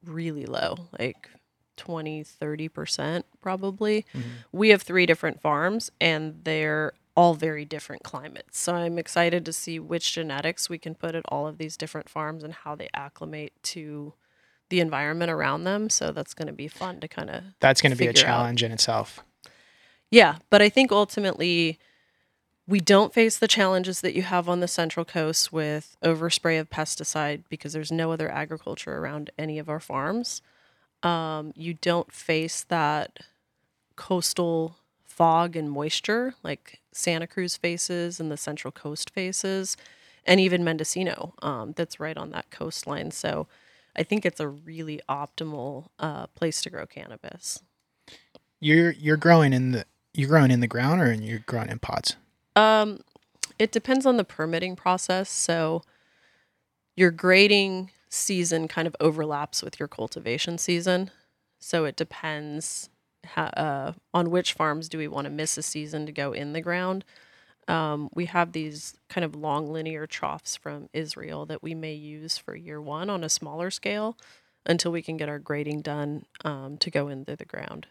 really 0.05 0.45
low, 0.45 0.89
like 0.99 1.29
20, 1.77 2.23
30% 2.23 3.23
probably. 3.41 4.05
Mm-hmm. 4.13 4.29
We 4.51 4.69
have 4.69 4.81
three 4.81 5.05
different 5.05 5.41
farms 5.41 5.91
and 5.99 6.41
they're 6.43 6.93
all 7.15 7.35
very 7.35 7.63
different 7.65 8.03
climates. 8.03 8.59
So 8.59 8.73
I'm 8.75 8.97
excited 8.97 9.45
to 9.45 9.53
see 9.53 9.79
which 9.79 10.13
genetics 10.13 10.69
we 10.69 10.77
can 10.79 10.95
put 10.95 11.13
at 11.15 11.23
all 11.27 11.47
of 11.47 11.57
these 11.57 11.77
different 11.77 12.09
farms 12.09 12.43
and 12.43 12.53
how 12.53 12.75
they 12.75 12.89
acclimate 12.93 13.53
to 13.63 14.13
the 14.69 14.79
environment 14.79 15.29
around 15.29 15.63
them. 15.65 15.89
So 15.89 16.11
that's 16.11 16.33
going 16.33 16.47
to 16.47 16.53
be 16.53 16.67
fun 16.67 16.99
to 17.01 17.07
kind 17.07 17.29
of 17.29 17.43
That's 17.59 17.81
going 17.81 17.91
to 17.91 17.97
be 17.97 18.05
a 18.05 18.09
figure 18.09 18.23
out. 18.23 18.37
challenge 18.37 18.63
in 18.63 18.71
itself. 18.71 19.19
yeah, 20.09 20.37
but 20.49 20.61
I 20.61 20.69
think 20.69 20.91
ultimately 20.91 21.77
we 22.65 22.79
don't 22.79 23.13
face 23.13 23.37
the 23.37 23.47
challenges 23.47 24.01
that 24.01 24.15
you 24.15 24.21
have 24.23 24.47
on 24.47 24.61
the 24.61 24.67
central 24.67 25.05
coast 25.05 25.51
with 25.51 25.97
overspray 26.03 26.59
of 26.59 26.69
pesticide 26.69 27.43
because 27.49 27.73
there's 27.73 27.91
no 27.91 28.11
other 28.11 28.31
agriculture 28.31 28.97
around 28.97 29.29
any 29.37 29.59
of 29.59 29.67
our 29.69 29.81
farms. 29.81 30.41
Um, 31.03 31.51
you 31.55 31.73
don't 31.75 32.11
face 32.11 32.63
that 32.63 33.19
coastal 33.95 34.77
fog 35.03 35.55
and 35.55 35.69
moisture 35.69 36.33
like 36.43 36.79
Santa 36.91 37.27
Cruz 37.27 37.55
faces 37.55 38.19
and 38.19 38.31
the 38.31 38.37
central 38.37 38.71
coast 38.71 39.09
faces, 39.09 39.77
and 40.25 40.39
even 40.39 40.63
Mendocino 40.63 41.33
um, 41.41 41.73
that's 41.75 41.99
right 41.99 42.17
on 42.17 42.31
that 42.31 42.49
coastline. 42.49 43.11
So 43.11 43.47
I 43.95 44.03
think 44.03 44.25
it's 44.25 44.39
a 44.39 44.47
really 44.47 45.01
optimal 45.07 45.87
uh, 45.99 46.27
place 46.27 46.61
to 46.63 46.69
grow 46.69 46.85
cannabis. 46.85 47.61
You're 48.59 48.91
you're 48.91 49.17
growing 49.17 49.53
in 49.53 49.71
the 49.73 49.85
you're 50.13 50.29
growing 50.29 50.51
in 50.51 50.61
the 50.61 50.67
ground 50.67 51.01
or 51.01 51.11
you're 51.11 51.39
growing 51.39 51.69
in 51.69 51.79
pots. 51.79 52.15
Um, 52.55 52.99
it 53.59 53.71
depends 53.71 54.05
on 54.05 54.17
the 54.17 54.23
permitting 54.23 54.75
process. 54.75 55.29
So 55.29 55.83
you're 56.95 57.11
grading 57.11 57.91
season 58.13 58.67
kind 58.67 58.87
of 58.87 58.95
overlaps 58.99 59.63
with 59.63 59.79
your 59.79 59.87
cultivation 59.87 60.57
season. 60.57 61.09
So 61.59 61.85
it 61.85 61.95
depends 61.95 62.89
uh, 63.35 63.93
on 64.13 64.29
which 64.29 64.53
farms 64.53 64.89
do 64.89 64.97
we 64.97 65.07
want 65.07 65.25
to 65.25 65.31
miss 65.31 65.57
a 65.57 65.63
season 65.63 66.05
to 66.05 66.11
go 66.11 66.33
in 66.33 66.53
the 66.53 66.61
ground. 66.61 67.05
Um, 67.67 68.09
we 68.13 68.25
have 68.25 68.51
these 68.51 68.97
kind 69.07 69.23
of 69.23 69.35
long 69.35 69.71
linear 69.71 70.05
troughs 70.05 70.55
from 70.55 70.89
Israel 70.93 71.45
that 71.45 71.63
we 71.63 71.73
may 71.73 71.93
use 71.93 72.37
for 72.37 72.55
year 72.55 72.81
one 72.81 73.09
on 73.09 73.23
a 73.23 73.29
smaller 73.29 73.71
scale 73.71 74.17
until 74.65 74.91
we 74.91 75.01
can 75.01 75.17
get 75.17 75.29
our 75.29 75.39
grading 75.39 75.81
done 75.81 76.25
um, 76.43 76.77
to 76.79 76.91
go 76.91 77.07
into 77.07 77.35
the 77.35 77.45
ground. 77.45 77.87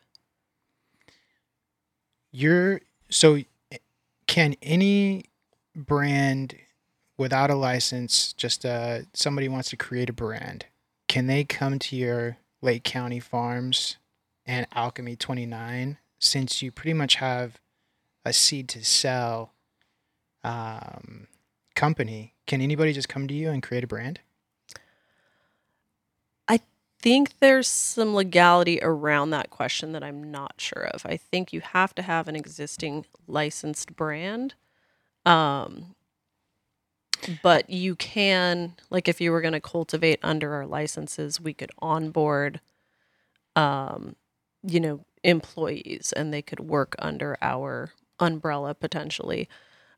You're 2.30 2.80
so 3.08 3.38
can 4.26 4.56
any 4.62 5.24
brand 5.74 6.54
without 7.18 7.50
a 7.50 7.54
license, 7.54 8.32
just 8.32 8.64
uh 8.64 9.00
somebody 9.14 9.48
wants 9.48 9.70
to 9.70 9.76
create 9.76 10.10
a 10.10 10.14
brand, 10.14 10.66
can 11.08 11.26
they 11.26 11.44
come 11.44 11.78
to 11.78 11.96
your 11.96 12.38
Lake 12.62 12.84
County 12.84 13.20
Farms 13.20 13.96
and 14.46 14.66
Alchemy 14.72 15.16
29 15.16 15.98
since 16.18 16.62
you 16.62 16.70
pretty 16.70 16.94
much 16.94 17.16
have 17.16 17.60
a 18.24 18.32
seed 18.32 18.68
to 18.70 18.84
sell 18.84 19.52
um, 20.44 21.26
company? 21.74 22.34
Can 22.46 22.60
anybody 22.60 22.92
just 22.92 23.08
come 23.08 23.28
to 23.28 23.34
you 23.34 23.50
and 23.50 23.62
create 23.62 23.84
a 23.84 23.88
brand? 23.88 24.20
I 26.48 26.60
think 27.00 27.38
there's 27.40 27.68
some 27.68 28.14
legality 28.14 28.78
around 28.80 29.30
that 29.30 29.50
question 29.50 29.92
that 29.92 30.02
I'm 30.02 30.30
not 30.30 30.54
sure 30.58 30.86
of. 30.94 31.04
I 31.04 31.16
think 31.16 31.52
you 31.52 31.60
have 31.60 31.94
to 31.96 32.02
have 32.02 32.28
an 32.28 32.36
existing 32.36 33.06
licensed 33.26 33.94
brand. 33.96 34.54
Um, 35.26 35.94
but 37.42 37.68
you 37.70 37.94
can, 37.96 38.74
like, 38.90 39.08
if 39.08 39.20
you 39.20 39.32
were 39.32 39.40
going 39.40 39.52
to 39.52 39.60
cultivate 39.60 40.18
under 40.22 40.54
our 40.54 40.66
licenses, 40.66 41.40
we 41.40 41.54
could 41.54 41.70
onboard, 41.80 42.60
um, 43.56 44.16
you 44.62 44.80
know, 44.80 45.04
employees 45.24 46.12
and 46.16 46.32
they 46.32 46.42
could 46.42 46.60
work 46.60 46.94
under 46.98 47.36
our 47.40 47.92
umbrella 48.18 48.74
potentially. 48.74 49.48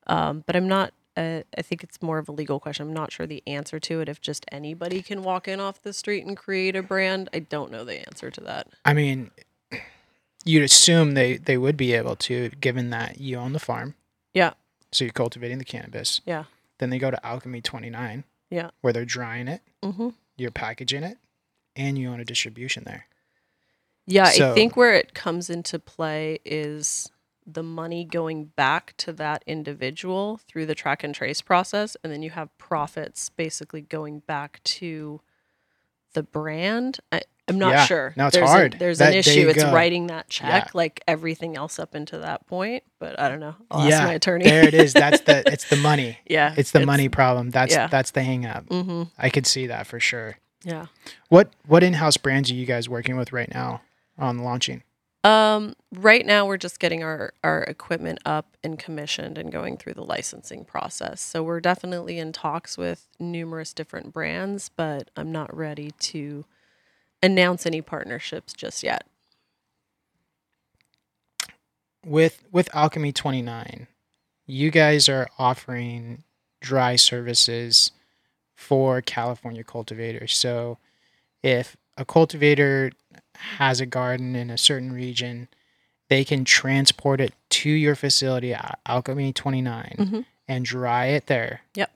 Um, 0.07 0.45
but 0.47 0.55
I'm 0.55 0.69
not 0.69 0.93
uh, 1.17 1.43
I 1.57 1.63
think 1.63 1.85
it's 1.85 2.03
more 2.03 2.19
of 2.19 2.29
a 2.29 2.33
legal 2.33 2.59
question. 2.59 2.89
I'm 2.89 2.93
not 2.93 3.13
sure 3.13 3.27
the 3.27 3.43
answer 3.47 3.79
to 3.79 4.01
it. 4.01 4.09
If 4.09 4.21
just 4.21 4.45
anybody 4.51 5.01
can 5.03 5.23
walk 5.23 5.47
in 5.47 5.61
off 5.61 5.81
the 5.83 5.93
street 5.93 6.27
and 6.27 6.37
create 6.37 6.75
a 6.75 6.83
brand, 6.83 7.29
I 7.33 7.39
don't 7.41 7.71
know 7.71 7.85
the 7.85 8.05
answer 8.07 8.31
to 8.31 8.41
that. 8.43 8.69
I 8.85 8.95
mean, 8.95 9.31
you'd 10.45 10.65
assume 10.65 11.15
they 11.15 11.37
they 11.37 11.57
would 11.57 11.77
be 11.77 11.93
able 11.93 12.17
to, 12.17 12.49
given 12.61 12.91
that 12.91 13.21
you 13.21 13.37
own 13.37 13.53
the 13.53 13.61
farm. 13.61 13.95
Yeah. 14.33 14.55
So 14.93 15.05
you're 15.05 15.13
cultivating 15.13 15.59
the 15.59 15.65
cannabis. 15.65 16.21
Yeah. 16.25 16.45
Then 16.85 16.91
they 16.91 16.99
go 16.99 17.11
to 17.11 17.27
Alchemy 17.27 17.63
29. 17.63 18.25
Yeah. 18.51 18.69
Where 18.83 18.93
they're 18.93 19.07
drying 19.07 19.49
it, 19.49 19.63
Mm-hmm. 19.83 20.11
you're 20.37 20.51
packaging 20.51 21.03
it, 21.03 21.17
and 21.75 21.97
you 21.97 22.11
own 22.11 22.21
a 22.21 22.27
distribution 22.27 22.85
there. 22.85 23.07
Yeah, 24.07 24.25
So- 24.27 24.51
I 24.51 24.55
think 24.55 24.77
where 24.77 24.93
it 24.93 25.15
comes 25.15 25.49
into 25.49 25.79
play 25.79 26.41
is 26.45 27.11
the 27.47 27.63
money 27.63 28.05
going 28.05 28.45
back 28.55 28.93
to 28.99 29.15
that 29.15 29.43
individual 29.47 30.39
through 30.47 30.67
the 30.67 30.75
track 30.75 31.03
and 31.03 31.15
trace 31.15 31.41
process, 31.41 31.97
and 32.05 32.13
then 32.13 32.21
you 32.23 32.29
have 32.31 32.57
profits 32.59 33.31
basically 33.31 33.81
going 33.81 34.19
back 34.21 34.61
to 34.65 35.23
the 36.13 36.23
brand. 36.23 37.01
I, 37.11 37.23
I'm 37.47 37.59
not 37.59 37.73
Yeah. 37.73 37.85
sure. 37.85 38.13
No, 38.17 38.27
it's 38.29 38.37
there's 38.37 38.49
hard. 38.49 38.75
A, 38.75 38.79
there's 38.79 38.99
That- 38.99 39.13
an 39.13 39.19
issue. 39.19 39.49
It's 39.49 39.63
go. 39.63 39.73
writing 39.73 40.07
that 40.07 40.29
check, 40.31 40.65
Yeah. 40.67 40.71
like 40.73 41.03
everything 41.07 41.57
else 41.57 41.79
up 41.79 41.95
into 41.95 42.19
that 42.19 42.47
point. 42.47 42.85
But 42.99 43.21
I 43.21 43.29
don't 43.29 43.41
know. 43.41 43.55
I'll 43.71 43.87
yeah. 43.89 43.97
ask 43.99 44.05
my 44.09 44.15
attorney. 44.15 44.45
there 44.45 44.67
it 44.67 44.73
is. 44.75 44.93
That's 44.95 45.21
the 45.23 45.43
it's 45.53 45.69
the 45.69 45.77
money. 45.77 46.19
yeah, 46.27 46.55
It's 46.57 46.71
the 46.71 46.87
money 46.87 47.09
problem. 47.09 47.51
That's 47.51 47.75
yeah. 47.75 47.87
that's 47.89 48.13
the 48.13 48.23
hang 48.23 48.47
up. 48.47 48.67
Mm-hmm. 48.67 49.03
I 49.19 49.29
could 49.29 49.47
see 49.47 49.67
that 49.67 49.87
for 49.87 50.01
sure. 50.01 50.39
Yeah. 50.65 50.87
What 51.29 51.51
what 51.67 51.83
in-house 51.83 52.17
brands 52.17 52.51
are 52.51 52.55
you 52.55 52.65
guys 52.67 52.89
working 52.89 53.17
with 53.19 53.33
right 53.33 53.53
now 53.53 53.83
on 54.19 54.39
launching? 54.39 54.83
Um, 55.23 55.75
right 55.95 56.25
now 56.27 56.45
we're 56.47 56.59
just 56.59 56.79
getting 56.79 57.03
our, 57.03 57.33
our 57.43 57.63
equipment 57.63 58.19
up 58.27 58.59
and 58.63 58.79
commissioned 58.79 59.39
and 59.39 59.51
going 59.51 59.79
through 59.79 59.95
the 59.95 60.05
licensing 60.05 60.67
process. 60.67 61.23
So 61.23 61.43
we're 61.43 61.61
definitely 61.61 62.19
in 62.19 62.33
talks 62.33 62.77
with 62.77 63.09
numerous 63.19 63.73
different 63.73 64.13
brands, 64.13 64.69
but 64.77 65.11
I'm 65.17 65.33
not 65.33 65.55
ready 65.57 65.93
to 65.99 66.45
announce 67.25 67.67
any 67.67 67.81
partnerships 67.83 68.53
just 68.53 68.83
yet. 68.83 69.07
With 72.05 72.45
with 72.53 72.69
Alchemy 72.75 73.13
29, 73.13 73.87
you 74.47 74.71
guys 74.71 75.09
are 75.09 75.29
offering 75.39 76.23
dry 76.61 76.97
services 76.97 77.93
for 78.55 79.01
California 79.01 79.65
cultivators. 79.65 80.37
So 80.37 80.79
if 81.43 81.77
a 81.97 82.05
cultivator 82.05 82.93
has 83.35 83.81
a 83.81 83.87
garden 83.87 84.37
in 84.37 84.51
a 84.51 84.59
certain 84.59 84.93
region, 84.93 85.49
they 86.09 86.25
can 86.25 86.45
transport 86.45 87.21
it 87.21 87.33
to 87.51 87.71
your 87.71 87.95
facility, 87.95 88.53
Al- 88.53 88.75
Alchemy 88.87 89.33
29, 89.33 89.95
Mhm. 89.99 90.25
and 90.47 90.65
dry 90.65 91.07
it 91.07 91.27
there. 91.27 91.63
Yep. 91.75 91.91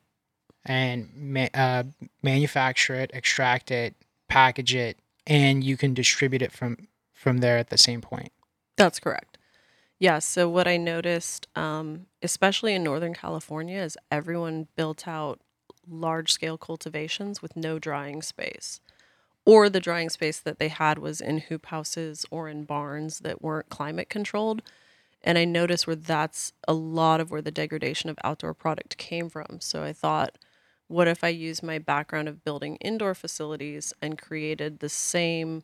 And 0.64 1.10
ma- 1.14 1.48
uh, 1.54 1.84
manufacture 2.22 2.94
it, 2.94 3.10
extract 3.12 3.70
it, 3.70 3.94
package 4.28 4.74
it, 4.74 4.98
and 5.28 5.62
you 5.62 5.76
can 5.76 5.94
distribute 5.94 6.42
it 6.42 6.50
from 6.50 6.88
from 7.12 7.38
there 7.38 7.58
at 7.58 7.68
the 7.68 7.78
same 7.78 8.00
point. 8.00 8.32
That's 8.76 8.98
correct. 8.98 9.38
Yeah. 9.98 10.20
So 10.20 10.48
what 10.48 10.68
I 10.68 10.76
noticed, 10.76 11.48
um, 11.56 12.06
especially 12.22 12.74
in 12.74 12.84
Northern 12.84 13.14
California, 13.14 13.80
is 13.80 13.98
everyone 14.10 14.68
built 14.76 15.06
out 15.06 15.40
large 15.88 16.32
scale 16.32 16.56
cultivations 16.56 17.42
with 17.42 17.56
no 17.56 17.78
drying 17.78 18.22
space. 18.22 18.80
Or 19.44 19.68
the 19.68 19.80
drying 19.80 20.10
space 20.10 20.38
that 20.38 20.58
they 20.58 20.68
had 20.68 20.98
was 20.98 21.20
in 21.20 21.38
hoop 21.38 21.66
houses 21.66 22.24
or 22.30 22.48
in 22.48 22.64
barns 22.64 23.20
that 23.20 23.42
weren't 23.42 23.70
climate 23.70 24.08
controlled. 24.08 24.62
And 25.22 25.36
I 25.36 25.44
noticed 25.44 25.86
where 25.86 25.96
that's 25.96 26.52
a 26.68 26.74
lot 26.74 27.20
of 27.20 27.30
where 27.30 27.42
the 27.42 27.50
degradation 27.50 28.10
of 28.10 28.18
outdoor 28.22 28.54
product 28.54 28.96
came 28.98 29.28
from. 29.28 29.58
So 29.60 29.82
I 29.82 29.92
thought, 29.92 30.38
what 30.88 31.06
if 31.06 31.22
I 31.22 31.28
used 31.28 31.62
my 31.62 31.78
background 31.78 32.28
of 32.28 32.44
building 32.44 32.76
indoor 32.76 33.14
facilities 33.14 33.92
and 34.02 34.20
created 34.20 34.80
the 34.80 34.88
same 34.88 35.62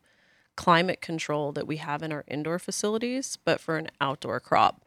climate 0.55 1.01
control 1.01 1.51
that 1.51 1.67
we 1.67 1.77
have 1.77 2.01
in 2.01 2.11
our 2.11 2.23
indoor 2.27 2.59
facilities, 2.59 3.37
but 3.43 3.59
for 3.59 3.77
an 3.77 3.89
outdoor 3.99 4.39
crop. 4.39 4.83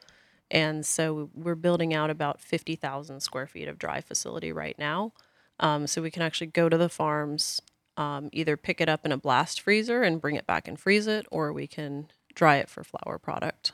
And 0.50 0.86
so 0.86 1.30
we're 1.34 1.54
building 1.54 1.92
out 1.92 2.08
about 2.08 2.40
50,000 2.40 3.20
square 3.20 3.46
feet 3.46 3.68
of 3.68 3.78
dry 3.78 4.00
facility 4.00 4.50
right 4.50 4.78
now. 4.78 5.12
Um, 5.60 5.86
so 5.86 6.00
we 6.00 6.10
can 6.10 6.22
actually 6.22 6.46
go 6.46 6.68
to 6.68 6.78
the 6.78 6.88
farms, 6.88 7.60
um, 7.96 8.30
either 8.32 8.56
pick 8.56 8.80
it 8.80 8.88
up 8.88 9.04
in 9.04 9.12
a 9.12 9.18
blast 9.18 9.60
freezer 9.60 10.02
and 10.02 10.20
bring 10.20 10.36
it 10.36 10.46
back 10.46 10.68
and 10.68 10.78
freeze 10.78 11.06
it, 11.06 11.26
or 11.30 11.52
we 11.52 11.66
can 11.66 12.08
dry 12.34 12.56
it 12.56 12.70
for 12.70 12.84
flower 12.84 13.18
product. 13.18 13.72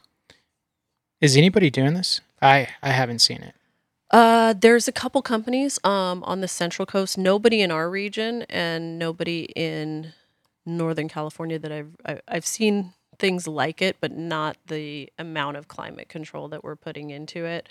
Is 1.20 1.36
anybody 1.36 1.70
doing 1.70 1.95
this? 1.95 2.20
I 2.43 2.69
I 2.82 2.91
haven't 2.91 3.20
seen 3.20 3.43
it. 3.43 3.55
Uh, 4.15 4.53
there's 4.53 4.86
a 4.86 4.93
couple 4.93 5.20
companies 5.23 5.81
um, 5.82 6.23
on 6.23 6.41
the 6.41 6.47
Central 6.47 6.86
Coast. 6.86 7.19
Nobody 7.19 7.61
in 7.62 7.73
our 7.73 7.91
region, 7.91 8.43
and 8.49 8.97
nobody 8.97 9.49
in 9.57 10.12
Northern 10.65 11.09
California 11.09 11.59
that 11.59 11.73
I've 11.73 11.97
I, 12.07 12.20
I've 12.28 12.47
seen 12.47 12.93
things 13.19 13.49
like 13.49 13.82
it, 13.82 13.97
but 14.01 14.12
not 14.12 14.57
the 14.69 15.12
amount 15.19 15.57
of 15.57 15.66
climate 15.66 16.09
control 16.09 16.47
that 16.51 16.62
we're 16.62 16.77
putting 16.77 17.11
into 17.11 17.45
it. 17.45 17.69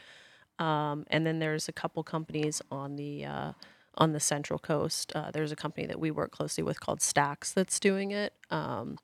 Um, 0.60 1.06
and 1.10 1.26
then 1.26 1.40
there's 1.40 1.70
a 1.70 1.72
couple 1.72 2.04
companies 2.04 2.62
on 2.70 2.98
the 2.98 3.24
uh, 3.24 3.54
on 3.96 4.12
the 4.12 4.20
Central 4.20 4.60
Coast. 4.60 5.14
Uh, 5.16 5.32
there's 5.32 5.54
a 5.54 5.56
company 5.56 5.88
that 5.88 5.98
we 6.02 6.12
work 6.12 6.32
closely 6.32 6.62
with 6.62 6.82
called 6.82 7.02
Stacks 7.02 7.54
that's 7.54 7.80
doing 7.80 8.12
it. 8.12 8.34
Um, 8.52 8.98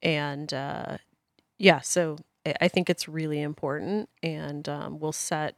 and 0.00 0.54
uh, 0.54 0.98
yeah, 1.58 1.80
so 1.80 2.18
I, 2.60 2.68
think 2.68 2.88
it's 2.88 3.08
really 3.08 3.42
important, 3.42 4.08
and 4.22 4.68
um, 4.68 5.00
we'll 5.00 5.10
set 5.12 5.56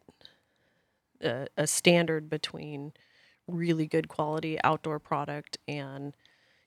a, 1.23 1.47
a 1.57 1.67
standard 1.67 2.29
between 2.31 2.93
really 3.47 3.87
good 3.87 4.09
quality 4.09 4.59
outdoor 4.63 4.99
product 4.99 5.59
and 5.67 6.15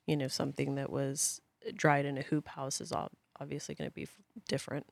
you 0.07 0.17
know 0.17 0.27
something 0.27 0.75
that 0.75 0.89
was 0.89 1.41
dried 1.75 2.05
in 2.05 2.17
a 2.17 2.21
hoop 2.23 2.47
house 2.49 2.81
is 2.81 2.91
ob- 2.91 3.11
obviously 3.39 3.75
going 3.75 3.89
to 3.89 3.93
be 3.93 4.07
different 4.47 4.85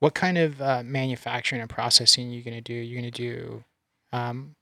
What 0.00 0.14
kind 0.14 0.38
of 0.38 0.60
uh, 0.62 0.82
manufacturing 0.84 1.60
and 1.60 1.68
processing 1.70 2.28
are 2.30 2.32
you 2.34 2.42
gonna 2.42 2.60
do? 2.60 2.72
You're 2.72 3.00
gonna 3.00 3.10
do, 3.10 3.64
um, 4.12 4.54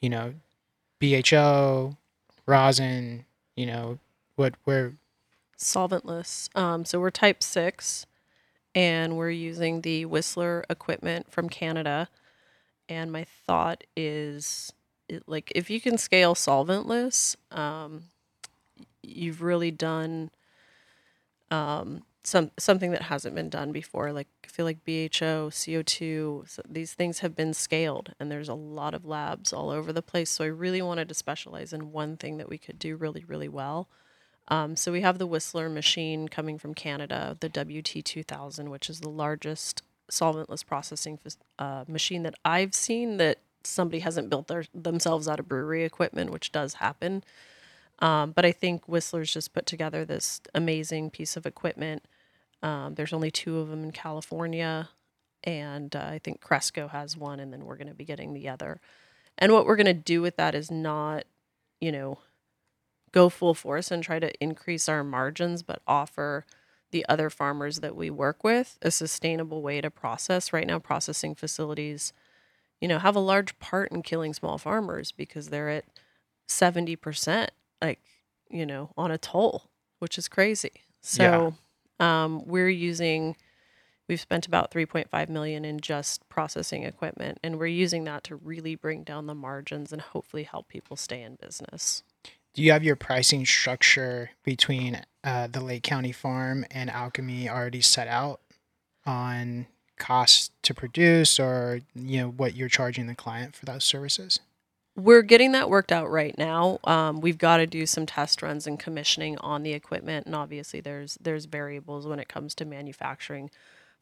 you 0.00 0.08
know, 0.08 0.34
BHO, 1.00 1.96
rosin. 2.46 3.24
You 3.56 3.66
know, 3.66 3.98
what 4.36 4.54
where 4.64 4.92
solventless 5.58 6.48
um, 6.56 6.84
so 6.84 7.00
we're 7.00 7.10
type 7.10 7.42
6 7.42 8.06
and 8.74 9.16
we're 9.16 9.30
using 9.30 9.80
the 9.80 10.04
whistler 10.04 10.64
equipment 10.68 11.30
from 11.32 11.48
canada 11.48 12.08
and 12.88 13.12
my 13.12 13.24
thought 13.24 13.84
is 13.96 14.72
it, 15.08 15.22
like 15.26 15.52
if 15.54 15.70
you 15.70 15.80
can 15.80 15.98
scale 15.98 16.34
solventless 16.34 17.36
um, 17.50 18.04
you've 19.02 19.42
really 19.42 19.70
done 19.70 20.30
um, 21.50 22.02
some 22.24 22.50
something 22.58 22.90
that 22.90 23.02
hasn't 23.02 23.34
been 23.34 23.48
done 23.48 23.70
before 23.70 24.12
like 24.12 24.26
i 24.44 24.48
feel 24.48 24.64
like 24.64 24.84
bho 24.84 25.08
co2 25.08 26.48
so 26.48 26.62
these 26.68 26.92
things 26.92 27.20
have 27.20 27.36
been 27.36 27.54
scaled 27.54 28.12
and 28.18 28.30
there's 28.30 28.48
a 28.48 28.54
lot 28.54 28.94
of 28.94 29.04
labs 29.04 29.52
all 29.52 29.70
over 29.70 29.92
the 29.92 30.02
place 30.02 30.30
so 30.30 30.44
i 30.44 30.48
really 30.48 30.82
wanted 30.82 31.08
to 31.08 31.14
specialize 31.14 31.72
in 31.72 31.92
one 31.92 32.16
thing 32.16 32.36
that 32.36 32.48
we 32.48 32.58
could 32.58 32.78
do 32.78 32.96
really 32.96 33.24
really 33.26 33.48
well. 33.48 33.88
Um, 34.48 34.76
so 34.76 34.92
we 34.92 35.00
have 35.00 35.18
the 35.18 35.26
Whistler 35.26 35.68
machine 35.68 36.28
coming 36.28 36.58
from 36.58 36.74
Canada, 36.74 37.36
the 37.40 37.50
WT2000, 37.50 38.68
which 38.68 38.88
is 38.88 39.00
the 39.00 39.08
largest 39.08 39.82
solventless 40.10 40.64
processing 40.64 41.18
uh, 41.58 41.84
machine 41.88 42.22
that 42.22 42.34
I've 42.44 42.74
seen 42.74 43.16
that 43.16 43.38
somebody 43.64 44.00
hasn't 44.00 44.30
built 44.30 44.48
their, 44.48 44.64
themselves 44.74 45.28
out 45.28 45.40
of 45.40 45.48
brewery 45.48 45.84
equipment, 45.84 46.30
which 46.30 46.52
does 46.52 46.74
happen. 46.74 47.24
Um, 47.98 48.32
but 48.32 48.44
I 48.44 48.52
think 48.52 48.86
Whistler's 48.86 49.32
just 49.32 49.52
put 49.52 49.66
together 49.66 50.04
this 50.04 50.40
amazing 50.54 51.10
piece 51.10 51.36
of 51.36 51.46
equipment. 51.46 52.04
Um, 52.62 52.94
there's 52.94 53.12
only 53.12 53.30
two 53.30 53.58
of 53.58 53.68
them 53.68 53.84
in 53.84 53.92
California, 53.92 54.90
and 55.44 55.94
uh, 55.94 56.00
I 56.00 56.20
think 56.22 56.40
Cresco 56.40 56.88
has 56.88 57.16
one, 57.16 57.40
and 57.40 57.52
then 57.52 57.64
we're 57.64 57.76
going 57.76 57.88
to 57.88 57.94
be 57.94 58.04
getting 58.04 58.34
the 58.34 58.48
other. 58.48 58.80
And 59.38 59.52
what 59.52 59.66
we're 59.66 59.76
going 59.76 59.86
to 59.86 59.94
do 59.94 60.22
with 60.22 60.36
that 60.36 60.54
is 60.54 60.70
not, 60.70 61.24
you 61.80 61.92
know, 61.92 62.18
go 63.12 63.28
full 63.28 63.54
force 63.54 63.90
and 63.90 64.02
try 64.02 64.18
to 64.18 64.32
increase 64.42 64.88
our 64.88 65.04
margins, 65.04 65.62
but 65.62 65.82
offer 65.86 66.44
the 66.96 67.04
other 67.10 67.28
farmers 67.28 67.80
that 67.80 67.94
we 67.94 68.08
work 68.08 68.42
with 68.42 68.78
a 68.80 68.90
sustainable 68.90 69.60
way 69.60 69.82
to 69.82 69.90
process. 69.90 70.50
Right 70.50 70.66
now, 70.66 70.78
processing 70.78 71.34
facilities, 71.34 72.14
you 72.80 72.88
know, 72.88 72.98
have 72.98 73.14
a 73.14 73.20
large 73.20 73.58
part 73.58 73.92
in 73.92 74.00
killing 74.00 74.32
small 74.32 74.56
farmers 74.56 75.12
because 75.12 75.48
they're 75.48 75.68
at 75.68 75.84
70%, 76.48 77.48
like, 77.82 78.00
you 78.48 78.64
know, 78.64 78.92
on 78.96 79.10
a 79.10 79.18
toll, 79.18 79.64
which 79.98 80.16
is 80.16 80.26
crazy. 80.26 80.70
So 81.02 81.54
um, 82.00 82.46
we're 82.46 82.70
using, 82.70 83.36
we've 84.08 84.18
spent 84.18 84.46
about 84.46 84.70
3.5 84.70 85.28
million 85.28 85.66
in 85.66 85.78
just 85.80 86.26
processing 86.30 86.84
equipment, 86.84 87.38
and 87.42 87.58
we're 87.58 87.66
using 87.66 88.04
that 88.04 88.24
to 88.24 88.36
really 88.36 88.74
bring 88.74 89.04
down 89.04 89.26
the 89.26 89.34
margins 89.34 89.92
and 89.92 90.00
hopefully 90.00 90.44
help 90.44 90.68
people 90.68 90.96
stay 90.96 91.20
in 91.20 91.34
business. 91.34 92.04
do 92.54 92.62
you 92.62 92.72
have 92.72 92.82
your 92.82 92.96
pricing 92.96 93.44
structure 93.44 94.30
between 94.44 95.02
uh, 95.26 95.48
the 95.48 95.60
Lake 95.60 95.82
County 95.82 96.12
Farm 96.12 96.64
and 96.70 96.88
Alchemy 96.88 97.50
already 97.50 97.80
set 97.82 98.06
out 98.06 98.40
on 99.04 99.66
costs 99.98 100.50
to 100.62 100.72
produce 100.72 101.40
or 101.40 101.80
you 101.94 102.20
know 102.20 102.28
what 102.28 102.54
you're 102.54 102.68
charging 102.68 103.06
the 103.08 103.14
client 103.14 103.56
for 103.56 103.66
those 103.66 103.82
services? 103.82 104.38
We're 104.94 105.22
getting 105.22 105.52
that 105.52 105.68
worked 105.68 105.92
out 105.92 106.10
right 106.10 106.36
now. 106.38 106.78
Um, 106.84 107.20
we've 107.20 107.36
got 107.36 107.58
to 107.58 107.66
do 107.66 107.84
some 107.86 108.06
test 108.06 108.40
runs 108.40 108.66
and 108.66 108.78
commissioning 108.78 109.36
on 109.38 109.62
the 109.62 109.72
equipment, 109.72 110.26
and 110.26 110.34
obviously 110.34 110.80
there's 110.80 111.18
there's 111.20 111.46
variables 111.46 112.06
when 112.06 112.20
it 112.20 112.28
comes 112.28 112.54
to 112.54 112.64
manufacturing. 112.64 113.50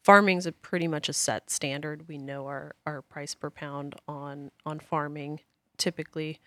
Farming's 0.03 0.45
a 0.45 0.51
pretty 0.51 0.87
much 0.87 1.09
a 1.09 1.13
set 1.13 1.49
standard. 1.49 2.07
We 2.07 2.19
know 2.19 2.45
our, 2.45 2.75
our 2.85 3.01
price 3.01 3.33
per 3.33 3.49
pound 3.49 3.95
on 4.07 4.51
on 4.63 4.79
farming. 4.79 5.39
Typically, 5.77 6.39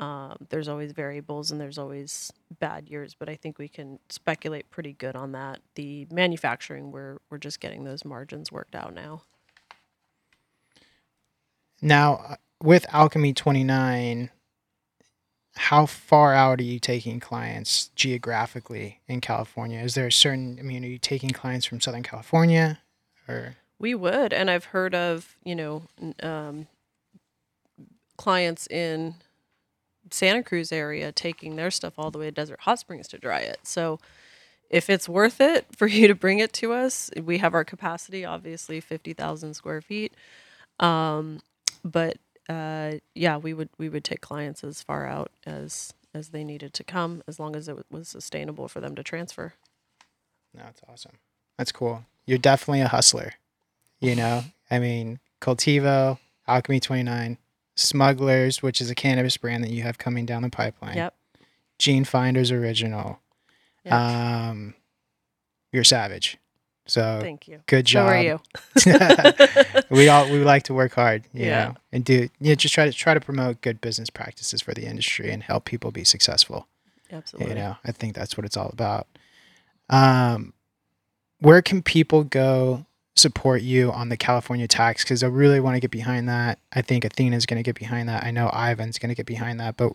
um, 0.00 0.36
there's 0.48 0.68
always 0.68 0.92
variables 0.92 1.50
and 1.50 1.60
there's 1.60 1.78
always 1.78 2.32
bad 2.58 2.88
years, 2.88 3.14
but 3.16 3.28
I 3.28 3.36
think 3.36 3.58
we 3.58 3.68
can 3.68 4.00
speculate 4.08 4.70
pretty 4.70 4.92
good 4.92 5.14
on 5.14 5.32
that. 5.32 5.60
The 5.76 6.06
manufacturing, 6.10 6.90
we're 6.90 7.18
we're 7.30 7.38
just 7.38 7.60
getting 7.60 7.84
those 7.84 8.04
margins 8.04 8.50
worked 8.50 8.74
out 8.74 8.92
now. 8.92 9.22
Now, 11.80 12.24
uh, 12.28 12.36
with 12.62 12.86
Alchemy 12.92 13.34
29, 13.34 14.30
how 15.56 15.86
far 15.86 16.34
out 16.34 16.60
are 16.60 16.64
you 16.64 16.80
taking 16.80 17.20
clients 17.20 17.88
geographically 17.94 19.00
in 19.06 19.20
California? 19.20 19.80
Is 19.80 19.94
there 19.94 20.06
a 20.06 20.12
certain, 20.12 20.56
I 20.58 20.62
mean, 20.62 20.84
are 20.84 20.88
you 20.88 20.98
taking 20.98 21.30
clients 21.30 21.66
from 21.66 21.80
Southern 21.80 22.02
California 22.02 22.80
or? 23.28 23.56
We 23.78 23.94
would, 23.94 24.32
and 24.32 24.50
I've 24.50 24.66
heard 24.66 24.94
of 24.94 25.36
you 25.44 25.54
know 25.54 25.82
um, 26.22 26.66
clients 28.16 28.66
in 28.68 29.16
Santa 30.10 30.42
Cruz 30.42 30.72
area 30.72 31.12
taking 31.12 31.56
their 31.56 31.70
stuff 31.70 31.94
all 31.98 32.10
the 32.10 32.18
way 32.18 32.26
to 32.26 32.30
Desert 32.30 32.60
Hot 32.60 32.78
Springs 32.78 33.08
to 33.08 33.18
dry 33.18 33.40
it. 33.40 33.60
So 33.62 33.98
if 34.70 34.90
it's 34.90 35.08
worth 35.08 35.40
it 35.40 35.66
for 35.76 35.86
you 35.86 36.08
to 36.08 36.14
bring 36.14 36.38
it 36.38 36.52
to 36.54 36.72
us, 36.72 37.10
we 37.22 37.38
have 37.38 37.54
our 37.54 37.64
capacity, 37.64 38.24
obviously 38.24 38.80
fifty 38.80 39.12
thousand 39.12 39.54
square 39.54 39.80
feet. 39.80 40.12
Um, 40.80 41.40
but 41.84 42.18
uh, 42.48 42.94
yeah, 43.14 43.36
we 43.36 43.54
would 43.54 43.68
we 43.78 43.88
would 43.88 44.04
take 44.04 44.20
clients 44.20 44.64
as 44.64 44.82
far 44.82 45.06
out 45.06 45.30
as 45.46 45.94
as 46.12 46.28
they 46.28 46.44
needed 46.44 46.72
to 46.74 46.84
come, 46.84 47.22
as 47.26 47.40
long 47.40 47.56
as 47.56 47.68
it 47.68 47.76
was 47.90 48.08
sustainable 48.08 48.68
for 48.68 48.80
them 48.80 48.94
to 48.94 49.02
transfer. 49.02 49.54
No, 50.54 50.62
that's 50.64 50.80
awesome. 50.88 51.12
That's 51.58 51.72
cool. 51.72 52.04
You're 52.26 52.38
definitely 52.38 52.80
a 52.80 52.88
hustler. 52.88 53.34
You 54.00 54.14
know, 54.14 54.44
I 54.70 54.78
mean, 54.78 55.18
Cultivo, 55.40 56.18
Alchemy 56.46 56.80
29, 56.80 57.38
Smugglers, 57.76 58.62
which 58.62 58.80
is 58.80 58.90
a 58.90 58.94
cannabis 58.94 59.36
brand 59.36 59.64
that 59.64 59.70
you 59.70 59.82
have 59.82 59.98
coming 59.98 60.26
down 60.26 60.42
the 60.42 60.50
pipeline. 60.50 60.96
Yep. 60.96 61.14
Gene 61.78 62.04
Finders 62.04 62.50
Original. 62.52 63.20
Yep. 63.84 63.92
Um, 63.92 64.74
you're 65.72 65.84
savage. 65.84 66.38
So 66.86 67.18
Thank 67.22 67.48
you. 67.48 67.60
good 67.66 67.86
job. 67.86 68.06
How 68.06 68.12
are 68.14 68.22
you? 68.22 68.40
we 69.90 70.08
all 70.08 70.30
we 70.30 70.38
like 70.44 70.64
to 70.64 70.74
work 70.74 70.92
hard, 70.92 71.24
you 71.32 71.46
Yeah. 71.46 71.64
know, 71.68 71.74
and 71.92 72.04
do 72.04 72.28
yeah, 72.40 72.54
just 72.54 72.74
try 72.74 72.84
to 72.84 72.92
try 72.92 73.14
to 73.14 73.20
promote 73.20 73.60
good 73.62 73.80
business 73.80 74.10
practices 74.10 74.60
for 74.60 74.74
the 74.74 74.84
industry 74.84 75.30
and 75.30 75.42
help 75.42 75.64
people 75.64 75.90
be 75.90 76.04
successful. 76.04 76.68
Absolutely. 77.10 77.54
You 77.54 77.58
know, 77.58 77.76
I 77.84 77.92
think 77.92 78.14
that's 78.14 78.36
what 78.36 78.44
it's 78.44 78.56
all 78.56 78.68
about. 78.70 79.06
Um, 79.88 80.52
where 81.40 81.62
can 81.62 81.82
people 81.82 82.24
go 82.24 82.84
support 83.16 83.62
you 83.62 83.92
on 83.92 84.08
the 84.08 84.16
California 84.16 84.68
tax? 84.68 85.04
Because 85.04 85.22
I 85.22 85.28
really 85.28 85.60
want 85.60 85.76
to 85.76 85.80
get 85.80 85.90
behind 85.90 86.28
that. 86.28 86.58
I 86.72 86.82
think 86.82 87.04
Athena's 87.04 87.46
going 87.46 87.62
to 87.62 87.62
get 87.62 87.78
behind 87.78 88.08
that. 88.08 88.24
I 88.24 88.30
know 88.30 88.48
Ivan's 88.48 88.98
going 88.98 89.10
to 89.10 89.14
get 89.14 89.26
behind 89.26 89.60
that. 89.60 89.76
But, 89.76 89.92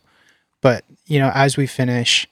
but 0.61 0.85
you 1.05 1.19
know, 1.19 1.31
as 1.33 1.57
we 1.57 1.67
finish, 1.67 2.27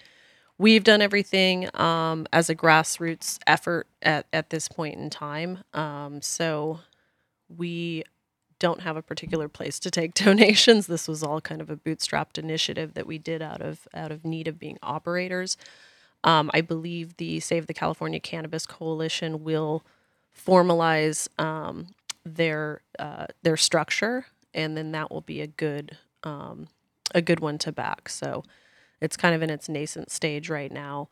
we've 0.59 0.85
done 0.85 1.01
everything 1.01 1.71
um, 1.75 2.27
as 2.33 2.51
a 2.51 2.57
grassroots 2.57 3.39
effort 3.47 3.87
at, 4.03 4.27
at 4.33 4.51
this 4.51 4.69
point 4.69 4.99
in 4.99 5.11
time 5.11 5.59
um, 5.75 6.21
so 6.21 6.81
we 7.49 8.05
don't 8.59 8.81
have 8.81 8.97
a 8.97 9.03
particular 9.03 9.49
place 9.49 9.79
to 9.81 9.91
take 9.91 10.15
donations. 10.15 10.87
This 10.87 11.09
was 11.09 11.23
all 11.23 11.41
kind 11.41 11.61
of 11.61 11.71
a 11.71 11.77
bootstrapped 11.77 12.39
initiative 12.39 12.95
that 12.95 13.07
we 13.07 13.19
did 13.19 13.43
out 13.43 13.61
of 13.61 13.87
out 13.95 14.13
of 14.13 14.25
need 14.25 14.49
of 14.49 14.59
being 14.59 14.79
operators. 14.83 15.57
Um, 16.25 16.51
I 16.53 16.61
believe 16.61 17.17
the 17.17 17.41
Save 17.41 17.67
the 17.67 17.75
California 17.75 18.19
Cannabis 18.19 18.67
Coalition 18.67 19.45
will 19.45 19.85
formalize 20.39 21.29
um, 21.41 21.89
their 22.25 22.81
uh, 22.99 23.27
their 23.43 23.57
structure, 23.57 24.27
and 24.55 24.77
then 24.77 24.93
that 24.93 25.11
will 25.11 25.21
be 25.23 25.41
a 25.41 25.47
good 25.47 25.99
um, 26.25 26.69
a 27.15 27.23
good 27.23 27.41
one 27.41 27.59
to 27.59 27.73
back. 27.73 28.09
So 28.09 28.43
it's 29.01 29.17
kind 29.17 29.35
of 29.35 29.43
in 29.43 29.51
its 29.51 29.69
nascent 29.69 30.11
stage 30.11 30.49
right 30.51 30.73
now, 30.73 31.09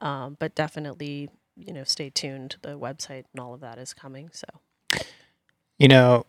um, 0.00 0.36
but 0.38 0.54
definitely 0.54 1.28
you 1.56 1.72
know 1.72 1.84
stay 1.84 2.10
tuned. 2.10 2.56
The 2.62 2.78
website 2.78 3.24
and 3.32 3.40
all 3.40 3.54
of 3.54 3.60
that 3.60 3.78
is 3.78 3.92
coming. 3.94 4.30
So. 4.32 4.46
you 5.78 5.88
know, 5.88 6.26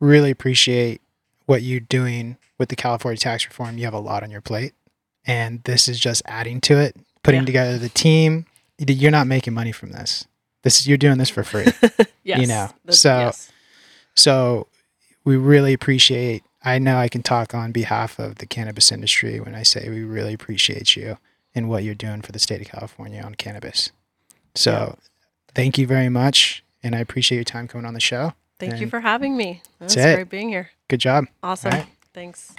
really 0.00 0.30
appreciate 0.30 1.00
what 1.46 1.62
you're 1.62 1.80
doing 1.80 2.36
with 2.58 2.68
the 2.68 2.76
California 2.76 3.18
tax 3.18 3.46
reform. 3.46 3.78
You 3.78 3.84
have 3.84 3.94
a 3.94 3.98
lot 3.98 4.22
on 4.22 4.30
your 4.30 4.40
plate, 4.40 4.74
and 5.26 5.62
this 5.64 5.88
is 5.88 5.98
just 5.98 6.22
adding 6.26 6.60
to 6.62 6.78
it, 6.78 6.96
putting 7.22 7.40
Yeah. 7.42 7.46
together 7.46 7.78
the 7.78 7.88
team. 7.88 8.46
You're 8.78 9.10
not 9.10 9.26
making 9.26 9.54
money 9.54 9.72
from 9.72 9.90
this. 9.92 10.26
This 10.62 10.80
is 10.80 10.86
you're 10.88 10.98
doing 10.98 11.18
this 11.18 11.28
for 11.30 11.42
free. 11.44 11.66
Yes. 12.24 12.46
know, 12.48 12.68
the- 12.84 12.92
so- 12.92 13.18
yes. 13.18 13.50
so 14.14 14.68
we 15.24 15.36
really 15.36 15.72
appreciate. 15.72 16.44
I 16.64 16.78
know 16.78 16.96
I 16.96 17.08
can 17.08 17.22
talk 17.24 17.52
on 17.54 17.72
behalf 17.72 18.20
of 18.20 18.36
the 18.36 18.46
cannabis 18.46 18.92
industry 18.92 19.40
when 19.40 19.56
I 19.56 19.64
say 19.64 19.88
we 19.88 20.04
really 20.04 20.32
appreciate 20.32 20.94
you 20.94 21.18
and 21.54 21.68
what 21.68 21.82
you're 21.82 21.96
doing 21.96 22.22
for 22.22 22.30
the 22.30 22.38
state 22.38 22.60
of 22.60 22.68
California 22.68 23.20
on 23.20 23.34
cannabis. 23.34 23.90
So, 24.54 24.96
thank 25.54 25.78
you 25.78 25.86
very 25.88 26.08
much, 26.08 26.62
and 26.82 26.94
I 26.94 27.00
appreciate 27.00 27.36
your 27.38 27.44
time 27.44 27.66
coming 27.66 27.86
on 27.86 27.94
the 27.94 28.00
show. 28.00 28.34
Thank 28.60 28.80
you 28.80 28.88
for 28.88 29.00
having 29.00 29.36
me. 29.36 29.60
It 29.80 29.84
was 29.84 29.94
great 29.96 30.28
being 30.28 30.48
here. 30.50 30.70
Good 30.88 31.00
job. 31.00 31.26
Awesome. 31.42 31.72
right. 31.72 31.86
Thanks. 32.14 32.54